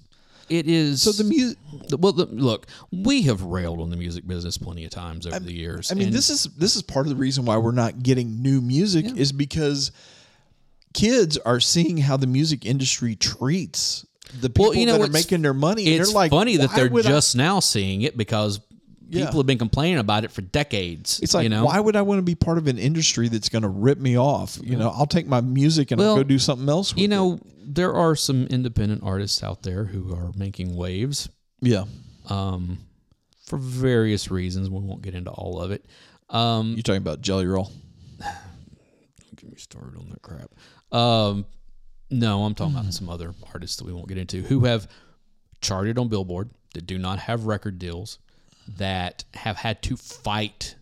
it 0.48 0.66
is. 0.66 1.02
So 1.02 1.12
the 1.12 1.24
music. 1.24 1.58
well, 1.98 2.12
the, 2.12 2.24
look, 2.26 2.66
we 2.90 3.22
have 3.22 3.42
railed 3.42 3.80
on 3.80 3.90
the 3.90 3.96
music 3.96 4.26
business 4.26 4.56
plenty 4.56 4.84
of 4.84 4.90
times 4.90 5.26
over 5.26 5.38
the 5.40 5.52
years. 5.52 5.92
I 5.92 5.94
mean, 5.94 6.06
and 6.08 6.16
this 6.16 6.30
is 6.30 6.44
this 6.56 6.74
is 6.76 6.82
part 6.82 7.04
of 7.06 7.10
the 7.10 7.16
reason 7.16 7.44
why 7.44 7.56
we're 7.58 7.72
not 7.72 8.02
getting 8.02 8.40
new 8.42 8.60
music 8.60 9.04
is 9.16 9.30
because 9.32 9.90
kids 10.98 11.38
are 11.38 11.60
seeing 11.60 11.96
how 11.98 12.16
the 12.16 12.26
music 12.26 12.64
industry 12.66 13.14
treats 13.16 14.04
the 14.40 14.50
people 14.50 14.66
Well, 14.70 14.74
you 14.74 14.86
know, 14.86 14.98
that 14.98 15.08
are 15.08 15.12
making 15.12 15.42
their 15.42 15.54
money. 15.54 15.86
and 15.86 15.94
it's 16.00 16.08
they're 16.08 16.14
like, 16.14 16.30
funny 16.30 16.56
that 16.58 16.74
they're 16.74 16.88
would 16.90 17.06
I-" 17.06 17.08
just 17.08 17.34
now 17.36 17.60
seeing 17.60 18.02
it 18.02 18.16
because 18.16 18.60
Yeah. 19.08 19.24
people 19.24 19.40
have 19.40 19.46
been 19.46 19.58
complaining 19.58 19.98
about 19.98 20.24
it 20.24 20.30
for 20.30 20.42
decades. 20.42 21.18
It's 21.22 21.32
like, 21.32 21.44
you 21.44 21.48
know, 21.48 21.64
why 21.64 21.80
would 21.80 21.96
I 21.96 22.02
want 22.02 22.18
to 22.18 22.22
be 22.22 22.34
part 22.34 22.58
of 22.58 22.66
an 22.66 22.78
industry 22.78 23.28
that's 23.28 23.48
going 23.48 23.62
to 23.62 23.68
rip 23.68 23.98
me 23.98 24.18
off? 24.18 24.58
You 24.62 24.76
know, 24.76 24.90
I'll 24.90 25.06
take 25.06 25.26
my 25.26 25.40
music 25.40 25.90
and 25.92 26.00
I'll 26.02 26.16
go 26.16 26.22
do 26.24 26.38
something 26.38 26.68
else. 26.68 26.92
With 26.94 27.00
you 27.02 27.08
know, 27.08 27.40
there 27.64 27.94
are 27.94 28.14
some 28.14 28.46
independent 28.48 29.02
artists 29.02 29.42
out 29.42 29.62
there 29.62 29.84
who 29.84 30.12
are 30.14 30.32
making 30.36 30.76
waves 30.76 31.28
yeah. 31.62 31.84
um, 32.28 32.78
for 33.46 33.56
various 33.58 34.30
reasons. 34.30 34.68
We 34.68 34.80
won't 34.80 35.00
get 35.02 35.14
into 35.14 35.30
all 35.30 35.60
of 35.60 35.70
it. 35.70 35.86
Um, 36.28 36.74
You 36.76 36.82
talking 36.82 37.00
about 37.00 37.22
Jelly 37.22 37.46
Roll? 37.46 37.72
Don't 38.20 39.36
get 39.36 39.50
me 39.50 39.56
started 39.56 39.96
on 39.98 40.10
that 40.10 40.20
crap. 40.22 40.50
Um, 40.92 41.44
no, 42.10 42.44
I'm 42.44 42.54
talking 42.54 42.74
about 42.76 42.92
some 42.94 43.08
other 43.10 43.34
artists 43.52 43.76
that 43.76 43.84
we 43.84 43.92
won't 43.92 44.08
get 44.08 44.18
into 44.18 44.42
who 44.42 44.60
have 44.64 44.88
charted 45.60 45.98
on 45.98 46.08
Billboard 46.08 46.50
that 46.74 46.86
do 46.86 46.98
not 46.98 47.18
have 47.18 47.44
record 47.44 47.78
deals 47.78 48.18
that 48.76 49.24
have 49.34 49.56
had 49.56 49.82
to 49.82 49.96
fight 49.96 50.76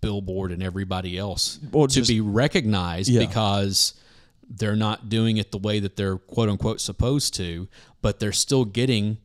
Billboard 0.00 0.52
and 0.52 0.62
everybody 0.62 1.18
else 1.18 1.58
Well, 1.72 1.86
to 1.88 1.94
just- 1.94 2.08
be 2.08 2.20
recognized 2.20 3.08
Yeah. 3.10 3.20
because 3.20 3.94
they're 4.48 4.76
not 4.76 5.08
doing 5.08 5.36
it 5.36 5.50
the 5.52 5.58
way 5.58 5.80
that 5.80 5.96
they're 5.96 6.16
quote 6.18 6.48
unquote 6.48 6.80
supposed 6.80 7.34
to, 7.34 7.68
but 8.00 8.18
they're 8.20 8.32
still 8.32 8.64
getting 8.64 9.18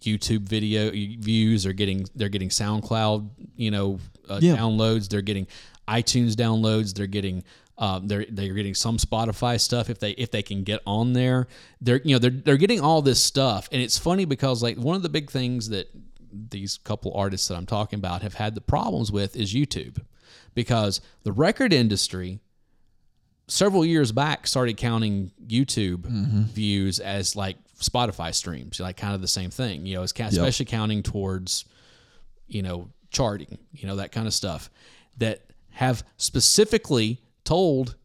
YouTube 0.00 0.42
video 0.48 0.90
views. 0.90 1.62
They're 1.62 1.72
getting 1.72 2.06
they're 2.14 2.28
getting 2.28 2.48
SoundCloud, 2.48 3.28
you 3.56 3.70
know, 3.70 4.00
uh, 4.28 4.38
Yeah. 4.42 4.56
downloads. 4.56 5.08
They're 5.08 5.22
getting 5.22 5.46
iTunes 5.88 6.32
downloads. 6.34 6.94
They're 6.94 7.06
getting 7.06 7.44
um, 7.76 8.06
they're 8.06 8.26
they're 8.30 8.54
getting 8.54 8.74
some 8.74 8.98
Spotify 8.98 9.60
stuff 9.60 9.90
if 9.90 9.98
they 9.98 10.10
if 10.12 10.30
they 10.30 10.42
can 10.42 10.62
get 10.62 10.80
on 10.86 11.12
there. 11.12 11.48
They're 11.80 12.00
you 12.04 12.14
know 12.14 12.18
they're 12.18 12.30
they're 12.30 12.56
getting 12.56 12.80
all 12.80 13.02
this 13.02 13.22
stuff, 13.22 13.68
and 13.72 13.82
it's 13.82 13.98
funny 13.98 14.24
because 14.24 14.62
like 14.62 14.76
one 14.76 14.96
of 14.96 15.02
the 15.02 15.08
big 15.08 15.30
things 15.30 15.68
that 15.70 15.88
these 16.32 16.78
couple 16.78 17.12
artists 17.14 17.48
that 17.48 17.56
I'm 17.56 17.66
talking 17.66 17.98
about 17.98 18.22
have 18.22 18.34
had 18.34 18.54
the 18.54 18.60
problems 18.60 19.10
with 19.10 19.36
is 19.36 19.52
YouTube, 19.52 19.98
because 20.54 21.00
the 21.24 21.32
record 21.32 21.72
industry 21.72 22.40
several 23.46 23.84
years 23.84 24.10
back 24.12 24.46
started 24.46 24.76
counting 24.76 25.30
YouTube 25.46 26.06
views 26.46 26.98
as 27.00 27.36
like 27.36 27.56
Spotify 27.78 28.32
streams, 28.34 28.80
like 28.80 28.96
kind 28.96 29.14
of 29.14 29.20
the 29.20 29.28
same 29.28 29.50
thing. 29.50 29.84
You 29.84 29.96
know, 29.96 30.02
it's 30.02 30.12
especially 30.18 30.66
counting 30.66 31.02
towards 31.02 31.64
you 32.46 32.62
know 32.62 32.88
charting, 33.10 33.58
you 33.72 33.88
know 33.88 33.96
that 33.96 34.12
kind 34.12 34.28
of 34.28 34.32
stuff 34.32 34.70
that 35.18 35.40
have 35.70 36.04
specifically 36.16 37.20
told 37.44 37.96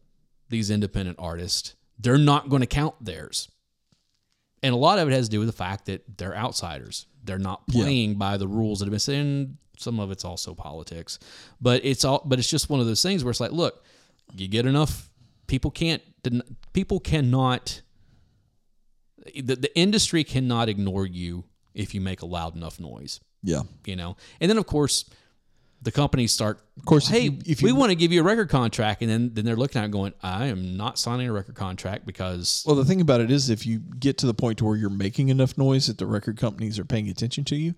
these 0.48 0.70
independent 0.70 1.18
artists 1.18 1.74
they're 1.98 2.18
not 2.18 2.48
going 2.48 2.60
to 2.60 2.66
count 2.66 2.94
theirs. 3.00 3.48
And 4.62 4.74
a 4.74 4.76
lot 4.76 4.98
of 4.98 5.08
it 5.08 5.12
has 5.12 5.26
to 5.26 5.30
do 5.30 5.38
with 5.38 5.48
the 5.48 5.54
fact 5.54 5.86
that 5.86 6.18
they're 6.18 6.36
outsiders. 6.36 7.06
They're 7.24 7.38
not 7.38 7.66
playing 7.66 8.16
by 8.16 8.36
the 8.36 8.48
rules 8.48 8.78
that 8.78 8.86
have 8.86 8.90
been 8.90 8.98
set. 8.98 9.14
And 9.14 9.56
some 9.78 10.00
of 10.00 10.10
it's 10.10 10.24
also 10.24 10.54
politics, 10.54 11.18
but 11.60 11.84
it's 11.84 12.04
all. 12.04 12.22
But 12.24 12.38
it's 12.38 12.48
just 12.48 12.68
one 12.68 12.80
of 12.80 12.86
those 12.86 13.02
things 13.02 13.24
where 13.24 13.30
it's 13.30 13.40
like, 13.40 13.52
look, 13.52 13.84
you 14.34 14.48
get 14.48 14.66
enough 14.66 15.08
people 15.46 15.70
can't. 15.70 16.02
People 16.72 17.00
cannot. 17.00 17.80
The, 19.34 19.56
the 19.56 19.78
industry 19.78 20.24
cannot 20.24 20.68
ignore 20.68 21.06
you 21.06 21.44
if 21.74 21.94
you 21.94 22.00
make 22.00 22.22
a 22.22 22.26
loud 22.26 22.56
enough 22.56 22.80
noise. 22.80 23.20
Yeah. 23.42 23.62
You 23.86 23.96
know, 23.96 24.16
and 24.40 24.50
then 24.50 24.58
of 24.58 24.66
course. 24.66 25.04
The 25.82 25.90
companies 25.92 26.30
start, 26.32 26.60
of 26.76 26.84
course, 26.84 27.06
if 27.08 27.12
Hey, 27.14 27.22
you- 27.24 27.38
if 27.46 27.62
we 27.62 27.72
want 27.72 27.90
to 27.90 27.94
give 27.96 28.12
you 28.12 28.20
a 28.20 28.22
record 28.24 28.50
contract, 28.50 29.00
and 29.00 29.10
then 29.10 29.30
then 29.32 29.44
they're 29.46 29.56
looking 29.56 29.80
at 29.80 29.86
it 29.86 29.90
going, 29.90 30.12
"I 30.22 30.46
am 30.46 30.76
not 30.76 30.98
signing 30.98 31.26
a 31.28 31.32
record 31.32 31.54
contract 31.54 32.04
because 32.06 32.62
Well, 32.66 32.76
the 32.76 32.84
thing 32.84 33.00
about 33.00 33.20
it 33.22 33.30
is, 33.30 33.48
if 33.48 33.64
you 33.66 33.78
get 33.98 34.18
to 34.18 34.26
the 34.26 34.34
point 34.34 34.58
to 34.58 34.64
where 34.66 34.76
you're 34.76 34.90
making 34.90 35.30
enough 35.30 35.56
noise 35.56 35.86
that 35.86 35.96
the 35.98 36.06
record 36.06 36.36
companies 36.36 36.78
are 36.78 36.84
paying 36.84 37.08
attention 37.08 37.44
to 37.44 37.56
you, 37.56 37.74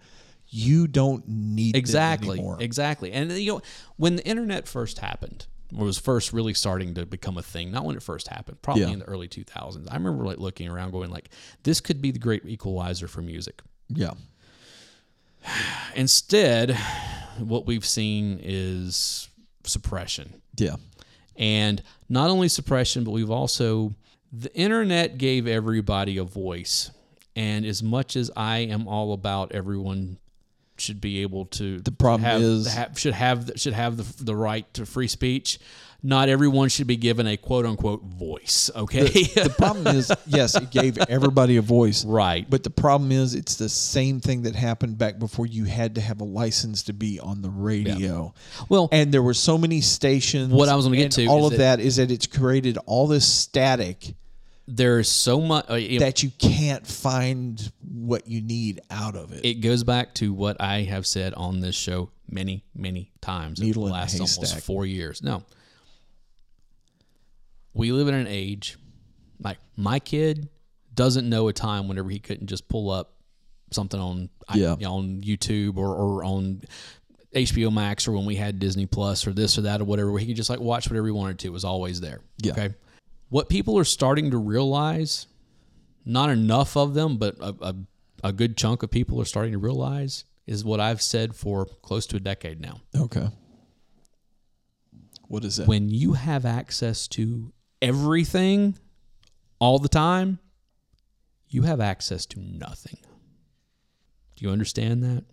you 0.49 0.87
don't 0.89 1.27
need 1.29 1.77
exactly 1.77 2.33
anymore. 2.39 2.59
exactly 2.61 3.11
and 3.13 3.33
you 3.33 3.53
know 3.53 3.63
when 3.97 4.17
the 4.17 4.27
internet 4.27 4.69
first 4.69 4.99
happened 4.99 5.47
or 5.75 5.85
was 5.87 5.97
first 5.97 6.31
really 6.33 6.53
starting 6.53 6.93
to 6.93 7.07
become 7.07 7.39
a 7.39 7.43
thing 7.43 7.71
not 7.71 7.87
when 7.87 7.97
it 7.97 8.03
first 8.03 8.29
happened 8.29 8.61
probably 8.61 8.83
Yeah. 8.83 8.91
in 8.91 8.99
the 8.99 9.07
early 9.07 9.29
2000s 9.29 9.89
i 9.91 9.95
remember 9.95 10.25
like 10.27 10.37
looking 10.37 10.69
around 10.69 10.91
going 10.91 11.09
like 11.11 11.31
this 11.63 11.81
could 11.81 12.03
be 12.03 12.11
the 12.11 12.19
great 12.19 12.45
equalizer 12.45 13.09
for 13.09 13.23
music 13.23 13.63
Yeah. 13.89 14.11
Instead 15.95 16.77
what 17.39 17.67
we've 17.67 17.87
seen 17.87 18.41
is 18.43 19.29
suppression 19.65 20.41
Yeah. 20.57 20.77
and 21.37 21.83
not 22.09 22.31
only 22.31 22.49
suppression 22.49 23.05
but 23.05 23.11
we've 23.13 23.31
also 23.31 23.95
the 24.33 24.55
internet 24.55 25.19
gave 25.19 25.47
everybody 25.47 26.19
a 26.19 26.25
voice 26.25 26.91
and 27.37 27.65
as 27.65 27.83
much 27.83 28.17
as 28.17 28.31
i 28.37 28.59
am 28.59 28.87
all 28.89 29.13
about 29.13 29.53
everyone 29.53 30.19
should 30.79 31.01
be 31.01 31.23
able 31.23 31.47
to 31.47 31.81
the 31.81 31.93
problem 31.93 32.23
have, 32.23 32.43
is- 32.43 32.75
have, 32.75 32.99
should 32.99 33.15
have 33.15 33.51
should 33.57 33.73
have 33.75 33.97
the, 33.97 34.25
the 34.25 34.35
right 34.37 34.73
to 34.75 34.85
free 34.87 35.09
speech 35.09 35.59
not 36.03 36.29
everyone 36.29 36.69
should 36.69 36.87
be 36.87 36.97
given 36.97 37.27
a 37.27 37.37
quote 37.37 37.65
unquote 37.65 38.03
voice 38.03 38.71
okay 38.75 39.05
The 39.05 39.55
problem 39.57 39.87
is, 39.97 40.13
yes, 40.27 40.57
it 40.57 40.71
gave 40.71 40.99
everybody 40.99 41.57
a 41.57 41.63
voice. 41.63 42.05
right 42.05 42.49
But 42.49 42.65
the 42.65 42.71
problem 42.71 43.13
is, 43.13 43.35
it's 43.35 43.57
the 43.57 43.69
same 43.69 44.21
thing 44.21 44.43
that 44.43 44.55
happened 44.55 44.99
back 44.99 45.19
before 45.19 45.47
you 45.47 45.65
had 45.65 45.95
to 45.95 46.01
have 46.01 46.21
a 46.21 46.25
license 46.25 46.85
to 46.85 46.93
be 46.93 47.21
on 47.21 47.43
the 47.43 47.51
radio. 47.51 48.35
well 48.69 48.89
And 48.93 49.13
there 49.13 49.23
were 49.23 49.35
so 49.35 49.57
many 49.59 49.81
stations. 49.81 50.53
What 50.53 50.69
I 50.69 50.77
was 50.77 50.87
gonna 50.87 50.97
get 50.97 51.05
and 51.05 51.13
to 51.13 51.27
all 51.27 51.47
of 51.47 51.59
that 51.59 51.81
is 51.81 51.97
that 51.97 52.11
it's 52.11 52.27
created 52.27 52.79
all 52.87 53.07
this 53.07 53.27
static 53.27 54.15
there's 54.69 55.09
so 55.09 55.41
much 55.41 55.67
uh, 55.69 55.77
know, 55.77 55.99
that 55.99 56.23
you 56.23 56.31
can't 56.39 56.87
find 56.87 57.73
what 57.83 58.29
you 58.29 58.41
need 58.41 58.81
out 58.91 59.17
of 59.17 59.33
it. 59.33 59.45
it 59.45 59.55
goes 59.55 59.83
back 59.83 60.15
to 60.15 60.33
what 60.33 60.57
I 60.61 60.83
have 60.83 61.07
said 61.07 61.35
on 61.35 61.61
this 61.61 61.75
show 61.75 62.11
many, 62.31 62.65
many 62.75 63.11
times 63.21 63.59
the 63.59 63.67
Needle 63.67 63.87
in 63.87 63.91
a 63.91 63.95
last 63.95 64.15
almost 64.21 64.61
four 64.61 64.87
years. 64.87 65.23
No. 65.23 65.43
We 67.75 67.93
live 67.93 68.09
in 68.09 68.15
an 68.15 68.27
age 68.27 68.77
like 69.43 69.59
my 69.77 69.99
kid 69.99 70.49
doesn't 70.95 71.29
know 71.29 71.49
a 71.49 71.53
time 71.53 71.89
whenever 71.89 72.11
he 72.11 72.19
couldn't 72.19 72.47
just 72.49 72.69
pull 72.69 72.91
up 72.91 73.15
something 73.71 73.99
on 74.01 74.29
Yeah. 74.55 74.77
you 74.79 74.85
know, 74.85 74.95
on 74.95 75.23
YouTube 75.23 75.77
or, 75.79 75.95
or 75.95 76.25
on 76.25 76.63
HBO 77.35 77.73
Max 77.73 78.07
or 78.07 78.13
when 78.13 78.27
we 78.27 78.37
had 78.37 78.59
Disney 78.59 78.85
Plus 78.87 79.27
or 79.27 79.33
this 79.33 79.57
or 79.57 79.63
that 79.63 79.81
or 79.81 79.85
whatever, 79.85 80.11
where 80.11 80.21
he 80.21 80.27
could 80.27 80.37
just 80.37 80.51
like 80.51 80.61
watch 80.61 80.89
whatever 80.91 81.07
he 81.07 81.13
wanted 81.13 81.39
to. 81.41 81.49
It 81.49 81.53
was 81.53 81.65
always 81.65 82.01
there. 82.01 82.21
Yeah. 82.39 82.53
Okay. 82.53 82.75
What 83.31 83.49
people 83.49 83.79
are 83.79 83.85
starting 83.85 84.31
to 84.33 84.37
realize, 84.39 85.27
not 86.05 86.29
enough 86.29 86.77
of 86.77 86.93
them, 86.93 87.17
but 87.17 87.37
a, 87.41 87.55
a, 87.63 87.75
a 88.25 88.33
good 88.35 88.59
chunk 88.59 88.83
of 88.83 88.91
people 88.91 89.19
are 89.23 89.25
starting 89.25 89.53
to 89.53 89.59
realize, 89.59 90.25
is 90.47 90.63
what 90.65 90.79
I've 90.81 91.01
said 91.01 91.35
for 91.35 91.65
close 91.81 92.07
to 92.09 92.17
a 92.17 92.21
decade 92.21 92.61
now. 92.61 92.83
okay. 92.95 93.29
What 95.29 95.45
is 95.47 95.57
that? 95.57 95.67
When 95.67 95.89
you 95.89 96.13
have 96.13 96.45
access 96.45 97.09
to 97.09 97.53
everything 97.83 98.79
all 99.59 99.79
the 99.79 99.89
time, 99.89 100.39
you 101.49 101.63
have 101.63 101.81
access 101.81 102.25
to 102.27 102.41
nothing. 102.41 102.99
Do 104.37 104.45
you 104.47 104.51
understand 104.51 105.03
that? 105.05 105.25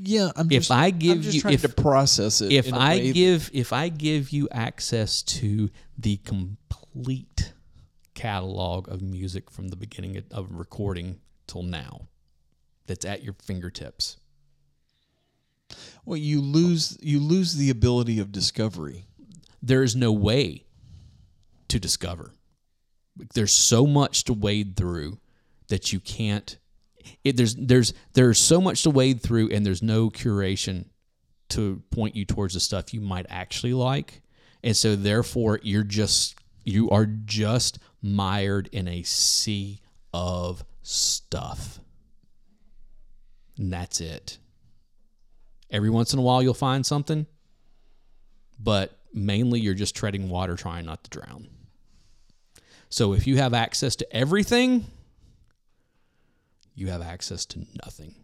yeah, 0.00 0.30
I'm 0.36 0.46
if 0.52 0.60
just, 0.62 0.70
I 0.70 0.86
I'm 0.86 0.98
give 0.98 1.24
you- 1.24 1.42
if- 1.48 1.62
to 1.62 1.68
process 1.68 2.40
it. 2.40 2.52
if 2.52 2.72
I 2.72 2.96
way 2.98 3.06
that- 3.08 3.12
give 3.14 3.50
if 3.52 3.72
I 3.72 3.88
give 3.88 4.30
you 4.30 4.48
access 4.52 5.22
to 5.22 5.70
the 5.98 6.18
complete 6.18 7.52
catalog 8.14 8.88
of 8.88 9.02
music 9.02 9.50
from 9.50 9.68
the 9.68 9.76
beginning 9.76 10.16
of- 10.16 10.24
of 10.30 10.52
recording 10.52 11.18
till 11.48 11.62
now, 11.64 12.06
that's 12.86 13.04
at 13.04 13.24
your 13.24 13.34
fingertips. 13.42 14.18
well, 16.04 16.16
you 16.16 16.40
lose 16.40 16.96
you 17.02 17.18
lose 17.20 17.54
the 17.54 17.68
ability 17.70 18.18
of 18.20 18.30
discovery. 18.32 19.04
There 19.60 19.82
is 19.82 19.94
no 19.96 20.12
way 20.12 20.64
to 21.68 21.78
discover. 21.78 22.32
There's 23.34 23.52
so 23.52 23.86
much 23.86 24.24
to 24.24 24.32
wade 24.32 24.76
through 24.76 25.18
that 25.68 25.92
you 25.92 26.00
can't. 26.00 26.58
it, 27.24 27.36
there's 27.36 27.54
there's 27.56 27.92
there's 28.14 28.38
so 28.38 28.60
much 28.60 28.82
to 28.82 28.90
wade 28.90 29.22
through, 29.22 29.50
and 29.50 29.64
there's 29.64 29.82
no 29.82 30.10
curation 30.10 30.86
to 31.50 31.82
point 31.90 32.14
you 32.14 32.24
towards 32.24 32.54
the 32.54 32.60
stuff 32.60 32.92
you 32.92 33.00
might 33.00 33.26
actually 33.28 33.74
like, 33.74 34.22
and 34.62 34.76
so 34.76 34.96
therefore 34.96 35.60
you're 35.62 35.82
just 35.84 36.36
you 36.64 36.90
are 36.90 37.06
just 37.06 37.78
mired 38.02 38.68
in 38.72 38.86
a 38.88 39.02
sea 39.02 39.80
of 40.12 40.64
stuff. 40.82 41.80
And 43.56 43.72
that's 43.72 44.00
it. 44.00 44.38
Every 45.70 45.90
once 45.90 46.12
in 46.12 46.18
a 46.18 46.22
while 46.22 46.42
you'll 46.42 46.54
find 46.54 46.86
something, 46.86 47.26
but 48.58 48.98
mainly 49.12 49.60
you're 49.60 49.74
just 49.74 49.96
treading 49.96 50.28
water 50.28 50.54
trying 50.54 50.86
not 50.86 51.04
to 51.04 51.10
drown. 51.10 51.48
So 52.90 53.12
if 53.12 53.26
you 53.26 53.36
have 53.36 53.54
access 53.54 53.96
to 53.96 54.16
everything, 54.16 54.86
you 56.74 56.88
have 56.88 57.02
access 57.02 57.44
to 57.46 57.66
nothing. 57.84 58.14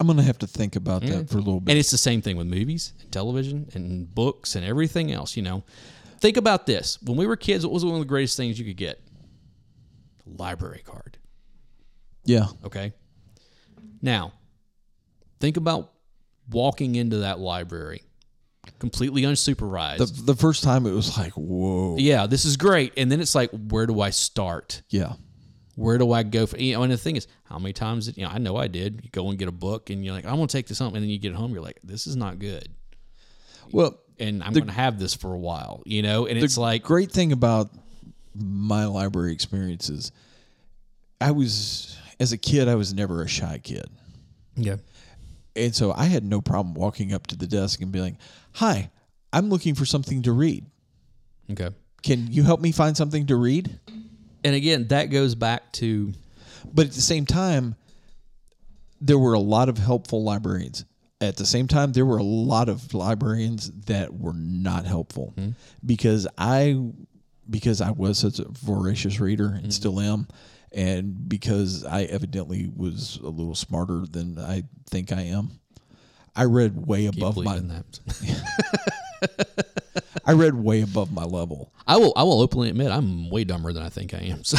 I'm 0.00 0.06
gonna 0.06 0.22
have 0.22 0.38
to 0.38 0.46
think 0.46 0.76
about 0.76 1.02
that 1.02 1.28
for 1.28 1.38
a 1.38 1.40
little 1.40 1.60
bit. 1.60 1.72
And 1.72 1.78
it's 1.78 1.90
the 1.90 1.98
same 1.98 2.22
thing 2.22 2.36
with 2.36 2.46
movies 2.46 2.92
and 3.00 3.10
television 3.10 3.68
and 3.74 4.12
books 4.14 4.54
and 4.54 4.64
everything 4.64 5.10
else, 5.10 5.36
you 5.36 5.42
know. 5.42 5.64
Think 6.20 6.36
about 6.36 6.66
this. 6.66 6.98
When 7.02 7.16
we 7.16 7.26
were 7.26 7.36
kids, 7.36 7.64
what 7.66 7.72
was 7.72 7.84
one 7.84 7.94
of 7.94 8.00
the 8.00 8.06
greatest 8.06 8.36
things 8.36 8.58
you 8.58 8.64
could 8.64 8.76
get? 8.76 9.00
A 10.26 10.40
library 10.42 10.82
card. 10.84 11.18
yeah, 12.24 12.46
Okay. 12.64 12.92
Now, 14.00 14.32
think 15.40 15.56
about 15.56 15.92
walking 16.50 16.94
into 16.94 17.18
that 17.18 17.40
library 17.40 18.02
completely 18.78 19.22
unsupervised. 19.22 19.98
the 19.98 20.32
the 20.32 20.36
first 20.36 20.62
time 20.62 20.86
it 20.86 20.92
was 20.92 21.16
like, 21.18 21.32
whoa, 21.32 21.96
yeah, 21.98 22.26
this 22.26 22.44
is 22.44 22.56
great. 22.56 22.92
And 22.96 23.10
then 23.10 23.20
it's 23.20 23.34
like, 23.34 23.50
where 23.50 23.86
do 23.86 24.00
I 24.00 24.10
start? 24.10 24.82
yeah, 24.90 25.14
Where 25.76 25.98
do 25.98 26.12
I 26.12 26.22
go? 26.22 26.46
For, 26.46 26.56
you 26.58 26.74
know, 26.74 26.82
and 26.82 26.92
the 26.92 26.96
thing 26.96 27.16
is, 27.16 27.26
how 27.44 27.58
many 27.58 27.72
times, 27.72 28.06
did, 28.06 28.16
you 28.16 28.24
know, 28.24 28.30
I 28.30 28.38
know 28.38 28.56
I 28.56 28.66
did. 28.68 29.00
You 29.04 29.10
go 29.10 29.28
and 29.28 29.38
get 29.38 29.48
a 29.48 29.52
book 29.52 29.90
and 29.90 30.04
you're 30.04 30.14
like, 30.14 30.24
I'm 30.26 30.36
going 30.36 30.48
to 30.48 30.52
take 30.52 30.66
this 30.66 30.78
home. 30.78 30.94
And 30.94 31.02
then 31.02 31.10
you 31.10 31.18
get 31.18 31.34
home, 31.34 31.52
you're 31.52 31.62
like, 31.62 31.78
this 31.84 32.06
is 32.06 32.16
not 32.16 32.38
good. 32.38 32.68
Well, 33.72 33.98
And 34.18 34.42
I'm 34.42 34.52
going 34.52 34.66
to 34.66 34.72
have 34.72 34.98
this 34.98 35.14
for 35.14 35.32
a 35.34 35.38
while, 35.38 35.82
you 35.86 36.02
know? 36.02 36.26
And 36.26 36.38
it's 36.38 36.58
like, 36.58 36.82
great 36.82 37.10
thing 37.12 37.32
about 37.32 37.70
my 38.34 38.86
library 38.86 39.32
experiences, 39.32 40.10
I 41.20 41.30
was 41.32 41.96
as 42.20 42.32
a 42.32 42.38
kid, 42.38 42.68
I 42.68 42.74
was 42.74 42.92
never 42.94 43.22
a 43.22 43.28
shy 43.28 43.58
kid. 43.62 43.86
yeah. 44.56 44.76
And 45.58 45.74
so 45.74 45.92
I 45.92 46.04
had 46.04 46.24
no 46.24 46.40
problem 46.40 46.74
walking 46.74 47.12
up 47.12 47.26
to 47.28 47.36
the 47.36 47.46
desk 47.46 47.80
and 47.80 47.92
being 47.92 48.04
like, 48.04 48.16
Hi, 48.54 48.90
I'm 49.32 49.50
looking 49.50 49.74
for 49.74 49.84
something 49.84 50.22
to 50.22 50.32
read. 50.32 50.66
Okay. 51.50 51.70
Can 52.02 52.30
you 52.30 52.42
help 52.42 52.60
me 52.60 52.72
find 52.72 52.96
something 52.96 53.26
to 53.26 53.36
read? 53.36 53.78
And 54.44 54.54
again, 54.54 54.88
that 54.88 55.06
goes 55.06 55.34
back 55.34 55.72
to, 55.74 56.12
But 56.72 56.86
at 56.86 56.92
the 56.92 57.00
same 57.00 57.26
time, 57.26 57.76
there 59.00 59.18
were 59.18 59.34
a 59.34 59.40
lot 59.40 59.68
of 59.68 59.78
helpful 59.78 60.22
librarians. 60.22 60.84
At 61.20 61.36
the 61.36 61.46
same 61.46 61.66
time, 61.66 61.92
there 61.92 62.06
were 62.06 62.18
a 62.18 62.22
lot 62.22 62.68
of 62.68 62.94
librarians 62.94 63.70
that 63.86 64.14
were 64.14 64.34
not 64.34 64.86
helpful 64.86 65.34
mm-hmm. 65.36 65.50
because 65.84 66.28
I 66.36 66.80
because 67.50 67.80
I 67.80 67.90
was 67.90 68.18
such 68.18 68.38
a 68.38 68.46
voracious 68.48 69.20
reader 69.20 69.46
and 69.46 69.62
mm-hmm. 69.62 69.70
still 69.70 70.00
am, 70.00 70.28
and 70.72 71.28
because 71.28 71.84
I 71.84 72.02
evidently 72.04 72.70
was 72.74 73.18
a 73.22 73.28
little 73.28 73.54
smarter 73.54 74.04
than 74.10 74.38
I 74.38 74.64
think 74.88 75.12
I 75.12 75.22
am. 75.22 75.60
I 76.36 76.44
read 76.44 76.86
way 76.86 77.06
above 77.06 77.36
my 77.36 77.58
that. 77.58 78.00
I 80.24 80.32
read 80.32 80.54
way 80.54 80.82
above 80.82 81.12
my 81.12 81.24
level. 81.24 81.72
I 81.86 81.96
will, 81.96 82.12
I 82.14 82.22
will 82.22 82.40
openly 82.40 82.68
admit 82.68 82.92
I'm 82.92 83.30
way 83.30 83.44
dumber 83.44 83.72
than 83.72 83.82
I 83.82 83.88
think 83.88 84.14
I 84.14 84.18
am. 84.18 84.42
So 84.44 84.58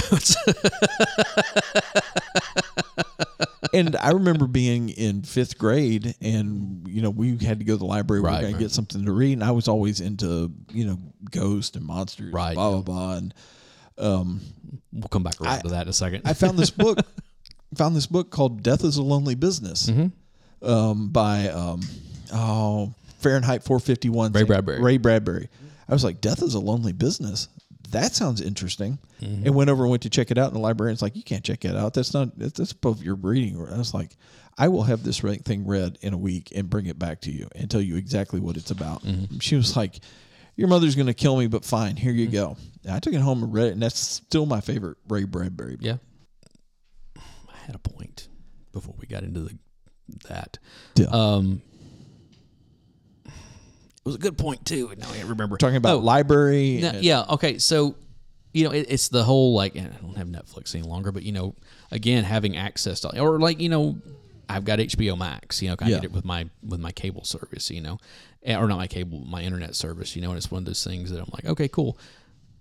and 3.74 3.96
I 3.98 4.12
remember 4.12 4.48
being 4.48 4.90
in 4.90 5.22
fifth 5.24 5.58
grade, 5.58 6.16
and 6.22 6.88
you 6.88 7.02
know 7.02 7.10
we 7.10 7.38
had 7.38 7.60
to 7.60 7.66
go 7.66 7.74
to 7.74 7.78
the 7.78 7.86
library. 7.86 8.22
we 8.22 8.24
were 8.24 8.32
going 8.32 8.44
right. 8.46 8.54
to 8.54 8.60
get 8.60 8.72
something 8.72 9.06
to 9.06 9.12
read, 9.12 9.34
and 9.34 9.44
I 9.44 9.52
was 9.52 9.68
always 9.68 10.02
into 10.02 10.52
you 10.72 10.86
know 10.86 10.98
ghosts 11.32 11.76
and 11.76 11.86
monsters, 11.86 12.34
Right, 12.34 12.56
Blah 12.56 12.70
blah 12.70 12.78
yeah. 12.78 12.84
blah. 12.84 13.16
And 13.18 13.34
we'll 14.00 15.10
come 15.10 15.24
back 15.24 15.40
around 15.42 15.62
to 15.62 15.70
that 15.70 15.84
in 15.84 15.90
a 15.90 15.94
second. 15.94 16.24
I 16.26 16.34
found 16.34 16.58
this 16.58 16.70
book, 16.72 17.00
found 17.76 17.96
this 17.96 18.08
book 18.08 18.30
called 18.32 18.64
"Death 18.64 18.84
Is 18.84 18.98
a 18.98 19.04
Lonely 19.04 19.36
Business," 19.36 19.90
Mm-hmm. 19.90 20.68
um, 20.68 21.10
by 21.10 21.50
um, 21.50 21.82
oh 22.34 22.94
Fahrenheit 23.20 23.64
451. 23.64 24.32
Ray 24.34 24.44
Bradbury. 24.44 24.82
Ray 24.82 24.98
Bradbury. 24.98 25.50
I 25.88 25.94
was 25.94 26.04
like, 26.04 26.22
"Death 26.22 26.42
is 26.42 26.54
a 26.54 26.60
lonely 26.60 26.94
business." 26.94 27.48
That 27.92 28.14
sounds 28.14 28.40
interesting. 28.40 29.00
Mm-hmm. 29.20 29.48
And 29.48 29.56
went 29.56 29.70
over 29.72 29.84
and 29.84 29.90
went 29.90 30.04
to 30.04 30.10
check 30.12 30.30
it 30.30 30.38
out, 30.38 30.48
and 30.48 30.56
the 30.56 30.60
librarian's 30.60 31.02
like, 31.02 31.16
"You 31.16 31.24
can't 31.24 31.44
check 31.44 31.66
it 31.66 31.76
out. 31.76 31.94
That's 31.94 32.14
not. 32.14 32.38
That's 32.38 32.72
above 32.72 33.04
your 33.04 33.16
reading." 33.16 33.58
I 33.58 33.78
was 33.78 33.94
like, 33.94 34.16
"I 34.58 34.68
will 34.68 34.84
have 34.84 35.04
this 35.04 35.20
thing 35.22 35.66
read 35.66 35.98
in 36.02 36.14
a 36.14 36.18
week 36.18 36.52
and 36.56 36.70
bring 36.70 36.86
it 36.86 37.00
back 37.00 37.22
to 37.22 37.32
you 37.32 37.48
and 37.56 37.70
tell 37.70 37.82
you 37.82 37.96
exactly 37.96 38.40
what 38.40 38.58
it's 38.58 38.70
about." 38.72 39.04
Mm-hmm. 39.04 39.40
She 39.40 39.56
was 39.56 39.76
like, 39.76 40.00
"Your 40.60 40.68
mother's 40.68 40.96
going 40.96 41.08
to 41.08 41.14
kill 41.14 41.38
me, 41.38 41.48
but 41.48 41.64
fine. 41.66 41.96
Here 41.96 42.12
you 42.12 42.28
go." 42.28 42.58
And 42.84 42.94
I 42.94 43.00
took 43.00 43.14
it 43.14 43.22
home 43.22 43.44
and 43.44 43.54
read 43.54 43.68
it, 43.68 43.72
and 43.74 43.82
that's 43.82 44.00
still 44.00 44.46
my 44.46 44.62
favorite 44.62 44.98
Ray 45.08 45.24
Bradbury. 45.24 45.76
book. 45.78 45.86
yeah. 45.86 45.98
I 47.18 47.58
had 47.66 47.76
a 47.76 47.80
point 47.80 48.28
before 48.72 48.96
we 48.98 49.06
got 49.08 49.24
into 49.24 49.42
the, 49.42 49.58
that. 50.28 50.58
Yeah. 50.96 51.08
Um, 51.12 51.62
it 53.26 54.06
was 54.06 54.16
a 54.16 54.20
good 54.20 54.38
point 54.38 54.66
too. 54.66 54.92
Now 54.98 55.10
I 55.10 55.16
can't 55.16 55.30
remember. 55.30 55.58
talking 55.58 55.76
about 55.76 55.96
Oh, 55.98 56.00
library. 56.00 56.80
No, 56.82 56.90
and- 56.90 57.04
yeah. 57.04 57.26
Okay. 57.30 57.58
So, 57.60 57.96
you 58.54 58.64
know, 58.64 58.72
it, 58.72 58.88
it's 58.90 59.10
the 59.10 59.24
whole 59.24 59.54
like 59.54 59.76
and 59.76 59.94
I 59.94 59.98
don't 60.02 60.18
have 60.18 60.28
Netflix 60.28 60.74
any 60.74 60.84
longer, 60.84 61.12
but 61.12 61.24
you 61.24 61.32
know, 61.32 61.56
again, 61.92 62.24
having 62.24 62.58
access 62.58 63.02
to 63.02 63.20
or 63.22 63.40
like 63.40 63.60
you 63.60 63.70
know, 63.70 63.98
I've 64.50 64.66
got 64.66 64.80
HBO 64.80 65.16
Max. 65.18 65.62
You 65.62 65.70
know, 65.70 65.76
I 65.80 65.88
Yeah. 65.90 65.96
get 65.98 66.06
it 66.06 66.12
with 66.12 66.26
my 66.26 66.50
with 66.64 66.80
my 66.80 66.92
cable 66.92 67.24
service. 67.24 67.70
You 67.70 67.82
know, 67.82 67.98
Eh, 68.44 68.56
or 68.56 68.68
not 68.68 68.78
my 68.78 68.88
cable, 68.88 69.20
my 69.20 69.42
internet 69.44 69.76
service. 69.76 70.16
You 70.16 70.22
know, 70.22 70.30
and 70.30 70.38
it's 70.38 70.50
one 70.50 70.60
of 70.60 70.66
those 70.66 70.84
things 70.84 71.12
that 71.12 71.20
I'm 71.20 71.30
like, 71.34 71.46
okay, 71.46 71.68
cool. 71.68 71.98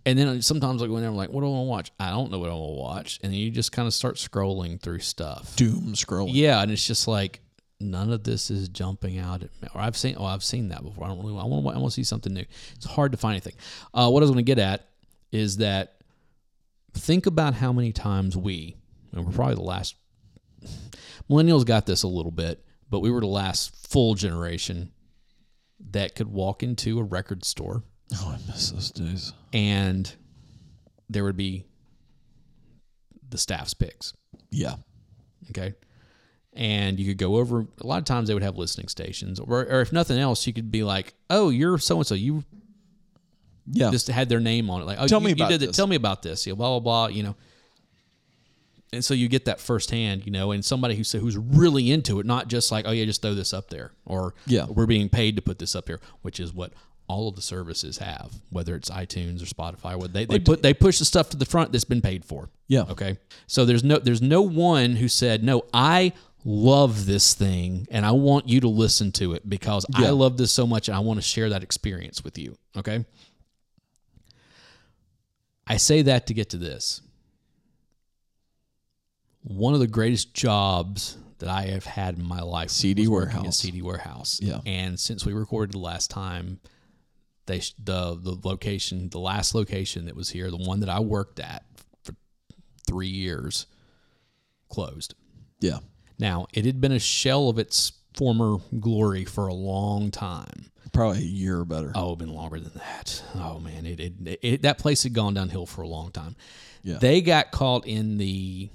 And 0.06 0.19
then 0.19 0.40
sometimes 0.43 0.82
I 0.82 0.86
go 0.86 0.97
in 0.97 1.02
there, 1.02 1.10
I'm 1.10 1.16
like, 1.16 1.31
what 1.31 1.40
do 1.43 1.47
I 1.47 1.51
want 1.51 1.66
to 1.66 1.69
watch? 1.70 1.93
I 2.01 2.10
don't 2.10 2.31
know 2.31 2.39
what 2.39 2.48
I 2.51 2.55
want 2.55 2.70
to 2.77 2.81
watch, 2.81 3.20
and 3.23 3.32
then 3.32 3.39
you 3.40 3.51
just 3.51 3.73
kind 3.73 3.86
of 3.86 3.93
start 3.93 4.16
scrolling 4.16 4.81
through 4.81 5.01
stuff. 5.01 5.55
doom 5.56 5.93
scrolling. 5.94 6.31
Yeah, 6.32 6.62
and 6.62 6.70
it's 6.70 6.86
just 6.86 7.06
like 7.09 7.40
none 7.81 8.10
of 8.10 8.24
this 8.24 8.51
is 8.51 8.69
jumping 8.69 9.19
out 9.19 9.43
at 9.43 9.51
me. 9.62 9.69
Or 9.74 9.81
I've 9.81 9.97
seen, 9.97 10.16
oh, 10.19 10.24
I've 10.24 10.43
seen 10.43 10.69
that 10.70 10.82
before. 10.82 11.05
I 11.05 11.09
don't 11.09 11.19
really. 11.19 11.39
I 11.39 11.44
want 11.44 11.65
to. 11.65 11.70
I 11.70 11.78
want 11.78 11.86
to 11.93 11.94
see 11.94 12.05
something 12.05 12.32
new. 12.32 12.44
It's 12.77 12.86
hard 12.86 13.12
to 13.12 13.19
find 13.19 13.32
anything. 13.35 13.55
Uh, 13.94 14.09
what 14.10 14.20
I 14.20 14.24
was 14.24 14.31
going 14.31 14.44
to 14.44 14.51
get 14.55 14.59
at 14.59 14.89
is 15.31 15.59
that 15.59 16.01
think 16.94 17.27
about 17.27 17.55
how 17.55 17.73
many 17.73 17.93
times 17.93 18.36
we, 18.36 18.77
and 19.12 19.24
we're 19.27 19.32
probably 19.32 19.55
the 19.56 19.62
last. 19.62 19.94
Millennials 21.30 21.64
got 21.66 21.86
this 21.86 22.02
a 22.02 22.09
little 22.09 22.30
bit, 22.32 22.64
but 22.90 23.00
we 23.00 23.10
were 23.10 23.20
the 23.20 23.26
last 23.26 23.74
full 23.88 24.14
generation 24.14 24.90
that 25.90 26.14
could 26.14 26.28
walk 26.28 26.62
into 26.62 26.98
a 26.98 27.02
record 27.02 27.44
store 27.44 27.82
Oh, 28.14 28.34
I 28.36 28.50
miss 28.50 28.70
those 28.70 28.90
days. 28.90 29.32
and 29.52 30.10
there 31.10 31.24
would 31.24 31.36
be 31.36 31.66
the 33.28 33.38
staff's 33.38 33.74
picks. 33.74 34.12
Yeah. 34.50 34.76
Okay. 35.50 35.74
And 36.55 36.98
you 36.98 37.06
could 37.06 37.18
go 37.18 37.36
over. 37.36 37.66
A 37.80 37.86
lot 37.86 37.98
of 37.98 38.05
times 38.05 38.28
they 38.28 38.34
would 38.34 38.42
have 38.42 38.56
listening 38.56 38.88
stations, 38.88 39.38
or, 39.38 39.60
or 39.66 39.80
if 39.82 39.92
nothing 39.92 40.18
else, 40.18 40.46
you 40.46 40.52
could 40.52 40.70
be 40.72 40.82
like, 40.82 41.14
"Oh, 41.30 41.50
you're 41.50 41.78
so 41.78 41.98
and 41.98 42.06
so. 42.06 42.14
You 42.14 42.42
Yeah. 43.70 43.90
just 43.90 44.09
had 44.09 44.28
their 44.28 44.40
name 44.40 44.68
on 44.70 44.80
it. 44.82 44.84
Like, 44.86 44.98
oh, 44.98 45.06
Tell 45.06 45.20
you, 45.20 45.26
me 45.26 45.30
you 45.32 45.34
about 45.36 45.50
did 45.50 45.62
it. 45.62 45.66
this. 45.68 45.76
Tell 45.76 45.86
me 45.86 45.94
about 45.96 46.22
this. 46.22 46.46
Yeah, 46.46 46.55
blah 46.55 46.78
blah 46.78 46.80
blah. 46.80 47.14
You 47.14 47.22
know." 47.22 47.36
And 48.93 49.05
so 49.05 49.12
you 49.12 49.28
get 49.28 49.44
that 49.44 49.60
firsthand, 49.60 50.24
you 50.24 50.32
know, 50.32 50.52
and 50.52 50.65
somebody 50.65 50.97
who's 50.97 51.12
who's 51.12 51.36
really 51.36 51.90
into 51.90 52.20
it, 52.20 52.27
not 52.27 52.48
just 52.48 52.73
like, 52.73 52.86
"Oh 52.86 52.90
yeah, 52.90 53.05
just 53.05 53.20
throw 53.20 53.35
this 53.35 53.52
up 53.52 53.69
there," 53.69 53.93
or 54.06 54.35
Yeah. 54.47 54.65
we're 54.65 54.86
being 54.86 55.09
paid 55.10 55.36
to 55.36 55.43
put 55.43 55.59
this 55.59 55.74
up 55.77 55.89
here," 55.89 56.01
which 56.23 56.40
is 56.40 56.55
what 56.55 56.73
all 57.06 57.28
of 57.28 57.36
the 57.36 57.43
services 57.43 57.98
have, 57.98 58.32
whether 58.51 58.74
it's 58.77 58.89
iTunes 58.90 59.43
or 59.43 59.47
Spotify. 59.47 59.97
What 59.97 60.12
they, 60.12 60.24
they 60.24 60.39
put 60.39 60.62
they 60.62 60.73
push 60.74 60.98
the 60.98 61.05
stuff 61.05 61.28
to 61.31 61.36
the 61.36 61.44
front 61.47 61.73
that's 61.73 61.85
been 61.85 62.01
paid 62.01 62.24
for. 62.24 62.48
Yeah. 62.66 62.82
Okay. 62.89 63.19
So 63.47 63.65
there's 63.66 63.85
no 63.85 63.98
there's 63.98 64.23
no 64.23 64.40
one 64.43 64.97
who 64.97 65.09
said, 65.09 65.43
"No, 65.44 65.65
I 65.74 66.12
love 66.44 67.05
this 67.05 67.35
thing 67.35 67.86
and 67.90 68.06
I 68.06 68.12
want 68.12 68.48
you 68.48 68.60
to 68.60 68.69
listen 68.69 69.12
to 69.12 69.35
it 69.35 69.47
because 69.48 69.85
I 69.94 70.09
love 70.10 70.39
this 70.39 70.51
so 70.52 70.66
much 70.66 70.89
and 70.89 70.97
I 70.97 71.01
want 71.01 71.19
to 71.19 71.23
share 71.23 71.51
that 71.51 71.62
experience 71.62 72.24
with 72.24 72.39
you." 72.39 72.56
Okay? 72.77 73.05
I 75.66 75.77
say 75.77 76.01
that 76.02 76.27
to 76.28 76.35
get 76.35 76.51
to 76.51 76.56
this. 76.56 77.02
One 79.49 79.75
of 79.75 79.81
the 79.81 79.87
greatest 79.87 80.35
jobs 80.35 81.16
that 81.39 81.49
I 81.49 81.62
have 81.62 81.85
had 81.85 82.19
in 82.19 82.25
my 82.25 82.41
life 82.41 82.70
CD 82.70 83.03
was 83.03 83.11
working 83.11 83.37
at 83.37 83.43
warehouse. 83.43 83.59
CD 83.59 83.83
warehouse. 83.83 84.41
Yeah. 84.43 84.61
And 84.66 84.99
since 84.99 85.25
we 85.25 85.33
recorded 85.33 85.73
the 85.75 85.79
last 85.79 86.11
time, 86.11 86.61
they 87.47 87.62
the 87.83 88.19
the 88.20 88.37
location, 88.45 89.09
the 89.09 89.20
last 89.20 89.55
location 89.55 90.07
that 90.07 90.16
was 90.16 90.29
here, 90.31 90.51
the 90.51 90.57
one 90.57 90.81
that 90.81 90.89
I 90.89 91.01
worked 91.01 91.41
at 91.41 91.65
for 92.03 92.15
three 92.87 93.09
years, 93.09 93.66
closed. 94.69 95.15
Yeah. 95.61 95.79
Now 96.19 96.47
it 96.53 96.65
had 96.65 96.81
been 96.81 96.93
a 96.93 96.99
shell 96.99 97.49
of 97.49 97.59
its 97.59 97.93
former 98.15 98.59
glory 98.79 99.25
for 99.25 99.47
a 99.47 99.55
long 99.55 100.11
time. 100.11 100.70
Probably 100.93 101.19
a 101.19 101.23
year 101.23 101.61
or 101.61 101.65
better. 101.65 101.93
Oh, 101.95 102.16
been 102.16 102.33
longer 102.33 102.59
than 102.59 102.73
that. 102.75 103.23
Oh 103.35 103.61
man, 103.61 103.87
it, 103.87 104.01
it, 104.01 104.39
it 104.43 104.62
that 104.62 104.79
place 104.79 105.05
had 105.05 105.15
gone 105.15 105.35
downhill 105.35 105.66
for 105.66 105.83
a 105.83 105.89
long 105.89 106.11
time. 106.11 106.35
Yeah. 106.83 106.99
They 106.99 107.20
got 107.20 107.51
caught 107.51 107.87
in 107.87 108.19
the 108.19 108.70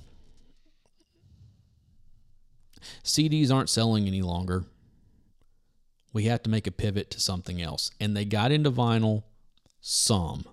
CDs 3.03 3.51
aren't 3.51 3.69
selling 3.69 4.07
any 4.07 4.21
longer. 4.21 4.65
We 6.13 6.25
have 6.25 6.43
to 6.43 6.49
make 6.49 6.67
a 6.67 6.71
pivot 6.71 7.09
to 7.11 7.19
something 7.19 7.61
else. 7.61 7.89
And 7.99 8.15
they 8.15 8.25
got 8.25 8.51
into 8.51 8.71
vinyl 8.71 9.23
some. 9.81 10.45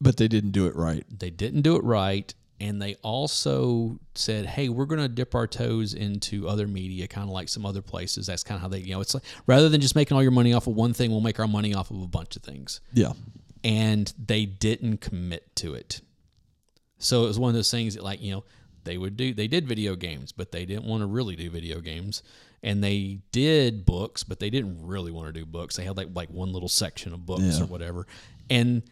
But 0.00 0.16
they 0.16 0.28
didn't 0.28 0.50
do 0.50 0.66
it 0.66 0.74
right. 0.74 1.04
They 1.10 1.30
didn't 1.30 1.62
do 1.62 1.76
it 1.76 1.84
right. 1.84 2.32
And 2.60 2.80
they 2.80 2.96
also 2.96 3.98
said, 4.14 4.44
hey, 4.44 4.68
we're 4.68 4.84
going 4.84 5.00
to 5.00 5.08
dip 5.08 5.34
our 5.34 5.46
toes 5.46 5.94
into 5.94 6.46
other 6.46 6.66
media, 6.66 7.08
kind 7.08 7.26
of 7.26 7.32
like 7.32 7.48
some 7.48 7.64
other 7.64 7.80
places. 7.80 8.26
That's 8.26 8.42
kind 8.42 8.56
of 8.56 8.62
how 8.62 8.68
they, 8.68 8.80
you 8.80 8.92
know, 8.92 9.00
it's 9.00 9.14
like 9.14 9.22
rather 9.46 9.70
than 9.70 9.80
just 9.80 9.96
making 9.96 10.14
all 10.14 10.22
your 10.22 10.30
money 10.30 10.52
off 10.52 10.66
of 10.66 10.74
one 10.74 10.92
thing, 10.92 11.10
we'll 11.10 11.22
make 11.22 11.40
our 11.40 11.46
money 11.46 11.72
off 11.72 11.90
of 11.90 12.02
a 12.02 12.06
bunch 12.06 12.36
of 12.36 12.42
things. 12.42 12.80
Yeah. 12.92 13.12
And 13.64 14.12
they 14.18 14.44
didn't 14.44 14.98
commit 15.00 15.56
to 15.56 15.72
it. 15.74 16.02
So 16.98 17.24
it 17.24 17.28
was 17.28 17.38
one 17.38 17.48
of 17.48 17.54
those 17.54 17.70
things 17.70 17.94
that, 17.94 18.04
like, 18.04 18.20
you 18.20 18.32
know, 18.32 18.44
they 18.84 18.96
would 18.98 19.16
do, 19.16 19.32
they 19.34 19.48
did 19.48 19.66
video 19.66 19.94
games, 19.96 20.32
but 20.32 20.52
they 20.52 20.64
didn't 20.64 20.84
want 20.84 21.02
to 21.02 21.06
really 21.06 21.36
do 21.36 21.50
video 21.50 21.80
games. 21.80 22.22
And 22.62 22.84
they 22.84 23.20
did 23.32 23.86
books, 23.86 24.22
but 24.22 24.38
they 24.38 24.50
didn't 24.50 24.86
really 24.86 25.10
want 25.10 25.28
to 25.28 25.32
do 25.32 25.46
books. 25.46 25.76
They 25.76 25.84
had 25.84 25.96
like 25.96 26.08
like 26.14 26.28
one 26.30 26.52
little 26.52 26.68
section 26.68 27.14
of 27.14 27.24
books 27.24 27.42
Yeah. 27.42 27.62
or 27.62 27.66
whatever. 27.66 28.06
And 28.50 28.82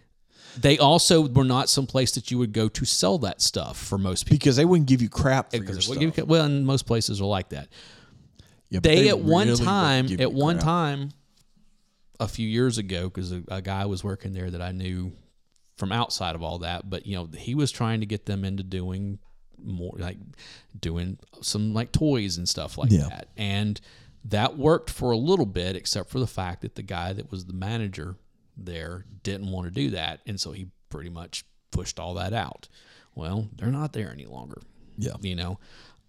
they 0.57 0.79
also 0.79 1.29
were 1.29 1.45
not 1.45 1.69
some 1.69 1.87
place 1.87 2.13
that 2.13 2.31
you 2.31 2.39
would 2.39 2.53
go 2.53 2.69
to 2.71 2.85
sell 2.87 3.19
that 3.19 3.43
stuff 3.43 3.77
for 3.77 3.99
most 3.99 4.25
people. 4.25 4.37
Because 4.39 4.57
they 4.57 4.65
wouldn't 4.65 4.89
give 4.89 5.03
you 5.03 5.11
crap 5.11 5.51
for 5.51 5.59
your 5.59 5.81
stuff. 5.81 5.99
would 5.99 6.29
well, 6.29 6.47
and 6.47 6.65
most 6.67 6.87
places 6.87 7.21
are 7.21 7.27
like 7.27 7.51
that. 7.51 7.69
Yeah, 8.71 8.81
but 8.81 8.85
They, 8.85 9.09
at 9.09 9.19
one 9.19 9.49
really 9.49 9.61
wouldn't 9.61 9.69
time, 9.69 10.21
at 10.21 10.33
one 10.33 10.57
crap. 10.57 10.65
time, 10.65 11.11
a 12.21 12.27
few 12.29 12.49
years 12.49 12.79
ago, 12.79 13.05
because 13.09 13.33
a, 13.33 13.43
a 13.49 13.63
guy 13.63 13.85
was 13.87 14.03
working 14.03 14.33
there 14.33 14.51
that 14.51 14.61
I 14.63 14.73
knew 14.73 15.13
from 15.77 15.93
outside 15.93 16.35
of 16.35 16.43
all 16.43 16.59
that, 16.59 16.89
but 16.91 17.07
you 17.07 17.15
know, 17.15 17.29
he 17.37 17.55
was 17.55 17.71
trying 17.71 18.01
to 18.01 18.07
get 18.07 18.27
them 18.27 18.45
into 18.45 18.63
doing 18.65 19.19
more, 19.65 19.95
like 19.99 20.17
doing 20.79 21.19
some 21.41 21.73
like 21.75 21.93
toys 21.93 22.37
and 22.39 22.49
stuff 22.49 22.79
like 22.79 22.91
Yeah. 22.91 23.09
that, 23.09 23.29
and 23.37 23.81
that 24.25 24.59
worked 24.59 24.91
for 24.91 25.11
a 25.13 25.17
little 25.17 25.47
bit, 25.47 25.77
except 25.77 26.11
for 26.11 26.19
the 26.19 26.27
fact 26.27 26.63
that 26.63 26.75
the 26.75 26.83
guy 26.83 27.13
that 27.13 27.31
was 27.31 27.45
the 27.47 27.53
manager 27.53 28.17
there 28.57 29.05
didn't 29.23 29.51
want 29.51 29.67
to 29.69 29.71
do 29.73 29.91
that, 29.91 30.21
and 30.27 30.41
so 30.41 30.53
he 30.53 30.69
pretty 30.91 31.11
much 31.11 31.45
pushed 31.71 31.99
all 32.01 32.15
that 32.15 32.33
out. 32.33 32.69
Well, 33.15 33.49
they're 33.57 33.71
not 33.71 33.93
there 33.93 34.11
any 34.13 34.27
longer 34.27 34.61
Yeah. 34.97 35.13
you 35.21 35.35
know 35.37 35.59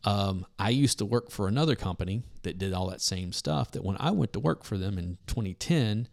um, 0.06 0.46
i 0.58 0.70
used 0.70 0.98
to 1.00 1.06
work 1.06 1.30
for 1.30 1.48
another 1.50 1.76
company 1.76 2.24
that 2.44 2.58
did 2.58 2.72
all 2.72 2.90
that 2.90 3.02
same 3.02 3.34
stuff 3.34 3.72
that 3.72 3.84
when 3.84 3.98
i 4.00 4.12
went 4.12 4.32
to 4.34 4.40
work 4.40 4.64
for 4.64 4.78
them 4.78 4.98
in 4.98 5.18
2010 5.28 6.08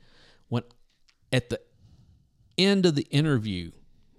when 0.48 0.64
at 1.32 1.48
the 1.50 1.60
end 2.58 2.84
of 2.86 2.94
the 2.96 3.06
interview 3.10 3.70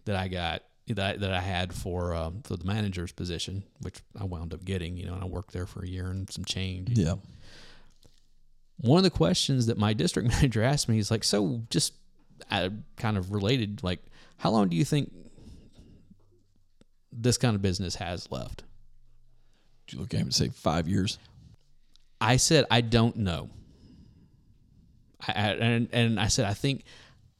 that 0.05 0.15
i 0.15 0.27
got 0.29 0.63
that 0.87 1.15
I, 1.15 1.17
that 1.17 1.31
I 1.33 1.41
had 1.41 1.73
for 1.73 2.13
um, 2.15 2.41
for 2.43 2.55
the 2.57 2.65
manager's 2.65 3.11
position 3.11 3.63
which 3.81 3.99
i 4.19 4.23
wound 4.23 4.53
up 4.53 4.63
getting 4.63 4.95
you 4.97 5.05
know 5.05 5.13
and 5.15 5.23
i 5.23 5.27
worked 5.27 5.51
there 5.53 5.65
for 5.65 5.83
a 5.83 5.87
year 5.87 6.07
and 6.07 6.29
some 6.31 6.45
change 6.45 6.89
Yeah. 6.97 7.15
one 8.77 8.97
of 8.97 9.03
the 9.03 9.09
questions 9.09 9.65
that 9.67 9.77
my 9.77 9.93
district 10.03 10.29
manager 10.29 10.63
asked 10.63 10.87
me 10.89 10.97
is 10.99 11.11
like 11.11 11.23
so 11.23 11.61
just 11.69 11.93
uh, 12.51 12.69
kind 12.95 13.17
of 13.17 13.31
related 13.33 13.83
like 13.83 13.99
how 14.37 14.49
long 14.51 14.69
do 14.69 14.75
you 14.77 14.85
think 14.85 15.11
this 17.11 17.37
kind 17.37 17.55
of 17.55 17.61
business 17.61 17.95
has 17.95 18.29
left 18.31 18.63
Did 19.87 19.95
you 19.95 19.99
look 20.01 20.13
at 20.13 20.19
him 20.19 20.27
and 20.27 20.35
say 20.35 20.49
five 20.49 20.87
years? 20.87 21.17
I 22.21 22.37
said 22.37 22.65
I 22.69 22.81
don't 22.81 23.15
know. 23.17 23.49
I, 25.27 25.31
I, 25.31 25.47
and 25.53 25.89
and 25.91 26.19
I 26.19 26.27
said 26.27 26.45
I 26.45 26.53
think, 26.53 26.83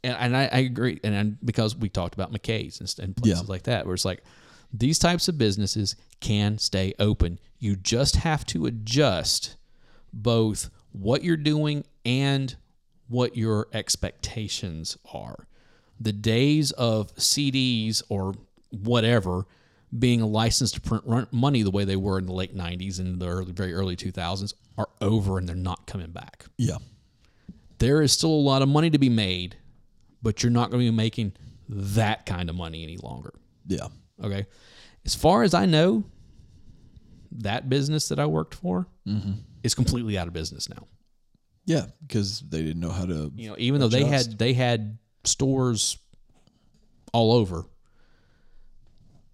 and, 0.04 0.16
and 0.18 0.38
I, 0.38 0.44
I 0.52 0.58
agree, 0.60 1.00
and, 1.04 1.14
and 1.16 1.38
because 1.44 1.76
we 1.76 1.90
talked 1.90 2.14
about 2.16 2.32
McKay's 2.32 2.80
and, 2.80 2.94
and 3.06 3.16
places 3.18 3.42
Yeah. 3.42 3.46
like 3.52 3.64
that, 3.64 3.86
where 3.86 3.96
it's 3.96 4.06
like 4.06 4.24
these 4.74 5.00
types 5.00 5.28
of 5.28 5.38
businesses 5.38 5.96
can 6.20 6.58
stay 6.58 6.94
open. 7.00 7.40
You 7.60 7.76
just 7.76 8.18
have 8.18 8.46
to 8.48 8.66
adjust 8.66 9.56
both 10.14 10.70
what 10.92 11.24
you're 11.24 11.38
doing 11.38 11.84
and 12.06 12.56
what 13.08 13.36
your 13.38 13.68
expectations 13.74 14.98
are. 15.14 15.48
The 16.00 16.12
days 16.14 16.72
of 16.72 17.16
CDs 17.16 18.04
or 18.10 18.36
whatever 18.70 19.46
being 19.98 20.20
a 20.22 20.28
license 20.28 20.72
to 20.74 20.82
print 20.82 21.04
run- 21.06 21.28
money 21.32 21.64
the 21.64 21.72
way 21.72 21.86
they 21.86 21.96
were 21.96 22.20
in 22.20 22.26
the 22.26 22.34
late 22.34 22.56
90s 22.56 23.00
and 23.00 23.20
the 23.20 23.28
early, 23.28 23.52
very 23.54 23.74
early 23.74 23.96
2000s 23.96 24.54
are 24.78 24.90
over 25.02 25.38
and 25.38 25.48
they're 25.48 25.56
not 25.56 25.88
coming 25.88 26.12
back. 26.12 26.46
Yeah. 26.58 26.78
There 27.80 28.02
is 28.02 28.12
still 28.12 28.32
a 28.32 28.36
lot 28.44 28.62
of 28.62 28.68
money 28.70 28.90
to 28.90 28.98
be 28.98 29.10
made, 29.10 29.56
but 30.28 30.44
you're 30.44 30.52
not 30.52 30.70
going 30.70 30.86
to 30.86 30.92
be 30.92 30.94
making 30.94 31.32
that 31.70 32.26
kind 32.26 32.50
of 32.50 32.56
money 32.58 32.84
any 32.84 32.98
longer. 32.98 33.34
Yeah. 33.66 33.88
Okay. 34.22 34.46
As 35.06 35.16
far 35.16 35.44
as 35.44 35.54
I 35.54 35.66
know, 35.66 36.04
that 37.32 37.70
business 37.70 38.10
that 38.10 38.20
I 38.20 38.26
worked 38.26 38.54
for 38.54 38.88
mm-hmm. 39.08 39.36
is 39.64 39.74
completely 39.74 40.18
out 40.18 40.28
of 40.28 40.34
business 40.34 40.68
now. 40.68 40.86
Yeah. 41.66 41.86
Because 42.06 42.42
they 42.42 42.62
didn't 42.62 42.82
know 42.82 42.90
how 42.90 43.06
to. 43.06 43.32
You 43.38 43.52
know, 43.52 43.56
even 43.58 43.80
though 43.80 43.88
they 43.88 44.04
had 44.04 44.38
they 44.38 44.52
had 44.52 44.98
stores 45.24 45.98
all 47.14 47.32
over, 47.32 47.64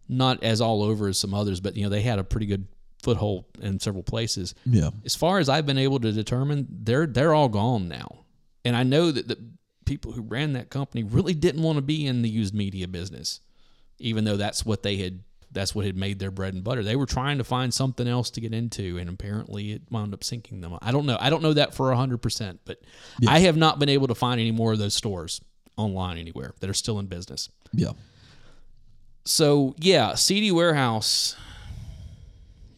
not 0.07 0.43
as 0.43 0.61
all 0.61 0.83
over 0.83 1.07
as 1.07 1.17
some 1.17 1.33
others, 1.33 1.59
but 1.59 1.75
you 1.75 1.81
know 1.85 1.89
they 1.89 2.03
had 2.03 2.19
a 2.19 2.23
pretty 2.23 2.45
good 2.45 2.67
foothold 3.01 3.45
in 3.59 3.79
several 3.79 4.03
places. 4.03 4.53
Yeah. 4.63 4.91
As 5.03 5.15
far 5.15 5.39
as 5.39 5.49
I've 5.49 5.65
been 5.65 5.79
able 5.79 6.01
to 6.01 6.11
determine, 6.11 6.67
they're 6.69 7.07
they're 7.07 7.33
all 7.33 7.49
gone 7.49 7.87
now, 7.87 8.25
and 8.63 8.75
I 8.75 8.83
know 8.83 9.09
that 9.09 9.27
the 9.27 9.52
people 9.85 10.11
who 10.11 10.21
ran 10.21 10.53
that 10.53 10.69
company 10.69 11.03
really 11.03 11.33
didn't 11.33 11.61
want 11.61 11.77
to 11.77 11.81
be 11.81 12.05
in 12.05 12.21
the 12.21 12.29
used 12.29 12.53
media 12.53 12.87
business, 12.87 13.41
even 13.99 14.23
though 14.23 14.37
that's 14.37 14.65
what 14.65 14.83
they 14.83 14.97
had 14.97 15.23
that's 15.53 15.75
what 15.75 15.85
had 15.85 15.95
made 15.95 16.19
their 16.19 16.31
bread 16.31 16.53
and 16.53 16.63
butter. 16.63 16.83
They 16.83 16.95
were 16.95 17.05
trying 17.05 17.37
to 17.37 17.43
find 17.43 17.73
something 17.73 18.07
else 18.07 18.31
to 18.31 18.41
get 18.41 18.53
into, 18.53 18.97
and 18.97 19.09
apparently 19.09 19.73
it 19.73 19.83
wound 19.89 20.13
up 20.13 20.23
sinking 20.23 20.61
them. 20.61 20.77
I 20.81 20.91
don't 20.91 21.05
know. 21.05 21.17
I 21.19 21.29
don't 21.29 21.43
know 21.43 21.53
that 21.53 21.73
for 21.73 21.93
hundred 21.93 22.21
percent, 22.21 22.61
but 22.65 22.81
I 23.27 23.39
have 23.39 23.55
not 23.55 23.79
been 23.79 23.89
able 23.89 24.07
to 24.07 24.15
find 24.15 24.41
any 24.41 24.51
more 24.51 24.73
of 24.73 24.79
those 24.79 24.95
stores 24.95 25.41
online 25.77 26.17
anywhere 26.17 26.53
that 26.59 26.69
are 26.69 26.73
still 26.73 26.99
in 26.99 27.05
business. 27.05 27.49
Yeah. 27.71 27.91
So 29.25 29.75
yeah, 29.77 30.15
CD 30.15 30.51
Warehouse 30.51 31.35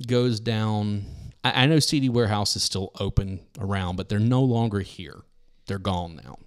goes 0.05 0.39
down. 0.39 1.05
I, 1.43 1.63
I 1.63 1.65
know 1.65 1.79
CD 1.79 2.09
Warehouse 2.09 2.55
is 2.55 2.63
still 2.63 2.91
open 2.99 3.39
around, 3.59 3.95
but 3.95 4.09
they're 4.09 4.19
no 4.19 4.41
longer 4.41 4.81
here. 4.81 5.21
They're 5.67 5.79
gone 5.79 6.19
now. 6.23 6.37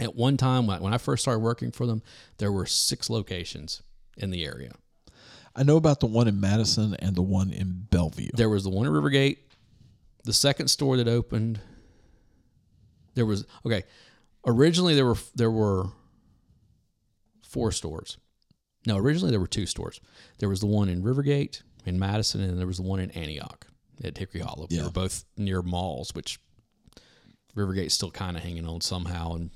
At 0.00 0.14
one 0.14 0.36
time, 0.36 0.66
when 0.66 0.94
I 0.94 0.98
first 0.98 1.22
started 1.22 1.40
working 1.40 1.72
for 1.72 1.86
them, 1.86 2.02
there 2.38 2.52
were 2.52 2.66
six 2.66 3.10
locations 3.10 3.82
in 4.16 4.30
the 4.30 4.44
area. 4.44 4.72
I 5.56 5.64
know 5.64 5.76
about 5.76 5.98
the 5.98 6.06
one 6.06 6.28
in 6.28 6.40
Madison 6.40 6.94
and 7.00 7.16
the 7.16 7.22
one 7.22 7.50
in 7.50 7.86
Bellevue. 7.90 8.30
There 8.34 8.48
was 8.48 8.62
the 8.62 8.70
one 8.70 8.86
at 8.86 8.92
Rivergate, 8.92 9.38
the 10.24 10.32
second 10.32 10.68
store 10.68 10.96
that 10.98 11.08
opened. 11.08 11.60
There 13.14 13.26
was 13.26 13.44
okay. 13.66 13.82
Originally, 14.46 14.94
there 14.94 15.06
were 15.06 15.16
there 15.34 15.50
were 15.50 15.86
four 17.42 17.72
stores. 17.72 18.18
No, 18.86 18.96
originally 18.96 19.32
there 19.32 19.40
were 19.40 19.48
two 19.48 19.66
stores. 19.66 20.00
There 20.38 20.48
was 20.48 20.60
the 20.60 20.66
one 20.66 20.88
in 20.88 21.02
Rivergate 21.02 21.62
in 21.84 21.98
Madison, 21.98 22.40
and 22.40 22.58
there 22.58 22.66
was 22.66 22.76
the 22.76 22.84
one 22.84 23.00
in 23.00 23.10
Antioch 23.10 23.66
at 24.04 24.16
Hickory 24.16 24.42
Hollow. 24.42 24.68
They 24.70 24.76
were 24.84 24.90
both 24.90 25.24
near 25.36 25.62
malls, 25.62 26.14
which 26.14 26.38
Rivergate's 27.56 27.94
still 27.94 28.12
kind 28.12 28.36
of 28.36 28.44
hanging 28.44 28.66
on 28.66 28.80
somehow, 28.80 29.34
and 29.34 29.50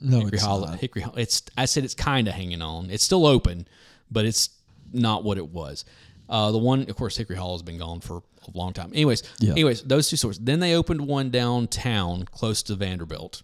no, 0.00 0.18
Hickory 0.18 0.30
it's 0.34 0.42
Hollow. 0.42 0.68
not. 0.68 0.78
Hickory. 0.80 1.04
It's 1.16 1.42
I 1.56 1.64
said 1.66 1.84
it's 1.84 1.94
kind 1.94 2.28
of 2.28 2.34
hanging 2.34 2.62
on. 2.62 2.90
It's 2.90 3.04
still 3.04 3.26
open, 3.26 3.66
but 4.10 4.24
it's 4.24 4.50
not 4.92 5.24
what 5.24 5.38
it 5.38 5.48
was. 5.48 5.84
Uh, 6.28 6.50
the 6.52 6.58
one, 6.58 6.88
of 6.88 6.96
course, 6.96 7.16
Hickory 7.16 7.36
Hollow 7.36 7.54
has 7.54 7.62
been 7.62 7.78
gone 7.78 8.00
for 8.00 8.18
a 8.18 8.56
long 8.58 8.72
time. 8.72 8.90
Anyways, 8.94 9.22
Yeah. 9.40 9.52
anyways, 9.52 9.82
those 9.82 10.08
two 10.08 10.16
stores. 10.16 10.38
Then 10.38 10.60
they 10.60 10.74
opened 10.74 11.02
one 11.06 11.30
downtown, 11.30 12.24
close 12.24 12.62
to 12.64 12.74
Vanderbilt. 12.74 13.42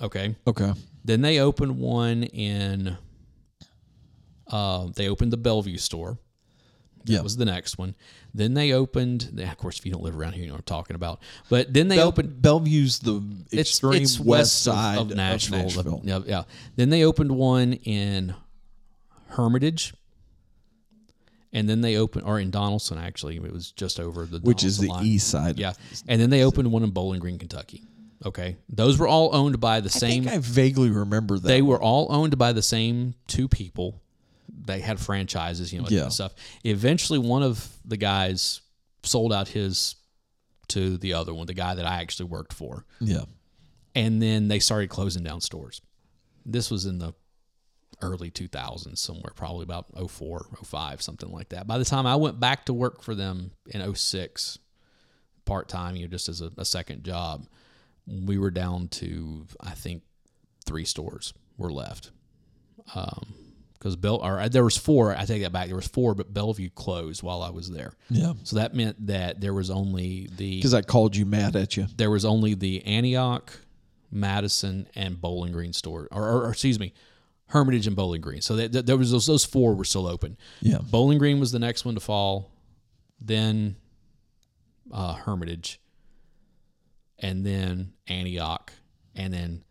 Okay. 0.00 0.34
Okay. 0.46 0.72
Then 1.04 1.20
they 1.20 1.38
opened 1.38 1.78
one 1.78 2.22
in. 2.24 2.96
Uh, 4.48 4.88
they 4.96 5.08
opened 5.08 5.32
the 5.32 5.36
Bellevue 5.36 5.78
store. 5.78 6.18
That 7.06 7.22
was 7.22 7.36
the 7.36 7.44
next 7.44 7.78
one. 7.78 7.94
Then 8.34 8.54
they 8.54 8.72
opened. 8.72 9.38
Of 9.40 9.58
course, 9.58 9.78
if 9.78 9.84
you 9.86 9.92
don't 9.92 10.02
live 10.02 10.16
around 10.18 10.32
here, 10.34 10.42
you 10.42 10.48
know 10.48 10.54
what 10.54 10.60
I'm 10.60 10.64
talking 10.64 10.96
about. 10.96 11.20
But 11.48 11.72
then 11.72 11.88
they 11.88 11.96
Bell- 11.96 12.08
opened 12.08 12.40
Bellevue's 12.42 12.98
the 13.00 13.22
extreme 13.52 14.02
it's 14.02 14.18
west 14.20 14.66
of- 14.66 14.74
side 14.74 14.98
of, 14.98 15.10
Nashville. 15.14 15.58
Of 15.60 15.64
Nashville. 15.76 16.00
Yeah, 16.04 16.20
yeah. 16.26 16.42
Then 16.76 16.90
they 16.90 17.04
opened 17.04 17.32
one 17.32 17.74
in 17.74 18.34
Hermitage, 19.28 19.94
and 21.52 21.68
then 21.68 21.80
they 21.80 21.96
opened, 21.96 22.24
or 22.26 22.38
in 22.40 22.50
Donelson. 22.50 23.00
Actually, 23.02 23.36
it 23.36 23.52
was 23.52 23.70
just 23.72 24.00
over 24.00 24.24
the 24.26 24.38
which 24.40 24.64
is 24.64 24.78
the 24.78 24.88
line. 24.88 25.04
east 25.06 25.28
side. 25.28 25.58
Yeah, 25.58 25.72
and 26.08 26.20
then 26.20 26.30
they 26.30 26.42
opened 26.44 26.70
one 26.72 26.82
in 26.82 26.90
Bowling 26.90 27.20
Green, 27.20 27.38
Kentucky. 27.38 27.82
Okay, 28.24 28.56
those 28.68 28.98
were 28.98 29.08
all 29.08 29.34
owned 29.34 29.58
by 29.60 29.80
the 29.80 29.88
I 29.94 29.98
same. 29.98 30.24
think 30.24 30.34
I 30.34 30.38
vaguely 30.38 30.90
remember 30.90 31.38
that. 31.38 31.48
they 31.48 31.60
were 31.60 31.80
all 31.80 32.06
owned 32.10 32.38
by 32.38 32.52
the 32.52 32.62
same 32.62 33.14
two 33.26 33.48
people. 33.48 34.00
They 34.64 34.80
had 34.80 35.00
franchises, 35.00 35.72
you 35.72 35.80
know, 35.80 35.88
Yeah. 35.90 36.04
and 36.04 36.12
stuff. 36.12 36.34
Eventually, 36.64 37.18
one 37.18 37.42
of 37.42 37.68
the 37.84 37.96
guys 37.96 38.60
sold 39.02 39.32
out 39.32 39.48
his 39.48 39.96
to 40.68 40.96
the 40.96 41.12
other 41.14 41.34
one, 41.34 41.46
the 41.46 41.54
guy 41.54 41.74
that 41.74 41.84
I 41.84 42.00
actually 42.00 42.26
worked 42.26 42.52
for 42.52 42.86
yeah. 43.00 43.24
and 43.94 44.22
then 44.22 44.48
they 44.48 44.58
started 44.58 44.88
closing 44.88 45.22
down 45.22 45.40
stores. 45.40 45.82
This 46.46 46.70
was 46.70 46.86
in 46.86 46.98
the 46.98 47.12
early 48.00 48.30
2000s 48.30 48.96
somewhere, 48.98 49.32
probably 49.34 49.64
about 49.64 49.86
04, 50.10 50.46
05, 50.64 51.02
something 51.02 51.30
like 51.30 51.50
that. 51.50 51.66
By 51.66 51.78
the 51.78 51.84
time 51.84 52.06
I 52.06 52.16
went 52.16 52.40
back 52.40 52.64
to 52.66 52.72
work 52.72 53.02
for 53.02 53.14
them 53.14 53.50
in 53.66 53.94
06, 53.94 54.58
part 55.44 55.68
time, 55.68 55.96
you 55.96 56.02
know, 56.04 56.08
just 56.10 56.28
as 56.28 56.40
a, 56.40 56.50
a 56.56 56.64
second 56.64 57.04
job, 57.04 57.46
we 58.06 58.38
were 58.38 58.50
down 58.50 58.88
to 58.88 59.46
I 59.60 59.70
think 59.72 60.02
three 60.64 60.84
stores 60.84 61.34
were 61.58 61.72
left. 61.72 62.12
Um, 62.94 63.34
because 63.82 63.96
Bell 63.96 64.20
or 64.22 64.48
there 64.48 64.62
was 64.62 64.76
four. 64.76 65.12
I 65.16 65.24
take 65.24 65.42
that 65.42 65.50
back. 65.50 65.66
There 65.66 65.74
was 65.74 65.88
four, 65.88 66.14
but 66.14 66.32
Bellevue 66.32 66.70
closed 66.70 67.20
while 67.24 67.42
I 67.42 67.50
was 67.50 67.68
there. 67.68 67.94
Yeah. 68.10 68.34
So 68.44 68.54
that 68.56 68.74
meant 68.76 69.08
that 69.08 69.40
there 69.40 69.52
was 69.52 69.70
only 69.70 70.28
the 70.36 70.56
Because 70.56 70.72
I 70.72 70.82
called 70.82 71.16
you 71.16 71.26
mad 71.26 71.56
at 71.56 71.76
you. 71.76 71.88
there 71.96 72.08
was 72.10 72.24
only 72.24 72.54
the 72.54 72.84
Antioch, 72.86 73.52
Madison, 74.12 74.86
and 74.94 75.20
Bowling 75.20 75.50
Green 75.52 75.72
store, 75.72 76.06
or, 76.12 76.22
or, 76.28 76.44
or 76.46 76.50
excuse 76.50 76.78
me, 76.78 76.94
Hermitage 77.46 77.88
and 77.88 77.96
Bowling 77.96 78.20
Green. 78.20 78.40
So 78.40 78.54
that, 78.54 78.70
that- 78.72 78.86
there 78.86 78.96
was 78.96 79.10
those, 79.10 79.26
those 79.26 79.44
four 79.44 79.74
were 79.74 79.84
still 79.84 80.06
open. 80.06 80.36
Yeah. 80.60 80.78
Bowling 80.78 81.18
Green 81.18 81.40
was 81.40 81.50
the 81.50 81.58
next 81.58 81.84
one 81.84 81.94
to 81.94 82.00
fall, 82.00 82.52
then 83.20 83.74
uh, 84.92 85.14
Hermitage, 85.14 85.80
and 87.18 87.44
then 87.44 87.94
Antioch, 88.06 88.72
and 89.16 89.34
then 89.34 89.64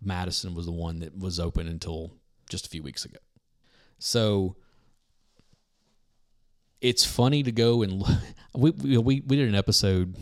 Madison 0.00 0.54
was 0.54 0.66
the 0.66 0.72
one 0.72 1.00
that 1.00 1.18
was 1.18 1.40
open 1.40 1.66
until 1.66 2.12
just 2.48 2.64
a 2.66 2.68
few 2.68 2.82
weeks 2.84 3.04
ago. 3.04 3.18
So 3.98 4.56
it's 6.80 7.04
funny 7.04 7.42
to 7.42 7.52
go 7.52 7.82
and 7.82 7.92
look. 7.92 8.08
We, 8.56 8.70
we 8.70 8.96
we 8.96 9.20
we 9.26 9.36
did 9.36 9.48
an 9.50 9.54
episode 9.54 10.16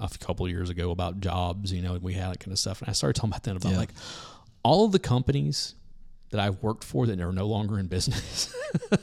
a 0.00 0.08
couple 0.18 0.46
of 0.46 0.50
years 0.50 0.70
ago 0.70 0.90
about 0.92 1.20
jobs, 1.20 1.70
you 1.70 1.82
know, 1.82 1.92
and 1.92 2.02
we 2.02 2.14
had 2.14 2.30
that 2.32 2.40
kind 2.40 2.50
of 2.50 2.58
stuff. 2.58 2.80
And 2.80 2.88
I 2.88 2.94
started 2.94 3.16
talking 3.20 3.28
about 3.32 3.42
that 3.42 3.54
about 3.56 3.72
Yeah. 3.72 3.76
like 3.78 3.90
all 4.62 4.86
of 4.86 4.92
the 4.92 4.98
companies 4.98 5.74
that 6.30 6.40
I've 6.40 6.62
worked 6.62 6.84
for 6.84 7.06
that 7.06 7.20
are 7.20 7.32
no 7.34 7.46
longer 7.46 7.78
in 7.78 7.86
business. 7.88 8.54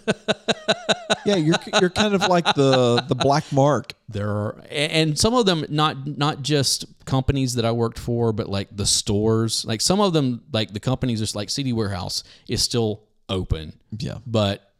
Yeah, 1.26 1.36
you're 1.36 1.56
you're 1.80 1.90
kind 1.92 2.16
of 2.16 2.22
like 2.28 2.46
the 2.56 3.02
the 3.08 3.16
black 3.16 3.50
mark. 3.52 3.94
there 4.10 4.30
are 4.30 4.62
and 4.72 5.18
some 5.18 5.34
of 5.36 5.46
them 5.46 5.64
not 5.70 6.06
not 6.18 6.42
just 6.42 6.86
companies 7.06 7.54
that 7.56 7.64
I 7.64 7.72
worked 7.72 8.00
for, 8.00 8.34
but 8.34 8.50
like 8.50 8.76
the 8.76 8.86
stores. 8.88 9.64
Like 9.66 9.80
some 9.82 10.02
of 10.02 10.12
them, 10.14 10.42
like 10.52 10.74
the 10.74 10.80
companies, 10.82 11.20
just 11.20 11.36
like 11.36 11.50
CD 11.50 11.72
Warehouse 11.74 12.24
is 12.50 12.62
still 12.64 13.04
open, 13.34 13.74
Yeah. 13.98 14.20
but 14.26 14.72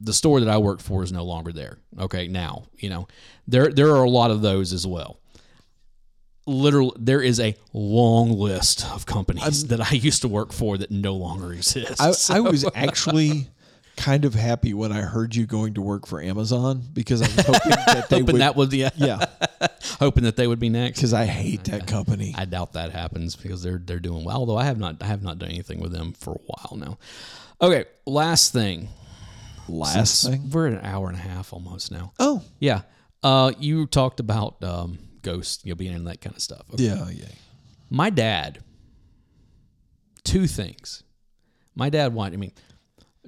the 0.00 0.12
store 0.12 0.40
that 0.40 0.48
I 0.48 0.58
worked 0.58 0.82
for 0.82 1.02
is 1.02 1.12
no 1.12 1.24
longer 1.24 1.52
there. 1.52 1.78
Okay, 1.98 2.28
now 2.28 2.64
you 2.78 2.90
know 2.90 3.06
there 3.48 3.68
there 3.70 3.90
are 3.96 4.04
a 4.04 4.10
lot 4.10 4.30
of 4.30 4.42
those 4.42 4.72
as 4.72 4.86
well. 4.86 5.18
Literally, 6.46 6.92
there 6.98 7.22
is 7.22 7.40
a 7.40 7.54
long 7.72 8.30
list 8.32 8.84
of 8.90 9.06
companies 9.06 9.68
that 9.68 9.80
I 9.80 9.94
used 9.94 10.20
to 10.22 10.28
work 10.28 10.52
for 10.52 10.76
that 10.76 10.90
no 10.90 11.14
longer 11.14 11.54
exist. 11.54 11.98
I, 12.30 12.36
I 12.36 12.40
was 12.40 12.66
actually 12.74 13.48
kind 13.96 14.24
of 14.26 14.34
happy 14.34 14.74
when 14.74 14.92
I 14.92 15.00
heard 15.02 15.34
you 15.34 15.46
going 15.46 15.74
to 15.74 15.80
work 15.80 16.06
for 16.06 16.20
Amazon 16.20 16.82
because 16.92 17.22
I 17.22 17.26
was 17.34 17.46
hoping 17.46 17.70
that 17.70 18.08
they 18.10 18.18
hoping 18.18 18.32
would. 18.34 18.40
that 18.42 18.56
would 18.56 18.68
be 18.68 18.86
yeah, 18.96 19.24
hoping 20.00 20.24
that 20.24 20.36
they 20.36 20.46
would 20.46 20.58
be 20.58 20.68
next. 20.68 20.98
because 20.98 21.14
I 21.14 21.24
hate 21.24 21.64
that 21.64 21.86
company. 21.86 22.34
I 22.36 22.44
doubt 22.44 22.74
that 22.74 22.90
happens 22.90 23.36
because 23.36 23.62
they're 23.62 23.80
they're 23.82 23.98
doing 24.00 24.22
well. 24.24 24.36
Although 24.38 24.58
I 24.58 24.64
have 24.64 24.78
not 24.78 24.96
I 25.02 25.06
have 25.06 25.22
not 25.22 25.38
done 25.38 25.48
anything 25.48 25.80
with 25.80 25.92
them 25.92 26.12
for 26.12 26.32
a 26.34 26.40
while 26.44 26.76
now. 26.76 26.98
Okay, 27.64 27.84
last 28.06 28.52
thing. 28.52 28.88
Last 29.68 30.26
thing. 30.26 30.50
We're 30.50 30.66
at 30.68 30.74
an 30.74 30.84
hour 30.84 31.08
and 31.08 31.16
a 31.16 31.20
half 31.20 31.52
almost 31.52 31.90
now. 31.90 32.12
Oh, 32.18 32.42
Yeah. 32.60 32.82
Uh, 33.22 33.52
you 33.58 33.86
talked 33.86 34.20
about 34.20 34.62
um, 34.62 34.98
ghosts, 35.22 35.64
you 35.64 35.72
know, 35.72 35.76
being 35.76 35.94
in 35.94 36.04
that 36.04 36.20
kind 36.20 36.36
of 36.36 36.42
stuff. 36.42 36.62
Okay. 36.74 36.84
yeah, 36.84 37.08
yeah. 37.08 37.24
My 37.88 38.10
dad. 38.10 38.62
Two 40.24 40.46
things. 40.46 41.02
My 41.74 41.88
dad 41.88 42.12
watch. 42.12 42.34
I 42.34 42.36
mean, 42.36 42.52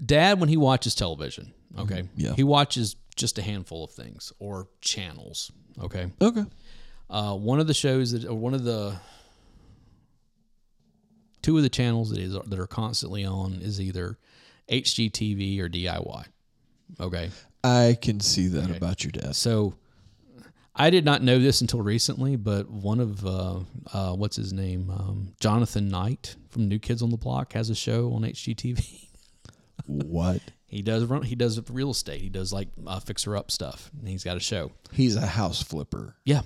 dad 0.05 0.39
when 0.39 0.51
he 0.51 0.59
watches 0.59 0.95
television. 0.95 1.55
Okay. 1.79 2.05
Yeah. 2.15 2.35
He 2.35 2.45
watches 2.45 2.97
just 3.17 3.39
a 3.39 3.43
handful 3.43 3.85
of 3.85 3.91
things 3.93 4.33
or 4.39 4.69
channels. 4.83 5.51
Okay. 5.83 6.11
Okay. 6.21 6.45
Uh, 7.09 7.35
one 7.35 7.59
of 7.61 7.67
the 7.67 7.75
shows 7.75 8.13
that, 8.13 8.27
or 8.27 8.35
one 8.35 8.53
of 8.53 8.65
the, 8.65 8.97
two 11.47 11.57
of 11.57 11.63
the 11.63 11.69
channels 11.69 12.11
that 12.11 12.19
is 12.19 12.33
that 12.33 12.59
are 12.59 12.67
constantly 12.67 13.25
on 13.25 13.61
is 13.63 13.81
either 13.81 14.19
HGTV 14.69 15.61
or 15.61 15.69
DIY. 15.69 16.25
Okay, 16.99 17.31
I 17.63 17.97
can 18.03 18.19
see 18.19 18.49
that 18.49 18.77
about 18.77 19.05
your 19.05 19.13
dad. 19.13 19.37
so 19.37 19.77
I 20.75 20.91
did 20.91 21.05
not 21.05 21.23
know 21.23 21.39
this 21.39 21.61
until 21.61 21.83
recently, 21.83 22.35
but 22.35 22.69
one 22.69 22.99
of 22.99 23.25
uh, 23.25 23.61
uh, 23.93 24.15
what's 24.15 24.35
his 24.35 24.53
name, 24.53 24.91
um, 24.91 25.35
Jonathan 25.39 25.89
Knight 25.89 26.35
from 26.51 26.67
New 26.67 26.81
Kids 26.81 27.01
on 27.01 27.11
the 27.11 27.17
Block 27.17 27.53
has 27.53 27.71
a 27.71 27.77
show 27.77 28.13
on 28.13 28.23
HGTV. 28.23 29.05
What? 29.87 30.43
he 30.67 30.83
does 30.83 31.05
run. 31.05 31.23
He 31.23 31.37
does 31.37 31.61
real 31.71 31.93
estate. 31.93 32.21
He 32.21 32.29
does 32.29 32.53
like 32.53 32.67
uh, 32.89 32.99
fixer 32.99 33.37
up 33.37 33.53
stuff. 33.53 33.89
And 33.97 34.09
he's 34.09 34.25
got 34.25 34.37
a 34.37 34.41
show. 34.41 34.73
He's 34.91 35.15
a 35.15 35.25
house 35.25 35.63
flipper. 35.63 36.17
Yeah. 36.25 36.41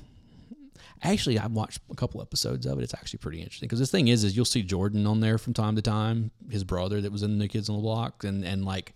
Actually, 1.03 1.39
I've 1.39 1.53
watched 1.53 1.81
a 1.91 1.95
couple 1.95 2.21
episodes 2.23 2.67
of 2.67 2.79
it. 2.79 2.83
It's 2.83 2.95
actually 2.95 3.19
pretty 3.19 3.39
interesting 3.41 3.67
because 3.69 3.79
the 3.81 3.87
thing 3.87 4.09
is, 4.09 4.25
is 4.25 4.37
you'll 4.37 4.45
see 4.45 4.63
Jordan 4.63 5.07
on 5.07 5.21
there 5.21 5.39
from 5.39 5.55
time 5.55 5.77
to 5.77 5.83
time, 5.83 6.31
his 6.51 6.65
brother 6.65 7.01
that 7.01 7.11
was 7.13 7.23
in 7.23 7.33
the 7.33 7.37
New 7.37 7.49
Kids 7.49 7.69
on 7.69 7.77
the 7.77 7.83
Block, 7.83 8.25
and 8.25 8.45
and 8.45 8.65
like 8.65 8.95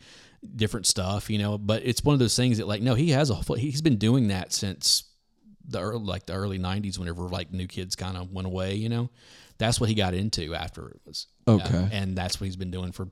different 0.57 0.87
stuff, 0.87 1.31
you 1.31 1.39
know. 1.39 1.57
But 1.59 1.83
it's 1.85 2.05
one 2.05 2.13
of 2.13 2.19
those 2.19 2.37
things 2.37 2.59
that 2.59 2.69
like 2.69 2.83
no, 2.83 2.95
he 2.95 3.11
has 3.11 3.31
a 3.31 3.35
he's 3.57 3.83
been 3.83 3.97
doing 3.97 4.29
that 4.29 4.53
since 4.53 5.05
the 5.67 5.81
early, 5.81 6.05
like 6.05 6.27
the 6.27 6.35
early 6.35 6.59
'90s, 6.59 6.99
whenever 6.99 7.23
like 7.23 7.53
New 7.53 7.67
Kids 7.67 7.97
kind 7.97 8.17
of 8.17 8.33
went 8.33 8.47
away, 8.47 8.75
you 8.75 8.89
know. 8.89 9.11
That's 9.57 9.79
what 9.81 9.89
he 9.89 9.95
got 9.95 10.15
into 10.15 10.55
after 10.55 10.89
it 10.89 11.01
was 11.07 11.29
Okay. 11.47 11.89
and 11.93 12.19
that's 12.19 12.41
what 12.41 12.47
he's 12.47 12.57
been 12.57 12.73
doing 12.73 12.91
for 12.91 13.09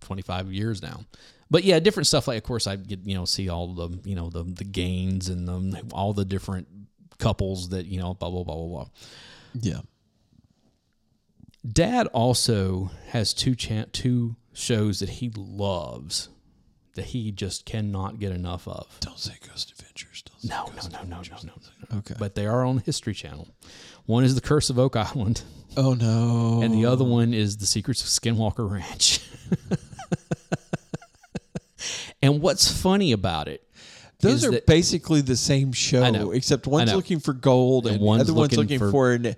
25 0.00 0.50
years 0.50 0.82
now. 0.82 1.00
But 1.50 1.64
yeah, 1.64 1.80
different 1.80 2.06
stuff. 2.06 2.26
Like, 2.26 2.38
of 2.38 2.44
course, 2.44 2.66
I 2.66 2.76
get 2.76 3.00
you 3.04 3.14
know 3.14 3.26
see 3.26 3.50
all 3.50 3.74
the 3.74 4.00
you 4.04 4.16
know 4.16 4.30
the 4.30 4.42
the 4.42 4.64
gains 4.64 5.28
and 5.28 5.46
the, 5.46 5.82
all 5.92 6.14
the 6.14 6.24
different 6.24 6.66
couples 7.22 7.68
that 7.70 7.86
you 7.86 8.00
know 8.00 8.14
blah 8.14 8.30
blah 8.30 8.44
blah 8.44 8.54
blah 8.56 8.66
blah. 8.68 8.86
Yeah. 9.60 9.80
Dad 11.70 12.08
also 12.08 12.90
has 13.08 13.32
two 13.32 13.54
chan 13.54 13.86
two 13.92 14.36
shows 14.52 14.98
that 15.00 15.08
he 15.08 15.30
loves 15.36 16.28
that 16.94 17.06
he 17.06 17.32
just 17.32 17.64
cannot 17.64 18.18
get 18.18 18.32
enough 18.32 18.68
of. 18.68 18.86
Don't 19.00 19.18
say 19.18 19.32
Ghost 19.48 19.70
Adventures. 19.70 20.22
Don't 20.22 20.40
say 20.42 20.48
No, 20.48 20.66
Ghost 20.74 20.92
no, 20.92 20.98
no, 20.98 21.04
no, 21.04 21.10
no, 21.14 21.20
Adventures. 21.20 21.44
no. 21.90 21.98
Okay. 21.98 22.14
But 22.18 22.34
they 22.34 22.46
are 22.46 22.64
on 22.64 22.78
History 22.78 23.14
Channel. 23.14 23.48
One 24.04 24.24
is 24.24 24.34
The 24.34 24.40
Curse 24.42 24.68
of 24.68 24.78
Oak 24.78 24.96
Island, 24.96 25.42
oh 25.76 25.94
no. 25.94 26.60
and 26.62 26.74
the 26.74 26.84
other 26.86 27.04
one 27.04 27.32
is 27.32 27.56
The 27.58 27.66
Secrets 27.66 28.02
of 28.02 28.08
Skinwalker 28.08 28.68
Ranch. 28.70 29.20
and 32.22 32.42
what's 32.42 32.70
funny 32.70 33.12
about 33.12 33.48
it 33.48 33.66
Those 34.22 34.44
are 34.44 34.50
that- 34.52 34.66
basically 34.66 35.20
the 35.20 35.36
same 35.36 35.72
show, 35.72 36.10
know. 36.10 36.30
except 36.32 36.66
one's 36.66 36.94
looking 36.94 37.20
for 37.20 37.32
gold 37.32 37.86
and, 37.86 37.96
And 37.96 38.04
one's 38.04 38.22
other 38.22 38.32
one's 38.34 38.56
looking 38.56 38.78
looking 38.78 38.90
for, 38.90 39.12
an 39.12 39.36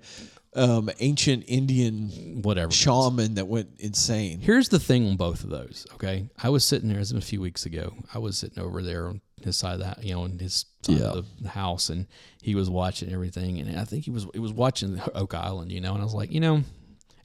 um, 0.55 0.89
ancient 0.99 1.43
Indian 1.47 2.41
whatever. 2.41 2.71
shaman 2.71 3.33
that 3.35 3.47
went 3.47 3.69
insane. 3.79 4.39
Here's 4.39 4.69
the 4.69 4.79
thing 4.79 5.07
on 5.09 5.17
both 5.17 5.43
of 5.43 5.49
those. 5.49 5.85
Okay, 5.95 6.29
I 6.41 6.49
was 6.49 6.63
sitting 6.63 6.87
there 6.87 6.99
as 6.99 7.11
a 7.11 7.19
few 7.19 7.41
weeks 7.41 7.65
ago. 7.65 7.93
I 8.13 8.19
was 8.19 8.37
sitting 8.37 8.63
over 8.63 8.81
there 8.81 9.07
on 9.07 9.21
his 9.41 9.57
side 9.57 9.73
of 9.73 9.79
that, 9.81 10.03
you 10.03 10.13
know, 10.13 10.21
on 10.21 10.39
his 10.39 10.65
side 10.83 10.99
Yeah. 10.99 11.07
of 11.07 11.25
the 11.41 11.49
house, 11.49 11.89
and 11.89 12.07
he 12.41 12.55
was 12.55 12.69
watching 12.69 13.11
everything. 13.11 13.59
And 13.59 13.77
I 13.77 13.83
think 13.83 14.05
he 14.05 14.11
was 14.11 14.27
he 14.33 14.39
was 14.39 14.53
watching 14.53 15.01
Oak 15.13 15.33
Island, 15.33 15.71
you 15.73 15.81
know. 15.81 15.91
And 15.93 16.01
I 16.01 16.05
was 16.05 16.13
like, 16.13 16.31
you 16.31 16.39
know, 16.39 16.63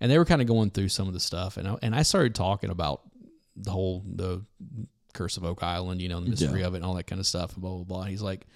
and 0.00 0.10
they 0.10 0.18
were 0.18 0.24
kind 0.24 0.40
of 0.40 0.48
going 0.48 0.70
through 0.70 0.88
some 0.88 1.06
of 1.06 1.14
the 1.14 1.20
stuff, 1.20 1.56
and 1.56 1.68
I, 1.68 1.76
and 1.82 1.94
I 1.94 2.02
started 2.02 2.34
talking 2.34 2.70
about 2.70 3.02
the 3.54 3.70
whole 3.70 4.02
the 4.06 4.42
Curse 5.12 5.36
of 5.36 5.44
Oak 5.44 5.62
Island, 5.62 6.00
you 6.02 6.08
know, 6.08 6.20
the 6.20 6.30
mystery 6.30 6.60
Yeah. 6.60 6.66
of 6.68 6.74
it, 6.74 6.78
and 6.78 6.84
all 6.86 6.94
that 6.94 7.06
kind 7.06 7.20
of 7.20 7.26
stuff, 7.26 7.52
and 7.54 7.62
blah 7.62 7.74
blah 7.76 7.84
blah. 7.84 8.02
He's 8.04 8.22
like, 8.22 8.46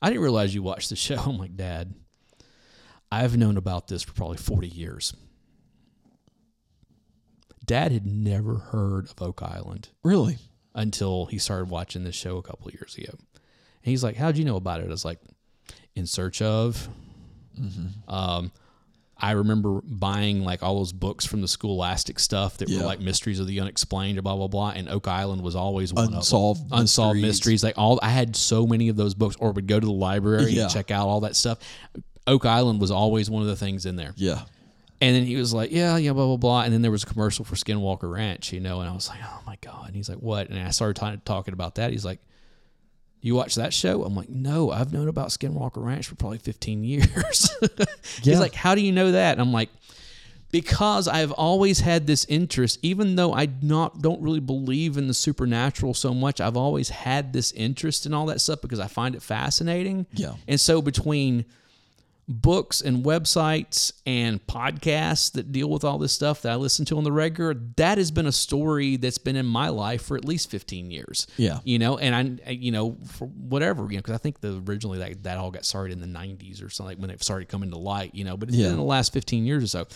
I 0.00 0.08
didn't 0.08 0.22
realize 0.22 0.54
you 0.54 0.62
watched 0.62 0.90
the 0.90 0.96
show. 0.96 1.16
I'm 1.26 1.38
like, 1.38 1.56
Dad, 1.56 1.94
I've 3.10 3.36
known 3.36 3.56
about 3.56 3.88
this 3.88 4.02
for 4.02 4.12
probably 4.12 4.38
40 4.38 4.68
years. 4.68 5.14
Dad 7.64 7.92
had 7.92 8.06
never 8.06 8.56
heard 8.56 9.08
of 9.08 9.22
Oak 9.22 9.42
Island 9.42 9.88
Really? 10.02 10.38
until 10.74 11.26
he 11.26 11.38
started 11.38 11.70
watching 11.70 12.02
this 12.04 12.14
show 12.16 12.36
a 12.36 12.42
couple 12.42 12.66
of 12.68 12.74
years 12.74 12.96
ago. 12.96 13.10
And 13.12 13.90
he's 13.90 14.02
like, 14.02 14.16
How'd 14.16 14.36
you 14.36 14.44
know 14.44 14.56
about 14.56 14.80
it? 14.80 14.86
I 14.86 14.90
was 14.90 15.04
like, 15.04 15.20
In 15.94 16.06
search 16.06 16.42
of. 16.42 16.88
Um, 18.08 18.50
I 19.24 19.30
remember 19.32 19.80
buying 19.84 20.42
like 20.42 20.64
all 20.64 20.78
those 20.78 20.92
books 20.92 21.24
from 21.24 21.40
the 21.42 21.48
Scholastic 21.48 22.18
stuff 22.18 22.56
that 22.58 22.68
Yeah. 22.68 22.80
were 22.80 22.86
like 22.86 23.00
Mysteries 23.00 23.38
of 23.38 23.46
the 23.46 23.60
Unexplained 23.60 24.18
or 24.18 24.22
blah 24.22 24.34
blah 24.36 24.48
blah. 24.48 24.70
And 24.70 24.88
Oak 24.88 25.06
Island 25.06 25.42
was 25.42 25.54
always 25.54 25.94
one 25.94 26.12
Unsolved 26.12 26.62
of 26.62 26.68
them. 26.70 26.78
unsolved 26.80 27.20
mysteries. 27.20 27.62
mysteries. 27.62 27.64
Like 27.64 27.78
all, 27.78 28.00
I 28.02 28.08
had 28.10 28.34
so 28.34 28.66
many 28.66 28.88
of 28.88 28.96
those 28.96 29.14
books, 29.14 29.36
or 29.38 29.52
would 29.52 29.66
go 29.68 29.78
to 29.78 29.86
the 29.86 29.92
library 29.92 30.52
Yeah. 30.52 30.62
and 30.64 30.70
check 30.72 30.90
out 30.90 31.06
all 31.06 31.20
that 31.20 31.36
stuff. 31.36 31.58
Oak 32.26 32.44
Island 32.44 32.80
was 32.80 32.90
always 32.90 33.30
one 33.30 33.42
of 33.42 33.48
the 33.48 33.56
things 33.56 33.86
in 33.86 33.96
there. 33.96 34.12
Yeah. 34.16 34.42
And 35.00 35.16
then 35.16 35.24
he 35.24 35.34
was 35.36 35.52
like, 35.52 35.72
yeah, 35.72 35.96
yeah, 35.96 36.12
blah, 36.12 36.26
blah, 36.26 36.36
blah. 36.36 36.62
And 36.62 36.72
then 36.72 36.82
there 36.82 36.92
was 36.92 37.02
a 37.02 37.06
commercial 37.06 37.44
for 37.44 37.56
Skinwalker 37.56 38.08
Ranch, 38.12 38.52
you 38.52 38.60
know, 38.60 38.80
and 38.80 38.88
I 38.88 38.92
was 38.92 39.08
like, 39.08 39.18
oh 39.24 39.40
my 39.46 39.56
God. 39.60 39.86
And 39.88 39.96
he's 39.96 40.08
like, 40.08 40.18
what? 40.18 40.48
And 40.48 40.58
I 40.60 40.70
started 40.70 41.00
t- 41.00 41.20
talking 41.24 41.54
about 41.54 41.74
that. 41.76 41.90
He's 41.90 42.04
like, 42.04 42.20
you 43.22 43.34
watch 43.34 43.54
that 43.54 43.72
show? 43.72 44.04
I'm 44.04 44.14
like, 44.14 44.28
no, 44.28 44.70
I've 44.70 44.92
known 44.92 45.08
about 45.08 45.28
Skinwalker 45.28 45.82
Ranch 45.82 46.08
for 46.08 46.16
probably 46.16 46.38
15 46.38 46.84
years. 46.84 47.50
Yeah. 48.22 48.32
He's 48.32 48.40
like, 48.40 48.54
how 48.54 48.74
do 48.74 48.80
you 48.80 48.92
know 48.92 49.12
that? 49.12 49.32
And 49.32 49.40
I'm 49.40 49.52
like, 49.52 49.70
because 50.50 51.08
I've 51.08 51.32
always 51.32 51.80
had 51.80 52.06
this 52.06 52.24
interest, 52.26 52.78
even 52.82 53.16
though 53.16 53.32
I 53.32 53.48
not 53.62 54.02
don't 54.02 54.20
really 54.20 54.40
believe 54.40 54.96
in 54.96 55.08
the 55.08 55.14
supernatural 55.14 55.94
so 55.94 56.12
much, 56.12 56.40
I've 56.40 56.56
always 56.56 56.90
had 56.90 57.32
this 57.32 57.52
interest 57.52 58.06
in 58.06 58.12
all 58.12 58.26
that 58.26 58.40
stuff 58.40 58.60
because 58.60 58.78
I 58.78 58.86
find 58.86 59.14
it 59.14 59.22
fascinating. 59.22 60.06
Yeah. 60.12 60.34
And 60.46 60.60
so 60.60 60.82
between 60.82 61.46
books 62.28 62.80
and 62.80 63.04
websites 63.04 63.92
and 64.06 64.44
podcasts 64.46 65.32
that 65.32 65.50
deal 65.52 65.68
with 65.68 65.82
all 65.84 65.98
this 65.98 66.12
stuff 66.12 66.42
that 66.42 66.52
I 66.52 66.54
listen 66.56 66.84
to 66.86 66.96
on 66.96 67.04
the 67.04 67.12
regular, 67.12 67.52
that 67.76 67.98
has 67.98 68.10
been 68.10 68.26
a 68.26 68.32
story 68.32 68.96
that's 68.96 69.18
been 69.18 69.36
in 69.36 69.44
my 69.46 69.68
life 69.68 70.02
for 70.02 70.16
at 70.16 70.24
least 70.24 70.50
15 70.50 70.90
years. 70.90 71.26
Yeah. 71.36 71.58
You 71.64 71.78
know, 71.78 71.98
and 71.98 72.40
I, 72.46 72.50
you 72.50 72.70
know, 72.70 72.96
for 73.06 73.26
whatever, 73.26 73.82
you 73.84 73.96
know, 73.96 74.02
because 74.02 74.14
I 74.14 74.18
think 74.18 74.40
the 74.40 74.62
originally 74.66 74.98
that, 75.00 75.24
that 75.24 75.36
all 75.38 75.50
got 75.50 75.64
started 75.64 75.94
in 75.94 76.00
the 76.00 76.18
90s 76.18 76.64
or 76.64 76.70
something 76.70 77.00
when 77.00 77.10
it 77.10 77.22
started 77.22 77.48
coming 77.48 77.70
to 77.70 77.78
light, 77.78 78.14
you 78.14 78.24
know, 78.24 78.36
but 78.36 78.48
it's 78.48 78.56
Yeah. 78.56 78.66
been 78.66 78.72
in 78.74 78.78
the 78.78 78.84
last 78.84 79.12
15 79.12 79.44
years 79.44 79.64
or 79.64 79.66
so. 79.66 79.86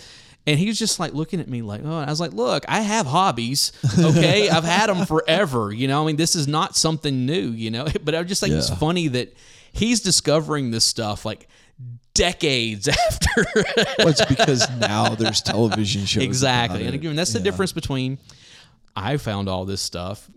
And 0.49 0.59
he 0.61 0.67
was 0.67 0.79
just 0.79 1.01
like 1.01 1.13
looking 1.15 1.41
at 1.41 1.49
me 1.49 1.63
like, 1.63 1.83
oh, 1.85 1.99
I 1.99 2.07
was 2.11 2.21
like, 2.21 2.33
look, 2.33 2.65
I 2.69 2.81
have 2.81 3.07
hobbies. 3.07 3.73
Okay. 3.99 4.49
I've 4.49 4.65
had 4.65 4.89
them 4.89 5.07
forever. 5.07 5.73
You 5.73 5.89
know, 5.89 6.03
I 6.03 6.07
mean, 6.07 6.17
this 6.17 6.37
is 6.37 6.47
not 6.47 6.77
something 6.77 7.25
new, 7.27 7.51
you 7.51 7.71
know, 7.71 7.87
but 8.05 8.15
I 8.15 8.21
was 8.21 8.29
just 8.29 8.41
think 8.41 8.55
it's 8.55 8.71
funny 8.71 9.09
that 9.09 9.33
he's 9.73 10.01
discovering 10.01 10.71
this 10.71 10.85
stuff 10.85 11.25
like 11.25 11.49
decades 12.17 12.89
after. 13.07 13.45
Well, 13.99 14.09
it's 14.09 14.25
because 14.25 14.69
now 14.79 15.15
there's 15.15 15.43
television 15.43 16.05
shows. 16.07 16.23
exactly. 16.25 16.85
And 16.87 16.95
again, 16.95 17.17
that's 17.17 17.33
the 17.33 17.41
difference 17.41 17.73
between 17.73 18.19
I 18.95 19.17
found 19.19 19.49
all 19.49 19.65
this 19.65 19.81
stuff 19.83 20.29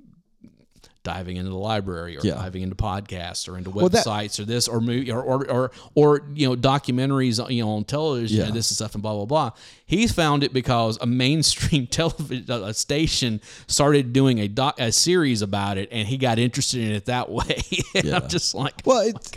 diving 1.04 1.38
into 1.38 1.50
the 1.50 1.58
library 1.58 2.18
or 2.18 2.22
Yeah. 2.24 2.34
diving 2.36 2.62
into 2.62 2.76
podcasts 2.76 3.48
or 3.48 3.58
into 3.58 3.70
Well, 3.70 3.88
that- 3.90 4.06
websites 4.06 4.38
or 4.40 4.44
this 4.46 4.68
or 4.68 4.82
movie 4.82 5.10
or, 5.12 5.22
or 5.24 5.50
or 5.50 5.72
or 5.96 6.22
you 6.36 6.48
know 6.50 6.56
documentaries 6.56 7.40
you 7.50 7.64
know 7.64 7.72
on 7.72 7.86
television 7.86 8.38
Yeah. 8.40 8.46
and 8.48 8.54
this 8.54 8.70
and 8.70 8.76
stuff 8.76 8.96
and 8.96 9.02
blah 9.02 9.14
blah 9.16 9.26
blah. 9.26 9.52
He's 9.90 10.12
found 10.12 10.44
it 10.44 10.54
because 10.54 11.00
a 11.02 11.08
mainstream 11.08 11.88
television 12.00 12.74
station 12.76 13.42
started 13.66 14.14
doing 14.14 14.38
a 14.40 14.48
doc 14.48 14.80
a 14.80 14.92
series 14.92 15.42
about 15.42 15.80
it 15.80 15.90
and 15.92 16.08
he 16.08 16.18
got 16.18 16.38
interested 16.38 16.82
in 16.82 16.92
it 16.92 17.06
that 17.06 17.30
way. 17.38 17.60
and 17.96 18.06
Yeah. 18.06 18.18
I'm 18.18 18.28
just 18.30 18.54
like, 18.54 18.84
Well, 18.86 19.00
oh 19.00 19.08
it's 19.08 19.32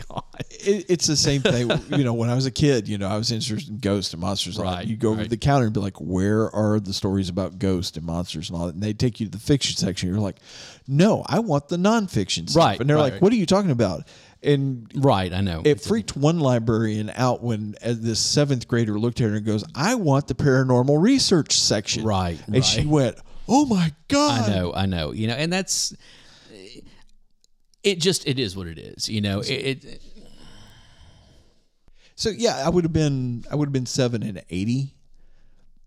it, 0.67 0.85
it's 0.89 1.07
the 1.07 1.17
same 1.17 1.41
thing. 1.41 1.71
You 1.89 2.03
know, 2.03 2.13
when 2.13 2.29
I 2.29 2.35
was 2.35 2.45
a 2.45 2.51
kid, 2.51 2.87
you 2.87 2.99
know, 2.99 3.07
I 3.07 3.17
was 3.17 3.31
interested 3.31 3.67
in 3.69 3.79
ghosts 3.79 4.13
and 4.13 4.21
monsters. 4.21 4.59
Right. 4.59 4.63
Right, 4.75 4.87
You 4.87 4.95
go 4.95 5.09
over 5.09 5.17
right. 5.17 5.23
to 5.23 5.29
the 5.29 5.37
counter 5.37 5.65
and 5.65 5.73
be 5.73 5.79
like, 5.79 5.99
"Where 5.99 6.49
are 6.55 6.79
the 6.79 6.93
stories 6.93 7.29
about 7.29 7.57
ghosts 7.57 7.97
and 7.97 8.05
monsters 8.05 8.49
and 8.49 8.59
all 8.59 8.67
that?" 8.67 8.75
And 8.75 8.83
they 8.83 8.93
take 8.93 9.19
you 9.19 9.25
to 9.25 9.31
the 9.31 9.39
fiction 9.43 9.75
section. 9.75 10.07
You're 10.09 10.19
like, 10.19 10.37
"No, 10.87 11.23
I 11.27 11.39
want 11.39 11.67
the 11.67 11.77
nonfiction 11.77 12.47
stuff." 12.49 12.63
Right, 12.63 12.79
And 12.79 12.87
they're 12.87 12.97
right, 12.97 13.13
like, 13.13 13.21
"What 13.23 13.33
are 13.33 13.35
you 13.35 13.45
talking 13.47 13.71
about?" 13.71 14.03
And 14.43 14.91
right, 14.95 15.31
I 15.31 15.41
know. 15.41 15.61
it 15.63 15.81
freaked 15.81 16.17
one 16.17 16.39
librarian 16.39 17.11
out 17.15 17.41
when 17.41 17.75
uh, 17.83 17.93
this 17.97 18.19
seventh 18.19 18.67
grader 18.67 18.99
looked 18.99 19.21
at 19.21 19.29
her 19.29 19.35
and 19.35 19.45
goes, 19.45 19.63
"I 19.73 19.95
want 19.95 20.27
the 20.27 20.35
paranormal 20.35 21.01
research 21.01 21.57
section." 21.59 22.03
Right, 22.03 22.39
And 22.51 22.63
she 22.63 22.85
went, 22.85 23.17
"Oh 23.47 23.65
my 23.65 23.93
god!" 24.07 24.49
I 24.49 24.53
know, 24.53 24.73
I 24.73 24.85
know. 24.85 25.11
You 25.13 25.27
know, 25.27 25.35
and 25.35 25.51
that's 25.51 25.95
it. 27.83 27.99
Just 27.99 28.27
it 28.27 28.39
is 28.39 28.55
what 28.55 28.67
it 28.67 28.77
is. 28.77 29.07
You 29.07 29.21
know, 29.21 29.39
it. 29.39 29.47
it 29.85 30.01
So 32.15 32.29
yeah, 32.29 32.63
I 32.65 32.69
would 32.69 32.83
have 32.83 32.93
been 32.93 33.43
I 33.49 33.55
would 33.55 33.67
have 33.67 33.73
been 33.73 33.85
seven 33.85 34.23
and 34.23 34.43
eighty. 34.49 34.95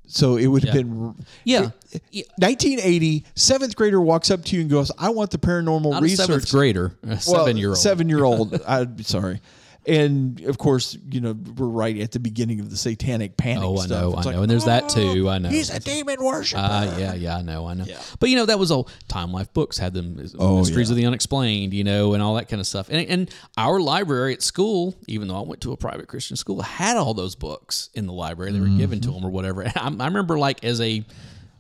So 0.09 0.37
it 0.37 0.47
would 0.47 0.65
have 0.65 0.75
Yeah. 0.75 0.83
been 0.83 1.15
yeah, 1.45 1.71
yeah. 2.11 2.23
1980. 2.39 3.25
Seventh 3.35 3.75
grader 3.77 4.01
walks 4.01 4.31
up 4.31 4.45
to 4.47 4.55
you 4.57 4.63
and 4.63 4.71
goes, 4.71 4.91
"I 4.99 5.11
want 5.11 5.31
the 5.31 5.39
paranormal 5.39 5.91
Not 5.91 6.03
research." 6.03 6.27
seventh 6.27 6.51
grader, 6.51 6.93
Well, 7.05 7.19
seven 7.19 7.57
year 7.57 7.69
old. 7.71 7.79
Seven 7.79 8.09
year 8.09 8.25
old. 8.25 8.61
I'm 8.69 9.03
sorry. 9.03 9.41
And 9.89 10.41
of 10.47 10.59
course, 10.59 10.99
you 11.11 11.21
know 11.21 11.33
we're 11.57 11.67
right 11.69 11.97
at 11.99 12.11
the 12.11 12.19
beginning 12.19 12.59
of 12.59 12.71
the 12.71 12.77
satanic 12.77 13.37
panic. 13.37 13.63
Oh, 13.65 13.79
I 13.81 13.87
know, 13.87 14.13
I 14.13 14.23
like, 14.23 14.35
know, 14.35 14.43
and 14.43 14.51
there's 14.51 14.65
that 14.65 14.89
too. 14.89 15.29
"Oh, 15.29 15.31
I 15.31 15.39
know. 15.39 15.49
He's 15.49 15.71
a 15.71 15.79
demon 15.79 16.17
worshiper. 16.25 16.61
Ah, 16.65 16.99
yeah, 16.99 17.15
yeah, 17.15 17.37
I 17.37 17.43
know, 17.43 17.67
I 17.67 17.75
know. 17.75 17.85
But 18.19 18.31
you 18.31 18.37
know, 18.37 18.47
that 18.47 18.59
was 18.59 18.73
all 18.73 18.89
Time 19.07 19.33
Life 19.33 19.53
Books 19.53 19.79
had 19.79 19.95
them 19.95 20.19
Oh, 20.39 20.59
Mysteries 20.59 20.89
yeah. 20.89 20.93
of 20.95 20.97
the 20.97 21.07
Unexplained, 21.07 21.73
you 21.73 21.85
know, 21.85 22.15
and 22.15 22.23
all 22.23 22.35
that 22.35 22.49
kind 22.49 22.59
of 22.61 22.67
stuff. 22.67 22.89
And 22.91 23.09
and 23.09 23.31
our 23.57 23.79
library 23.81 24.33
at 24.35 24.43
school, 24.43 24.97
even 25.07 25.29
though 25.29 25.37
I 25.39 25.43
went 25.47 25.61
to 25.63 25.73
a 25.73 25.77
private 25.77 26.09
Christian 26.09 26.37
school, 26.37 26.63
had 26.63 26.97
all 26.97 27.15
those 27.15 27.37
books 27.37 27.89
in 27.95 28.07
the 28.07 28.13
library. 28.13 28.51
They 28.53 28.61
were 28.61 28.67
given 28.67 28.99
Mm-hmm. 28.99 29.09
to 29.13 29.15
them 29.21 29.25
or 29.25 29.31
whatever. 29.31 29.63
And 29.67 29.73
I, 29.77 30.05
I 30.05 30.09
remember, 30.09 30.37
like 30.39 30.65
as 30.65 30.81
a 30.81 31.05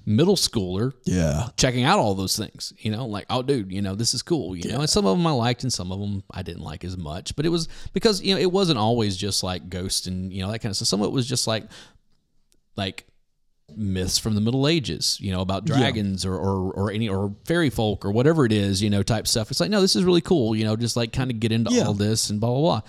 middle 0.09 0.37
schooler, 0.37 0.93
yeah. 1.05 1.49
checking 1.57 1.83
out 1.83 1.99
all 1.99 2.15
those 2.15 2.37
things, 2.37 2.73
you 2.78 2.93
know, 2.93 3.07
like, 3.07 3.27
oh, 3.28 3.43
dude, 3.43 3.73
you 3.73 3.83
know, 3.83 3.97
this 3.97 4.15
is 4.15 4.23
cool, 4.23 4.55
you 4.57 4.70
know, 4.70 4.78
and 4.81 4.89
some 4.89 5.05
of 5.05 5.16
them 5.19 5.27
I 5.27 5.33
liked 5.33 5.65
and 5.65 5.73
some 5.73 5.91
of 5.91 5.99
them 5.99 6.23
I 6.31 6.43
didn't 6.43 6.62
like 6.62 6.85
as 6.85 6.97
much, 6.97 7.35
but 7.35 7.45
it 7.45 7.49
was 7.49 7.69
because, 7.93 8.23
you 8.23 8.33
know, 8.35 8.41
it 8.41 8.53
wasn't 8.53 8.78
always 8.78 9.16
just 9.16 9.43
like 9.43 9.69
ghosts 9.69 10.07
and, 10.07 10.33
you 10.33 10.43
know, 10.43 10.53
that 10.53 10.61
kind 10.61 10.70
of 10.70 10.77
stuff. 10.77 10.87
Some 10.89 11.01
of 11.03 11.09
it 11.09 11.12
was 11.12 11.27
just 11.27 11.49
like, 11.49 11.65
like 12.77 13.05
myths 13.74 14.16
from 14.16 14.37
the 14.37 14.41
Middle 14.41 14.69
Ages, 14.69 15.19
you 15.20 15.33
know, 15.33 15.41
about 15.41 15.65
dragons 15.65 16.24
or, 16.24 16.35
or, 16.37 16.73
or 16.73 16.91
any, 16.93 17.09
or 17.09 17.35
fairy 17.45 17.69
folk 17.69 18.05
or 18.05 18.12
whatever 18.12 18.45
it 18.47 18.53
is, 18.53 18.81
you 18.81 18.91
know, 18.91 19.03
type 19.03 19.27
stuff. 19.27 19.51
It's 19.51 19.59
like, 19.59 19.70
no, 19.70 19.81
this 19.81 19.97
is 19.97 20.05
really 20.05 20.20
cool, 20.20 20.55
you 20.55 20.65
know, 20.65 20.77
just 20.77 20.97
like 20.97 21.12
kind 21.12 21.33
of 21.33 21.41
get 21.41 21.51
into 21.51 21.73
Yeah. 21.73 21.83
all 21.87 21.95
this 21.95 22.31
and 22.31 22.41
blah, 22.41 22.51
blah, 22.51 22.61
blah. 22.61 22.81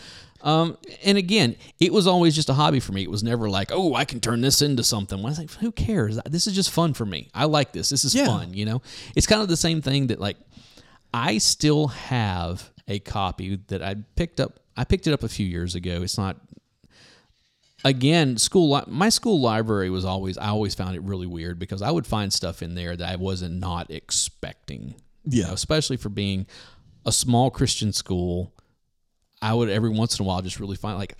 Um, 0.47 0.77
and 1.03 1.17
again, 1.17 1.57
it 1.79 1.91
was 1.91 2.07
always 2.07 2.33
just 2.33 2.47
a 2.47 2.53
hobby 2.53 2.79
for 2.79 2.93
me. 2.93 3.03
It 3.03 3.11
was 3.11 3.21
never 3.21 3.49
like, 3.49 3.69
oh, 3.73 3.93
I 3.95 4.05
can 4.05 4.21
turn 4.21 4.39
this 4.39 4.61
into 4.61 4.81
something. 4.81 5.19
I 5.19 5.23
was 5.23 5.37
like, 5.39 5.51
who 5.55 5.73
cares? 5.73 6.17
This 6.25 6.47
is 6.47 6.55
just 6.55 6.71
fun 6.71 6.93
for 6.93 7.05
me. 7.05 7.29
I 7.33 7.45
like 7.45 7.73
this. 7.73 7.89
This 7.89 8.05
is 8.05 8.15
Yeah. 8.15 8.27
fun. 8.27 8.53
You 8.53 8.63
know, 8.65 8.81
it's 9.15 9.27
kind 9.27 9.41
of 9.41 9.49
the 9.49 9.57
same 9.57 9.81
thing 9.81 10.07
that 10.07 10.21
like 10.21 10.37
I 11.13 11.37
still 11.39 11.87
have 11.87 12.69
a 12.87 12.99
copy 12.99 13.57
that 13.67 13.81
I 13.83 13.95
picked 14.15 14.39
up. 14.39 14.59
I 14.77 14.85
picked 14.85 15.05
it 15.07 15.11
up 15.13 15.23
a 15.23 15.27
few 15.27 15.45
years 15.45 15.75
ago. 15.75 16.01
It's 16.01 16.17
not 16.17 16.37
again 17.85 18.37
school 18.37 18.71
li- 18.71 18.83
my 18.87 19.07
school 19.09 19.39
library 19.39 19.89
was 19.91 20.03
always 20.03 20.35
i 20.39 20.47
always 20.47 20.73
found 20.73 20.95
it 20.95 21.01
really 21.03 21.27
weird 21.27 21.59
because 21.59 21.83
i 21.83 21.91
would 21.91 22.07
find 22.07 22.33
stuff 22.33 22.63
in 22.63 22.73
there 22.73 22.95
that 22.95 23.07
i 23.07 23.15
wasn't 23.15 23.53
not 23.59 23.89
expecting 23.91 24.95
you 25.25 25.41
Yeah. 25.41 25.47
know, 25.47 25.53
especially 25.53 25.95
for 25.97 26.09
being 26.09 26.47
a 27.05 27.11
small 27.11 27.51
christian 27.51 27.93
school 27.93 28.51
i 29.41 29.53
would 29.53 29.69
every 29.69 29.89
once 29.89 30.17
in 30.19 30.25
a 30.25 30.27
while 30.27 30.41
just 30.41 30.59
really 30.59 30.75
find 30.75 30.97
like 30.97 31.15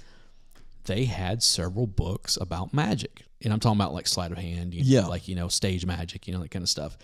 they 0.86 1.06
had 1.06 1.44
several 1.44 1.86
books 1.88 2.38
about 2.40 2.74
magic 2.74 3.24
and 3.44 3.52
i'm 3.54 3.60
talking 3.60 3.78
about 3.80 3.94
like 3.94 4.08
sleight 4.08 4.32
of 4.32 4.38
hand 4.38 4.74
you 4.74 4.82
know, 4.82 5.02
Yeah. 5.02 5.08
like 5.08 5.28
you 5.28 5.36
know 5.36 5.48
stage 5.48 5.86
magic 5.86 6.28
you 6.28 6.34
know 6.34 6.40
that 6.42 6.52
kind 6.52 6.64
of 6.64 6.70
stuff 6.70 6.98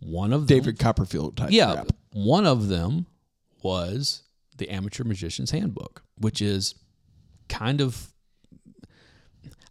one 0.00 0.32
of 0.32 0.46
them 0.46 0.58
David 0.58 0.78
Copperfield 0.78 1.36
type. 1.36 1.50
yeah, 1.50 1.72
crap. 1.74 1.88
one 2.12 2.46
of 2.46 2.68
them 2.68 3.06
was 3.62 4.22
the 4.58 4.68
Amateur 4.68 5.02
Magician's 5.04 5.50
Handbook, 5.52 6.02
which 6.18 6.42
is 6.42 6.74
kind 7.48 7.80
of 7.80 8.12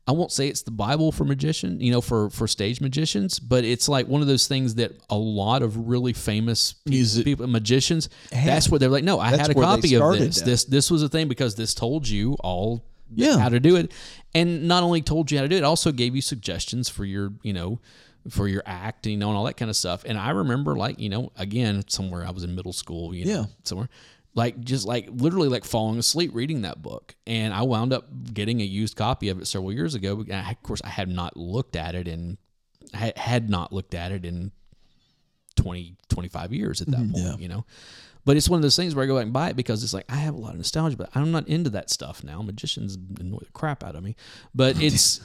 I 0.06 0.12
won't 0.12 0.32
say 0.34 0.50
it's 0.50 0.64
the 0.64 0.72
Bible 0.72 1.14
for 1.14 1.24
magician, 1.24 1.80
you 1.80 1.90
know, 1.92 2.02
for 2.02 2.30
for 2.30 2.46
stage 2.48 2.82
magicians, 2.82 3.40
but 3.40 3.64
it's 3.64 3.88
like 3.88 4.08
one 4.08 4.22
of 4.22 4.28
those 4.28 4.48
things 4.48 4.76
that 4.76 4.92
a 5.10 5.18
lot 5.18 5.62
of 5.62 5.88
really 5.88 6.12
famous 6.14 6.74
pe- 6.74 6.90
Music- 6.92 7.24
people, 7.26 7.48
magicians. 7.48 8.10
That's 8.32 8.70
where 8.70 8.80
they're 8.80 8.90
like, 8.90 9.06
no, 9.06 9.20
I 9.20 9.30
had 9.30 9.50
a 9.50 9.54
copy 9.54 9.96
of 9.96 10.18
this. 10.20 10.40
that. 10.40 10.46
This 10.46 10.66
this 10.66 10.92
was 10.92 11.04
a 11.04 11.10
thing 11.10 11.28
because 11.30 11.56
this 11.56 11.74
told 11.74 12.08
you 12.08 12.34
all 12.42 12.84
Yeah. 13.16 13.38
how 13.38 13.48
to 13.50 13.62
do 13.62 13.78
it, 13.78 13.92
and 14.36 14.68
not 14.68 14.84
only 14.84 15.02
told 15.02 15.32
you 15.32 15.38
how 15.38 15.44
to 15.44 15.48
do 15.48 15.56
it, 15.56 15.60
it 15.60 15.64
also 15.64 15.92
gave 15.94 16.16
you 16.16 16.22
suggestions 16.22 16.90
for 16.90 17.06
your 17.06 17.32
you 17.42 17.54
know 17.54 17.80
for 18.30 18.48
your 18.48 18.64
act, 18.66 19.06
you 19.06 19.18
know, 19.18 19.28
and 19.30 19.38
all 19.38 19.44
that 19.46 19.58
kind 19.58 19.70
of 19.70 19.76
stuff. 19.76 20.04
And 20.06 20.18
I 20.18 20.32
remember 20.32 20.76
like 20.76 21.00
you 21.00 21.08
know 21.10 21.32
again 21.38 21.84
somewhere 21.88 22.26
I 22.26 22.32
was 22.32 22.44
in 22.44 22.56
middle 22.56 22.74
school, 22.74 23.16
you 23.16 23.24
know, 23.26 23.32
Yeah. 23.32 23.46
somewhere 23.64 23.88
like 24.36 24.60
just 24.62 24.86
like 24.86 25.08
literally 25.12 25.48
like 25.48 25.64
falling 25.64 26.00
asleep 26.00 26.32
reading 26.34 26.64
that 26.64 26.82
book. 26.82 27.16
And 27.28 27.54
i 27.54 27.62
wound 27.62 27.94
up 27.94 28.08
getting 28.34 28.62
a 28.62 28.66
used 28.66 28.96
copy 28.96 29.30
of 29.30 29.40
it 29.40 29.46
several 29.46 29.72
years 29.72 29.96
ago 29.96 30.24
I, 30.32 30.52
of 30.52 30.64
course 30.64 30.82
i 30.84 30.90
had 30.90 31.10
not 31.10 31.38
looked 31.38 31.76
at 31.76 31.96
it 31.96 32.08
and 32.08 32.38
had, 32.94 33.50
not 33.50 33.74
looked 33.74 33.96
at 33.96 34.12
it 34.12 34.24
in 34.24 34.52
20 35.56 35.96
25 36.10 36.54
years 36.54 36.82
at 36.82 36.88
that 36.88 36.98
mm-hmm. 36.98 37.14
point 37.14 37.26
yeah. 37.26 37.36
you 37.38 37.48
know? 37.48 37.66
But 38.26 38.38
it's 38.38 38.48
one 38.48 38.58
of 38.58 38.62
those 38.62 38.76
things 38.76 38.96
where 38.96 39.04
i 39.04 39.08
go 39.08 39.16
back 39.16 39.24
and 39.24 39.34
buy 39.34 39.50
it 39.50 39.56
because 39.56 39.84
it's 39.84 39.94
like 39.94 40.06
i 40.10 40.16
have 40.16 40.34
a 40.36 40.38
lot 40.38 40.52
of 40.52 40.58
nostalgia 40.58 40.98
but 40.98 41.10
i'm 41.16 41.32
not 41.32 41.48
into 41.48 41.70
that 41.72 41.90
stuff 41.90 42.24
now. 42.24 42.42
Magicians 42.42 42.98
annoy 43.20 43.40
the 43.40 43.52
crap 43.52 43.84
out 43.84 43.96
of 43.96 44.04
me. 44.04 44.16
But 44.56 44.76
it's 44.82 45.22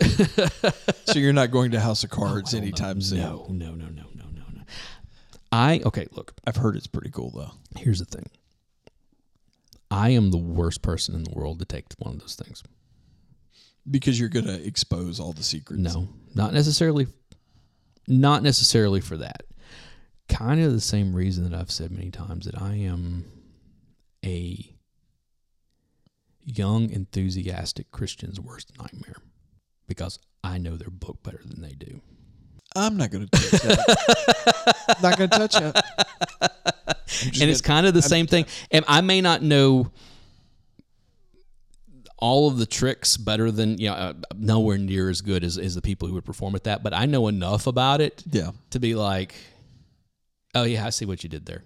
So 1.06 1.18
you're 1.18 1.32
not 1.32 1.50
going 1.50 1.70
to 1.72 1.80
House 1.80 2.04
of 2.04 2.10
oh, 2.12 2.16
Cards 2.16 2.54
anytime 2.54 3.00
soon. 3.00 3.20
no 3.20 3.46
no 3.48 3.70
no 3.70 3.86
no 3.86 4.04
no 4.14 4.24
no 4.24 4.44
no. 4.54 4.62
I 5.50 5.80
okay 5.86 6.06
look. 6.12 6.34
I've 6.46 6.56
heard 6.56 6.76
it's 6.76 6.86
pretty 6.86 7.10
cool 7.10 7.30
though. 7.30 7.52
here's 7.78 8.00
the 8.00 8.04
thing 8.04 8.28
I 9.90 10.10
am 10.10 10.30
the 10.30 10.38
worst 10.38 10.82
person 10.82 11.14
in 11.14 11.24
the 11.24 11.32
world 11.32 11.58
to 11.60 11.64
take 11.64 11.86
one 11.98 12.14
of 12.14 12.20
those 12.20 12.34
things. 12.34 12.62
Because 13.90 14.20
you're 14.20 14.28
going 14.28 14.46
to 14.46 14.66
expose 14.66 15.18
all 15.18 15.32
the 15.32 15.42
secrets. 15.42 15.82
No, 15.82 16.08
not 16.34 16.52
necessarily. 16.52 17.06
Not 18.06 18.42
necessarily 18.42 19.00
for 19.00 19.16
that. 19.16 19.44
Kind 20.28 20.62
of 20.62 20.72
the 20.72 20.80
same 20.80 21.14
reason 21.14 21.48
that 21.48 21.58
I've 21.58 21.70
said 21.70 21.90
many 21.90 22.10
times 22.10 22.44
that 22.44 22.60
I 22.60 22.74
am 22.74 23.24
a 24.24 24.74
young, 26.44 26.90
enthusiastic 26.90 27.90
Christian's 27.90 28.40
worst 28.40 28.72
nightmare 28.78 29.16
because 29.86 30.18
I 30.44 30.58
know 30.58 30.76
their 30.76 30.90
book 30.90 31.22
better 31.22 31.40
than 31.44 31.62
they 31.62 31.72
do. 31.72 32.00
I'm 32.76 32.96
not 32.96 33.10
going 33.10 33.26
to 33.26 33.30
touch 33.30 33.62
that. 33.62 34.98
not 35.02 35.16
going 35.18 35.30
to 35.30 35.38
touch 35.38 35.56
it. 35.56 35.76
and 37.40 37.50
it's 37.50 37.60
kind 37.60 37.86
of 37.86 37.94
the 37.94 38.02
same 38.02 38.26
thing. 38.26 38.46
And 38.70 38.84
I 38.88 39.00
may 39.00 39.20
not 39.20 39.42
know 39.42 39.90
all 42.20 42.48
of 42.48 42.58
the 42.58 42.66
tricks 42.66 43.16
better 43.16 43.50
than 43.50 43.78
you 43.78 43.88
know 43.88 43.94
uh, 43.94 44.12
nowhere 44.36 44.76
near 44.76 45.08
as 45.08 45.20
good 45.20 45.44
as, 45.44 45.56
as 45.56 45.74
the 45.74 45.82
people 45.82 46.08
who 46.08 46.14
would 46.14 46.24
perform 46.24 46.56
at 46.56 46.64
that 46.64 46.82
but 46.82 46.92
i 46.92 47.06
know 47.06 47.28
enough 47.28 47.68
about 47.68 48.00
it 48.00 48.24
Yeah. 48.28 48.50
to 48.70 48.80
be 48.80 48.96
like 48.96 49.36
oh 50.56 50.64
yeah 50.64 50.84
i 50.84 50.90
see 50.90 51.04
what 51.04 51.22
you 51.22 51.28
did 51.30 51.46
there 51.46 51.62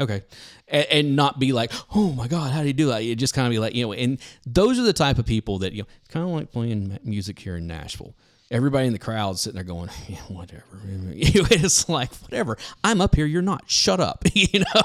okay 0.00 0.24
and, 0.66 0.86
and 0.90 1.16
not 1.16 1.38
be 1.38 1.52
like 1.52 1.70
oh 1.94 2.10
my 2.12 2.26
god 2.26 2.50
how 2.50 2.62
do 2.62 2.66
you 2.66 2.72
do 2.72 2.88
that 2.88 3.04
you 3.04 3.14
just 3.14 3.34
kind 3.34 3.46
of 3.46 3.52
be 3.52 3.60
like 3.60 3.72
you 3.76 3.86
know 3.86 3.92
and 3.92 4.18
those 4.44 4.80
are 4.80 4.82
the 4.84 4.92
type 4.92 5.18
of 5.18 5.26
people 5.26 5.58
that 5.60 5.72
you 5.74 5.82
know 5.82 5.88
kind 6.08 6.26
of 6.28 6.32
like 6.34 6.50
playing 6.50 6.98
music 7.04 7.38
here 7.38 7.56
in 7.56 7.68
nashville 7.68 8.16
everybody 8.50 8.86
in 8.86 8.92
the 8.92 8.98
crowd 8.98 9.38
sitting 9.38 9.54
there 9.56 9.64
going 9.64 9.88
yeah, 10.08 10.16
whatever 10.28 10.64
it's 11.14 11.88
like 11.88 12.12
whatever 12.22 12.56
i'm 12.82 13.00
up 13.00 13.14
here 13.14 13.26
you're 13.26 13.42
not 13.42 13.62
shut 13.70 14.00
up 14.00 14.24
you 14.34 14.60
know 14.60 14.82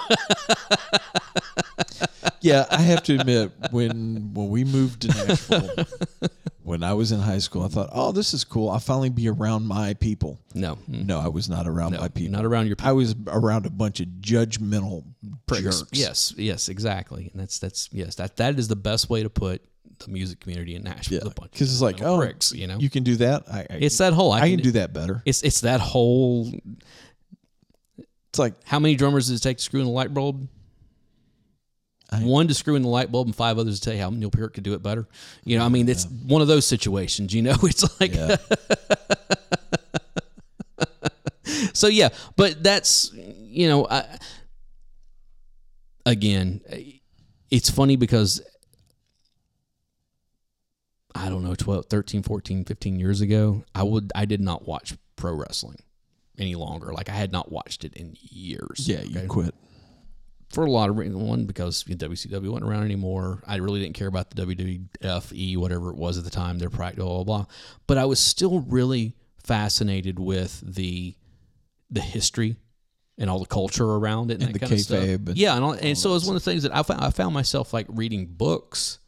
Yeah, 2.42 2.66
I 2.70 2.82
have 2.82 3.04
to 3.04 3.18
admit, 3.18 3.52
when 3.72 4.34
when 4.34 4.50
we 4.50 4.66
moved 4.66 5.04
to 5.04 5.08
Nashville, 5.08 5.70
when 6.64 6.84
I 6.84 6.94
was 6.94 7.14
in 7.14 7.20
high 7.22 7.38
school, 7.38 7.64
I 7.64 7.70
thought, 7.70 7.90
"Oh, 7.94 8.12
this 8.12 8.34
is 8.34 8.44
cool. 8.44 8.70
I'll 8.70 8.80
finally 8.80 9.10
be 9.10 9.30
around 9.30 9.66
my 9.66 9.94
people." 9.94 10.40
no 10.54 10.76
mm, 10.76 11.06
No, 11.06 11.20
I 11.20 11.30
was 11.30 11.48
not 11.48 11.68
around 11.68 11.98
my 11.98 12.10
people. 12.10 12.34
not 12.34 12.44
around 12.44 12.68
your 12.68 12.76
I 12.84 12.92
was 12.92 13.16
around 13.28 13.66
a 13.66 13.70
bunch 13.70 14.02
of 14.02 14.08
judgmental 14.20 15.06
pricks. 15.48 15.64
jerks. 15.64 15.90
Yes, 15.94 16.34
yes, 16.38 16.68
exactly. 16.68 17.30
And 17.32 17.42
that's 17.42 17.60
that's 17.60 17.88
yes, 17.94 18.16
that 18.16 18.36
that 18.38 18.60
is 18.60 18.68
the 18.68 18.76
best 18.76 19.10
way 19.10 19.24
to 19.24 19.30
put 19.30 19.62
the 20.06 20.12
music 20.12 20.40
community 20.40 20.76
in 20.76 20.84
Nashville. 20.84 21.22
Yeah, 21.24 21.48
because 21.52 21.72
it's 21.72 21.82
like, 21.82 22.02
oh, 22.02 22.18
pricks, 22.18 22.52
you 22.52 22.68
know. 22.68 22.78
you 22.78 22.90
can 22.90 23.04
do 23.04 23.16
that. 23.18 23.44
I, 23.52 23.60
I 23.62 23.68
it's 23.72 23.98
that 23.98 24.14
whole. 24.14 24.32
I, 24.32 24.42
I 24.42 24.50
can 24.50 24.60
do 24.60 24.72
that 24.72 24.94
better. 24.94 25.22
It's 25.26 25.42
it's 25.44 25.62
that 25.62 25.80
whole. 25.80 26.52
It's 28.30 28.40
like 28.40 28.54
How 28.66 28.80
many 28.80 28.96
drummers 28.96 29.28
does 29.28 29.40
it 29.40 29.44
take 29.44 29.58
to 29.58 29.64
screw 29.64 29.82
in 29.82 29.88
a 29.88 29.92
light 29.92 30.14
bulb? 30.14 30.48
One 32.22 32.48
to 32.48 32.54
screw 32.54 32.76
in 32.76 32.84
the 32.84 32.90
light 32.90 33.12
bulb, 33.12 33.26
and 33.26 33.36
five 33.36 33.58
others 33.58 33.80
to 33.80 33.86
tell 33.86 33.96
you 33.96 34.02
how 34.02 34.12
Neil 34.12 34.30
Peart 34.30 34.54
could 34.54 34.64
do 34.64 34.76
it 34.76 34.84
better. 34.84 35.08
You 35.46 35.58
know, 35.58 35.66
I 35.66 35.70
mean, 35.70 35.90
it's 35.90 36.06
one 36.06 36.44
of 36.44 36.48
those 36.48 36.68
situations. 36.68 37.34
You 37.34 37.42
know, 37.42 37.56
it's 37.64 38.00
like 38.00 38.14
yeah, 38.14 38.36
so 41.74 41.88
yeah 41.88 42.10
but 42.36 42.64
that's 42.64 43.12
you 43.14 43.68
know 43.68 43.88
I, 43.90 44.06
again 46.06 46.62
it's 47.50 47.70
funny 47.70 47.96
because 47.96 48.42
i 51.16 51.30
don't 51.30 51.44
know 51.44 51.56
12 51.56 51.86
13 51.86 52.24
14 52.24 52.66
15 52.66 53.00
years 53.00 53.22
ago 53.22 53.64
i 53.76 53.84
would 53.84 54.12
i 54.16 54.26
did 54.26 54.42
not 54.42 54.68
watch 54.68 54.96
pro 55.16 55.34
wrestling 55.34 55.78
any 56.38 56.56
longer 56.56 56.92
like 56.94 57.10
i 57.10 57.14
had 57.14 57.32
not 57.32 57.52
watched 57.52 57.84
it 57.86 57.94
in 57.96 58.16
years 58.20 58.88
yeah. 58.88 59.02
You 59.02 59.20
okay? 59.20 59.28
quit. 59.28 59.56
for 60.50 60.66
a 60.66 60.72
lot 60.72 60.90
of 60.90 60.98
reasons. 60.98 61.18
One, 61.18 61.46
because 61.46 61.84
WCW 61.84 62.50
wasn't 62.50 62.70
around 62.70 62.84
anymore. 62.84 63.42
I 63.48 63.56
really 63.56 63.80
didn't 63.82 63.96
care 63.96 64.08
about 64.08 64.30
the 64.30 64.46
WWFE, 64.46 65.58
whatever 65.58 65.90
it 65.90 65.96
was 65.96 66.20
at 66.20 66.24
the 66.24 66.30
time, 66.30 66.60
their 66.60 66.70
practice, 66.70 67.04
blah, 67.04 67.24
blah, 67.24 67.24
blah. 67.24 67.46
But 67.88 67.98
I 67.98 68.06
was 68.06 68.20
still 68.20 68.62
really 68.62 69.16
fascinated 69.44 70.20
with 70.20 70.62
the 70.64 71.16
the 71.90 72.02
history 72.02 72.56
and 73.18 73.30
all 73.30 73.40
the 73.40 73.46
culture 73.46 73.86
around 73.86 74.32
it 74.32 74.36
and, 74.36 74.44
And 74.44 74.54
that 74.56 74.60
the 74.60 74.60
kind 74.60 74.74
of 74.74 74.80
stuff. 74.80 75.04
and 75.04 75.38
Yeah, 75.38 75.56
and, 75.56 75.64
all, 75.64 75.74
and 75.74 75.98
so 75.98 76.10
it 76.12 76.14
was 76.14 76.26
one 76.26 76.36
of 76.36 76.44
the 76.44 76.50
things 76.50 76.64
that 76.64 76.76
I 76.76 76.82
found, 76.82 77.02
I 77.02 77.12
found 77.12 77.34
myself 77.34 77.74
like 77.74 77.86
reading 77.90 78.26
books 78.26 79.00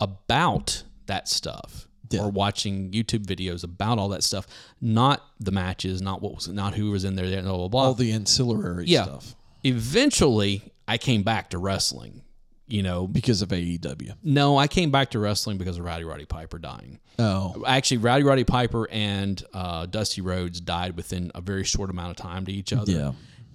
about 0.00 0.84
that 1.06 1.28
stuff. 1.28 1.88
Yeah. 2.10 2.20
Or 2.20 2.30
watching 2.30 2.90
YouTube 2.92 3.24
videos 3.26 3.64
about 3.64 3.98
all 3.98 4.10
that 4.10 4.22
stuff, 4.22 4.46
not 4.80 5.22
the 5.40 5.50
matches, 5.50 6.00
not 6.02 6.20
what 6.22 6.34
was, 6.34 6.48
not 6.48 6.74
who 6.74 6.90
was 6.90 7.02
in 7.04 7.16
there, 7.16 7.26
blah 7.42 7.52
blah 7.56 7.68
blah. 7.68 7.82
All 7.82 7.94
the 7.94 8.12
ancillary 8.12 8.84
Yeah. 8.86 9.04
stuff 9.04 9.34
Eventually, 9.64 10.62
I 10.86 10.98
came 10.98 11.22
back 11.22 11.50
to 11.50 11.58
wrestling. 11.58 12.22
You 12.66 12.82
know, 12.82 13.06
because 13.06 13.42
of 13.42 13.50
AEW. 13.50 14.14
no, 14.22 14.56
I 14.56 14.68
came 14.68 14.90
back 14.90 15.10
to 15.10 15.18
wrestling 15.18 15.58
because 15.58 15.76
of 15.76 15.84
Rowdy 15.84 16.04
Roddy 16.04 16.24
Piper 16.24 16.58
dying. 16.58 16.98
Oh, 17.18 17.62
Actually, 17.66 17.98
Rowdy 17.98 18.22
Roddy 18.24 18.44
Piper 18.44 18.88
and 18.90 19.42
uh, 19.52 19.84
Dusty 19.84 20.22
Rhodes 20.22 20.60
died 20.62 20.96
within 20.96 21.30
a 21.34 21.42
very 21.42 21.64
short 21.64 21.90
amount 21.90 22.12
of 22.12 22.16
time 22.16 22.46
to 22.46 22.52
each 22.52 22.72
other. 22.72 22.90
Yeah. 22.90 23.12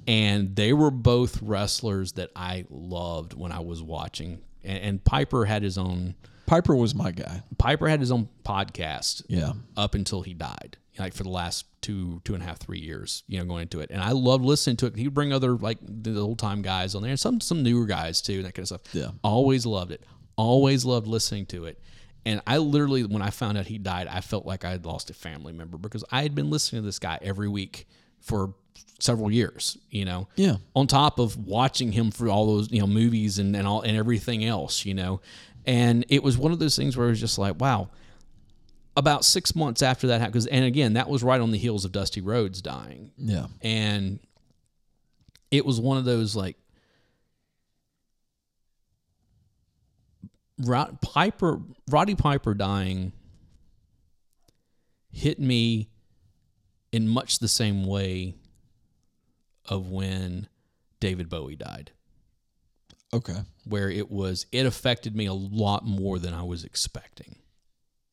And 0.07 0.55
they 0.55 0.73
were 0.73 0.91
both 0.91 1.41
wrestlers 1.41 2.11
that 2.13 2.29
I 2.35 2.65
loved 2.69 3.33
when 3.33 3.51
I 3.51 3.61
was 3.61 3.81
watching. 3.81 4.41
And, 4.63 4.77
and 4.83 5.03
Piper 5.03 5.45
had 5.45 5.63
his 5.63 5.79
own 5.79 6.13
Piper 6.49 6.75
was 6.75 6.95
my 6.95 7.11
guy. 7.11 7.43
Piper 7.59 7.87
had 7.87 7.99
his 7.99 8.11
own 8.11 8.27
podcast 8.43 9.23
Yeah, 9.27 9.53
up 9.77 9.93
until 9.93 10.23
he 10.23 10.33
died, 10.33 10.77
like 10.97 11.13
for 11.13 11.21
the 11.21 11.29
last 11.29 11.65
two, 11.81 12.21
two 12.25 12.33
and 12.33 12.41
a 12.41 12.45
half, 12.45 12.57
three 12.57 12.79
years, 12.79 13.23
you 13.27 13.37
know, 13.37 13.45
going 13.45 13.61
into 13.61 13.81
it. 13.81 13.91
And 13.91 14.01
I 14.01 14.13
loved 14.13 14.43
listening 14.43 14.75
to 14.77 14.87
it. 14.87 14.95
He'd 14.95 15.13
bring 15.13 15.31
other 15.31 15.53
like 15.53 15.77
the 15.81 16.19
old 16.19 16.39
time 16.39 16.63
guys 16.63 16.95
on 16.95 17.03
there, 17.03 17.11
and 17.11 17.19
some 17.19 17.39
some 17.39 17.61
newer 17.61 17.85
guys 17.85 18.19
too, 18.21 18.37
and 18.37 18.45
that 18.45 18.55
kind 18.55 18.63
of 18.63 18.67
stuff. 18.67 18.81
Yeah. 18.93 19.11
always 19.23 19.67
loved 19.67 19.91
it. 19.91 20.03
Always 20.37 20.85
loved 20.85 21.05
listening 21.05 21.45
to 21.47 21.65
it. 21.65 21.79
And 22.25 22.41
I 22.47 22.57
literally, 22.57 23.03
when 23.03 23.21
I 23.21 23.29
found 23.29 23.57
out 23.57 23.67
he 23.67 23.77
died, 23.77 24.07
I 24.07 24.21
felt 24.21 24.45
like 24.45 24.65
I 24.65 24.71
had 24.71 24.85
lost 24.85 25.09
a 25.09 25.13
family 25.13 25.53
member 25.53 25.77
because 25.77 26.03
I 26.11 26.23
had 26.23 26.33
been 26.35 26.49
listening 26.49 26.81
to 26.81 26.85
this 26.85 26.99
guy 26.99 27.19
every 27.21 27.47
week 27.47 27.87
for 28.19 28.53
several 28.99 29.31
years. 29.31 29.77
You 29.89 30.05
know, 30.05 30.27
yeah. 30.35 30.55
on 30.75 30.87
top 30.87 31.19
of 31.19 31.37
watching 31.37 31.91
him 31.91 32.11
for 32.11 32.27
all 32.27 32.45
those 32.57 32.71
you 32.71 32.79
know 32.79 32.87
movies 32.87 33.39
and, 33.39 33.55
and 33.55 33.67
all 33.67 33.81
and 33.81 33.95
everything 33.95 34.43
else 34.43 34.85
you 34.85 34.93
know 34.93 35.21
and 35.65 36.05
it 36.09 36.23
was 36.23 36.37
one 36.37 36.51
of 36.51 36.59
those 36.59 36.75
things 36.75 36.95
where 36.97 37.07
it 37.07 37.11
was 37.11 37.19
just 37.19 37.37
like 37.37 37.59
wow. 37.59 37.89
About 38.97 39.23
six 39.23 39.55
months 39.55 39.81
after 39.81 40.07
that 40.07 40.19
happened 40.19 40.33
because 40.33 40.47
and 40.47 40.65
again 40.65 40.93
that 40.93 41.07
was 41.09 41.23
right 41.23 41.39
on 41.39 41.51
the 41.51 41.57
heels 41.57 41.85
of 41.85 41.91
dusty 41.91 42.21
rhodes 42.21 42.61
dying. 42.61 43.11
Yeah. 43.17 43.47
and 43.61 44.19
it 45.51 45.65
was 45.65 45.79
one 45.79 45.97
of 45.97 46.05
those 46.05 46.35
like 46.35 46.57
Rod, 50.61 50.99
Piper 51.01 51.61
Roddy 51.89 52.15
Piper 52.15 52.53
dying 52.53 53.13
hit 55.11 55.39
me 55.39 55.89
in 56.91 57.07
much 57.07 57.39
the 57.39 57.47
same 57.47 57.85
way 57.85 58.35
of 59.65 59.89
when 59.89 60.47
David 60.99 61.29
Bowie 61.29 61.55
died 61.55 61.91
Okay. 63.13 63.37
where 63.65 63.89
it 63.89 64.11
was 64.11 64.45
it 64.51 64.65
affected 64.65 65.15
me 65.15 65.25
a 65.25 65.33
lot 65.33 65.85
more 65.85 66.19
than 66.19 66.33
I 66.33 66.43
was 66.43 66.63
expecting 66.63 67.35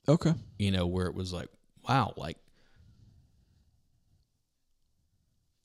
Okay. 0.09 0.33
you 0.59 0.71
know, 0.71 0.87
where 0.87 1.07
it 1.07 1.15
was 1.15 1.33
like, 1.33 1.49
wow, 1.89 2.15
like 2.17 2.39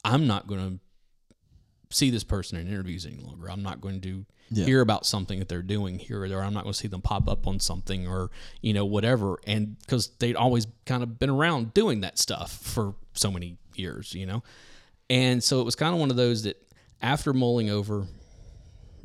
I'm 0.04 0.26
not 0.28 0.48
going 0.48 0.80
to 0.80 1.96
see 1.96 2.10
this 2.10 2.24
person 2.24 2.58
in 2.58 2.68
interviews 2.68 3.06
any 3.06 3.18
longer. 3.18 3.50
I'm 3.52 3.62
not 3.64 3.82
going 3.82 4.02
to 4.02 4.26
Yeah. 4.50 4.66
hear 4.66 4.82
about 4.82 5.06
something 5.06 5.40
that 5.40 5.48
they're 5.48 5.62
doing 5.62 6.00
here 6.00 6.24
or 6.24 6.30
there. 6.30 6.42
I'm 6.42 6.54
not 6.54 6.64
going 6.64 6.74
to 6.74 6.80
see 6.80 6.88
them 6.88 7.02
pop 7.02 7.30
up 7.30 7.46
on 7.48 7.60
something 7.60 8.08
or, 8.08 8.32
you 8.62 8.74
know, 8.74 8.86
whatever. 8.86 9.38
And 9.46 9.78
because 9.80 10.08
they'd 10.20 10.36
always 10.36 10.66
kind 10.86 11.04
of 11.04 11.20
been 11.20 11.30
around 11.30 11.74
doing 11.74 12.02
that 12.02 12.18
stuff 12.18 12.52
for 12.52 12.96
so 13.14 13.30
many 13.32 13.58
years, 13.76 14.14
you 14.16 14.26
know? 14.26 14.42
And 15.10 15.44
so 15.44 15.62
it 15.62 15.66
was 15.66 15.76
kind 15.76 15.94
of 15.94 16.00
one 16.00 16.10
of 16.10 16.16
those 16.18 16.44
that 16.44 16.58
after 17.02 17.34
mulling 17.34 17.70
over 17.70 18.08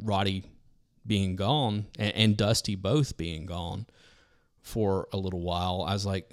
Roddy 0.02 0.44
being 1.06 1.36
gone 1.36 1.86
and, 1.98 2.14
and 2.14 2.36
Dusty 2.36 2.74
both 2.74 3.16
being 3.16 3.47
gone, 3.47 3.86
for 4.62 5.06
a 5.12 5.16
little 5.16 5.40
while, 5.43 5.82
I 5.86 5.93
was 5.93 6.05
like, 6.05 6.28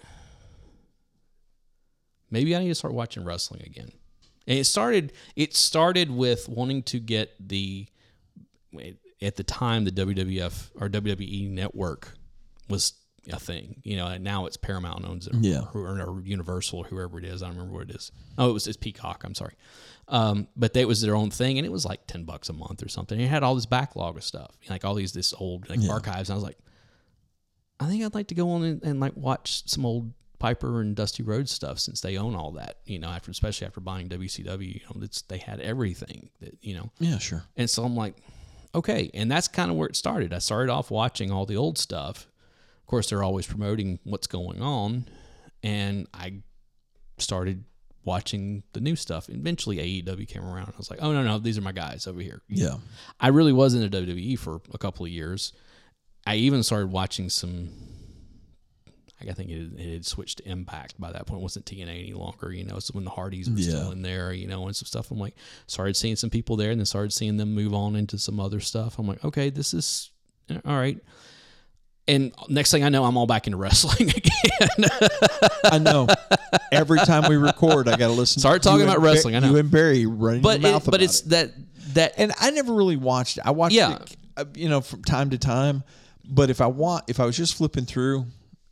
maybe 2.32 2.56
I 2.56 2.60
need 2.60 2.70
to 2.70 2.76
start 2.76 2.94
watching 2.94 3.24
wrestling 3.24 3.62
again. 3.64 3.92
And 4.48 4.60
it 4.60 4.66
started. 4.66 5.14
It 5.36 5.56
started 5.56 6.12
with 6.12 6.50
wanting 6.50 6.84
to 6.84 7.00
get 7.00 7.32
the. 7.40 7.88
At 9.22 9.36
the 9.38 9.44
time, 9.44 9.86
the 9.86 9.92
WWF 9.92 10.72
or 10.76 10.90
WWE 10.90 11.50
Network 11.52 12.14
was 12.68 12.94
a 13.32 13.40
thing. 13.40 13.82
You 13.84 13.96
know, 13.96 14.08
and 14.08 14.24
now 14.24 14.48
it's 14.48 14.58
Paramount 14.58 15.06
owns 15.06 15.28
it, 15.28 15.36
Yeah. 15.36 15.62
or, 15.74 15.82
or 16.02 16.22
Universal, 16.26 16.84
whoever 16.86 17.20
it 17.20 17.26
is. 17.26 17.42
I 17.42 17.48
don't 17.48 17.56
remember 17.56 17.78
what 17.78 17.90
it 17.90 17.96
is. 17.96 18.12
Oh, 18.38 18.50
it 18.50 18.54
was 18.54 18.68
it's 18.68 18.76
Peacock. 18.76 19.24
I'm 19.24 19.36
sorry. 19.36 19.54
Um, 20.08 20.48
but 20.56 20.74
they 20.74 20.86
was 20.86 21.02
their 21.02 21.16
own 21.16 21.30
thing, 21.30 21.58
and 21.58 21.66
it 21.66 21.72
was 21.72 21.86
like 21.86 22.06
ten 22.08 22.24
bucks 22.26 22.50
a 22.50 22.54
month 22.54 22.84
or 22.84 22.90
something. 22.90 23.20
It 23.20 23.30
had 23.30 23.44
all 23.44 23.56
this 23.56 23.66
backlog 23.66 24.18
of 24.18 24.24
stuff, 24.24 24.52
like 24.70 24.84
all 24.84 24.96
these 24.96 25.14
this 25.14 25.34
old 25.38 25.70
like 25.70 25.80
archives. 25.90 26.30
And 26.30 26.34
I 26.34 26.38
was 26.38 26.44
like, 26.44 26.58
I 27.80 27.88
think 27.88 28.04
I'd 28.04 28.14
like 28.14 28.28
to 28.28 28.36
go 28.36 28.52
on 28.52 28.64
and, 28.64 28.84
and 28.84 29.00
like 29.00 29.16
watch 29.16 29.68
some 29.70 29.86
old 29.86 30.14
Piper 30.40 30.82
and 30.82 30.94
Dusty 30.94 31.24
Rhodes 31.24 31.52
stuff 31.52 31.80
since 31.80 32.02
they 32.02 32.18
own 32.18 32.36
all 32.36 32.52
that. 32.52 32.80
You 32.86 33.00
know, 33.00 33.08
after 33.08 33.32
especially 33.32 33.66
after 33.66 33.80
buying 33.80 34.10
WCW, 34.10 34.74
you 34.74 34.82
know, 34.94 35.08
they 35.30 35.38
had 35.38 35.62
everything 35.62 36.30
that 36.42 36.58
you 36.62 36.76
know. 36.76 36.92
Yeah. 37.00 37.18
Sure. 37.18 37.44
And 37.56 37.70
so 37.70 37.84
I'm 37.84 37.96
like, 37.96 38.16
okay, 38.76 39.10
and 39.14 39.32
that's 39.32 39.48
kind 39.48 39.72
of 39.72 39.78
where 39.78 39.88
it 39.88 39.96
started. 39.96 40.34
I 40.34 40.40
started 40.40 40.70
off 40.72 40.92
watching 40.92 41.32
all 41.32 41.46
the 41.46 41.56
old 41.56 41.78
stuff. 41.78 42.28
Of 42.82 42.88
course, 42.88 43.10
they're 43.10 43.24
always 43.24 43.48
promoting 43.48 44.00
what's 44.04 44.28
going 44.28 44.62
on, 44.62 45.06
and 45.64 46.08
I 46.14 46.42
started 47.20 47.64
watching 48.06 48.64
the 48.74 48.82
new 48.82 48.96
stuff. 48.96 49.30
Eventually, 49.30 49.78
AEW 49.78 50.28
came 50.28 50.44
around. 50.44 50.70
I 50.70 50.78
was 50.78 50.90
like, 50.90 51.00
oh 51.02 51.12
no, 51.12 51.24
no, 51.24 51.40
these 51.40 51.58
are 51.58 51.62
my 51.62 51.72
guys 51.72 52.08
over 52.08 52.22
here. 52.22 52.42
Yeah. 52.48 52.76
I 53.20 53.30
really 53.30 53.54
was 53.54 53.74
into 53.74 53.96
WWE 54.02 54.38
for 54.38 54.62
a 54.74 54.78
couple 54.78 55.06
of 55.06 55.12
years. 55.12 55.54
I 56.26 56.36
even 56.36 56.64
started 56.64 56.92
watching 56.92 57.30
some. 57.30 57.70
I 59.26 59.32
think 59.32 59.52
it, 59.52 59.80
it 59.80 59.94
had 59.94 60.06
switched 60.06 60.40
to 60.40 60.50
Impact 60.50 61.00
by 61.00 61.14
that 61.14 61.26
point. 61.28 61.40
It 61.40 61.44
wasn't 61.44 61.66
TNA 61.66 61.88
any 61.88 62.14
longer. 62.14 62.52
You 62.52 62.66
know, 62.66 62.80
so 62.80 62.92
when 62.92 63.06
the 63.06 63.10
Hardys 63.10 63.50
were 63.50 63.56
still 63.58 63.92
in 63.92 64.02
there, 64.02 64.34
you 64.34 64.48
know, 64.48 64.66
and 64.68 64.76
some 64.76 64.86
stuff. 64.86 65.12
I'm 65.12 65.18
like, 65.20 65.36
started 65.66 65.96
seeing 65.96 66.18
some 66.18 66.30
people 66.30 66.58
there, 66.58 66.72
and 66.72 66.80
then 66.80 66.86
started 66.86 67.14
seeing 67.14 67.38
them 67.38 67.56
move 67.56 67.74
on 67.74 67.96
into 67.96 68.18
some 68.18 68.40
other 68.40 68.60
stuff. 68.60 69.00
I'm 69.00 69.08
like, 69.08 69.24
okay, 69.24 69.50
this 69.50 69.74
is 69.74 70.12
all 70.66 70.76
right. 70.76 70.98
And 72.08 72.34
next 72.50 72.72
thing 72.72 72.84
I 72.84 72.90
know, 72.90 73.04
I'm 73.06 73.16
all 73.18 73.28
back 73.28 73.48
into 73.48 73.58
wrestling 73.58 74.10
again. 74.16 74.90
I 75.66 75.78
know. 75.80 76.08
Every 76.72 77.00
time 77.00 77.30
we 77.30 77.38
record, 77.38 77.88
I 77.88 77.92
got 77.98 78.08
to 78.08 78.14
listen. 78.14 78.40
Start 78.40 78.62
talking 78.64 78.84
about 78.84 79.02
wrestling, 79.02 79.36
I 79.36 79.40
know. 79.40 79.52
You 79.52 79.58
and 79.58 79.72
Barry 79.72 80.06
running 80.06 80.42
but 80.42 80.60
your 80.62 80.72
mouth 80.74 80.88
it, 80.88 80.92
but 80.92 81.02
it's 81.02 81.22
it. 81.22 81.30
that 81.30 81.52
that 81.94 82.14
and 82.18 82.32
I 82.40 82.50
never 82.52 82.74
really 82.74 82.98
watched 82.98 83.38
it. 83.38 83.44
I 83.46 83.52
watched 83.52 83.76
Yeah. 83.76 83.96
it, 83.96 84.16
uh, 84.38 84.46
you 84.56 84.68
know, 84.70 84.82
from 84.82 85.04
time 85.04 85.30
to 85.32 85.38
time. 85.38 85.84
But 86.26 86.50
if 86.50 86.62
I 86.62 86.68
want, 86.68 87.04
if 87.10 87.20
I 87.20 87.26
was 87.26 87.36
just 87.38 87.56
flipping 87.56 87.86
through, 87.86 88.26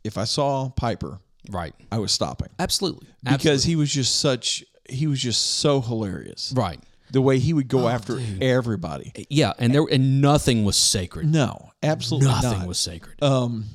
if 0.04 0.16
I 0.18 0.24
saw 0.24 0.70
Piper, 0.70 1.20
right, 1.50 1.74
I 1.92 1.98
was 1.98 2.10
stopping 2.12 2.48
absolutely, 2.58 3.06
because 3.22 3.62
he 3.64 3.76
was 3.76 3.90
just 3.92 4.20
such. 4.20 4.64
He 4.88 5.06
was 5.06 5.20
just 5.20 5.42
so 5.58 5.80
hilarious. 5.80 6.52
right, 6.56 6.80
The 7.12 7.22
way 7.22 7.38
he 7.38 7.52
would 7.52 7.66
Oh, 7.66 7.78
go 7.78 7.88
after 7.88 8.20
everybody. 8.40 9.12
yeah, 9.30 9.52
and 9.58 9.72
there 9.74 9.84
and 9.90 10.20
nothing 10.20 10.64
was 10.64 10.76
sacred. 10.76 11.30
No, 11.30 11.70
absolutely 11.82 12.28
Nothing 12.28 12.58
not. 12.60 12.66
was 12.68 12.78
sacred. 12.78 13.22
um, 13.22 13.66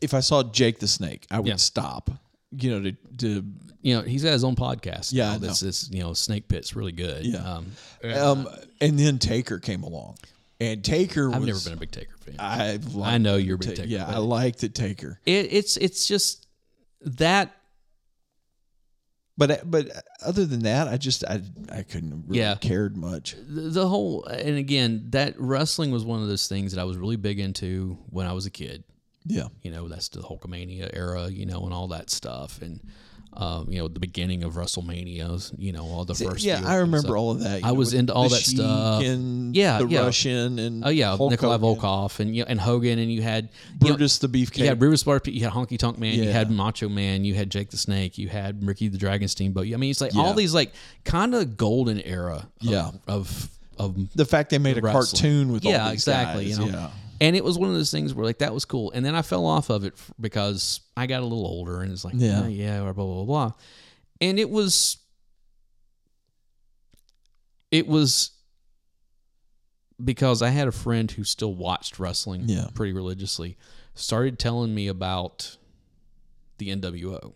if 0.00 0.14
I 0.14 0.20
saw 0.20 0.42
Jake 0.42 0.78
the 0.78 0.86
Snake, 0.88 1.26
I 1.30 1.38
would 1.40 1.48
Yeah. 1.48 1.56
stop. 1.56 2.10
You 2.52 2.70
know, 2.70 2.82
to 2.90 2.92
to 3.18 3.44
you 3.82 3.94
know, 3.96 4.02
he's 4.02 4.22
got 4.24 4.32
his 4.32 4.42
own 4.44 4.56
podcast. 4.56 5.12
Yeah, 5.12 5.32
now 5.32 5.38
this 5.38 5.88
you 5.90 6.00
know 6.00 6.14
Snake 6.14 6.48
Pit's 6.48 6.74
really 6.76 6.92
good. 6.92 7.24
Yeah. 7.26 7.38
um, 7.56 7.72
um, 8.04 8.48
and 8.80 8.98
then 8.98 9.18
Taker 9.18 9.58
came 9.58 9.82
along, 9.82 10.16
and 10.60 10.82
Taker 10.82 11.30
I've 11.32 11.40
was. 11.42 11.46
never 11.46 11.60
been 11.60 11.72
a 11.74 11.76
big 11.80 11.90
Taker 11.90 12.16
fan. 12.24 12.36
I 12.38 12.78
I 13.02 13.18
know 13.18 13.36
you're 13.36 13.56
a 13.56 13.58
big 13.58 13.76
Taker 13.76 13.88
Yeah, 13.88 14.06
fan. 14.06 14.14
I 14.14 14.18
like 14.18 14.56
the 14.56 14.68
Taker, 14.70 15.20
It, 15.26 15.52
it's 15.52 15.76
it's 15.76 16.06
just 16.06 16.46
that 17.02 17.54
but 19.38 19.70
but 19.70 19.86
other 20.22 20.44
than 20.44 20.64
that, 20.64 20.88
I 20.88 20.98
just 20.98 21.24
I 21.24 21.40
I 21.72 21.82
couldn't 21.82 22.24
really 22.26 22.40
Yeah. 22.40 22.56
cared 22.56 22.96
much. 22.96 23.34
the 23.48 23.62
the 23.70 23.88
whole 23.88 24.24
and 24.24 24.56
again 24.58 25.06
that 25.10 25.38
wrestling 25.40 25.90
was 25.92 26.04
one 26.04 26.20
of 26.20 26.28
those 26.28 26.46
things 26.48 26.72
that 26.72 26.80
I 26.80 26.84
was 26.84 26.96
really 26.98 27.16
big 27.16 27.38
into 27.40 27.96
when 28.10 28.26
I 28.26 28.32
was 28.32 28.44
a 28.44 28.50
kid. 28.50 28.84
Yeah, 29.24 29.48
You 29.62 29.70
know, 29.70 29.88
that's 29.88 30.08
the 30.08 30.20
Hulkamania 30.20 30.90
era, 30.94 31.28
you 31.28 31.44
know, 31.46 31.64
and 31.64 31.72
all 31.74 31.88
that 31.88 32.08
stuff, 32.10 32.62
and 32.62 32.80
um, 33.34 33.66
you 33.70 33.78
know, 33.78 33.86
the 33.88 34.00
beginning 34.00 34.42
of 34.42 34.54
WrestleManias, 34.54 35.54
you 35.58 35.72
know, 35.72 35.84
all 35.84 36.04
the 36.04 36.14
first. 36.14 36.44
yeah, 36.44 36.62
I 36.64 36.76
remember 36.76 37.16
all 37.16 37.30
of 37.30 37.40
that. 37.40 37.62
I 37.64 37.68
know, 37.68 37.74
was 37.74 37.94
into 37.94 38.12
all 38.12 38.28
that 38.28 38.40
stuff. 38.42 39.02
and 39.04 39.54
Yeah, 39.54 39.78
the 39.78 39.86
yeah. 39.86 40.00
Russian 40.00 40.58
and 40.58 40.84
Oh 40.84 40.88
yeah, 40.88 41.16
Hulk 41.16 41.30
Nikolai 41.30 41.58
Hogan, 41.58 41.80
Volkov 41.80 42.20
and 42.20 42.34
you 42.34 42.42
know, 42.42 42.48
and 42.48 42.60
Hogan, 42.60 42.98
and 42.98 43.12
you 43.12 43.22
had 43.22 43.44
you 43.80 43.90
know, 43.90 43.96
Brutus 43.96 44.18
the 44.18 44.28
Beefcake. 44.28 44.58
You 44.58 44.66
had 44.66 44.78
Brutus 44.78 45.02
Barber, 45.04 45.30
you 45.30 45.44
had 45.44 45.52
Honky 45.52 45.78
Tonk 45.78 45.98
Man, 45.98 46.14
you 46.14 46.30
had 46.30 46.50
Macho 46.50 46.88
Man, 46.88 47.24
you 47.24 47.34
had 47.34 47.50
Jake 47.50 47.70
the 47.70 47.76
Snake, 47.76 48.18
you 48.18 48.28
had 48.28 48.66
Ricky 48.66 48.88
the 48.88 48.98
Dragon 48.98 49.28
Steamboat. 49.28 49.66
I 49.72 49.76
mean, 49.76 49.90
it's 49.90 50.00
like 50.00 50.14
Yeah. 50.14 50.22
all 50.22 50.34
these 50.34 50.54
like 50.54 50.72
kind 51.04 51.34
of 51.34 51.56
golden 51.56 52.00
era. 52.00 52.48
Of, 52.60 52.66
Yeah. 52.66 52.90
Of 53.06 53.48
of 53.78 53.96
the 54.16 54.24
fact 54.24 54.50
they 54.50 54.58
made 54.58 54.76
a 54.76 54.80
wrestling. 54.80 55.02
cartoon 55.22 55.52
with 55.52 55.64
yeah, 55.64 55.84
all 55.84 55.90
these 55.90 56.00
exactly. 56.00 56.46
guys, 56.46 56.58
you 56.58 56.64
know, 56.66 56.72
yeah. 56.78 56.90
And 57.20 57.34
it 57.36 57.42
was 57.44 57.58
one 57.58 57.68
of 57.68 57.74
those 57.74 57.90
things 57.90 58.14
where 58.14 58.24
like 58.26 58.38
that 58.38 58.52
was 58.54 58.64
cool, 58.64 58.90
and 58.92 59.04
then 59.04 59.14
I 59.14 59.22
fell 59.22 59.46
off 59.46 59.70
of 59.70 59.84
it 59.84 59.94
f- 59.96 60.10
because 60.20 60.80
I 60.96 61.06
got 61.06 61.20
a 61.22 61.24
little 61.26 61.46
older, 61.46 61.80
and 61.82 61.90
it's 61.92 62.04
like 62.04 62.14
Yeah. 62.16 62.42
Oh, 62.44 62.48
yeah, 62.48 62.76
yeah, 62.84 62.92
blah 62.92 62.92
blah 62.92 63.04
blah 63.06 63.24
blah, 63.24 63.52
and 64.20 64.38
it 64.38 64.50
was 64.50 64.98
it 67.70 67.86
was 67.86 68.30
because 70.02 70.42
I 70.42 70.50
had 70.50 70.68
a 70.68 70.72
friend 70.72 71.10
who 71.10 71.24
still 71.24 71.54
watched 71.54 71.98
wrestling 71.98 72.44
Yeah. 72.46 72.68
pretty 72.74 72.92
religiously, 72.92 73.56
started 73.94 74.38
telling 74.38 74.74
me 74.74 74.86
about 74.88 75.56
the 76.58 76.68
NWO. 76.70 77.34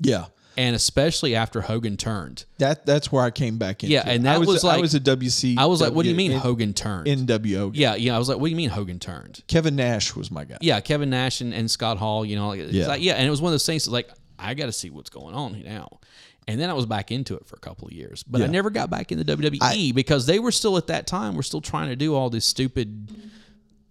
yeah. 0.00 0.26
And 0.56 0.74
especially 0.76 1.34
after 1.36 1.60
Hogan 1.60 1.96
turned. 1.96 2.44
That 2.58 2.84
that's 2.84 3.10
where 3.12 3.22
I 3.22 3.30
came 3.30 3.56
back 3.56 3.82
into. 3.82 3.92
Yeah, 3.94 4.02
and 4.04 4.24
that 4.26 4.34
I 4.34 4.38
was, 4.38 4.48
was 4.48 4.64
I 4.64 4.78
was 4.78 4.94
a 4.94 5.00
WC. 5.00 5.56
I 5.56 5.66
was 5.66 5.80
like, 5.80 5.92
what 5.92 6.02
do 6.02 6.08
you 6.10 6.14
mean 6.16 6.32
N- 6.32 6.40
Hogan 6.40 6.74
turned? 6.74 7.06
NWO? 7.06 7.70
yeah, 7.74 7.94
yeah. 7.94 8.14
I 8.14 8.18
was 8.18 8.28
like, 8.28 8.38
what 8.38 8.46
do 8.46 8.50
you 8.50 8.56
mean 8.56 8.68
Hogan 8.70 8.98
turned? 8.98 9.42
Kevin 9.46 9.76
Nash 9.76 10.14
was 10.16 10.30
my 10.30 10.44
guy. 10.44 10.58
Yeah, 10.60 10.80
Kevin 10.80 11.08
Nash 11.10 11.40
and, 11.40 11.54
and 11.54 11.70
Scott 11.70 11.98
Hall, 11.98 12.24
you 12.24 12.36
know, 12.36 12.48
like, 12.48 12.60
Yeah. 12.70 12.88
like- 12.88 13.02
yeah. 13.02 13.14
And 13.14 13.26
it 13.26 13.30
was 13.30 13.40
one 13.40 13.50
of 13.50 13.54
those 13.54 13.64
things 13.66 13.86
like, 13.88 14.10
I 14.38 14.54
got 14.54 14.66
to 14.66 14.72
see 14.72 14.90
what's 14.90 15.10
going 15.10 15.34
on 15.34 15.62
now. 15.62 16.00
And 16.48 16.60
then 16.60 16.68
I 16.68 16.72
was 16.72 16.84
back 16.86 17.12
into 17.12 17.36
it 17.36 17.46
for 17.46 17.54
a 17.54 17.60
couple 17.60 17.86
of 17.86 17.92
years, 17.92 18.24
but 18.24 18.42
I 18.42 18.46
never 18.46 18.70
got 18.70 18.90
back 18.90 19.12
into 19.12 19.24
WWE 19.24 19.94
because 19.94 20.26
they 20.26 20.40
were 20.40 20.50
still 20.50 20.76
at 20.78 20.88
that 20.88 21.06
time, 21.06 21.36
we're 21.36 21.42
still 21.42 21.60
trying 21.60 21.90
to 21.90 21.96
do 21.96 22.14
all 22.16 22.28
this 22.28 22.44
stupid, 22.44 23.08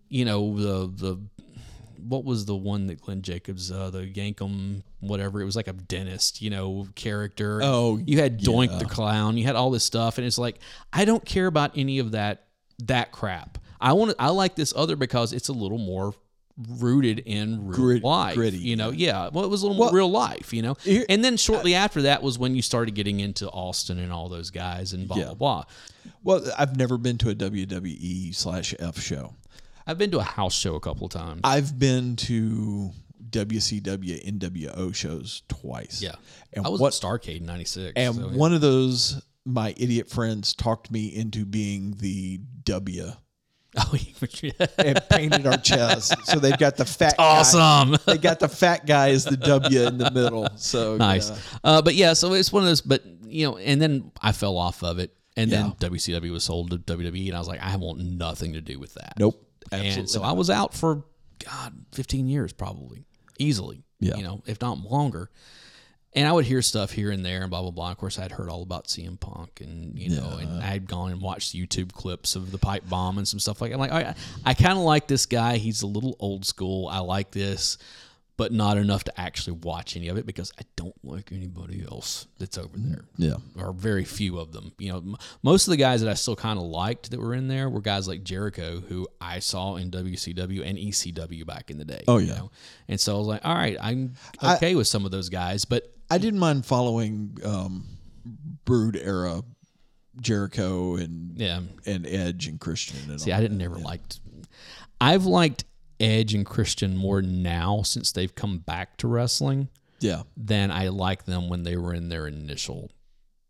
you 0.10 0.26
know, 0.26 0.58
the, 0.60 0.92
the, 0.94 1.20
what 2.08 2.24
was 2.26 2.46
the 2.46 2.56
one 2.56 2.88
that 2.88 3.02
Glenn 3.02 3.22
Jacobs, 3.22 3.72
uh, 3.72 3.90
the 3.90 4.02
Yankem, 4.08 4.84
whatever, 5.00 5.42
it 5.42 5.46
was 5.46 5.56
like 5.56 5.68
a 5.68 5.74
dentist, 5.74 6.42
you 6.42 6.50
know, 6.50 6.88
character. 6.96 7.60
Oh, 7.64 7.98
you 8.06 8.20
had 8.20 8.40
Doink 8.40 8.80
the 8.80 8.86
Clown, 8.86 9.38
you 9.38 9.46
had 9.46 9.56
all 9.56 9.72
this 9.72 9.84
stuff. 9.84 10.18
And 10.18 10.26
it's 10.28 10.38
like, 10.38 10.60
I 10.94 11.06
don't 11.06 11.24
care 11.26 11.48
about 11.48 11.72
any 11.78 12.00
of 12.00 12.12
that, 12.12 12.46
that 12.86 13.12
crap. 13.12 13.58
I 13.82 13.94
want 13.94 14.14
I 14.20 14.30
like 14.30 14.56
this 14.56 14.74
other 14.76 14.96
because 14.96 15.32
it's 15.34 15.48
a 15.50 15.54
little 15.54 15.78
more 15.78 16.14
rooted 16.68 17.20
in 17.20 17.68
real 17.68 17.76
Grit- 17.78 18.04
life. 18.04 18.36
gritty, 18.36 18.58
you 18.58 18.76
know, 18.76 18.90
yeah. 18.92 19.30
Well, 19.32 19.46
it 19.46 19.48
was 19.50 19.62
a 19.62 19.66
little 19.66 19.78
more 19.78 19.88
Well, 19.88 19.94
real 19.96 20.12
life, 20.12 20.54
you 20.54 20.62
know. 20.62 20.74
here- 20.84 21.06
and 21.08 21.24
then 21.24 21.38
shortly 21.38 21.74
after 21.76 22.02
that 22.02 22.22
was 22.22 22.38
when 22.38 22.54
you 22.56 22.62
started 22.62 22.96
getting 22.96 23.22
into 23.22 23.48
Austin 23.50 23.98
and 23.98 24.12
all 24.12 24.28
those 24.28 24.50
guys 24.52 24.92
and 24.92 25.08
blah 25.08 25.16
Yeah. 25.18 25.26
blah 25.26 25.34
blah. 25.36 25.64
Well, 26.22 26.52
I've 26.58 26.76
never 26.76 26.98
been 26.98 27.18
to 27.20 27.30
a 27.30 27.36
WWE 27.36 28.34
slash 28.36 28.76
F 28.78 29.00
show. 29.00 29.36
I've 29.90 29.98
been 29.98 30.12
to 30.12 30.20
a 30.20 30.24
house 30.24 30.56
show 30.56 30.76
a 30.76 30.80
couple 30.80 31.08
of 31.08 31.12
times. 31.12 31.42
I've 31.44 31.80
been 31.80 32.16
to 32.18 32.92
WCW 33.28 34.24
NWO 34.38 34.94
shows 34.94 35.42
twice. 35.50 36.00
yeah, 36.00 36.14
and 36.54 36.64
I 36.64 36.70
was 36.70 36.80
what 36.80 36.94
at 36.94 37.02
Starcade 37.02 37.38
in 37.38 37.48
'96. 37.48 37.94
and 37.96 38.16
so, 38.16 38.30
yeah. 38.30 38.38
one 38.38 38.54
of 38.54 38.62
those 38.62 39.20
my 39.46 39.74
idiot 39.78 40.08
friends 40.08 40.54
talked 40.54 40.92
me 40.92 41.08
into 41.08 41.44
being 41.44 41.96
the 41.98 42.40
W 42.66 43.12
oh, 43.78 43.96
yeah. 44.42 44.52
and 44.78 45.02
painted 45.10 45.48
our 45.48 45.58
chest. 45.58 46.14
So 46.26 46.38
they've 46.38 46.58
got 46.58 46.78
the 46.78 46.86
fat 46.86 47.18
guy- 47.18 47.24
awesome. 47.24 47.98
They 48.06 48.20
got 48.20 48.40
the 48.40 48.48
fat 48.48 48.86
guy 48.86 49.10
as 49.10 49.26
the 49.26 49.38
W 49.38 49.88
in 49.88 49.98
the 49.98 50.12
middle. 50.12 50.50
So 50.56 50.98
nice. 50.98 51.32
yeah. 51.32 51.38
Uh, 51.64 51.82
but 51.82 51.96
yeah, 51.96 52.14
so 52.14 52.34
it's 52.34 52.54
one 52.54 52.62
of 52.62 52.70
those. 52.70 52.82
But 52.82 53.04
you 53.26 53.48
know, 53.48 53.58
and 53.58 53.82
then 53.82 54.12
I 54.22 54.34
fell 54.34 54.56
off 54.58 54.84
of 54.84 55.00
it, 55.00 55.16
and 55.36 55.52
then 55.52 55.72
WCW 55.80 56.32
was 56.32 56.44
sold 56.44 56.70
to 56.70 56.78
WWE, 56.78 57.28
and 57.28 57.36
I 57.36 57.40
was 57.40 57.48
like, 57.48 57.62
I 57.62 57.76
want 57.78 58.00
nothing 58.00 58.54
to 58.54 58.62
do 58.62 58.78
with 58.78 58.94
that. 58.94 59.14
Nope. 59.18 59.49
And 59.72 60.10
so 60.10 60.24
I 60.24 60.32
was 60.32 60.50
out 60.50 60.74
for 60.74 61.04
God, 61.44 61.74
15 61.94 62.28
years 62.28 62.54
probably, 62.54 63.06
easily. 63.38 63.84
Yeah. 64.00 64.16
You 64.16 64.24
know, 64.24 64.42
if 64.46 64.62
not 64.62 64.80
longer. 64.80 65.30
And 66.14 66.28
I 66.28 66.32
would 66.32 66.46
hear 66.46 66.64
stuff 66.64 66.92
here 66.92 67.12
and 67.12 67.24
there 67.24 67.42
and 67.42 67.52
blah 67.52 67.62
blah 67.62 67.70
blah. 67.70 67.92
Of 67.92 67.98
course, 67.98 68.18
I'd 68.18 68.32
heard 68.32 68.50
all 68.50 68.64
about 68.64 68.88
CM 68.88 69.20
Punk 69.20 69.62
and 69.62 69.98
you 69.98 70.10
know, 70.10 70.40
and 70.42 70.64
I'd 70.64 70.88
gone 70.88 71.12
and 71.12 71.22
watched 71.22 71.54
YouTube 71.54 71.94
clips 71.94 72.36
of 72.36 72.52
the 72.52 72.58
pipe 72.58 72.84
bomb 72.90 73.20
and 73.20 73.28
some 73.28 73.40
stuff 73.40 73.62
like. 73.62 73.70
That. 73.72 73.76
I'm 73.76 73.80
like, 73.80 73.92
I, 73.92 74.16
I 74.44 74.54
kind 74.56 74.78
of 74.78 74.84
like 74.84 75.08
this 75.08 75.28
guy. 75.28 75.58
He's 75.58 75.84
a 75.84 75.88
little 75.88 76.16
old 76.20 76.46
school. 76.46 76.88
I 76.88 77.00
like 77.00 77.30
this, 77.30 77.78
but 78.40 78.54
not 78.54 78.78
enough 78.78 79.04
to 79.04 79.20
actually 79.20 79.52
watch 79.64 79.98
any 79.98 80.08
of 80.08 80.18
it 80.18 80.26
because 80.26 80.54
I 80.58 80.64
don't 80.78 80.96
like 81.04 81.34
anybody 81.34 81.84
else 81.84 82.26
that's 82.38 82.58
over 82.58 82.78
there 82.78 83.04
yeah. 83.18 83.36
or 83.58 83.74
very 83.74 84.06
few 84.06 84.40
of 84.40 84.54
them. 84.54 84.72
You 84.78 84.94
know, 84.94 84.98
m- 85.00 85.18
most 85.44 85.68
of 85.68 85.72
the 85.72 85.78
guys 85.78 86.00
that 86.00 86.10
I 86.10 86.14
still 86.14 86.38
kind 86.38 86.58
of 86.58 86.64
liked 86.64 87.12
that 87.12 87.20
were 87.20 87.34
in 87.34 87.50
there 87.50 87.68
were 87.68 87.82
guys 87.82 88.08
like 88.08 88.24
Jericho, 88.24 88.80
who 88.80 89.10
I 89.20 89.40
saw 89.40 89.76
in 89.76 89.92
WCW 89.92 90.66
and 90.66 90.78
ECW 90.78 91.46
back 91.46 91.70
in 91.70 91.78
the 91.78 91.84
day. 91.84 92.02
Oh, 92.08 92.18
you 92.18 92.28
yeah. 92.28 92.38
know? 92.38 92.52
and 92.88 92.98
so 92.98 93.16
I 93.16 93.18
was 93.18 93.28
like, 93.28 93.42
all 93.44 93.56
right, 93.56 93.76
I'm 93.82 94.14
I- 94.40 94.56
okay 94.56 94.76
with 94.76 94.88
some 94.88 95.04
of 95.04 95.12
those 95.12 95.28
guys, 95.28 95.66
but 95.66 95.94
I 96.10 96.18
didn't 96.18 96.40
mind 96.40 96.66
following 96.66 97.38
um, 97.44 97.84
Brood 98.64 98.96
era 98.96 99.42
Jericho 100.22 100.96
and 100.96 101.38
yeah, 101.38 101.60
and 101.86 102.08
Edge 102.08 102.48
and 102.48 102.58
Christian 102.58 103.00
and 103.10 103.20
see, 103.20 103.34
I 103.34 103.42
didn't 103.42 103.58
never 103.58 103.76
liked. 103.76 104.22
I've 105.02 105.26
liked 105.26 105.66
Edge 106.00 106.34
and 106.34 106.46
Christian 106.46 106.96
more 106.98 107.22
now 107.22 107.82
since 107.84 108.12
they've 108.12 108.34
come 108.34 108.60
back 108.60 108.98
to 108.98 109.08
wrestling 109.08 109.70
yeah 110.00 110.24
than 110.38 110.72
I 110.72 110.88
like 110.90 111.26
them 111.26 111.50
when 111.50 111.64
they 111.64 111.76
were 111.76 111.94
in 111.94 112.08
their 112.10 112.26
initial 112.28 112.90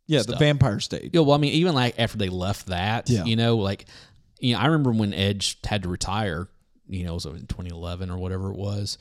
yeah 0.08 0.24
the 0.24 0.36
vampire 0.38 0.80
stage. 0.80 1.12
Yeah, 1.14 1.22
well, 1.22 1.34
I 1.34 1.38
mean, 1.38 1.54
even 1.54 1.76
like 1.76 2.00
after 2.00 2.18
they 2.18 2.30
left 2.30 2.68
that, 2.68 3.10
Yeah. 3.10 3.26
you 3.26 3.36
know, 3.36 3.58
like, 3.58 3.86
you 4.40 4.54
know, 4.54 4.60
I 4.60 4.66
remember 4.66 4.92
when 4.92 5.14
Edge 5.14 5.58
had 5.64 5.84
to 5.84 5.90
retire, 5.90 6.48
you 6.88 7.04
know, 7.04 7.12
it 7.12 7.14
was 7.14 7.26
in 7.26 7.46
2011 7.46 8.10
or 8.10 8.18
whatever 8.18 8.50
it 8.52 8.58
was. 8.58 8.98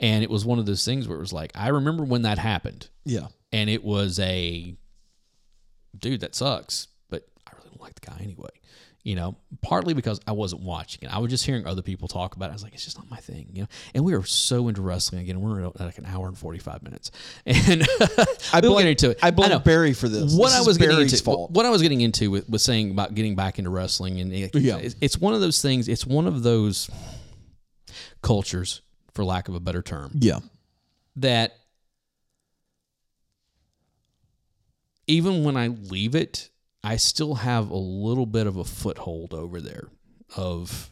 And 0.00 0.22
it 0.22 0.30
was 0.30 0.44
one 0.44 0.58
of 0.60 0.66
those 0.66 0.84
things 0.84 1.08
where 1.08 1.16
it 1.18 1.20
was 1.20 1.32
like, 1.32 1.50
I 1.56 1.68
remember 1.68 2.04
when 2.04 2.22
that 2.22 2.38
happened. 2.38 2.88
Yeah 3.04 3.26
And 3.50 3.68
it 3.68 3.82
was 3.82 4.18
a, 4.20 4.76
dude, 5.98 6.20
that 6.20 6.34
sucks. 6.36 6.88
But 7.10 7.26
I 7.46 7.52
really 7.56 7.70
don't 7.70 7.80
like 7.80 7.94
the 8.00 8.06
guy 8.10 8.18
anyway. 8.22 8.48
You 9.04 9.16
know, 9.16 9.36
partly 9.62 9.94
because 9.94 10.20
I 10.28 10.32
wasn't 10.32 10.62
watching 10.62 11.00
it. 11.02 11.12
I 11.12 11.18
was 11.18 11.28
just 11.28 11.44
hearing 11.44 11.66
other 11.66 11.82
people 11.82 12.06
talk 12.06 12.36
about 12.36 12.46
it. 12.46 12.50
I 12.50 12.52
was 12.52 12.62
like, 12.62 12.72
it's 12.72 12.84
just 12.84 12.96
not 12.98 13.10
my 13.10 13.16
thing, 13.16 13.48
you 13.52 13.62
know. 13.62 13.68
And 13.94 14.04
we 14.04 14.14
are 14.14 14.22
so 14.24 14.68
into 14.68 14.80
wrestling 14.80 15.22
again. 15.22 15.40
We're 15.40 15.64
at 15.66 15.80
like 15.80 15.98
an 15.98 16.06
hour 16.06 16.28
and 16.28 16.38
forty 16.38 16.60
five 16.60 16.84
minutes, 16.84 17.10
and 17.46 17.82
I 18.52 18.60
we'll 18.60 18.74
blame, 18.74 18.84
get 18.84 18.90
into 18.90 19.10
it. 19.10 19.18
I 19.20 19.32
blame 19.32 19.50
know 19.50 19.58
Barry 19.58 19.92
for 19.92 20.08
this. 20.08 20.36
what 20.36 20.50
This 20.50 20.58
I 20.58 20.62
was 20.62 20.78
getting 20.78 20.96
Barry's 20.96 21.12
into, 21.14 21.24
fault. 21.24 21.50
what 21.50 21.66
I 21.66 21.70
was 21.70 21.82
getting 21.82 22.00
into 22.00 22.30
with, 22.30 22.48
with 22.48 22.60
saying 22.60 22.92
about 22.92 23.14
getting 23.16 23.34
back 23.34 23.58
into 23.58 23.70
wrestling, 23.70 24.20
and 24.20 24.32
it- 24.32 24.54
Yeah. 24.54 24.76
it's, 24.76 24.94
it's 25.00 25.18
one 25.18 25.34
of 25.34 25.40
those 25.40 25.60
things. 25.60 25.88
It's 25.88 26.06
one 26.06 26.28
of 26.28 26.44
those 26.44 26.88
cultures, 28.22 28.82
for 29.14 29.24
lack 29.24 29.48
of 29.48 29.56
a 29.56 29.60
better 29.60 29.82
term, 29.82 30.12
Yeah 30.14 30.38
that 31.16 31.54
even 35.06 35.44
when 35.44 35.56
I 35.56 35.66
leave 35.68 36.14
it, 36.14 36.50
I 36.84 36.96
still 36.96 37.34
have 37.34 37.70
a 37.70 37.76
little 37.76 38.26
bit 38.26 38.46
of 38.46 38.56
a 38.56 38.64
foothold 38.64 39.34
over 39.34 39.60
there. 39.60 39.88
Of 40.36 40.90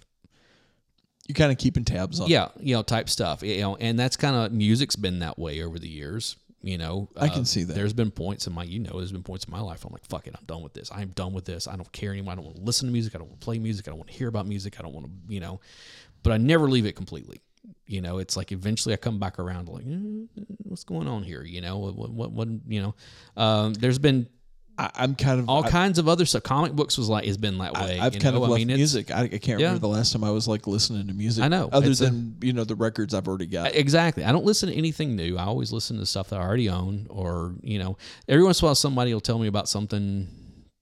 You're 1.26 1.34
kind 1.34 1.50
of 1.50 1.58
keeping 1.58 1.84
tabs 1.84 2.20
on. 2.20 2.28
yeah, 2.28 2.48
you 2.60 2.74
know, 2.74 2.82
type 2.82 3.08
stuff. 3.08 3.42
You 3.42 3.60
know, 3.60 3.76
and 3.76 3.98
that's 3.98 4.16
kind 4.16 4.36
of 4.36 4.52
music's 4.52 4.96
been 4.96 5.20
that 5.20 5.38
way 5.38 5.62
over 5.62 5.78
the 5.78 5.88
years. 5.88 6.36
You 6.62 6.76
know, 6.76 7.08
I 7.16 7.28
can 7.28 7.46
see 7.46 7.64
that. 7.64 7.72
There's 7.72 7.94
been 7.94 8.10
points 8.10 8.46
in 8.46 8.52
my, 8.52 8.64
you 8.64 8.80
know, 8.80 8.90
there's 8.98 9.12
been 9.12 9.22
points 9.22 9.46
in 9.46 9.50
my 9.50 9.60
life. 9.60 9.86
I'm 9.86 9.92
like, 9.92 10.04
fuck 10.04 10.26
it, 10.26 10.34
I'm 10.38 10.44
done 10.44 10.62
with 10.62 10.74
this. 10.74 10.90
I'm 10.92 11.08
done 11.08 11.32
with 11.32 11.46
this. 11.46 11.66
I 11.66 11.74
don't 11.74 11.90
care 11.90 12.12
anymore. 12.12 12.32
I 12.32 12.34
don't 12.36 12.44
want 12.44 12.56
to 12.56 12.62
listen 12.62 12.86
to 12.86 12.92
music. 12.92 13.14
I 13.14 13.18
don't 13.18 13.28
want 13.28 13.40
to 13.40 13.44
play 13.44 13.58
music. 13.58 13.88
I 13.88 13.90
don't 13.90 13.98
want 13.98 14.10
to 14.10 14.16
hear 14.16 14.28
about 14.28 14.46
music. 14.46 14.78
I 14.78 14.82
don't 14.82 14.92
want 14.92 15.06
to, 15.06 15.12
you 15.32 15.40
know, 15.40 15.60
but 16.22 16.34
I 16.34 16.36
never 16.36 16.68
leave 16.68 16.84
it 16.84 16.96
completely. 16.96 17.40
You 17.86 18.02
know, 18.02 18.18
it's 18.18 18.36
like 18.36 18.52
eventually 18.52 18.92
I 18.92 18.98
come 18.98 19.18
back 19.18 19.38
around 19.38 19.70
like, 19.70 19.84
eh, 19.86 20.42
what's 20.64 20.84
going 20.84 21.08
on 21.08 21.22
here? 21.22 21.42
You 21.42 21.62
know, 21.62 21.78
what, 21.78 22.10
what, 22.10 22.30
what 22.30 22.48
you 22.68 22.82
know, 22.82 22.94
um, 23.38 23.72
there's 23.72 23.98
been 23.98 24.28
I, 24.80 24.90
I'm 24.94 25.14
kind 25.14 25.38
of 25.40 25.48
all 25.48 25.64
I, 25.64 25.68
kinds 25.70 25.98
of 25.98 26.08
other 26.08 26.24
stuff. 26.24 26.42
Comic 26.42 26.72
books 26.72 26.96
was 26.96 27.08
like 27.08 27.26
has 27.26 27.36
been 27.36 27.58
that 27.58 27.74
way. 27.74 27.98
I've 28.00 28.14
you 28.14 28.20
kind 28.20 28.34
know? 28.34 28.42
of 28.44 28.48
I 28.48 28.52
left 28.52 28.66
mean, 28.66 28.76
music. 28.76 29.10
I, 29.10 29.24
I 29.24 29.28
can't 29.28 29.60
Yeah. 29.60 29.66
remember 29.66 29.80
the 29.80 29.88
last 29.88 30.12
time 30.12 30.24
I 30.24 30.30
was 30.30 30.48
like 30.48 30.66
listening 30.66 31.06
to 31.08 31.12
music. 31.12 31.44
I 31.44 31.48
know. 31.48 31.68
Other 31.70 31.90
It's 31.90 32.00
a- 32.00 32.04
than 32.04 32.36
you 32.40 32.52
know 32.52 32.64
the 32.64 32.74
records 32.76 33.12
I've 33.14 33.28
already 33.28 33.46
got. 33.46 33.74
Exactly. 33.74 34.24
I 34.24 34.32
don't 34.32 34.44
listen 34.44 34.68
to 34.70 34.74
anything 34.74 35.16
new. 35.16 35.36
I 35.36 35.44
always 35.44 35.72
listen 35.72 35.98
to 35.98 36.06
stuff 36.06 36.30
that 36.30 36.40
I 36.40 36.42
already 36.42 36.68
own, 36.70 37.06
or 37.10 37.54
you 37.62 37.78
know, 37.78 37.98
every 38.28 38.42
once 38.44 38.60
in 38.60 38.64
a 38.64 38.68
while 38.68 38.74
somebody 38.74 39.12
will 39.12 39.20
tell 39.20 39.38
me 39.38 39.46
about 39.48 39.68
something 39.68 40.28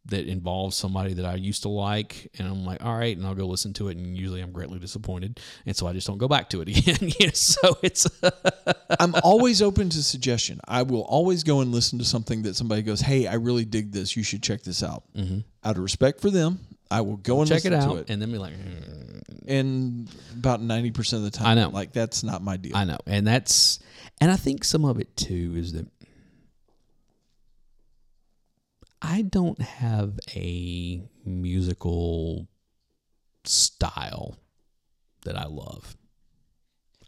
that 0.08 0.26
involves 0.26 0.74
somebody 0.76 1.12
that 1.14 1.24
I 1.26 1.34
used 1.34 1.62
to 1.62 1.68
like, 1.68 2.30
and 2.38 2.48
I'm 2.48 2.64
like, 2.64 2.82
all 2.84 2.96
right, 2.96 3.16
and 3.16 3.26
I'll 3.26 3.34
go 3.34 3.46
listen 3.46 3.72
to 3.74 3.88
it, 3.88 3.96
and 3.96 4.16
usually 4.16 4.40
I'm 4.40 4.52
greatly 4.52 4.78
disappointed, 4.78 5.38
and 5.66 5.76
so 5.76 5.86
I 5.86 5.92
just 5.92 6.06
don't 6.06 6.18
go 6.18 6.28
back 6.28 6.48
to 6.50 6.60
it 6.62 6.68
again. 6.76 7.12
you 7.20 7.26
know, 7.26 7.32
so 7.34 7.76
it's 7.82 8.06
I'm 9.00 9.14
always 9.22 9.60
open 9.62 9.90
to 9.90 10.02
suggestion. 10.02 10.60
I 10.66 10.82
will 10.82 11.02
always 11.02 11.44
go 11.44 11.60
and 11.60 11.72
listen 11.72 11.98
to 11.98 12.04
something 12.04 12.42
that 12.42 12.56
somebody 12.56 12.82
goes, 12.82 13.00
"Hey, 13.00 13.26
I 13.26 13.34
really 13.34 13.64
dig 13.64 13.92
this. 13.92 14.16
You 14.16 14.22
should 14.22 14.42
check 14.42 14.62
this 14.62 14.82
out." 14.82 15.04
Out 15.64 15.76
of 15.76 15.82
respect 15.82 16.20
for 16.20 16.30
them, 16.30 16.60
I 16.90 17.00
will 17.02 17.16
go 17.18 17.42
and 17.42 17.50
Mm-hmm. 17.50 17.54
check 17.56 17.64
listen 17.64 17.72
it 17.74 17.80
to 17.84 17.90
out, 17.92 17.96
it. 17.98 18.10
and 18.10 18.22
then 18.22 18.32
be 18.32 18.38
like, 18.38 18.54
"Mm, 18.54 19.22
And 19.46 20.08
about 20.38 20.62
ninety 20.62 20.90
percent 20.90 21.24
of 21.24 21.30
the 21.30 21.36
time, 21.38 21.46
I 21.48 21.54
know. 21.54 21.68
like 21.68 21.92
that's 21.92 22.22
not 22.22 22.42
my 22.42 22.56
deal. 22.56 22.76
I 22.76 22.84
know, 22.84 22.98
and 23.06 23.26
that's, 23.26 23.78
and 24.20 24.30
I 24.30 24.36
think 24.36 24.64
some 24.64 24.84
of 24.86 24.98
it 25.00 25.14
too 25.16 25.52
is 25.56 25.72
that 25.74 25.86
I 29.00 29.22
don't 29.22 29.60
have 29.60 30.18
a 30.34 31.02
musical 31.24 32.48
style 33.44 34.36
that 35.24 35.36
I 35.36 35.44
love. 35.46 35.96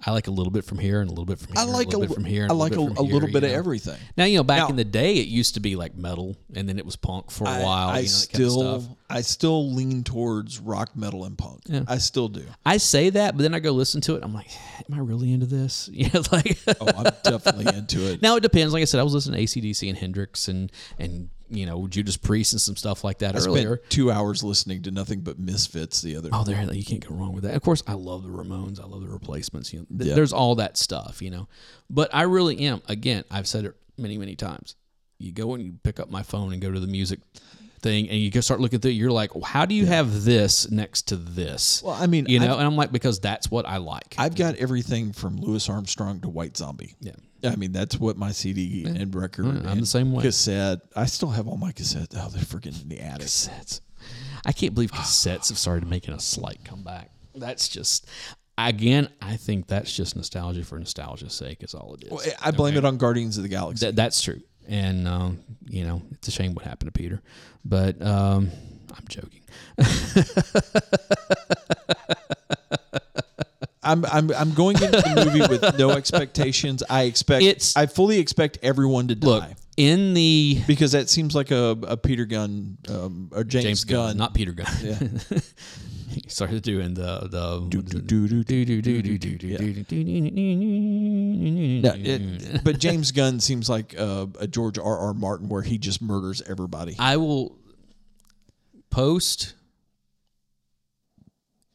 I 0.07 0.13
like 0.13 0.29
a 0.29 0.31
little 0.31 0.51
bit 0.51 0.65
from 0.65 0.79
here 0.79 1.03
and 1.03 1.09
a 1.09 1.13
little 1.13 1.27
bit 1.27 1.39
from 1.39 1.53
here. 1.53 1.61
I 1.61 1.65
like 1.65 1.89
a 1.89 1.91
little 1.91 2.05
a, 2.05 2.07
bit 2.09 2.15
from 2.15 2.25
here. 2.25 2.45
And 2.45 2.53
I 2.53 2.55
like 2.55 2.75
a, 2.75 2.81
little 2.81 2.89
bit 2.89 2.95
a 2.95 3.05
from 3.05 3.13
little 3.13 3.29
bit 3.29 3.45
of 3.45 3.51
know? 3.51 3.57
everything. 3.59 3.99
Now 4.17 4.25
you 4.25 4.39
know, 4.39 4.43
back 4.43 4.61
Now- 4.61 4.69
in 4.69 4.77
the 4.77 4.85
day, 4.85 5.17
it 5.17 5.29
used 5.29 5.55
to 5.55 5.61
be 5.61 5.77
like 5.77 5.95
metal, 5.95 6.37
and 6.55 6.67
then 6.67 6.79
it 6.79 6.87
was 6.87 6.97
punk 6.97 7.31
for 7.31 7.45
a 7.45 7.51
I- 7.51 7.63
while. 7.63 7.89
I, 7.91 7.99
you 7.99 8.07
know, 8.07 8.13
that 8.13 8.29
kind 8.33 8.45
of 8.45 8.51
still. 8.83 8.99
I 9.11 9.21
still 9.21 9.73
lean 9.75 10.03
towards 10.03 10.59
rock, 10.59 10.97
metal, 10.97 11.27
and 11.27 11.37
punk. 11.37 11.63
Yeah. 11.67 11.83
I 11.87 11.99
still 11.99 12.29
do. 12.29 12.45
I 12.65 12.79
say 12.79 13.11
that, 13.11 13.37
but 13.37 13.43
then 13.43 13.53
I 13.53 13.59
go 13.59 13.73
listen 13.73 14.01
to 14.03 14.15
it. 14.15 14.25
I'm 14.25 14.33
like, 14.33 14.49
am 14.89 14.95
I 14.95 15.01
really 15.01 15.33
into 15.33 15.47
this? 15.47 15.91
You 16.01 16.09
know, 16.15 16.23
like. 16.33 16.59
Oh, 16.81 16.87
I'm 16.97 17.13
definitely 17.23 17.67
into 17.77 18.11
it. 18.11 18.23
Now 18.31 18.37
it 18.37 18.41
depends. 18.41 18.73
Like 18.73 18.81
I 18.83 18.85
said, 18.87 19.01
I 19.01 19.03
was 19.03 19.13
listening 19.13 19.47
to 19.47 19.61
ACDC 19.61 19.87
and 19.89 19.99
Hendrix 19.99 20.49
and 20.49 20.73
and 20.99 21.29
you 21.51 21.67
know 21.67 21.87
Judas 21.89 22.17
Priest 22.17 22.53
and 22.53 22.61
some 22.61 22.77
stuff 22.77 23.05
like 23.05 23.19
that 23.19 23.35
I 23.37 23.41
earlier. 23.41 23.77
spent 23.77 23.91
two 23.91 24.11
hours 24.11 24.43
listening 24.43 24.83
to 24.83 24.91
nothing 24.91 25.21
but 25.21 25.39
Misfits 25.39 26.01
the 26.03 26.17
other. 26.17 26.31
Oh, 26.33 26.45
there 26.45 26.63
you 26.73 26.85
can't 26.85 27.07
go 27.07 27.15
wrong 27.15 27.33
with 27.33 27.45
that. 27.45 27.55
Of 27.55 27.63
course, 27.63 27.83
I 27.87 27.95
love 27.95 28.23
the 28.23 28.29
Ramones. 28.29 28.81
I 28.81 28.87
love 28.87 29.03
the 29.03 29.09
Replacements. 29.09 29.73
You 29.73 29.81
know, 29.81 29.87
th- 29.99 30.09
Yeah. 30.09 30.15
there's 30.15 30.33
all 30.33 30.55
that 30.57 30.77
stuff. 30.77 31.21
You 31.21 31.31
know, 31.31 31.49
but 31.91 32.15
I 32.15 32.23
really 32.23 32.59
am. 32.61 32.83
Again, 32.89 33.25
I've 33.31 33.47
said 33.49 33.65
it 33.65 33.75
many 33.99 34.17
many 34.19 34.37
times. 34.37 34.77
You 35.19 35.33
go 35.33 35.53
and 35.55 35.63
you 35.63 35.75
pick 35.83 36.01
up 36.01 36.11
my 36.11 36.23
phone 36.23 36.53
and 36.53 36.63
go 36.63 36.71
to 36.71 36.81
the 36.81 36.87
music 36.87 37.21
thing, 37.83 38.09
and 38.11 38.19
you 38.19 38.31
go 38.31 38.41
start 38.41 38.61
looking 38.61 38.79
through. 38.79 38.91
You're 38.93 39.11
like, 39.11 39.35
well, 39.35 39.45
how 39.45 39.65
do 39.67 39.75
you 39.75 39.87
have 39.87 40.25
this 40.25 40.71
next 40.71 41.09
to 41.09 41.17
this? 41.17 41.83
Well, 41.83 41.95
I 41.95 42.07
mean, 42.07 42.27
you 42.29 42.39
know, 42.39 42.47
I've- 42.47 42.55
and 42.59 42.63
I'm 42.67 42.77
like, 42.77 42.93
because 42.93 43.21
that's 43.21 43.51
what 43.51 43.67
I 43.67 43.79
like. 43.79 44.15
I've 44.19 44.35
got 44.35 44.55
everything 44.57 45.13
from 45.13 45.37
Louis 45.37 45.67
Armstrong 45.69 46.21
to 46.21 46.29
White 46.29 46.57
Zombie. 46.57 46.95
yeah. 47.01 47.13
I 47.45 47.57
mean, 47.57 47.73
that's 47.73 47.99
what 47.99 48.17
my 48.17 48.33
CD 48.33 48.85
and 48.85 49.15
record 49.15 49.47
I'm 49.47 49.67
and 49.67 49.83
the 49.83 49.87
same 49.87 50.13
way. 50.13 50.23
cassette. 50.23 50.81
I 50.95 51.07
still 51.07 51.31
have 51.31 51.49
all 51.49 51.57
my 51.57 51.73
cassettes. 51.73 52.15
Oh, 52.17 52.29
they're 52.29 52.43
freaking 52.43 52.81
in 52.83 52.89
the 52.89 53.01
attic. 53.01 53.27
cassettes. 53.27 53.81
I 54.45 54.53
can't 54.53 54.75
believe 54.75 54.93
cassettes 54.93 55.49
have 55.49 55.59
started 55.59 55.89
making 55.89 56.15
a 56.15 56.21
slight 56.21 56.65
comeback. 56.65 57.11
That's 57.35 57.69
just 57.69 58.09
again, 58.59 59.09
I 59.21 59.37
think 59.37 59.67
that's 59.67 59.95
just 59.95 60.17
nostalgia 60.17 60.65
for 60.65 60.79
nostalgia's 60.79 61.35
sake 61.35 61.63
is 61.63 61.75
all 61.75 61.95
it 61.95 62.05
is. 62.05 62.35
I 62.43 62.51
blame 62.51 62.77
it 62.77 62.85
on 62.85 62.99
Guardians 62.99 63.37
of 63.37 63.43
the 63.43 63.49
Galaxy. 63.49 63.87
That, 63.87 63.97
that's 63.97 64.23
true. 64.23 64.41
And 64.69 65.09
um, 65.09 65.41
you 65.67 65.85
know, 65.85 66.03
it's 66.13 66.29
a 66.29 66.31
shame 66.31 66.55
what 66.55 66.65
happened 66.65 66.93
to 66.93 66.99
Peter. 66.99 67.23
But 67.65 68.01
um, 68.03 68.51
I'm 68.95 69.05
joking. 69.09 69.41
I'm 73.91 74.05
I'm 74.07 74.31
I'm 74.33 74.53
going 74.55 74.77
into 74.77 74.91
the 74.91 75.25
movie 75.25 75.41
with 75.49 75.79
no 75.79 75.91
expectations. 75.91 76.83
I 76.89 77.03
expect 77.03 77.43
It's- 77.43 77.75
I 77.77 77.87
fully 77.87 78.19
expect 78.19 78.59
everyone 78.63 79.09
to 79.09 79.15
die 79.15 79.27
Look, 79.27 79.45
in 79.77 80.15
the 80.15 80.61
because 80.67 80.93
that 80.93 81.09
seems 81.11 81.35
like 81.35 81.51
a, 81.51 81.77
a 81.89 81.97
Peter 81.97 82.25
Gunn 82.27 82.79
um, 82.89 83.31
or 83.33 83.45
James, 83.45 83.65
James 83.65 83.85
Gunn, 83.85 84.09
Gunn. 84.11 84.17
not 84.17 84.35
Peter 84.35 84.53
Gunn. 84.53 84.67
Yeah. 84.83 84.99
he 86.09 86.23
started 86.29 86.63
doing 86.63 86.95
the 86.95 87.29
the 87.29 87.69
it- 91.95 92.65
but 92.65 92.79
James 92.79 93.13
Gunn 93.13 93.41
seems 93.41 93.69
like 93.69 93.95
uh, 93.99 94.27
a 94.39 94.47
George 94.47 94.79
R. 94.79 94.99
R. 94.99 95.15
Martin 95.15 95.49
where 95.49 95.63
he 95.63 95.79
just 95.79 96.03
murders 96.03 96.43
everybody. 96.43 96.97
I 96.99 97.17
will 97.17 97.57
post 98.91 99.55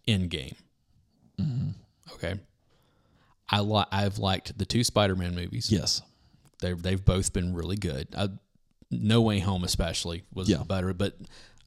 in 0.05 0.27
game. 0.27 0.55
Okay. 2.15 2.39
I 3.49 3.59
li- 3.59 3.85
I've 3.91 4.17
liked 4.17 4.57
the 4.57 4.65
two 4.65 4.83
Spider-Man 4.83 5.35
movies. 5.35 5.71
yes. 5.71 6.01
They've 6.61 6.81
they've 6.81 7.03
both 7.03 7.33
been 7.33 7.53
really 7.53 7.75
good. 7.75 8.07
I, 8.17 8.29
no 8.89 9.21
Way 9.21 9.39
Home 9.39 9.63
especially 9.63 10.23
was 10.33 10.49
Yeah. 10.49 10.63
better, 10.63 10.93
but 10.93 11.15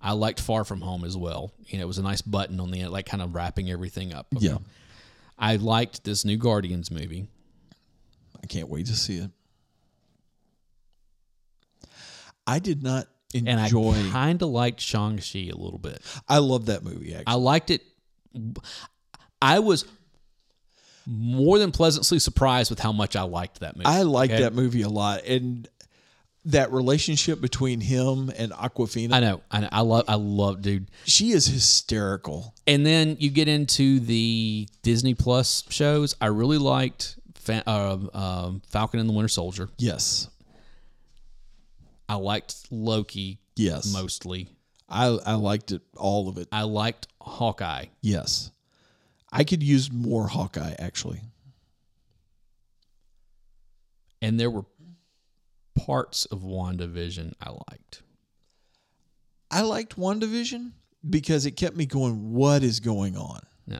I 0.00 0.12
liked 0.12 0.40
Far 0.40 0.64
From 0.64 0.80
Home 0.80 1.04
as 1.04 1.16
well. 1.16 1.52
You 1.66 1.78
know, 1.78 1.84
it 1.84 1.86
was 1.86 1.98
a 1.98 2.02
nice 2.02 2.22
button 2.22 2.58
on 2.58 2.70
the 2.70 2.80
end, 2.80 2.90
like 2.90 3.06
kind 3.06 3.22
of 3.22 3.34
wrapping 3.34 3.70
everything 3.70 4.12
up. 4.14 4.26
Okay. 4.34 4.46
Yeah. 4.46 4.58
I 5.38 5.56
liked 5.56 6.04
this 6.04 6.24
new 6.24 6.36
Guardians 6.36 6.90
movie. 6.90 7.28
I 8.42 8.46
can't 8.46 8.68
wait 8.68 8.86
to 8.86 8.96
see 8.96 9.18
it. 9.18 9.30
I 12.46 12.58
did 12.60 12.82
not 12.82 13.08
enjoy. 13.34 13.92
And. 13.92 14.08
I 14.08 14.10
kind 14.12 14.42
of 14.42 14.48
liked 14.48 14.80
Shang-Chi 14.80 15.50
a 15.52 15.56
little 15.56 15.78
bit. 15.78 16.00
I, 16.26 16.38
love 16.38 16.66
that 16.66 16.82
movie. 16.82 17.12
Actually, 17.14 17.24
I 17.26 17.34
liked 17.34 17.70
it. 17.70 17.82
I 19.42 19.58
was 19.58 19.84
more 21.08 21.58
than 21.58 21.72
pleasantly 21.72 22.18
surprised 22.18 22.70
with 22.70 22.80
how 22.80 22.92
much 22.92 23.16
I 23.16 23.22
liked 23.22 23.60
that 23.60 23.76
movie. 23.76 23.86
I 23.86 24.02
liked 24.02 24.34
okay? 24.34 24.42
that 24.42 24.54
movie 24.54 24.82
a 24.82 24.90
lot, 24.90 25.24
and 25.24 25.66
that 26.44 26.70
relationship 26.70 27.40
between 27.40 27.80
him 27.80 28.30
and 28.36 28.52
Awkwafina. 28.52 29.14
I 29.14 29.20
know. 29.20 29.40
I 29.50 29.60
know. 29.60 29.68
I 29.72 29.80
love. 29.80 30.04
I 30.06 30.14
love, 30.16 30.60
dude. 30.60 30.90
she 31.04 31.30
is 31.30 31.46
hysterical. 31.46 32.54
And 32.66 32.84
then 32.84 33.16
you 33.20 33.30
get 33.30 33.48
into 33.48 34.00
the 34.00 34.68
Disney 34.82 35.14
Plus 35.14 35.64
shows. 35.70 36.14
I 36.20 36.26
really 36.26 36.58
liked 36.58 37.18
Fa- 37.34 37.64
uh, 37.66 37.98
um, 38.12 38.62
Falcon 38.68 39.00
and 39.00 39.08
the 39.08 39.14
Winter 39.14 39.28
Soldier. 39.28 39.70
Yes, 39.78 40.28
I 42.06 42.16
liked 42.16 42.54
Loki 42.70 43.40
yes. 43.56 43.92
mostly. 43.92 44.50
I 44.90 45.06
I 45.06 45.34
liked 45.34 45.72
it 45.72 45.82
all 45.96 46.28
of 46.28 46.36
it. 46.36 46.48
I 46.52 46.62
liked 46.62 47.08
Hawkeye. 47.20 47.86
Yes, 48.02 48.50
I 49.32 49.44
could 49.44 49.62
use 49.62 49.90
more 49.92 50.28
Hawkeye 50.28 50.74
actually. 50.78 51.20
And 54.20 54.38
there 54.38 54.50
were 54.50 54.64
parts 55.74 56.24
of 56.26 56.40
WandaVision 56.40 57.34
I 57.40 57.50
liked. 57.50 58.02
I 59.50 59.62
liked 59.62 59.96
WandaVision 59.96 60.72
because 61.08 61.46
it 61.46 61.52
kept 61.52 61.76
me 61.76 61.86
going. 61.86 62.32
What 62.34 62.62
is 62.62 62.80
going 62.80 63.16
on? 63.16 63.40
Yeah. 63.66 63.78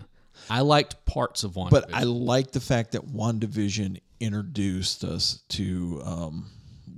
I 0.48 0.60
liked 0.60 1.04
parts 1.04 1.44
of 1.44 1.52
WandaVision. 1.52 1.70
But 1.70 1.94
I 1.94 2.04
like 2.04 2.52
the 2.52 2.60
fact 2.60 2.92
that 2.92 3.06
WandaVision 3.06 4.00
introduced 4.20 5.04
us 5.04 5.42
to 5.48 6.00
um, 6.04 6.50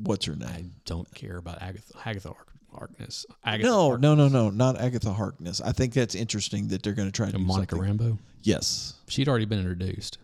what's 0.02 0.27
her 0.27 0.36
name? 0.36 0.48
I 0.48 0.64
don't 0.85 1.12
care 1.14 1.36
about 1.36 1.62
Agatha, 1.62 1.94
Agatha 2.05 2.35
Harkness. 2.72 3.26
Agatha 3.44 3.68
No, 3.68 3.88
Hark- 3.88 4.01
no, 4.01 4.14
no, 4.14 4.28
no, 4.28 4.51
not 4.51 4.78
Agatha 4.80 5.12
Harkness. 5.12 5.60
I 5.60 5.72
think 5.72 5.92
that's 5.94 6.14
interesting 6.14 6.68
that 6.68 6.82
they're 6.82 6.92
going 6.94 7.09
to 7.09 7.12
try 7.12 7.26
to 7.26 7.32
do 7.32 7.38
Monica 7.38 7.76
something. 7.76 7.98
Rambeau. 7.98 8.18
Yes, 8.42 8.94
She'd 9.09 9.28
already 9.28 9.44
been 9.44 9.59
introduced. 9.59 10.18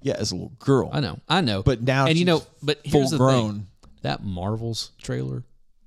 yeah, 0.00 0.14
as 0.18 0.30
a 0.30 0.34
little 0.36 0.52
girl. 0.58 0.90
I 0.92 1.00
know, 1.00 1.18
I 1.28 1.40
know. 1.40 1.62
But 1.62 1.82
now 1.82 2.06
and 2.06 2.16
you 2.18 2.24
know, 2.24 2.42
but 2.62 2.82
full 2.88 3.00
here's 3.00 3.10
the 3.10 3.16
grown. 3.18 3.52
thing: 3.52 3.66
that 4.02 4.22
Marvel's 4.22 4.92
trailer 5.02 5.42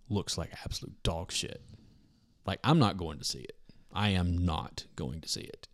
looks 0.10 0.38
like 0.38 0.52
absolute 0.66 1.02
dog 1.04 1.32
shit. 1.32 1.62
Like 2.46 2.60
I'm 2.64 2.80
not 2.80 2.98
going 2.98 3.20
to 3.20 3.24
see 3.26 3.40
it. 3.40 3.56
I 3.94 4.10
am 4.10 4.44
not 4.46 4.86
going 4.96 5.22
to 5.22 5.30
see 5.30 5.42
it. 5.42 5.68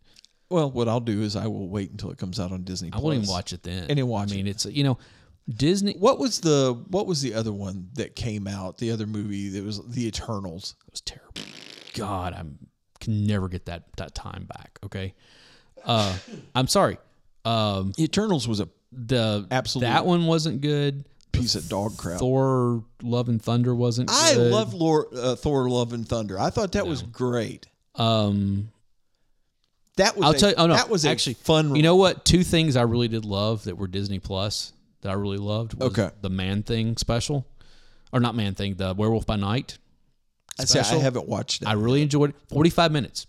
Well, 0.50 0.70
what 0.70 0.88
I'll 0.88 1.00
do 1.00 1.22
is 1.22 1.36
I 1.36 1.46
will 1.46 1.68
wait 1.68 1.90
until 1.90 2.10
it 2.10 2.18
comes 2.18 2.38
out 2.40 2.52
on 2.52 2.62
Disney. 2.64 2.90
I 2.92 2.98
won't 2.98 3.16
even 3.16 3.28
watch 3.28 3.52
it 3.52 3.62
then. 3.64 3.84
And 3.88 3.98
then 3.98 4.06
watch 4.06 4.32
I 4.32 4.36
mean, 4.36 4.46
it. 4.46 4.50
it's 4.50 4.66
you 4.66 4.84
know, 4.84 4.98
Disney 5.48 5.94
What 5.98 6.18
was 6.18 6.40
the 6.40 6.78
What 6.88 7.06
was 7.06 7.22
the 7.22 7.34
other 7.34 7.52
one 7.52 7.88
that 7.94 8.14
came 8.16 8.46
out? 8.46 8.78
The 8.78 8.90
other 8.90 9.06
movie 9.06 9.48
that 9.50 9.64
was 9.64 9.80
The 9.88 10.06
Eternals. 10.06 10.74
It 10.86 10.92
was 10.92 11.00
terrible. 11.00 11.40
God, 11.94 12.34
I 12.34 12.42
can 13.00 13.26
never 13.26 13.48
get 13.48 13.66
that 13.66 13.84
that 13.96 14.14
time 14.14 14.44
back. 14.44 14.78
Okay, 14.84 15.14
Uh, 15.84 16.16
I'm 16.54 16.68
sorry. 16.68 16.98
Um, 17.44 17.92
Eternals 17.98 18.46
was 18.46 18.60
a 18.60 18.68
the 18.92 19.46
Absolute 19.50 19.86
that 19.86 20.04
one 20.06 20.26
wasn't 20.26 20.60
good. 20.60 21.04
piece 21.32 21.54
of 21.54 21.68
dog 21.68 21.96
crap. 21.96 22.18
Thor: 22.18 22.84
Love 23.02 23.28
and 23.28 23.40
Thunder 23.40 23.74
wasn't. 23.74 24.10
I 24.10 24.34
good. 24.34 24.52
love 24.52 24.74
Lord, 24.74 25.06
uh, 25.14 25.34
Thor: 25.36 25.68
Love 25.70 25.92
and 25.92 26.06
Thunder. 26.06 26.38
I 26.38 26.50
thought 26.50 26.72
that 26.72 26.86
was 26.86 27.02
great. 27.02 27.66
Um, 27.94 28.70
That 29.96 30.16
was 30.16 30.24
I'll 30.26 30.30
a, 30.32 30.38
tell 30.38 30.50
you. 30.50 30.54
Oh 30.58 30.66
no, 30.66 30.74
that 30.74 30.88
was 30.90 31.04
actually 31.06 31.34
fun. 31.34 31.74
You 31.74 31.82
know 31.82 31.96
what? 31.96 32.24
Two 32.24 32.44
things 32.44 32.76
I 32.76 32.82
really 32.82 33.08
did 33.08 33.24
love 33.24 33.64
that 33.64 33.76
were 33.78 33.88
Disney 33.88 34.18
Plus 34.18 34.72
that 35.02 35.10
I 35.10 35.14
really 35.14 35.38
loved. 35.38 35.74
Was 35.74 35.90
Okay. 35.98 36.10
The 36.20 36.30
Man 36.30 36.62
Thing 36.62 36.96
special, 36.96 37.46
or 38.12 38.20
not 38.20 38.34
Man 38.34 38.54
Thing, 38.54 38.74
the 38.76 38.94
Werewolf 38.94 39.26
by 39.26 39.36
Night. 39.36 39.78
I 40.60 40.64
say 40.64 40.80
I 40.80 40.98
haven't 40.98 41.28
watched 41.28 41.62
it. 41.62 41.68
I 41.68 41.72
really 41.74 42.02
enjoyed 42.02 42.30
it. 42.30 42.36
Forty-five 42.48 42.90
minutes. 42.92 43.26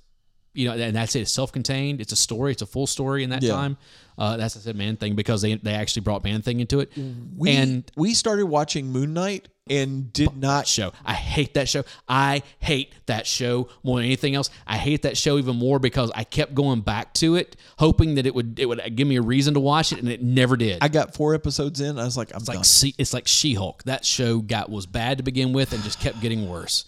You 0.56 0.68
know, 0.68 0.74
and 0.74 0.96
that's 0.96 1.16
it. 1.16 1.22
It's 1.22 1.32
self-contained. 1.32 2.02
It's 2.02 2.12
a 2.12 2.16
story. 2.16 2.52
It's 2.52 2.64
a 2.64 2.66
full 2.66 2.88
story 2.88 3.24
in 3.24 3.30
that 3.30 3.44
Yeah. 3.44 3.52
time. 3.54 3.78
Uh, 4.18 4.36
that's 4.36 4.58
I 4.58 4.60
said 4.62 4.76
Man 4.76 4.98
Thing 4.98 5.16
because 5.16 5.41
they 5.44 5.54
they 5.56 5.74
actually 5.74 6.02
brought 6.02 6.24
Man 6.24 6.41
Thing 6.41 6.60
into 6.60 6.80
it. 6.80 6.91
we, 7.38 7.52
and 7.52 7.90
we 7.96 8.14
started 8.16 8.48
watching 8.48 8.88
Moon 8.88 9.14
Knight 9.14 9.48
and 9.70 10.12
did 10.14 10.36
not. 10.36 10.68
show. 10.68 10.91
I 11.06 11.14
hate 11.14 11.54
that 11.56 11.68
show. 11.70 11.84
I 12.08 12.44
hate 12.60 12.94
that 13.06 13.28
show 13.28 13.70
more 13.84 13.98
than 13.98 14.06
anything 14.06 14.36
else. 14.36 14.50
I 14.68 14.78
hate 14.78 15.02
that 15.04 15.18
show 15.18 15.38
even 15.38 15.56
more 15.56 15.80
because 15.80 16.12
I 16.16 16.24
kept 16.24 16.54
going 16.56 16.82
back 16.82 17.14
to 17.16 17.36
it, 17.36 17.56
hoping 17.78 18.16
that 18.16 18.26
it 18.26 18.34
would 18.36 18.60
it 18.60 18.66
would 18.68 18.82
give 18.96 19.08
me 19.08 19.16
a 19.18 19.22
reason 19.22 19.54
to 19.54 19.60
watch 19.60 19.91
it, 19.91 20.00
and 20.00 20.10
it 20.10 20.22
never 20.22 20.58
did. 20.58 20.80
I 20.82 20.88
got 20.88 21.14
four 21.16 21.34
episodes 21.36 21.82
in. 21.82 22.00
I 22.00 22.06
was 22.06 22.18
like, 22.18 22.32
I'm 22.32 22.38
it's 22.38 22.46
done. 22.46 22.56
like 22.58 22.66
she, 22.66 22.96
it's 22.98 23.14
like 23.14 23.28
She 23.28 23.54
Hulk. 23.54 23.84
That 23.84 24.06
show 24.06 24.40
got 24.40 24.70
was 24.70 24.86
bad 24.86 25.18
to 25.18 25.24
begin 25.24 25.54
with 25.54 25.74
and 25.74 25.84
just 25.84 26.00
kept 26.00 26.20
getting 26.22 26.50
worse. 26.50 26.86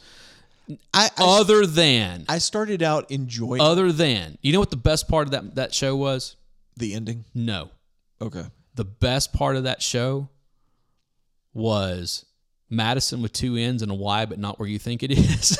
I, 0.93 1.09
I, 1.17 1.23
Other 1.23 1.65
than, 1.65 2.23
I 2.29 2.37
started 2.37 2.81
out 2.81 3.11
enjoying 3.11 3.59
other 3.61 3.91
than, 3.91 4.37
you 4.41 4.53
know 4.53 4.59
what 4.59 4.69
the 4.69 4.77
best 4.77 5.09
part 5.09 5.27
of 5.27 5.31
that 5.31 5.55
that 5.55 5.73
show 5.73 5.95
was? 5.95 6.35
the 6.77 6.93
ending. 6.93 7.25
No, 7.35 7.69
Okay. 8.21 8.45
the 8.75 8.85
best 8.85 9.33
part 9.33 9.55
of 9.57 9.63
that 9.65 9.81
show 9.81 10.29
was 11.53 12.25
Madisynn 12.71 13.21
with 13.21 13.33
two 13.33 13.55
N's 13.57 13.81
and 13.81 13.91
a 13.91 13.95
Y, 13.95 14.25
but 14.25 14.39
not 14.39 14.59
where 14.59 14.67
you 14.67 14.79
think 14.79 15.03
it 15.03 15.11
is. 15.11 15.59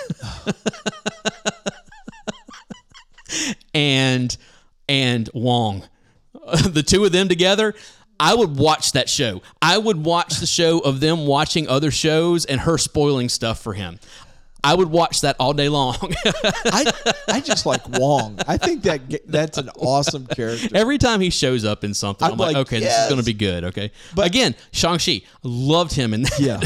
and 3.74 4.36
and 4.88 5.30
Wong, 5.34 5.84
the 6.68 6.84
two 6.86 7.04
of 7.06 7.12
them 7.12 7.28
together. 7.28 7.74
I 8.20 8.36
would 8.36 8.56
watch 8.56 8.92
that 8.92 9.10
show. 9.10 9.42
I 9.64 9.80
would 9.80 10.06
watch 10.06 10.36
the 10.40 10.46
show 10.46 10.78
of 10.78 11.00
them 11.00 11.26
watching 11.26 11.68
other 11.68 11.90
shows 11.90 12.46
and 12.46 12.62
her 12.62 12.78
spoiling 12.78 13.30
stuff 13.30 13.60
for 13.60 13.74
him. 13.74 14.00
I 14.64 14.76
would 14.76 14.90
watch 14.90 15.22
that 15.22 15.36
all 15.40 15.54
day 15.54 15.70
long. 15.70 15.96
I 16.66 16.92
I 17.28 17.40
just 17.40 17.66
like 17.66 17.82
Wong. 17.98 18.40
I 18.48 18.58
think 18.58 18.84
that 18.84 19.02
that's 19.28 19.58
an 19.58 19.70
awesome 19.78 20.28
character. 20.28 20.70
Every 20.76 20.98
time 21.00 21.20
he 21.22 21.30
shows 21.32 21.66
up 21.66 21.84
in 21.84 21.94
something, 21.94 22.26
I'm, 22.26 22.34
I'm 22.34 22.38
like, 22.38 22.54
like, 22.56 22.68
okay, 22.68 22.80
this 22.80 22.96
is 22.98 23.10
going 23.10 23.20
to 23.20 23.26
be 23.26 23.34
good. 23.34 23.64
Okay, 23.66 23.92
but 24.16 24.28
again, 24.28 24.56
Shang 24.72 25.00
Chi 25.00 25.22
loved 25.44 25.94
him 25.94 26.14
in 26.14 26.24
that. 26.24 26.40
Yeah. 26.40 26.60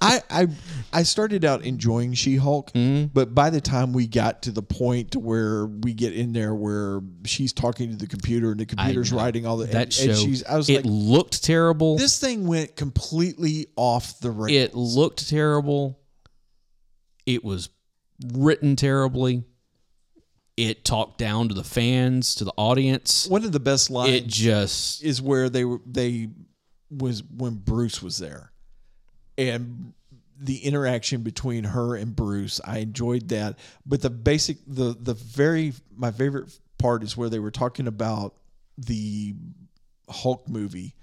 I 0.00 0.22
I 0.30 0.46
I 0.92 1.02
started 1.02 1.44
out 1.44 1.64
enjoying 1.64 2.14
She-Hulk, 2.14 2.72
Mm-hmm. 2.78 3.06
but 3.12 3.34
by 3.34 3.50
the 3.50 3.60
time 3.60 3.92
we 3.92 4.06
got 4.06 4.42
to 4.42 4.52
the 4.52 4.62
point 4.62 5.16
where 5.16 5.66
we 5.66 5.92
get 5.94 6.12
in 6.14 6.32
there 6.32 6.54
where 6.54 7.00
she's 7.24 7.52
talking 7.52 7.90
to 7.90 7.96
the 7.96 8.06
computer 8.06 8.50
and 8.52 8.60
the 8.60 8.66
computer's 8.66 9.12
writing 9.12 9.46
all 9.46 9.56
the 9.56 9.66
that 9.66 9.74
and, 9.84 9.92
show. 9.92 10.10
and 10.10 10.16
she's 10.18 10.44
I 10.44 10.56
was 10.56 10.68
it 10.70 10.76
like 10.76 10.84
looked 10.86 11.42
terrible. 11.42 11.96
this 11.98 12.20
thing 12.20 12.46
went 12.46 12.76
completely 12.76 13.66
off 13.76 14.20
the 14.20 14.30
rails. 14.30 14.52
it 14.52 14.74
looked 14.74 15.28
terrible. 15.28 15.97
It 17.28 17.44
was 17.44 17.68
written 18.32 18.74
terribly. 18.74 19.44
It 20.56 20.82
talked 20.82 21.18
down 21.18 21.50
to 21.50 21.54
the 21.54 21.62
fans, 21.62 22.34
to 22.36 22.44
the 22.44 22.54
audience. 22.56 23.26
One 23.28 23.44
of 23.44 23.52
the 23.52 23.60
best 23.60 23.90
lines 23.90 24.14
It 24.14 24.26
just 24.26 25.04
is 25.04 25.20
where 25.20 25.50
they 25.50 25.66
were 25.66 25.82
they 25.84 26.30
was 26.90 27.22
when 27.22 27.56
Bruce 27.56 28.02
was 28.02 28.16
there. 28.16 28.50
And 29.36 29.92
the 30.40 30.56
interaction 30.64 31.20
between 31.20 31.64
her 31.64 31.96
and 31.96 32.16
Bruce, 32.16 32.62
I 32.64 32.78
enjoyed 32.78 33.28
that. 33.28 33.58
But 33.84 34.00
the 34.00 34.08
basic 34.08 34.56
the 34.66 34.96
the 34.98 35.12
very 35.12 35.74
my 35.94 36.10
favorite 36.10 36.58
part 36.78 37.02
is 37.02 37.14
where 37.14 37.28
they 37.28 37.40
were 37.40 37.50
talking 37.50 37.86
about 37.86 38.36
the 38.78 39.34
Hulk 40.08 40.48
movie 40.48 40.94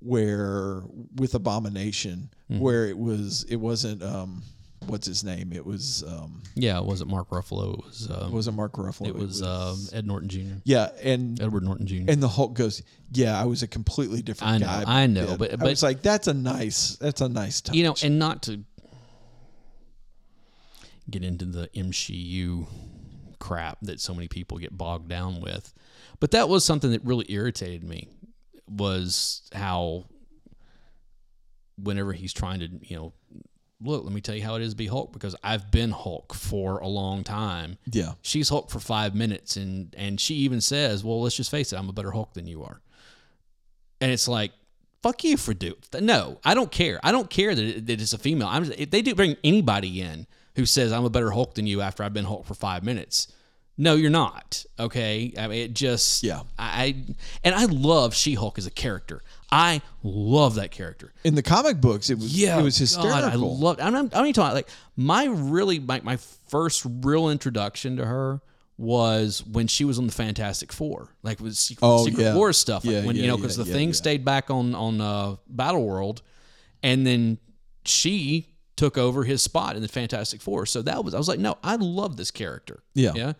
where 0.00 0.82
with 1.14 1.34
Abomination 1.34 2.28
where 2.48 2.84
it 2.84 2.98
was 2.98 3.44
it 3.44 3.56
wasn't 3.56 4.02
um 4.02 4.42
what's 4.86 5.06
his 5.06 5.24
name? 5.24 5.52
It 5.52 5.64
was 5.64 6.04
um 6.06 6.42
yeah, 6.54 6.78
it 6.78 6.84
wasn't 6.84 7.10
Mark 7.10 7.30
Ruffalo. 7.30 7.78
It 7.78 7.84
was 7.84 8.10
um, 8.10 8.28
it 8.28 8.34
wasn't 8.34 8.56
Mark 8.56 8.72
Ruffalo. 8.72 9.08
it 9.08 9.14
was 9.14 9.42
um, 9.42 9.78
Ed 9.92 10.06
Norton 10.06 10.28
Jr. 10.28 10.60
yeah, 10.64 10.90
and 11.02 11.40
Edward 11.40 11.64
Norton 11.64 11.86
Jr. 11.86 12.10
and 12.10 12.22
the 12.22 12.28
Hulk 12.28 12.54
goes, 12.54 12.82
"Yeah, 13.12 13.40
I 13.40 13.44
was 13.44 13.62
a 13.62 13.68
completely 13.68 14.22
different 14.22 14.52
I 14.54 14.58
know, 14.58 14.66
guy." 14.66 14.84
I 15.02 15.06
know, 15.06 15.26
then." 15.26 15.38
but- 15.38 15.52
I 15.52 15.56
but- 15.56 15.68
was 15.70 15.82
like, 15.82 16.02
"That's 16.02 16.28
a 16.28 16.34
nice, 16.34 16.96
that's 16.96 17.20
a 17.20 17.28
nice 17.28 17.60
touch." 17.60 17.74
you 17.74 17.84
know, 17.84 17.94
and 18.02 18.18
not 18.18 18.42
to 18.44 18.60
get 21.10 21.22
into 21.22 21.44
the 21.44 21.68
MCU 21.74 22.66
crap 23.38 23.78
that 23.82 24.00
so 24.00 24.14
many 24.14 24.28
people 24.28 24.58
get 24.58 24.76
bogged 24.76 25.08
down 25.08 25.40
with, 25.40 25.72
but 26.20 26.30
that 26.30 26.48
was 26.48 26.64
something 26.64 26.90
that 26.92 27.04
really 27.04 27.26
irritated 27.28 27.84
me 27.84 28.08
was 28.68 29.42
how 29.54 30.04
whenever 31.76 32.12
he's 32.12 32.32
trying 32.32 32.60
to, 32.60 32.68
you 32.82 32.96
know, 32.96 33.12
look, 33.82 34.04
let 34.04 34.12
me 34.12 34.20
tell 34.20 34.34
you 34.34 34.42
how 34.42 34.54
it 34.54 34.62
is 34.62 34.70
to 34.70 34.76
be 34.76 34.86
Hulk 34.86 35.12
because 35.12 35.36
I've 35.42 35.70
been 35.70 35.90
Hulk 35.90 36.34
for 36.34 36.78
a 36.78 36.88
long 36.88 37.24
time. 37.24 37.78
yeah, 37.90 38.12
She's 38.22 38.48
Hulk 38.48 38.70
for 38.70 38.80
five 38.80 39.14
minutes, 39.14 39.56
and 39.56 39.94
and 39.96 40.20
she 40.20 40.34
even 40.36 40.60
says, 40.60 41.04
"Well, 41.04 41.22
let's 41.22 41.36
just 41.36 41.50
face 41.50 41.72
it, 41.72 41.78
I'm 41.78 41.88
a 41.88 41.92
better 41.92 42.10
Hulk 42.10 42.34
than 42.34 42.46
you 42.46 42.62
are." 42.64 42.80
And 44.00 44.10
it's 44.12 44.28
like, 44.28 44.52
fuck 45.02 45.22
you 45.22 45.36
for 45.36 45.52
do. 45.52 45.74
No, 46.00 46.40
I 46.44 46.54
don't 46.54 46.70
care. 46.72 46.98
I 47.02 47.12
don't 47.12 47.28
care 47.28 47.54
that, 47.54 47.64
it, 47.64 47.86
that 47.86 48.00
it's 48.00 48.14
a 48.14 48.18
female. 48.18 48.48
I'm 48.48 48.64
if 48.72 48.90
they 48.90 49.02
do 49.02 49.14
bring 49.14 49.36
anybody 49.44 50.00
in 50.00 50.26
who 50.56 50.64
says 50.66 50.92
I'm 50.92 51.04
a 51.04 51.10
better 51.10 51.30
Hulk 51.30 51.54
than 51.54 51.66
you 51.66 51.80
after 51.82 52.02
I've 52.02 52.14
been 52.14 52.24
Hulk 52.24 52.46
for 52.46 52.54
five 52.54 52.82
minutes. 52.82 53.28
No, 53.76 53.94
you're 53.96 54.10
not. 54.10 54.64
Okay, 54.78 55.32
I 55.38 55.48
mean 55.48 55.62
it 55.64 55.74
just 55.74 56.22
Yeah. 56.22 56.42
I 56.58 56.96
and 57.42 57.54
I 57.54 57.64
love 57.64 58.14
She 58.14 58.34
Hulk 58.34 58.58
as 58.58 58.66
a 58.66 58.70
character. 58.70 59.22
I 59.50 59.82
love 60.02 60.56
that 60.56 60.70
character. 60.70 61.12
in 61.24 61.34
the 61.34 61.42
comic 61.42 61.80
books, 61.80 62.10
it 62.10 62.14
was 62.18 62.36
Yeah, 62.36 62.58
it 62.58 62.62
was 62.62 62.76
hysterical. 62.76 63.20
God, 63.20 63.32
I 63.32 63.36
love. 63.36 63.78
I'm, 63.80 63.94
I'm, 63.94 64.10
I'm 64.12 64.32
talking 64.32 64.54
like 64.54 64.68
my 64.96 65.24
really 65.26 65.78
my, 65.80 66.00
my 66.02 66.16
first 66.48 66.84
real 67.02 67.30
introduction 67.30 67.96
to 67.96 68.04
her 68.04 68.40
was 68.76 69.44
when 69.46 69.68
she 69.68 69.84
was 69.84 69.98
on 69.98 70.06
the 70.06 70.12
Fantastic 70.12 70.72
Four, 70.72 71.08
like 71.22 71.38
with 71.40 71.54
Secret, 71.56 71.86
Oh, 71.86 72.04
Secret 72.04 72.22
yeah. 72.24 72.34
Wars 72.34 72.56
stuff. 72.58 72.84
Like 72.84 72.94
Yeah, 72.94 73.04
when 73.06 73.16
you 73.16 73.26
know 73.28 73.36
because 73.36 73.56
yeah, 73.56 73.64
the 73.64 73.70
yeah, 73.70 73.76
thing 73.76 73.88
yeah. 73.88 73.94
stayed 73.94 74.24
back 74.24 74.50
on 74.50 74.74
on 74.74 75.00
uh, 75.00 75.36
Battle 75.48 75.84
World, 75.86 76.22
and 76.82 77.06
then 77.06 77.38
she 77.84 78.48
took 78.76 78.98
over 78.98 79.22
his 79.22 79.40
spot 79.42 79.76
in 79.76 79.82
the 79.82 79.88
Fantastic 79.88 80.40
Four. 80.40 80.66
So 80.66 80.82
that 80.82 81.04
was 81.04 81.14
I 81.14 81.18
was 81.18 81.28
like, 81.28 81.38
no, 81.38 81.58
I 81.62 81.76
love 81.76 82.16
this 82.16 82.32
character. 82.32 82.82
Yeah. 82.94 83.12
yeah, 83.14 83.32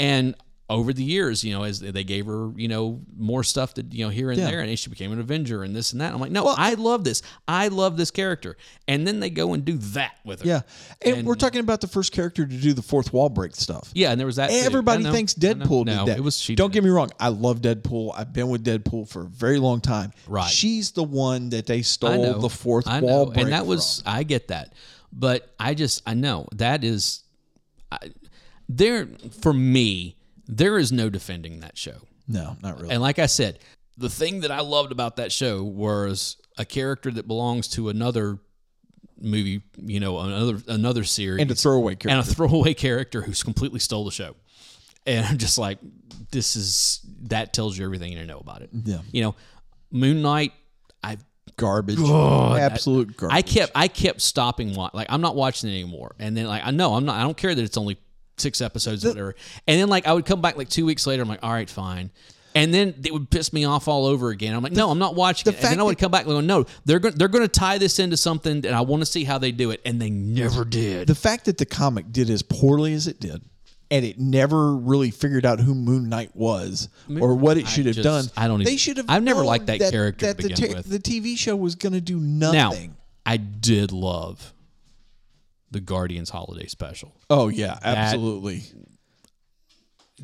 and. 0.00 0.34
Over 0.72 0.92
the 0.92 1.02
years, 1.02 1.42
you 1.42 1.52
know, 1.52 1.64
as 1.64 1.80
they 1.80 2.04
gave 2.04 2.26
her, 2.26 2.52
you 2.54 2.68
know, 2.68 3.00
more 3.16 3.42
stuff 3.42 3.74
that 3.74 3.92
you 3.92 4.04
know 4.04 4.08
here 4.08 4.30
and 4.30 4.38
Yeah. 4.38 4.48
there, 4.52 4.60
and 4.60 4.78
she 4.78 4.88
became 4.88 5.10
an 5.10 5.18
Avenger 5.18 5.64
and 5.64 5.74
this 5.74 5.90
and 5.90 6.00
that. 6.00 6.14
I'm 6.14 6.20
like, 6.20 6.30
no, 6.30 6.46
I 6.46 6.74
love 6.74 7.02
this. 7.02 7.22
I 7.48 7.66
love 7.66 7.96
this 7.96 8.12
character. 8.12 8.56
And 8.86 9.04
then 9.04 9.18
they 9.18 9.30
go 9.30 9.52
and 9.52 9.64
do 9.64 9.78
that 9.78 10.12
with 10.24 10.42
her. 10.42 10.46
yeah, 10.46 10.60
and, 11.02 11.16
And- 11.16 11.26
we're 11.26 11.34
talking 11.34 11.58
about 11.58 11.80
the 11.80 11.88
first 11.88 12.12
character 12.12 12.46
to 12.46 12.56
do 12.56 12.72
the 12.72 12.82
fourth 12.82 13.12
wall 13.12 13.28
break 13.28 13.56
stuff. 13.56 13.90
Yeah, 13.96 14.12
and 14.12 14.20
there 14.20 14.28
was 14.28 14.36
that. 14.36 14.52
Everybody 14.52 15.02
know, 15.02 15.10
thinks. 15.10 15.34
Deadpool 15.34 15.86
no, 15.86 16.04
did 16.04 16.12
that. 16.12 16.18
It 16.18 16.22
was 16.22 16.38
she. 16.38 16.54
Don't 16.54 16.72
get 16.72 16.84
me 16.84 16.90
wrong. 16.90 17.10
I 17.18 17.30
love 17.30 17.60
Deadpool. 17.62 18.12
I've 18.16 18.32
been 18.32 18.48
with 18.48 18.64
Deadpool 18.64 19.08
for 19.08 19.22
a 19.22 19.28
very 19.28 19.58
long 19.58 19.80
time. 19.80 20.12
Right. 20.28 20.48
She's 20.48 20.92
the 20.92 21.02
one 21.02 21.48
that 21.48 21.66
they 21.66 21.82
stole 21.82 22.38
the 22.38 22.48
fourth 22.48 22.86
wall 22.86 23.26
break 23.26 23.38
and 23.38 23.52
that 23.52 23.66
was 23.66 24.04
I 24.06 24.22
get 24.22 24.46
that, 24.48 24.72
but 25.12 25.52
I 25.58 25.74
just 25.74 26.02
I 26.06 26.14
know 26.14 26.46
that 26.54 26.84
is, 26.84 27.24
I, 27.90 27.98
there 28.76 29.08
for 29.40 29.52
me 29.52 30.16
there 30.46 30.78
is 30.78 30.90
no 30.90 31.08
defending 31.10 31.60
that 31.60 31.78
show. 31.78 31.96
No, 32.26 32.56
not 32.62 32.76
really. 32.80 32.90
And 32.90 33.00
like 33.02 33.18
I 33.18 33.26
said, 33.26 33.58
the 33.96 34.08
thing 34.10 34.40
that 34.40 34.50
I 34.50 34.60
loved 34.60 34.90
about 34.92 35.16
that 35.16 35.30
show 35.32 35.62
was 35.62 36.36
a 36.58 36.64
character 36.64 37.10
that 37.12 37.28
belongs 37.28 37.68
to 37.68 37.88
another 37.88 38.38
movie, 39.20 39.62
you 39.76 40.00
know, 40.00 40.18
another 40.18 40.58
another 40.68 41.04
series, 41.04 41.40
And 41.42 41.50
a 41.50 41.54
throwaway 41.54 41.94
character. 41.94 42.08
and 42.08 42.18
a 42.20 42.34
throwaway 42.34 42.74
character 42.74 43.22
who's 43.22 43.42
completely 43.42 43.78
stole 43.80 44.04
the 44.04 44.10
show. 44.10 44.34
And 45.06 45.24
I'm 45.24 45.38
just 45.38 45.56
like, 45.58 45.78
this 46.30 46.56
is 46.56 47.00
that 47.22 47.52
tells 47.52 47.78
you 47.78 47.84
everything 47.84 48.10
you 48.12 48.16
need 48.18 48.22
to 48.22 48.28
know 48.28 48.38
about 48.40 48.62
it. 48.62 48.70
Yeah. 48.72 48.98
You 49.12 49.22
know, 49.22 49.34
Moon 49.90 50.22
Knight. 50.22 50.52
I 51.02 51.16
garbage. 51.56 51.98
Absolute 52.00 53.16
garbage. 53.16 53.36
I 53.36 53.42
kept 53.42 53.72
I 53.74 53.88
kept 53.88 54.20
stopping 54.20 54.74
like 54.74 55.06
I'm 55.08 55.20
not 55.20 55.36
watching 55.36 55.70
it 55.70 55.74
anymore. 55.74 56.14
And 56.18 56.36
then 56.36 56.46
like 56.46 56.62
I 56.64 56.70
know 56.70 56.94
I'm 56.94 57.04
not 57.04 57.16
I 57.16 57.22
don't 57.22 57.36
care 57.36 57.54
that 57.54 57.62
it's 57.62 57.76
only 57.76 57.98
six 58.40 58.60
episodes 58.60 59.04
or 59.04 59.08
whatever. 59.10 59.34
And 59.66 59.80
then 59.80 59.88
like 59.88 60.06
I 60.06 60.12
would 60.12 60.26
come 60.26 60.40
back 60.40 60.56
like 60.56 60.68
two 60.68 60.86
weeks 60.86 61.06
later. 61.06 61.22
I'm 61.22 61.28
like, 61.28 61.42
all 61.42 61.52
right, 61.52 61.70
fine. 61.70 62.10
And 62.52 62.74
then 62.74 62.94
it 63.04 63.12
would 63.12 63.30
piss 63.30 63.52
me 63.52 63.64
off 63.64 63.86
all 63.86 64.06
over 64.06 64.30
again. 64.30 64.56
I'm 64.56 64.62
like, 64.62 64.72
no, 64.72 64.90
I'm 64.90 64.98
not 64.98 65.14
watching 65.14 65.52
it. 65.52 65.62
And 65.62 65.72
then 65.72 65.80
I 65.80 65.84
would 65.84 65.98
come 65.98 66.10
back 66.10 66.22
and 66.24 66.30
go, 66.32 66.40
no, 66.40 66.66
they're 66.84 66.98
going 66.98 67.14
they're 67.14 67.28
going 67.28 67.44
to 67.44 67.48
tie 67.48 67.78
this 67.78 68.00
into 68.00 68.16
something, 68.16 68.66
and 68.66 68.74
I 68.74 68.80
want 68.80 69.02
to 69.02 69.06
see 69.06 69.22
how 69.22 69.38
they 69.38 69.52
do 69.52 69.70
it. 69.70 69.80
And 69.84 70.02
they 70.02 70.10
never 70.10 70.64
did. 70.64 71.06
the 71.06 71.14
fact 71.14 71.44
that 71.44 71.58
the 71.58 71.66
comic 71.66 72.10
did 72.10 72.28
as 72.28 72.42
poorly 72.42 72.92
as 72.94 73.06
it 73.06 73.20
did 73.20 73.42
and 73.92 74.04
it 74.04 74.18
never 74.20 74.74
really 74.76 75.10
figured 75.10 75.44
out 75.44 75.58
who 75.60 75.74
Moon 75.74 76.08
Knight 76.08 76.34
was 76.34 76.88
or 77.20 77.34
what 77.34 77.56
it 77.56 77.66
I 77.66 77.68
should 77.68 77.86
have 77.86 77.96
just- 77.96 78.04
done. 78.04 78.24
I 78.36 78.46
don't 78.48 78.58
They 78.62 78.70
even- 78.72 78.78
should 78.78 78.96
have. 78.98 79.06
I've 79.08 79.22
never 79.22 79.44
liked 79.44 79.66
that 79.66 79.80
character 79.80 80.32
to 80.32 80.48
That 80.48 80.84
the, 80.86 80.98
the 80.98 80.98
TV 80.98 81.36
show 81.36 81.56
was 81.56 81.74
going 81.74 81.92
to 81.94 82.00
do 82.00 82.18
nothing. 82.20 82.56
Now, 82.58 82.70
nothing. 82.70 82.96
I 83.26 83.36
did 83.36 83.90
love 83.92 84.52
the 85.70 85.80
Guardians 85.80 86.30
holiday 86.30 86.66
special. 86.66 87.14
oh 87.28 87.48
yeah, 87.48 87.78
absolutely. 87.82 88.62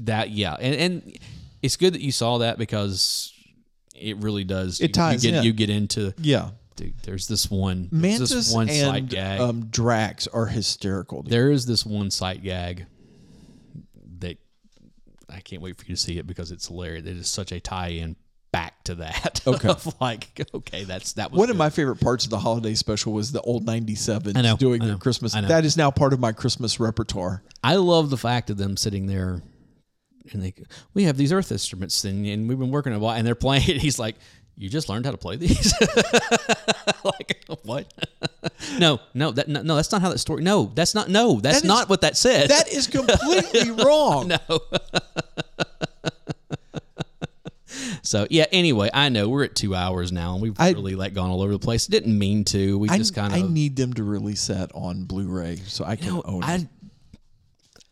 That 0.00 0.30
yeah, 0.30 0.54
and 0.54 0.74
and 0.74 1.18
it's 1.62 1.76
good 1.76 1.94
that 1.94 2.02
you 2.02 2.12
saw 2.12 2.38
that 2.38 2.58
because 2.58 3.32
it 3.94 4.18
really 4.18 4.44
does. 4.44 4.80
It 4.80 4.88
you, 4.88 4.92
ties 4.92 5.24
you 5.24 5.30
get 5.30 5.38
in. 5.38 5.44
you 5.44 5.52
get 5.52 5.70
into. 5.70 6.14
yeah, 6.18 6.50
Dude, 6.76 6.98
there's 7.04 7.26
this 7.26 7.50
one. 7.50 7.88
Mantis 7.90 8.30
this 8.30 8.52
one 8.52 8.68
and 8.68 9.08
gag. 9.08 9.40
um, 9.40 9.66
Drax 9.66 10.26
are 10.26 10.46
hysterical. 10.46 11.22
there 11.22 11.50
is 11.50 11.64
this 11.64 11.86
one 11.86 12.10
sight 12.10 12.42
gag 12.42 12.84
that 14.18 14.36
I 15.30 15.40
can't 15.40 15.62
wait 15.62 15.76
for 15.78 15.86
you 15.86 15.94
to 15.94 16.00
see 16.00 16.18
it 16.18 16.26
because 16.26 16.50
it's 16.50 16.68
hilarious. 16.68 17.06
It 17.06 17.16
is 17.16 17.28
such 17.28 17.50
a 17.52 17.60
tie-in 17.60 18.16
to 18.86 18.96
that. 18.96 19.40
Okay. 19.46 19.68
of 19.68 19.94
like, 20.00 20.40
okay, 20.54 20.82
that's 20.82 21.12
that 21.12 21.30
was 21.30 21.38
One 21.38 21.50
of 21.50 21.56
my 21.56 21.70
favorite 21.70 22.00
parts 22.00 22.24
of 22.24 22.30
the 22.30 22.38
holiday 22.38 22.74
special 22.74 23.12
was 23.12 23.30
the 23.30 23.40
Old 23.42 23.64
97's 23.64 24.34
I 24.34 24.40
know, 24.40 24.56
doing 24.56 24.82
their 24.84 24.96
Christmas. 24.96 25.34
That 25.34 25.64
is 25.64 25.76
now 25.76 25.92
part 25.92 26.12
of 26.12 26.18
my 26.18 26.32
Christmas 26.32 26.80
repertoire. 26.80 27.44
I 27.62 27.76
love 27.76 28.10
the 28.10 28.16
fact 28.16 28.50
of 28.50 28.56
them 28.56 28.76
sitting 28.76 29.06
there 29.06 29.42
and 30.32 30.42
they 30.42 30.52
we 30.94 31.04
have 31.04 31.16
these 31.16 31.32
earth 31.32 31.52
instruments 31.52 32.04
and, 32.04 32.26
and 32.26 32.48
we've 32.48 32.58
been 32.58 32.72
working 32.72 32.92
a 32.92 32.98
while 32.98 33.16
and 33.16 33.24
they're 33.24 33.36
playing 33.36 33.68
it. 33.68 33.76
He's 33.80 34.00
like, 34.00 34.16
You 34.56 34.68
just 34.68 34.88
learned 34.88 35.04
how 35.04 35.12
to 35.12 35.18
play 35.18 35.36
these? 35.36 35.72
like 37.04 37.44
what? 37.62 37.92
no, 38.78 38.98
no, 39.14 39.30
that 39.30 39.46
no, 39.46 39.62
no, 39.62 39.76
that's 39.76 39.92
not 39.92 40.02
how 40.02 40.08
that 40.10 40.18
story 40.18 40.42
no, 40.42 40.72
that's 40.74 40.94
not 40.94 41.08
no, 41.08 41.38
that's 41.40 41.58
That 41.58 41.64
is- 41.64 41.68
not 41.68 41.88
what 41.88 42.00
that 42.00 42.16
said. 42.16 42.50
That 42.50 42.68
is 42.72 42.88
completely 42.88 43.70
wrong. 43.70 44.32
So 48.06 48.26
yeah, 48.30 48.46
anyway, 48.52 48.88
I 48.94 49.08
know 49.08 49.28
we're 49.28 49.44
at 49.44 49.54
two 49.54 49.74
hours 49.74 50.12
now 50.12 50.34
and 50.34 50.42
we've 50.42 50.58
I- 50.58 50.70
really 50.70 50.94
like 50.94 51.12
gone 51.12 51.30
all 51.30 51.42
over 51.42 51.52
the 51.52 51.58
place. 51.58 51.86
Didn't 51.86 52.16
mean 52.16 52.44
to. 52.46 52.78
We 52.78 52.88
I, 52.88 52.98
just 52.98 53.14
kind 53.14 53.34
of. 53.34 53.38
I 53.38 53.42
need 53.42 53.76
them 53.76 53.92
to 53.94 54.04
release 54.04 54.46
that 54.46 54.70
on 54.74 55.04
Blu-ray 55.04 55.56
so 55.66 55.84
I 55.84 55.96
can 55.96 56.06
you 56.06 56.12
know, 56.14 56.22
own 56.24 56.42
it. 56.42 56.46
I 56.46 56.68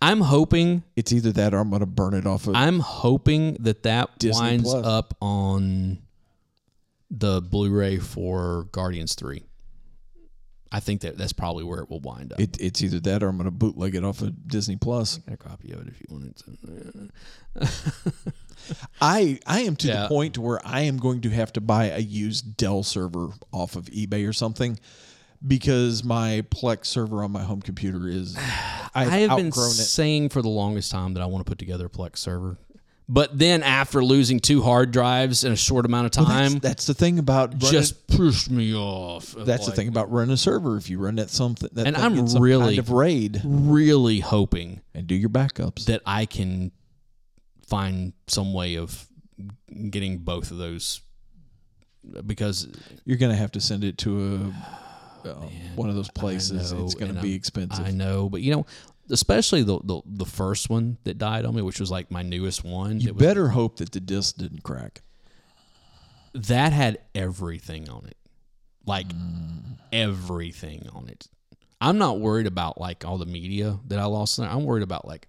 I'm 0.00 0.20
hoping 0.20 0.82
It's 0.96 1.12
either 1.12 1.32
that 1.32 1.54
or 1.54 1.58
I'm 1.58 1.70
going 1.70 1.80
to 1.80 1.86
burn 1.86 2.12
it 2.14 2.26
off 2.26 2.46
of. 2.46 2.54
I'm 2.54 2.78
hoping 2.78 3.54
that 3.60 3.84
that 3.84 4.18
Disney 4.18 4.42
winds 4.48 4.70
Plus. 4.70 4.86
up 4.86 5.16
on 5.22 5.98
the 7.10 7.40
Blu-ray 7.40 7.98
for 7.98 8.68
Guardians 8.72 9.14
Three. 9.14 9.44
I 10.70 10.80
think 10.80 11.02
that 11.02 11.16
that's 11.16 11.32
probably 11.32 11.62
where 11.64 11.78
it 11.80 11.88
will 11.88 12.00
wind 12.00 12.32
up. 12.32 12.40
it, 12.40 12.60
it's 12.60 12.82
either 12.82 12.98
that 13.00 13.22
or 13.22 13.28
I'm 13.28 13.36
going 13.36 13.44
to 13.46 13.52
bootleg 13.52 13.94
it 13.94 14.04
off 14.04 14.20
of 14.20 14.48
Disney 14.48 14.76
Plus. 14.76 15.18
Got 15.18 15.34
a 15.34 15.36
copy 15.36 15.70
of 15.72 15.80
it 15.80 15.88
if 15.88 16.00
you 16.00 16.06
wanted 16.10 16.36
to. 16.36 18.32
I 19.00 19.38
I 19.46 19.60
am 19.60 19.76
to 19.76 19.88
Yeah. 19.88 20.02
the 20.02 20.08
point 20.08 20.38
where 20.38 20.60
I 20.66 20.80
am 20.82 20.96
going 20.98 21.20
to 21.22 21.30
have 21.30 21.52
to 21.54 21.60
buy 21.60 21.86
a 21.86 21.98
used 21.98 22.56
Dell 22.56 22.82
server 22.82 23.28
off 23.52 23.76
of 23.76 23.86
eBay 23.86 24.28
or 24.28 24.32
something 24.32 24.78
because 25.46 26.02
my 26.04 26.44
Plex 26.50 26.86
server 26.86 27.22
on 27.22 27.30
my 27.32 27.42
home 27.42 27.60
computer 27.60 28.08
is 28.08 28.36
I've 28.94 29.12
I 29.12 29.18
have 29.18 29.36
been 29.36 29.48
it. 29.48 29.54
saying 29.54 30.30
for 30.30 30.40
the 30.42 30.48
longest 30.48 30.90
time 30.90 31.14
that 31.14 31.22
I 31.22 31.26
want 31.26 31.44
to 31.44 31.50
put 31.50 31.58
together 31.58 31.86
a 31.86 31.90
Plex 31.90 32.18
server, 32.18 32.56
but 33.08 33.38
then 33.38 33.62
after 33.62 34.02
losing 34.02 34.40
two 34.40 34.62
hard 34.62 34.90
drives 34.92 35.44
in 35.44 35.52
a 35.52 35.56
short 35.56 35.84
amount 35.84 36.16
of 36.16 36.24
Well, 36.24 36.34
that's, 36.34 36.52
time, 36.52 36.58
that's 36.60 36.86
the 36.86 36.94
thing 36.94 37.18
about 37.18 37.50
running, 37.54 37.70
just 37.72 38.06
pushed 38.06 38.50
me 38.50 38.74
off. 38.74 39.36
of 39.36 39.44
that's 39.44 39.66
the 39.66 39.72
thing 39.72 39.88
about 39.88 40.10
running 40.10 40.32
a 40.32 40.36
server. 40.38 40.76
If 40.78 40.88
you 40.88 40.98
run 40.98 41.16
that 41.16 41.28
something, 41.28 41.68
that 41.72 41.86
And 41.86 41.96
I'm 41.96 42.14
really- 42.38 42.76
kind 42.76 42.78
of 42.78 42.90
raid 42.90 43.42
Really 43.44 44.20
hoping 44.20 44.80
and 44.94 45.06
do 45.06 45.14
your 45.14 45.28
backups. 45.28 45.84
that 45.86 46.00
I 46.06 46.24
can 46.24 46.70
find 47.76 48.12
some 48.26 48.52
way 48.54 48.76
of 48.76 49.06
getting 49.90 50.18
both 50.18 50.50
of 50.50 50.58
those 50.58 51.00
because 52.26 52.68
You're 53.04 53.16
going 53.18 53.32
to 53.32 53.36
have 53.38 53.52
to 53.52 53.60
send 53.60 53.82
it 53.84 53.98
to 53.98 54.52
a 55.24 55.28
uh, 55.28 55.34
one 55.74 55.88
of 55.88 55.94
those 55.96 56.10
places. 56.10 56.72
know, 56.72 56.84
It's 56.84 56.94
going 56.94 57.14
to 57.14 57.20
be 57.20 57.30
I'm- 57.30 57.36
expensive. 57.36 57.84
I 57.86 57.90
know, 57.90 58.28
but 58.28 58.42
you 58.42 58.52
know, 58.54 58.66
especially 59.10 59.62
the, 59.62 59.78
the 59.82 60.02
the 60.06 60.26
first 60.26 60.68
one 60.70 60.98
that 61.04 61.16
died 61.18 61.44
on 61.46 61.54
me, 61.54 61.62
which 61.62 61.80
was 61.80 61.90
like 61.90 62.10
my 62.10 62.22
newest 62.22 62.62
one. 62.64 63.00
you 63.00 63.08
it 63.08 63.14
was, 63.16 63.26
better 63.26 63.48
hope 63.48 63.78
that 63.78 63.90
the 63.92 64.00
disc 64.00 64.36
didn't 64.36 64.62
crack. 64.62 65.00
that 66.34 66.72
had 66.72 66.98
everything 67.14 67.88
on 67.88 68.04
it, 68.06 68.16
like 68.86 69.08
Mm. 69.08 69.78
everything 69.92 70.88
on 70.92 71.08
it. 71.08 71.26
I'm 71.80 71.98
not 71.98 72.20
worried 72.20 72.46
about 72.46 72.78
like 72.80 73.04
all 73.04 73.18
the 73.18 73.26
media 73.26 73.78
that 73.88 73.98
I 73.98 74.04
lost. 74.04 74.36
there. 74.36 74.48
I'm 74.48 74.64
worried 74.64 74.82
about 74.82 75.06
like 75.06 75.26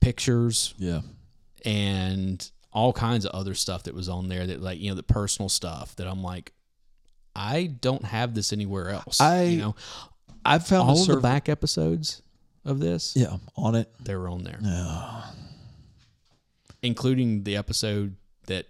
pictures 0.00 0.74
Yeah. 0.78 1.00
And 1.64 2.50
all 2.72 2.92
kinds 2.92 3.24
of 3.24 3.32
other 3.32 3.54
stuff 3.54 3.82
that 3.84 3.94
was 3.94 4.08
on 4.08 4.28
there 4.28 4.46
that 4.46 4.60
like 4.62 4.78
you 4.80 4.88
know 4.90 4.94
the 4.96 5.02
personal 5.02 5.48
stuff 5.48 5.94
that 5.96 6.06
I'm 6.06 6.22
like 6.22 6.52
I 7.36 7.64
don't 7.66 8.04
have 8.04 8.34
this 8.34 8.52
anywhere 8.52 8.90
else. 8.90 9.20
I- 9.20 9.42
you 9.44 9.58
know 9.58 9.74
I've 10.44 10.66
found 10.66 10.88
all 10.90 11.04
the 11.04 11.16
back 11.18 11.48
episodes 11.48 12.20
of 12.64 12.78
this 12.80 13.14
yeah, 13.16 13.36
on 13.56 13.74
it. 13.76 13.88
they 14.00 14.16
were 14.16 14.28
on 14.28 14.42
there, 14.44 14.58
Yeah. 14.62 15.22
including 16.82 17.44
the 17.44 17.56
episode 17.56 18.16
that 18.46 18.66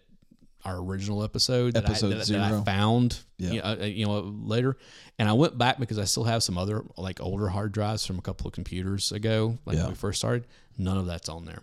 our 0.64 0.76
original 0.78 1.24
episode 1.24 1.74
that, 1.74 1.84
Episode 1.84 2.12
I, 2.12 2.18
that, 2.18 2.26
that 2.28 2.40
I 2.40 2.48
zero. 2.50 2.62
found 2.62 3.20
Yeah. 3.38 3.50
you, 3.50 3.58
know, 3.62 3.64
uh, 3.64 3.84
you 3.84 4.06
know 4.06 4.20
later, 4.20 4.76
and 5.18 5.28
I 5.28 5.32
went 5.32 5.58
back 5.58 5.78
because 5.80 5.98
I 5.98 6.04
still 6.04 6.24
have 6.24 6.42
some 6.42 6.56
other 6.56 6.84
like 6.96 7.20
older 7.20 7.48
hard 7.48 7.72
drives 7.72 8.06
from 8.06 8.18
a 8.18 8.22
couple 8.22 8.46
of 8.46 8.52
computers 8.52 9.10
ago, 9.12 9.58
like 9.66 9.76
Yeah. 9.76 9.82
when 9.84 9.92
we 9.92 9.96
first 9.96 10.18
started. 10.20 10.46
None 10.78 10.96
of 10.98 11.06
that's 11.06 11.28
on 11.28 11.44
there, 11.44 11.62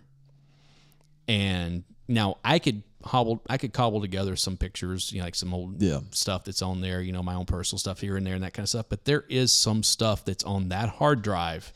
and 1.30 1.84
now 2.08 2.38
I 2.44 2.58
could 2.58 2.82
hobble, 3.04 3.40
I 3.48 3.56
could 3.56 3.72
cobble 3.72 4.00
together 4.00 4.34
some 4.36 4.56
pictures, 4.56 5.12
you 5.12 5.18
know, 5.20 5.24
like 5.24 5.34
some 5.36 5.54
old 5.54 5.80
Yeah. 5.80 6.00
stuff 6.10 6.44
that's 6.44 6.60
on 6.60 6.80
there, 6.80 7.00
you 7.00 7.12
know, 7.12 7.22
my 7.22 7.34
own 7.34 7.46
personal 7.46 7.78
stuff 7.78 8.00
here 8.00 8.16
and 8.16 8.26
there 8.26 8.34
and 8.34 8.42
that 8.42 8.52
kind 8.52 8.64
of 8.64 8.68
stuff. 8.68 8.86
But 8.88 9.04
there 9.04 9.24
is 9.28 9.52
some 9.52 9.82
stuff 9.82 10.24
that's 10.24 10.44
on 10.44 10.68
that 10.70 10.88
hard 10.88 11.22
drive 11.22 11.72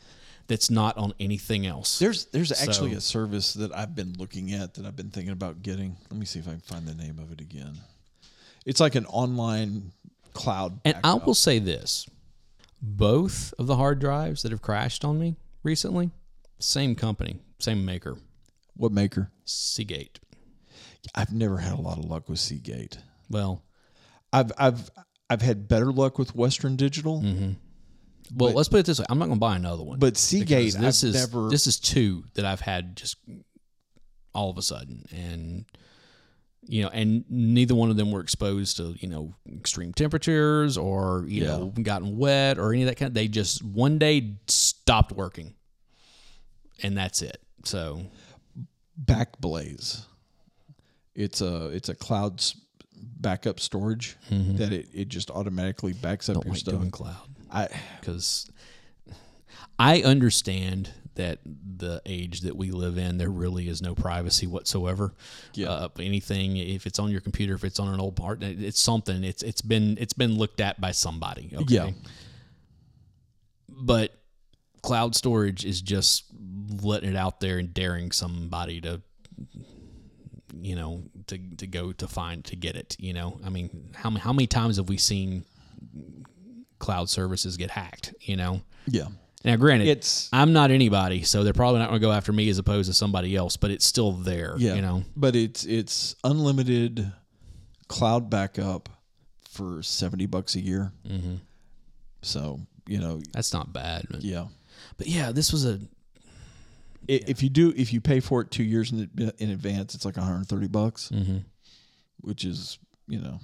that's 0.47 0.69
not 0.69 0.97
on 0.97 1.13
anything 1.19 1.65
else. 1.65 1.97
There's 1.99 2.25
there's 2.25 2.51
actually 2.51 2.91
So- 2.91 2.97
a 2.97 3.01
service 3.01 3.53
that 3.53 3.73
I've 3.75 3.95
been 3.95 4.13
looking 4.19 4.51
at 4.51 4.73
that 4.75 4.85
I've 4.85 4.95
been 4.95 5.09
thinking 5.09 5.31
about 5.31 5.63
getting. 5.63 5.95
Let 6.11 6.19
me 6.19 6.25
see 6.25 6.39
if 6.39 6.47
I 6.47 6.51
can 6.51 6.59
find 6.61 6.85
the 6.85 6.93
name 6.93 7.17
of 7.17 7.31
it 7.31 7.39
again. 7.41 7.77
It's 8.65 8.79
like 8.81 8.95
an 8.95 9.05
online 9.07 9.93
cloud. 10.33 10.79
And 10.83 10.97
I 11.03 11.13
will 11.13 11.33
say 11.33 11.59
this 11.59 12.07
both 12.81 13.53
of 13.57 13.67
the 13.67 13.77
hard 13.77 13.99
drives 13.99 14.43
that 14.43 14.51
have 14.51 14.61
crashed 14.61 15.03
on 15.05 15.17
me 15.17 15.35
recently, 15.63 16.11
same 16.59 16.93
company, 16.93 17.39
same 17.57 17.83
maker, 17.85 18.17
what 18.75 18.91
maker? 18.91 19.31
Seagate. 19.45 20.19
I've 21.13 21.31
never 21.33 21.57
had 21.57 21.73
a 21.73 21.81
lot 21.81 21.97
of 21.99 22.05
luck 22.05 22.27
with 22.29 22.39
Seagate. 22.39 22.97
Well, 23.29 23.63
I've 24.33 24.51
I've 24.57 24.89
I've 25.29 25.41
had 25.41 25.67
better 25.67 25.91
luck 25.91 26.17
with 26.19 26.35
Western 26.35 26.75
Digital, 26.75 27.21
mm-hmm. 27.21 27.51
well, 28.35 28.53
let's 28.53 28.69
put 28.69 28.79
it 28.79 28.85
this 28.85 28.99
way: 28.99 29.05
I'm 29.09 29.17
not 29.19 29.25
going 29.25 29.37
to 29.37 29.39
buy 29.39 29.55
another 29.55 29.83
one. 29.83 29.99
but 29.99 30.17
Seagate 30.17 30.73
this 30.73 31.03
I've 31.03 31.09
is 31.09 31.31
never. 31.31 31.49
this 31.49 31.67
is 31.67 31.79
two 31.79 32.23
that 32.35 32.45
I've 32.45 32.61
had 32.61 32.95
just 32.95 33.17
all 34.33 34.49
of 34.49 34.57
a 34.57 34.61
sudden, 34.61 35.05
and 35.15 35.65
you 36.67 36.81
know, 36.83 36.89
and 36.89 37.23
neither 37.29 37.75
one 37.75 37.89
of 37.91 37.97
them 37.97 38.11
were 38.11 38.21
exposed 38.21 38.77
to 38.77 38.95
you 38.99 39.07
know 39.07 39.35
extreme 39.55 39.93
temperatures 39.93 40.77
or 40.77 41.25
you 41.27 41.43
Yeah. 41.43 41.57
know 41.57 41.73
gotten 41.81 42.17
wet 42.17 42.57
or 42.57 42.73
any 42.73 42.81
of 42.83 42.87
that 42.87 42.95
kind. 42.95 43.09
Of, 43.09 43.13
they 43.13 43.27
just 43.27 43.63
one 43.63 43.97
day 43.99 44.37
stopped 44.47 45.11
working, 45.11 45.53
and 46.83 46.97
that's 46.97 47.21
it. 47.21 47.37
So 47.63 48.01
Backblaze. 49.03 50.03
It's 51.13 51.41
a 51.41 51.67
it's 51.67 51.89
a 51.89 51.95
cloud 51.95 52.43
backup 52.97 53.59
storage 53.59 54.17
that 54.29 54.71
it, 54.73 54.87
it 54.93 55.07
just 55.07 55.31
automatically 55.31 55.93
backs 55.93 56.29
up 56.29 56.35
Mm-hmm. 56.37 56.41
don't 56.41 56.45
your 56.45 56.53
like 56.53 56.59
stuff. 56.59 56.75
doing 56.75 56.91
cloud. 56.91 57.27
I 57.51 57.69
because 57.99 58.49
I 59.79 60.01
understand 60.01 60.91
that 61.15 61.39
the 61.45 62.01
age 62.05 62.41
that 62.41 62.57
we 62.57 62.71
live 62.71 62.97
in, 62.97 63.17
there 63.17 63.29
really 63.29 63.69
is 63.69 63.81
no 63.81 63.95
privacy 63.95 64.47
whatsoever. 64.47 65.13
Yeah. 65.53 65.69
Uh, 65.69 65.87
anything, 65.99 66.57
if 66.57 66.85
it's 66.85 66.99
on 66.99 67.09
your 67.09 67.21
computer, 67.21 67.53
if 67.53 67.63
it's 67.63 67.79
on 67.79 67.93
an 67.93 68.01
old 68.01 68.17
part, 68.17 68.43
it's 68.43 68.81
something. 68.81 69.23
It's 69.23 69.41
it's 69.43 69.61
been 69.61 69.97
it's 69.99 70.11
been 70.13 70.37
looked 70.37 70.59
at 70.59 70.79
by 70.81 70.91
somebody. 70.91 71.51
Okay? 71.55 71.73
Yeah. 71.73 71.91
But 73.69 74.11
cloud 74.81 75.15
storage 75.15 75.65
is 75.65 75.81
just 75.81 76.25
letting 76.81 77.09
it 77.09 77.15
out 77.15 77.39
there 77.39 77.57
and 77.57 77.73
daring 77.73 78.11
somebody 78.11 78.81
to 78.81 79.01
you 80.57 80.75
know 80.75 81.03
to 81.27 81.37
to 81.57 81.67
go 81.67 81.91
to 81.91 82.07
find 82.07 82.45
to 82.45 82.55
get 82.55 82.75
it 82.75 82.95
you 82.99 83.13
know 83.13 83.39
i 83.45 83.49
mean 83.49 83.89
how 83.93 84.09
many 84.09 84.21
how 84.21 84.31
many 84.31 84.47
times 84.47 84.77
have 84.77 84.87
we 84.87 84.97
seen 84.97 85.43
cloud 86.79 87.09
services 87.09 87.57
get 87.57 87.69
hacked 87.71 88.13
you 88.21 88.37
know 88.37 88.61
yeah. 88.87 89.07
now 89.43 89.55
granted 89.57 89.87
It's 89.87 90.29
i'm 90.31 90.53
not 90.53 90.71
anybody 90.71 91.23
so 91.23 91.43
they're 91.43 91.53
probably 91.53 91.79
not 91.79 91.89
going 91.89 91.99
to 91.99 92.07
go 92.07 92.11
after 92.11 92.31
me 92.31 92.47
as 92.49 92.57
opposed 92.57 92.89
to 92.89 92.93
somebody 92.93 93.35
else 93.35 93.57
but 93.57 93.71
it's 93.71 93.85
still 93.85 94.13
there 94.13 94.55
yeah. 94.57 94.75
you 94.75 94.81
know 94.81 95.03
But 95.15 95.35
it's 95.35 95.65
it's 95.65 96.15
unlimited 96.23 97.11
cloud 97.87 98.29
backup 98.29 98.89
for 99.49 99.81
seventy 99.81 100.25
bucks 100.25 100.55
a 100.55 100.59
year. 100.59 100.91
Mm-hmm. 101.07 101.35
So 102.21 102.59
you 102.87 102.99
know, 102.99 103.21
that's 103.33 103.53
not 103.53 103.73
bad 103.73 104.05
yeah. 104.19 104.45
but 104.97 105.07
yeah 105.07 105.31
this 105.31 105.51
was 105.51 105.65
a 105.65 105.79
I 107.09 107.21
If 107.27 107.41
you 107.43 107.49
do, 107.49 107.73
if 107.75 107.93
you 107.93 108.01
pay 108.01 108.19
for 108.19 108.41
it 108.41 108.51
two 108.51 108.63
years 108.63 108.91
in, 108.91 109.09
in 109.37 109.49
advance, 109.51 109.95
it's 109.95 110.05
like 110.05 110.17
130 110.17 110.67
bucks, 110.67 111.09
Mm-hmm. 111.13 111.37
which 112.21 112.43
is 112.45 112.77
you 113.07 113.19
know 113.19 113.39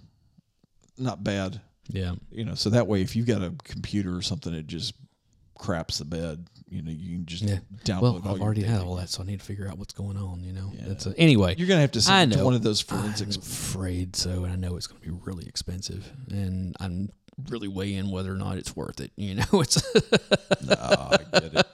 not 0.98 1.24
bad. 1.24 1.62
Yeah. 1.90 2.14
You 2.32 2.46
know, 2.46 2.56
so 2.56 2.70
that 2.72 2.88
way, 2.88 3.02
if 3.02 3.16
you've 3.16 3.26
got 3.28 3.42
a 3.42 3.54
computer 3.64 4.16
or 4.16 4.22
something, 4.22 4.54
it 4.54 4.68
just 4.68 4.94
craps 5.58 5.98
the 5.98 6.06
bed. 6.06 6.48
You 6.70 6.82
know, 6.82 6.92
you 6.92 7.18
can 7.18 7.26
just 7.26 7.44
Yeah. 7.44 7.58
download. 7.84 8.24
Well, 8.24 8.34
I've 8.36 8.42
already 8.42 8.64
had 8.64 8.82
all 8.82 8.96
that, 8.96 9.10
so 9.10 9.22
I 9.24 9.26
need 9.26 9.40
to 9.40 9.46
figure 9.46 9.68
out 9.68 9.78
what's 9.78 9.94
going 9.94 10.16
on. 10.18 10.44
You 10.44 10.54
know. 10.54 10.72
That's 10.88 11.06
a, 11.08 11.18
anyway. 11.20 11.56
You're 11.58 11.68
gonna 11.68 11.82
have 11.82 11.92
to 11.92 12.02
send 12.02 12.32
it 12.34 12.38
to 12.38 12.46
one 12.46 12.54
of 12.54 12.64
those 12.64 12.82
I'm 12.90 12.98
forensics. 13.00 13.36
afraid 13.36 14.16
so, 14.16 14.44
and 14.46 14.54
I 14.54 14.56
know 14.56 14.78
it's 14.78 14.88
going 14.88 15.02
to 15.02 15.08
be 15.08 15.14
really 15.24 15.46
expensive, 15.48 16.10
and 16.32 16.76
I'm 16.80 17.10
really 17.50 17.68
weighing 17.68 18.10
whether 18.12 18.32
or 18.32 18.38
not 18.38 18.58
it's 18.58 18.76
worth 18.76 19.02
it. 19.02 19.12
You 19.18 19.36
know, 19.36 19.46
it's 19.54 19.84
no, 20.64 20.76
I 20.80 21.18
get 21.40 21.54
it. 21.56 21.68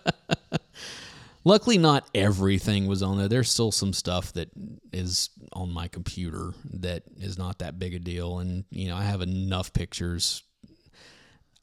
Luckily 1.48 1.78
not 1.78 2.08
everything 2.14 2.88
was 2.88 3.02
on 3.02 3.18
there. 3.18 3.30
There's 3.30 3.50
still 3.50 3.72
some 3.72 3.94
stuff 3.94 4.34
that 4.34 4.50
is 4.92 5.30
on 5.54 5.72
my 5.72 5.88
computer 5.88 6.52
that 6.74 7.04
is 7.20 7.38
not 7.38 7.60
that 7.60 7.80
big 7.80 7.94
a 7.94 8.00
deal, 8.00 8.40
and 8.40 8.66
you 8.70 8.90
know, 8.90 8.98
I 8.98 9.04
have 9.04 9.22
enough 9.22 9.72
pictures. 9.74 10.44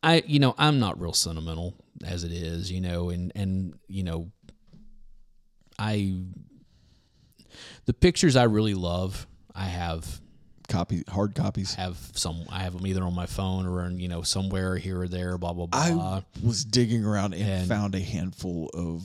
I, 0.02 0.23
you 0.27 0.39
know, 0.39 0.55
I'm 0.59 0.81
not 0.81 1.01
real 1.01 1.12
sentimental 1.12 1.74
as 2.05 2.24
it 2.24 2.32
is, 2.32 2.73
you 2.73 2.81
know, 2.81 3.11
and 3.11 3.31
and 3.35 3.74
you 3.86 4.02
know, 4.02 4.32
I 5.78 6.15
the 7.85 7.94
pictures 7.94 8.36
I 8.36 8.44
really 8.44 8.74
love, 8.74 9.27
I 9.55 9.65
have 9.66 10.20
Copy 10.66 11.05
hard 11.11 11.35
copies. 11.35 11.74
have 11.74 11.98
some 12.15 12.44
I 12.48 12.61
have 12.61 12.73
them 12.73 12.86
either 12.86 13.02
on 13.05 13.15
my 13.15 13.27
phone 13.27 13.66
or 13.66 13.85
in, 13.85 14.01
you 14.01 14.09
know 14.09 14.23
somewhere 14.23 14.77
here 14.77 15.02
or 15.02 15.09
there 15.09 15.36
blah 15.36 15.52
blah 15.52 15.66
blah 15.66 15.78
I 15.78 16.24
was 16.43 16.65
digging 16.65 17.05
around 17.05 17.35
and, 17.35 17.43
And- 17.43 17.69
found 17.69 17.94
a 17.94 18.01
handful 18.01 18.70
of 18.73 19.02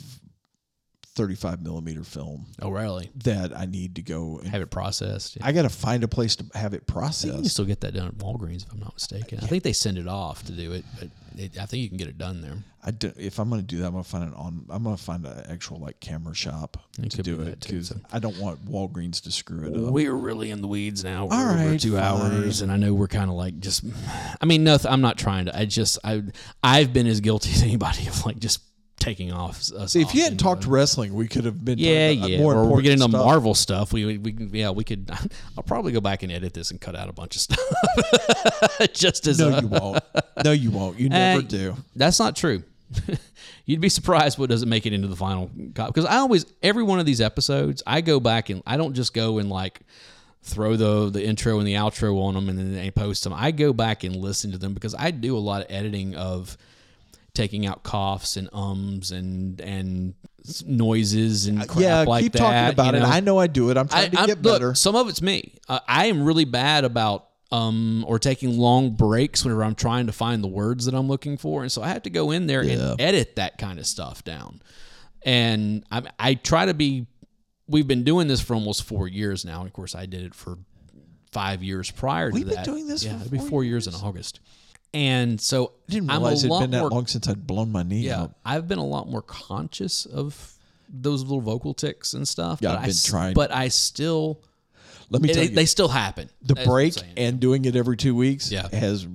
35 1.19 1.61
millimeter 1.61 2.01
film 2.01 2.45
oh 2.61 2.69
really 2.69 3.09
that 3.23 3.55
I 3.55 3.65
need 3.65 3.95
to 3.95 4.01
go. 4.01 4.39
And, 4.41 4.47
have 4.47 4.61
it 4.61 4.71
processed 4.71 5.37
I 5.41 5.51
got 5.51 5.63
to 5.63 5.69
find 5.69 6.05
a 6.05 6.07
place 6.07 6.37
to 6.37 6.45
have 6.57 6.73
it 6.73 6.83
I 6.95 7.09
think 7.09 7.23
you 7.25 7.31
can 7.33 7.49
still 7.49 7.65
get 7.65 7.81
that 7.81 7.93
done 7.93 8.07
at 8.07 8.17
Walgreens 8.17 8.65
if 8.65 8.71
I'm 8.71 8.79
not 8.79 8.93
mistaken 8.93 9.39
I 9.41 9.47
think 9.47 9.63
they 9.63 9.73
send 9.73 9.97
it 9.97 10.07
off 10.07 10.45
to 10.45 10.53
do 10.53 10.71
it 10.71 10.85
but 10.97 11.09
it, 11.35 11.59
I 11.59 11.65
think 11.65 11.83
you 11.83 11.89
can 11.89 11.97
get 11.97 12.07
it 12.07 12.17
done 12.17 12.41
there 12.41 12.55
I 12.81 12.91
do, 12.91 13.11
if 13.17 13.39
I'm 13.39 13.49
going 13.49 13.59
to 13.59 13.67
do 13.67 13.79
that, 13.79 13.87
I'm 13.87 13.91
going 13.91 14.05
to 14.05 14.09
find 14.09 14.23
an 14.23 14.33
on. 14.35 14.65
I'm 14.69 14.83
going 14.83 14.95
to 14.95 15.03
find 15.03 15.25
an 15.25 15.43
actual 15.49 15.79
like 15.79 15.99
camera 15.99 16.33
shop 16.33 16.77
It 16.97 17.11
to 17.11 17.21
do 17.21 17.41
it 17.41 17.59
because 17.59 17.89
so. 17.89 17.97
I 18.11 18.19
don't 18.19 18.39
want 18.39 18.65
Walgreens 18.65 19.21
to 19.23 19.31
screw 19.31 19.67
it 19.67 19.75
up. 19.75 19.91
we're 19.91 20.13
really 20.13 20.49
in 20.49 20.61
the 20.61 20.67
weeds 20.67 21.03
now 21.03 21.25
we're 21.25 21.35
All 21.35 21.49
over 21.49 21.55
right, 21.55 21.79
two 21.79 21.95
fine. 21.95 22.03
hours 22.03 22.61
and 22.61 22.71
I 22.71 22.77
know 22.77 22.93
we're 22.93 23.09
kind 23.09 23.29
of 23.29 23.35
like 23.35 23.59
just 23.59 23.83
I 24.39 24.45
mean 24.45 24.63
nothing. 24.63 24.89
I'm 24.89 25.01
not 25.01 25.17
trying 25.17 25.45
to 25.45 25.57
I 25.57 25.65
just 25.65 25.99
I 26.05 26.23
I've 26.63 26.93
been 26.93 27.05
as 27.05 27.19
guilty 27.19 27.51
as 27.51 27.63
anybody 27.63 28.07
of 28.07 28.25
like 28.25 28.39
just 28.39 28.61
taking 28.99 29.31
off 29.31 29.71
us 29.71 29.93
See, 29.93 30.01
if 30.01 30.13
you 30.13 30.23
hadn't 30.23 30.38
talked 30.39 30.63
the- 30.63 30.69
wrestling, 30.69 31.13
we 31.13 31.27
could 31.27 31.45
have 31.45 31.63
been 31.63 31.80
Yeah, 31.80 32.09
yeah. 32.09 32.39
more 32.39 32.55
or 32.55 32.65
we're 32.65 32.81
getting 32.81 33.01
into 33.01 33.09
stuff. 33.09 33.26
Marvel 33.26 33.53
stuff. 33.55 33.93
We, 33.93 34.17
we, 34.17 34.34
we 34.34 34.59
yeah, 34.59 34.69
we 34.71 34.84
could. 34.84 35.09
I'll 35.57 35.63
probably 35.63 35.91
go 35.91 36.01
back 36.01 36.23
and 36.23 36.31
edit 36.31 36.53
this 36.53 36.71
and 36.71 36.80
cut 36.80 36.95
out 36.95 37.09
a 37.09 37.13
bunch 37.13 37.35
of 37.35 37.41
stuff. 37.41 37.59
Just 38.93 39.27
as 39.27 39.39
No, 39.39 39.49
a- 39.49 39.61
you 39.61 39.67
won't. 39.67 40.03
No, 40.43 40.51
you 40.51 40.71
won't. 40.71 40.99
You 40.99 41.09
never 41.09 41.39
Uh, 41.39 41.43
do. 41.47 41.76
That's 41.95 42.19
not 42.19 42.35
true. 42.35 42.63
You'd 43.65 43.81
be 43.81 43.89
surprised 43.89 44.39
what 44.39 44.49
doesn't 44.49 44.67
make 44.69 44.85
it 44.85 44.93
into 44.93 45.07
the 45.07 45.15
final. 45.15 45.47
Because 45.47 46.05
I 46.05 46.15
always, 46.17 46.45
every 46.63 46.81
one 46.84 46.99
of 46.99 47.05
these 47.05 47.21
episodes, 47.21 47.84
I 47.85 48.01
go 48.01 48.19
back 48.19 48.49
and 48.49 48.63
I 48.65 48.77
don't 48.77 48.93
just 48.95 49.13
go 49.13 49.38
and 49.38 49.49
like 49.49 49.81
throw 50.41 50.76
the 50.76 51.09
the 51.09 51.23
intro 51.23 51.59
and 51.59 51.67
the 51.67 51.73
outro 51.73 52.19
on 52.23 52.34
them 52.34 52.49
and 52.49 52.57
then 52.57 52.84
I 52.84 52.89
post 52.89 53.23
them. 53.26 53.34
I 53.35 53.51
go 53.51 53.73
back 53.73 54.03
and 54.03 54.15
listen 54.15 54.51
to 54.53 54.57
them 54.57 54.73
because 54.73 54.95
I 54.95 55.11
do 55.11 55.38
a 55.38 55.39
lot 55.39 55.61
of 55.61 55.67
editing 55.69 56.15
of 56.15 56.57
taking 57.39 57.65
out 57.65 57.83
coughs 57.83 58.35
and 58.37 58.49
ums 58.53 59.11
and 59.11 59.61
and 59.61 60.13
noises 60.65 61.47
and 61.47 61.67
crap 61.67 61.79
yeah, 61.81 62.01
like 62.03 62.23
keep 62.23 62.33
that. 62.33 62.39
talking 62.39 62.73
about 62.73 62.93
you 62.95 62.99
it. 63.01 63.03
I 63.05 63.19
know 63.19 63.37
I 63.37 63.47
do 63.47 63.69
it. 63.69 63.77
I'm 63.77 63.87
trying 63.87 64.05
I, 64.05 64.09
to 64.09 64.17
I'm- 64.19 64.27
get 64.27 64.41
look, 64.41 64.55
better. 64.55 64.73
some 64.75 64.95
of 64.95 65.07
it's 65.09 65.21
me. 65.21 65.53
Uh, 65.67 65.79
I 65.87 66.07
am 66.07 66.23
really 66.23 66.45
bad 66.45 66.83
about 66.85 67.27
um 67.51 68.05
or 68.07 68.19
taking 68.19 68.57
long 68.57 68.91
breaks 68.91 69.43
whenever 69.43 69.63
I'm 69.63 69.75
trying 69.75 70.05
to 70.07 70.11
find 70.13 70.43
the 70.43 70.47
words 70.47 70.85
that 70.85 70.93
I'm 70.93 71.07
looking 71.07 71.37
for, 71.37 71.61
and 71.63 71.71
so 71.71 71.81
I 71.81 71.87
have 71.89 72.03
to 72.03 72.09
go 72.09 72.31
in 72.31 72.45
there 72.47 72.63
Yeah. 72.63 72.91
and 72.91 73.01
edit 73.01 73.35
that 73.37 73.57
kind 73.57 73.79
of 73.79 73.87
stuff 73.87 74.23
down. 74.23 74.61
And 75.23 75.83
I 75.91 76.03
I 76.19 76.33
try 76.35 76.65
to 76.65 76.73
be. 76.73 77.07
We've 77.67 77.87
been 77.87 78.03
doing 78.03 78.27
this 78.27 78.41
for 78.41 78.55
almost 78.55 78.83
four 78.83 79.07
years 79.07 79.45
now. 79.45 79.59
And 79.59 79.67
of 79.67 79.73
course, 79.73 79.93
I 79.93 80.07
did 80.07 80.23
it 80.23 80.33
for 80.33 80.57
five 81.31 81.61
years 81.63 81.91
prior 81.91 82.29
to 82.31 82.33
We've 82.33 82.43
to 82.43 82.49
been 82.49 82.55
that. 82.55 82.65
doing 82.65 82.87
this 82.87 83.03
yeah, 83.03 83.11
for 83.17 83.25
it'll 83.25 83.31
be 83.31 83.37
four 83.37 83.47
four 83.49 83.63
years 83.63 83.85
in 83.87 83.93
August. 83.93 84.39
And 84.93 85.39
so 85.39 85.73
I 85.87 85.91
didn't 85.91 86.09
realize 86.09 86.43
it'd 86.43 86.59
been 86.59 86.71
that 86.71 86.79
more 86.79 86.89
long 86.89 87.07
since 87.07 87.27
I'd 87.27 87.45
blown 87.45 87.71
my 87.71 87.83
knee 87.83 88.01
yeah, 88.07 88.21
out. 88.21 88.35
I've 88.43 88.67
been 88.67 88.79
a 88.79 88.85
lot 88.85 89.07
more 89.07 89.21
conscious 89.21 90.05
of 90.05 90.53
those 90.89 91.21
little 91.21 91.41
vocal 91.41 91.73
ticks 91.75 92.13
and 92.13 92.27
stuff. 92.27 92.59
Yeah, 92.61 92.69
but 92.69 92.77
I've 92.77 92.83
I 92.83 92.87
been 92.87 92.95
trying. 93.05 93.33
But 93.35 93.51
I 93.53 93.67
still, 93.67 94.41
Let 95.11 95.21
me 95.21 95.27
tell 95.27 95.37
they, 95.43 95.49
you, 95.49 95.55
they 95.55 95.65
still 95.65 95.89
happen. 95.89 96.29
the 96.41 96.55
That's 96.55 96.67
what 96.67 96.71
I'm 96.71 96.73
break 96.73 96.95
and 97.17 97.39
doing 97.39 97.65
it 97.65 97.75
every 97.75 97.97
two 97.97 98.15
weeks 98.15 98.51
Yeah. 98.51 98.67
has, 98.69 99.07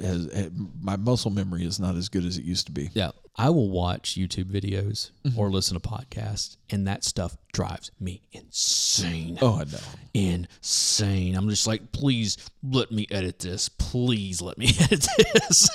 has, 0.00 0.32
has 0.32 0.50
my 0.80 0.96
muscle 0.96 1.30
memory 1.30 1.64
is 1.64 1.78
not 1.78 1.94
as 1.94 2.08
good 2.08 2.24
as 2.24 2.36
it 2.38 2.44
used 2.44 2.66
to 2.66 2.72
be. 2.72 2.90
yeah, 2.92 3.12
I 3.38 3.50
will 3.50 3.68
watch 3.68 4.14
YouTube 4.16 4.44
videos 4.46 5.10
Mm-hmm. 5.26 5.38
or 5.38 5.50
listen 5.50 5.78
to 5.78 5.88
podcasts, 5.88 6.56
and 6.70 6.86
that 6.86 7.02
stuff 7.04 7.36
drives 7.52 7.90
me 7.98 8.22
insane. 8.32 9.38
Oh, 9.42 9.56
I 9.60 9.64
know. 9.64 9.78
Insane. 10.14 11.34
I'm 11.34 11.48
just 11.48 11.66
like, 11.66 11.90
please 11.92 12.38
let 12.62 12.90
me 12.92 13.06
edit 13.10 13.40
this. 13.40 13.68
Please 13.68 14.40
let 14.40 14.56
me 14.56 14.68
edit 14.80 15.06
this. 15.34 15.68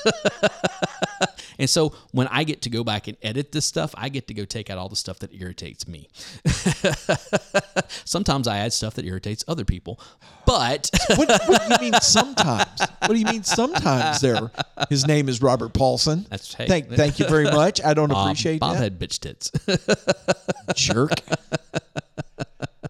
and 1.59 1.69
so 1.69 1.93
when 2.11 2.27
I 2.27 2.45
get 2.45 2.61
to 2.63 2.69
go 2.69 2.83
back 2.85 3.07
and 3.09 3.17
edit 3.21 3.51
this 3.51 3.65
stuff, 3.65 3.93
I 3.97 4.07
get 4.09 4.27
to 4.29 4.33
go 4.33 4.45
take 4.45 4.69
out 4.69 4.77
all 4.77 4.87
the 4.89 4.95
stuff 4.95 5.19
that 5.19 5.33
irritates 5.33 5.85
me. 5.87 6.07
Sometimes 8.05 8.47
I 8.47 8.59
add 8.59 8.73
stuff 8.73 8.93
that 8.95 9.05
irritates 9.05 9.43
other 9.47 9.65
people, 9.65 9.99
but 10.51 10.89
What, 11.15 11.29
what 11.47 11.67
do 11.67 11.73
you 11.73 11.91
mean 11.91 12.01
sometimes? 12.01 12.79
What 12.79 13.09
do 13.09 13.15
you 13.15 13.25
mean 13.25 13.43
sometimes? 13.43 14.21
There, 14.21 14.51
his 14.89 15.07
name 15.07 15.29
is 15.29 15.41
Robert 15.41 15.73
Paulson. 15.73 16.23
That's- 16.29 16.53
hey. 16.53 16.67
thank, 16.67 16.89
thank 16.89 17.19
you 17.19 17.27
very 17.27 17.45
much. 17.45 17.81
I 17.83 17.93
don't 17.93 18.11
um, 18.15 18.17
appreciate 18.17 18.59
Bob 18.59 18.73
that, 18.75 18.83
had 18.83 18.99
bitch 18.99 19.19
tits. 19.19 19.51
jerk. 20.75 21.11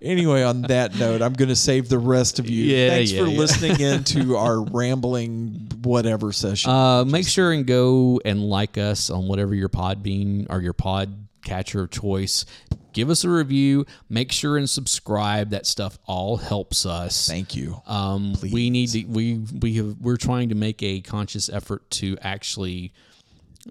Anyway, 0.02 0.42
on 0.42 0.64
that 0.64 0.96
note, 0.96 1.22
I'm 1.22 1.34
going 1.34 1.50
to 1.50 1.56
save 1.56 1.88
the 1.88 2.00
rest 2.00 2.40
of 2.40 2.50
you. 2.50 2.66
Yeah, 2.66 2.90
Thanks 2.90 3.12
yeah, 3.12 3.24
for 3.24 3.30
yeah. 3.30 3.38
listening 3.38 3.80
in 3.80 4.04
to 4.06 4.36
our 4.38 4.60
rambling 4.60 5.70
whatever 5.84 6.32
session. 6.32 6.72
Uh, 6.72 7.06
make 7.06 7.28
sure 7.28 7.52
and 7.52 7.68
go 7.68 8.20
and 8.26 8.42
like 8.42 8.80
us 8.80 9.12
on 9.12 9.28
whatever 9.28 9.54
your 9.54 9.70
Podbean 9.70 10.48
or 10.50 10.60
your 10.60 10.74
pod 10.74 11.28
catcher 11.46 11.82
of 11.84 11.92
choice. 11.92 12.46
Give 12.94 13.10
us 13.10 13.24
a 13.24 13.30
review. 13.30 13.86
Make 14.10 14.32
sure 14.32 14.58
and 14.58 14.70
subscribe. 14.70 15.50
That 15.52 15.66
stuff 15.66 15.98
all 16.06 16.38
helps 16.38 16.86
us. 16.86 17.28
Thank 17.28 17.56
you. 17.56 17.82
Um, 17.88 18.36
we 18.52 18.70
need 18.70 18.88
to. 18.90 19.06
We 19.06 19.40
we 19.60 19.74
have. 19.76 19.98
We're 20.02 20.18
trying 20.18 20.50
to 20.50 20.56
make 20.56 20.82
a 20.84 21.02
conscious 21.02 21.50
effort 21.50 21.90
to 21.92 22.18
actually 22.22 22.94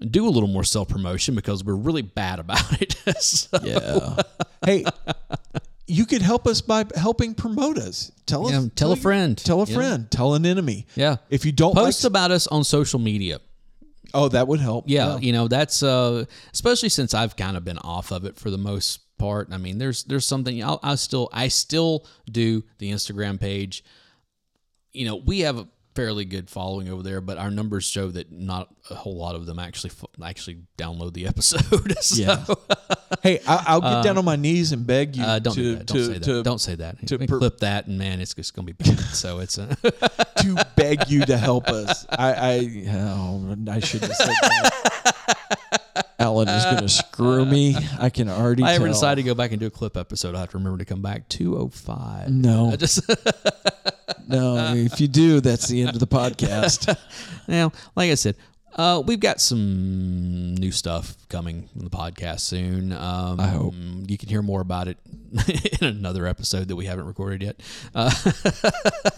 do 0.09 0.27
a 0.27 0.29
little 0.31 0.47
more 0.49 0.63
self 0.63 0.87
promotion 0.89 1.35
because 1.35 1.63
we're 1.63 1.75
really 1.75 2.01
bad 2.01 2.39
about 2.39 2.81
it. 2.81 2.95
So- 3.21 3.59
Yeah. 3.63 4.21
hey, 4.65 4.85
you 5.87 6.05
could 6.05 6.21
help 6.21 6.47
us 6.47 6.61
by 6.61 6.85
helping 6.95 7.33
promote 7.33 7.77
us. 7.77 8.11
Tell 8.25 8.45
us. 8.47 8.53
Yeah, 8.53 8.65
tell 8.75 8.91
a 8.91 8.95
friend, 8.95 9.37
Tell 9.37 9.61
a 9.61 9.67
know? 9.67 9.73
friend. 9.75 10.09
Tell 10.09 10.33
an 10.35 10.45
enemy. 10.45 10.85
yeah. 10.95 11.17
If 11.29 11.45
you 11.45 11.51
don't 11.51 11.75
Post 11.75 12.03
like, 12.03 12.09
about 12.09 12.31
us 12.31 12.47
on 12.47 12.63
social 12.63 12.99
media. 12.99 13.39
oh, 14.13 14.29
that 14.29 14.47
would 14.47 14.59
help. 14.61 14.85
yeah, 14.87 15.17
you 15.17 15.33
know 15.33 15.47
that's 15.47 15.83
uh 15.83 16.25
especially 16.53 16.89
since 16.89 17.13
I've 17.13 17.35
kind 17.35 17.57
of 17.57 17.65
been 17.65 17.77
off 17.79 18.11
of 18.11 18.23
it 18.25 18.37
for 18.37 18.49
the 18.49 18.57
most 18.57 19.01
part. 19.21 19.49
I 19.51 19.57
mean, 19.57 19.77
there's 19.77 20.03
there's 20.03 20.25
something 20.25 20.63
I'll, 20.63 20.79
I 20.83 20.95
still 20.95 21.29
I 21.31 21.47
still 21.47 22.05
do 22.29 22.63
the 22.79 22.91
Instagram 22.91 23.39
page. 23.39 23.83
You 24.93 25.05
know, 25.05 25.15
we 25.15 25.41
have 25.41 25.57
a 25.57 25.67
fairly 25.95 26.23
good 26.25 26.49
following 26.49 26.87
over 26.89 27.03
there, 27.03 27.19
but 27.21 27.37
our 27.37 27.51
numbers 27.51 27.83
show 27.85 28.07
that 28.11 28.31
not 28.31 28.73
a 28.89 28.95
whole 28.95 29.17
lot 29.17 29.35
of 29.35 29.45
them 29.45 29.59
actually 29.59 29.91
actually 30.23 30.59
download 30.77 31.13
the 31.13 31.27
episode. 31.33 31.93
So, 32.01 32.21
Yeah. 32.21 32.45
Hey, 33.21 33.39
I, 33.45 33.63
I'll 33.67 33.81
get 33.81 34.03
down 34.05 34.17
on 34.17 34.25
my 34.25 34.37
knees 34.37 34.71
and 34.71 34.87
beg 34.87 35.15
you 35.17 35.23
Uh, 35.23 35.37
don't 35.37 35.53
to 35.53 35.61
do 35.61 35.75
that. 35.75 35.85
Don't 35.85 35.97
to 35.97 36.05
say 36.05 36.13
that. 36.13 36.23
to, 36.23 36.43
don't 36.43 36.61
say 36.61 36.75
that. 36.75 37.07
to 37.07 37.19
per- 37.19 37.37
clip 37.39 37.57
that, 37.59 37.85
and 37.85 37.99
man, 37.99 38.19
it's 38.21 38.33
just 38.33 38.55
gonna 38.55 38.65
be 38.65 38.71
bad. 38.73 38.97
so 39.13 39.39
it's 39.39 39.59
uh, 39.59 39.75
to 40.37 40.65
beg 40.75 41.07
you 41.07 41.23
to 41.25 41.37
help 41.37 41.67
us. 41.67 42.07
I 42.09 42.33
I 42.33 42.87
oh, 42.89 43.55
I 43.69 43.79
shouldn't 43.79 44.11
have 44.11 44.17
said 44.17 44.35
that. 44.41 45.59
Alan 46.21 46.47
is 46.47 46.63
going 46.65 46.77
to 46.77 46.89
screw 46.89 47.45
me. 47.45 47.75
I 47.99 48.09
can 48.09 48.29
already. 48.29 48.63
I 48.63 48.73
ever 48.73 48.85
tell. 48.85 48.93
decide 48.93 49.15
to 49.15 49.23
go 49.23 49.33
back 49.33 49.51
and 49.51 49.59
do 49.59 49.67
a 49.67 49.71
clip 49.71 49.97
episode, 49.97 50.35
I 50.35 50.39
have 50.41 50.49
to 50.51 50.57
remember 50.57 50.77
to 50.79 50.85
come 50.85 51.01
back 51.01 51.27
two 51.29 51.57
oh 51.57 51.69
five. 51.69 52.29
No, 52.29 52.71
I 52.71 52.75
just 52.75 53.01
no. 54.27 54.73
If 54.75 55.01
you 55.01 55.07
do, 55.07 55.41
that's 55.41 55.67
the 55.67 55.81
end 55.81 55.89
of 55.91 55.99
the 55.99 56.07
podcast. 56.19 56.95
Now, 57.47 57.71
like 57.95 58.11
I 58.11 58.15
said, 58.15 58.35
uh, 58.75 59.01
we've 59.05 59.19
got 59.19 59.41
some 59.41 60.55
new 60.55 60.71
stuff 60.71 61.15
coming 61.29 61.69
in 61.75 61.83
the 61.83 61.89
podcast 61.89 62.41
soon. 62.41 62.93
Um, 62.93 63.39
I 63.39 63.47
hope. 63.47 63.73
you 64.07 64.17
can 64.17 64.29
hear 64.29 64.41
more 64.41 64.61
about 64.61 64.87
it 64.87 64.97
in 65.81 65.87
another 65.87 66.25
episode 66.27 66.67
that 66.69 66.75
we 66.75 66.85
haven't 66.85 67.05
recorded 67.07 67.43
yet. 67.43 67.59
Uh, 67.93 68.11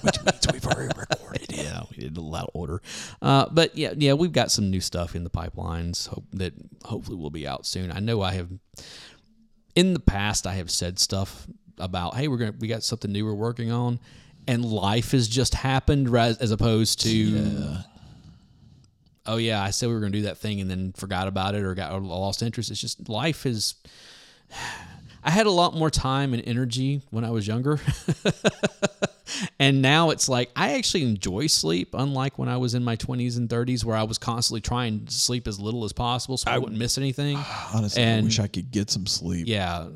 Which 0.01 0.23
means 0.23 0.47
we've 0.51 0.65
already 0.65 0.93
recorded 0.97 1.45
yeah, 1.49 1.83
we 1.91 1.97
did 1.97 2.17
a 2.17 2.21
loud 2.21 2.49
order. 2.53 2.81
Uh, 3.21 3.47
but 3.51 3.77
yeah, 3.77 3.93
yeah, 3.95 4.13
we've 4.13 4.31
got 4.31 4.51
some 4.51 4.69
new 4.69 4.81
stuff 4.81 5.15
in 5.15 5.23
the 5.23 5.29
pipelines 5.29 6.07
hope, 6.07 6.25
that 6.33 6.53
hopefully 6.83 7.17
will 7.17 7.29
be 7.29 7.47
out 7.47 7.65
soon. 7.65 7.91
I 7.91 7.99
know 7.99 8.21
I 8.21 8.33
have. 8.33 8.49
in 9.75 9.93
the 9.93 9.99
past 9.99 10.47
I 10.47 10.55
have 10.55 10.71
said 10.71 10.99
stuff 10.99 11.47
about, 11.77 12.15
hey, 12.15 12.27
we're 12.27 12.37
gonna 12.37 12.55
we 12.59 12.67
got 12.67 12.83
something 12.83 13.11
new 13.11 13.25
we're 13.25 13.33
working 13.33 13.71
on, 13.71 13.99
and 14.47 14.65
life 14.65 15.11
has 15.11 15.27
just 15.27 15.53
happened 15.53 16.13
as 16.15 16.51
opposed 16.51 17.01
to. 17.01 17.77
Oh 19.25 19.37
yeah, 19.37 19.61
I 19.63 19.69
said 19.69 19.87
we 19.87 19.93
were 19.93 19.99
going 20.01 20.11
to 20.11 20.17
do 20.19 20.23
that 20.25 20.37
thing 20.37 20.59
and 20.59 20.69
then 20.69 20.91
forgot 20.93 21.27
about 21.27 21.55
it 21.55 21.63
or 21.63 21.73
got 21.75 21.93
or 21.93 22.01
lost 22.01 22.41
interest. 22.41 22.71
It's 22.71 22.81
just 22.81 23.07
life 23.09 23.45
is. 23.45 23.75
I 25.25 25.31
had 25.31 25.45
a 25.45 25.51
lot 25.51 25.73
more 25.73 25.89
time 25.89 26.33
and 26.33 26.43
energy 26.45 27.01
when 27.09 27.23
I 27.23 27.29
was 27.31 27.47
younger. 27.47 27.79
and 29.59 29.81
now 29.81 30.09
it's 30.09 30.27
like 30.27 30.49
I 30.53 30.73
actually 30.73 31.03
enjoy 31.03 31.47
sleep, 31.47 31.91
unlike 31.93 32.37
when 32.37 32.49
I 32.49 32.57
was 32.57 32.73
in 32.73 32.83
my 32.83 32.97
20s 32.97 33.37
and 33.37 33.47
30s, 33.47 33.85
where 33.85 33.95
I 33.95 34.03
was 34.03 34.17
constantly 34.17 34.59
trying 34.59 35.05
to 35.05 35.13
sleep 35.13 35.47
as 35.47 35.61
little 35.61 35.85
as 35.85 35.93
possible 35.93 36.35
so 36.35 36.51
I, 36.51 36.57
wouldn't 36.57 36.77
miss 36.77 36.97
anything. 36.97 37.37
Honestly, 37.73 38.03
I 38.03 38.19
wish 38.19 38.37
I 38.39 38.47
could 38.47 38.69
get 38.69 38.89
some 38.89 39.05
sleep 39.05 39.47
Yeah. 39.47 39.87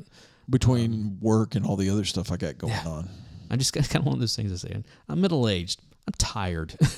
between 0.48 0.94
um, 0.94 1.18
work 1.20 1.56
and 1.56 1.66
all 1.66 1.76
the 1.76 1.90
other 1.90 2.04
stuff 2.06 2.32
I 2.32 2.38
got 2.38 2.56
going 2.56 2.72
on. 2.86 3.10
I 3.50 3.56
just 3.56 3.72
got 3.74 3.86
kind 3.90 4.02
of 4.02 4.06
one 4.06 4.14
of 4.14 4.20
those 4.20 4.34
things 4.34 4.50
I 4.50 4.68
say. 4.68 4.82
I'm 5.10 5.20
middle 5.20 5.46
aged. 5.46 5.82
I'm 6.06 6.14
tired. 6.16 6.74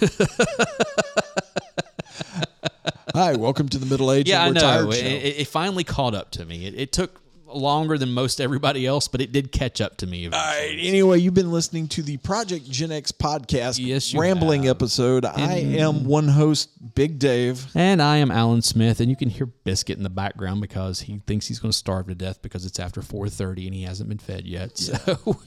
Hi, 3.14 3.34
welcome 3.36 3.68
to 3.70 3.78
the 3.78 3.86
middle 3.86 4.12
age. 4.12 4.28
yeah, 4.28 4.44
I 4.44 4.51
know. 4.51 4.90
It, 4.90 4.94
show. 4.94 5.06
it, 5.06 5.48
finally 5.48 5.84
caught 5.84 6.14
up 6.14 6.30
to 6.32 6.44
me. 6.44 6.66
It, 6.66 6.74
it 6.78 6.92
took 6.92 7.20
longer 7.47 7.98
than 7.98 8.12
most 8.12 8.40
everybody 8.40 8.86
else, 8.86 9.09
but 9.09 9.20
it 9.20 9.32
did 9.32 9.51
catch 9.51 9.80
up 9.80 9.97
to 9.98 10.06
me. 10.06 10.26
All 10.26 10.30
right. 10.30 10.60
eventually. 10.66 10.88
Anyway, 10.88 11.18
you've 11.18 11.34
been 11.34 11.51
listening 11.51 11.88
to 11.88 12.02
the 12.02 12.16
Project 12.18 12.70
Gen 12.70 12.92
X 12.92 13.10
podcast 13.10 13.84
Yes, 13.84 14.14
rambling 14.14 14.64
have. 14.64 14.76
episode. 14.76 15.24
I 15.24 15.56
am 15.56 16.05
one 16.05 16.28
host, 16.28 16.70
Big 16.94 17.18
Dave. 17.18 17.66
And 17.74 18.01
I 18.01 18.18
am 18.18 18.30
Alan 18.30 18.62
Smith, 18.62 19.01
and 19.01 19.10
you 19.10 19.16
can 19.16 19.28
hear 19.30 19.47
Biscuit 19.47 19.97
in 19.97 20.05
the 20.05 20.10
background 20.10 20.60
because 20.60 21.01
he 21.01 21.20
thinks 21.26 21.48
he's 21.48 21.59
going 21.59 21.72
to 21.72 21.76
starve 21.78 22.06
to 22.06 22.14
death 22.14 22.40
because 22.42 22.64
it's 22.64 22.78
after 22.78 23.01
4:30 23.01 23.66
and 23.66 23.74
he 23.74 23.82
hasn't 23.82 24.09
been 24.09 24.18
fed 24.18 24.47
yet. 24.47 24.78
So 24.78 25.18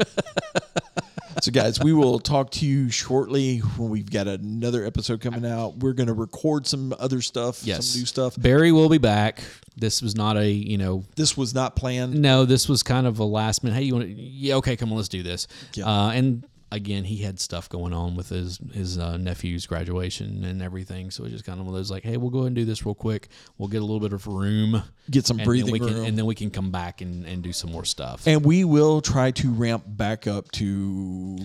So, 1.44 1.52
guys, 1.52 1.78
we 1.78 1.92
will 1.92 2.20
talk 2.20 2.52
to 2.52 2.66
you 2.66 2.90
shortly 2.90 3.58
when 3.58 3.90
we've 3.90 4.10
got 4.10 4.30
another 4.30 4.86
episode 4.86 5.20
coming 5.20 5.46
out. 5.46 5.76
We're 5.76 5.92
going 5.92 6.08
to 6.08 6.14
record 6.14 6.66
some 6.66 6.96
other 6.98 7.22
stuff, 7.22 7.66
yes, 7.66 7.88
some 7.88 8.00
new 8.00 8.06
stuff. 8.06 8.36
Barry 8.40 8.72
will 8.72 8.88
be 8.88 8.98
back. 8.98 9.44
This 9.76 10.02
was 10.02 10.16
not 10.16 10.38
a 10.38 10.50
you 10.50 10.78
know 10.78 11.04
This 11.18 11.36
was 11.36 11.54
not 11.54 11.76
planned. 11.76 12.14
No, 12.14 12.46
this 12.46 12.70
was 12.70 12.82
kind 12.82 13.06
of 13.06 13.20
a 13.20 13.26
last 13.26 13.62
minute. 13.62 13.76
Hey, 13.76 13.84
you 13.84 13.94
want 13.94 14.06
to? 14.06 14.14
Yeah, 14.14 14.56
okay, 14.56 14.78
come 14.78 14.90
on, 14.92 14.96
let's 14.96 15.10
do 15.10 15.22
this. 15.22 15.50
Yeah. 15.74 15.86
Uh, 15.86 16.12
and 16.12 16.46
again, 16.74 17.04
he 17.04 17.18
had 17.18 17.40
stuff 17.40 17.70
going 17.70 17.94
on 17.94 18.16
with 18.16 18.30
his 18.30 18.60
his 18.74 18.98
uh, 18.98 19.18
nephew's 19.18 19.66
graduation 19.66 20.44
and 20.44 20.62
everything, 20.62 21.12
so 21.12 21.24
it 21.24 21.30
just 21.30 21.46
kind 21.46 21.60
of 21.60 21.66
one 21.66 21.74
of 21.76 21.80
those 21.80 21.92
like, 21.92 22.04
hey, 22.04 22.18
we'll 22.18 22.30
go 22.32 22.40
ahead 22.40 22.48
and 22.48 22.56
do 22.56 22.66
this 22.66 22.86
real 22.86 22.96
quick. 22.96 23.30
We'll 23.58 23.70
get 23.70 23.78
a 23.82 23.86
little 23.86 24.00
bit 24.00 24.12
of 24.14 24.28
room, 24.28 24.84
Get 25.10 25.26
some 25.26 25.40
and 25.40 25.46
breathing 25.46 25.74
then 25.74 25.74
we 25.74 25.80
can, 25.88 25.98
room. 25.98 26.06
and 26.06 26.18
then 26.18 26.26
we 26.26 26.36
can 26.36 26.50
come 26.50 26.72
back 26.72 27.02
and, 27.02 27.26
and 27.26 27.42
do 27.42 27.54
some 27.54 27.72
more 27.72 27.86
stuff. 27.86 28.28
And 28.28 28.44
we 28.44 28.64
will 28.66 29.02
try 29.02 29.32
to 29.32 29.52
ramp 29.52 29.84
back 29.88 30.28
up 30.28 30.52
to 30.54 31.38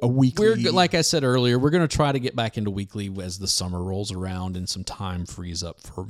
a 0.00 0.06
weekly. 0.06 0.64
we're 0.64 0.72
like 0.72 0.94
I 0.94 1.00
said 1.00 1.24
earlier, 1.24 1.58
we're 1.58 1.70
going 1.70 1.86
to 1.86 1.96
try 1.96 2.12
to 2.12 2.20
get 2.20 2.36
back 2.36 2.56
into 2.58 2.70
weekly 2.70 3.10
as 3.22 3.38
the 3.38 3.48
summer 3.48 3.82
rolls 3.82 4.12
around 4.12 4.56
and 4.56 4.68
some 4.68 4.84
time 4.84 5.26
frees 5.26 5.62
up 5.62 5.80
for 5.80 6.06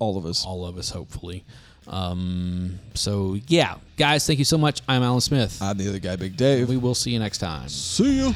all 0.00 0.18
of 0.18 0.26
us. 0.26 0.44
all 0.44 0.66
of 0.66 0.76
us, 0.76 0.90
hopefully. 0.90 1.44
Um, 1.88 2.78
so 2.94 3.36
yeah, 3.48 3.76
guys, 3.96 4.26
thank 4.26 4.38
you 4.38 4.44
so 4.44 4.58
much. 4.58 4.80
I'm 4.88 5.02
Alan 5.02 5.20
Smith. 5.20 5.60
I'm 5.60 5.76
the 5.76 5.88
other 5.88 5.98
guy, 5.98 6.16
Big 6.16 6.36
Dave. 6.36 6.68
we 6.68 6.76
will 6.76 6.94
see 6.94 7.10
you 7.10 7.18
next 7.18 7.38
time. 7.38 7.68
See 7.68 8.18
you. 8.18 8.34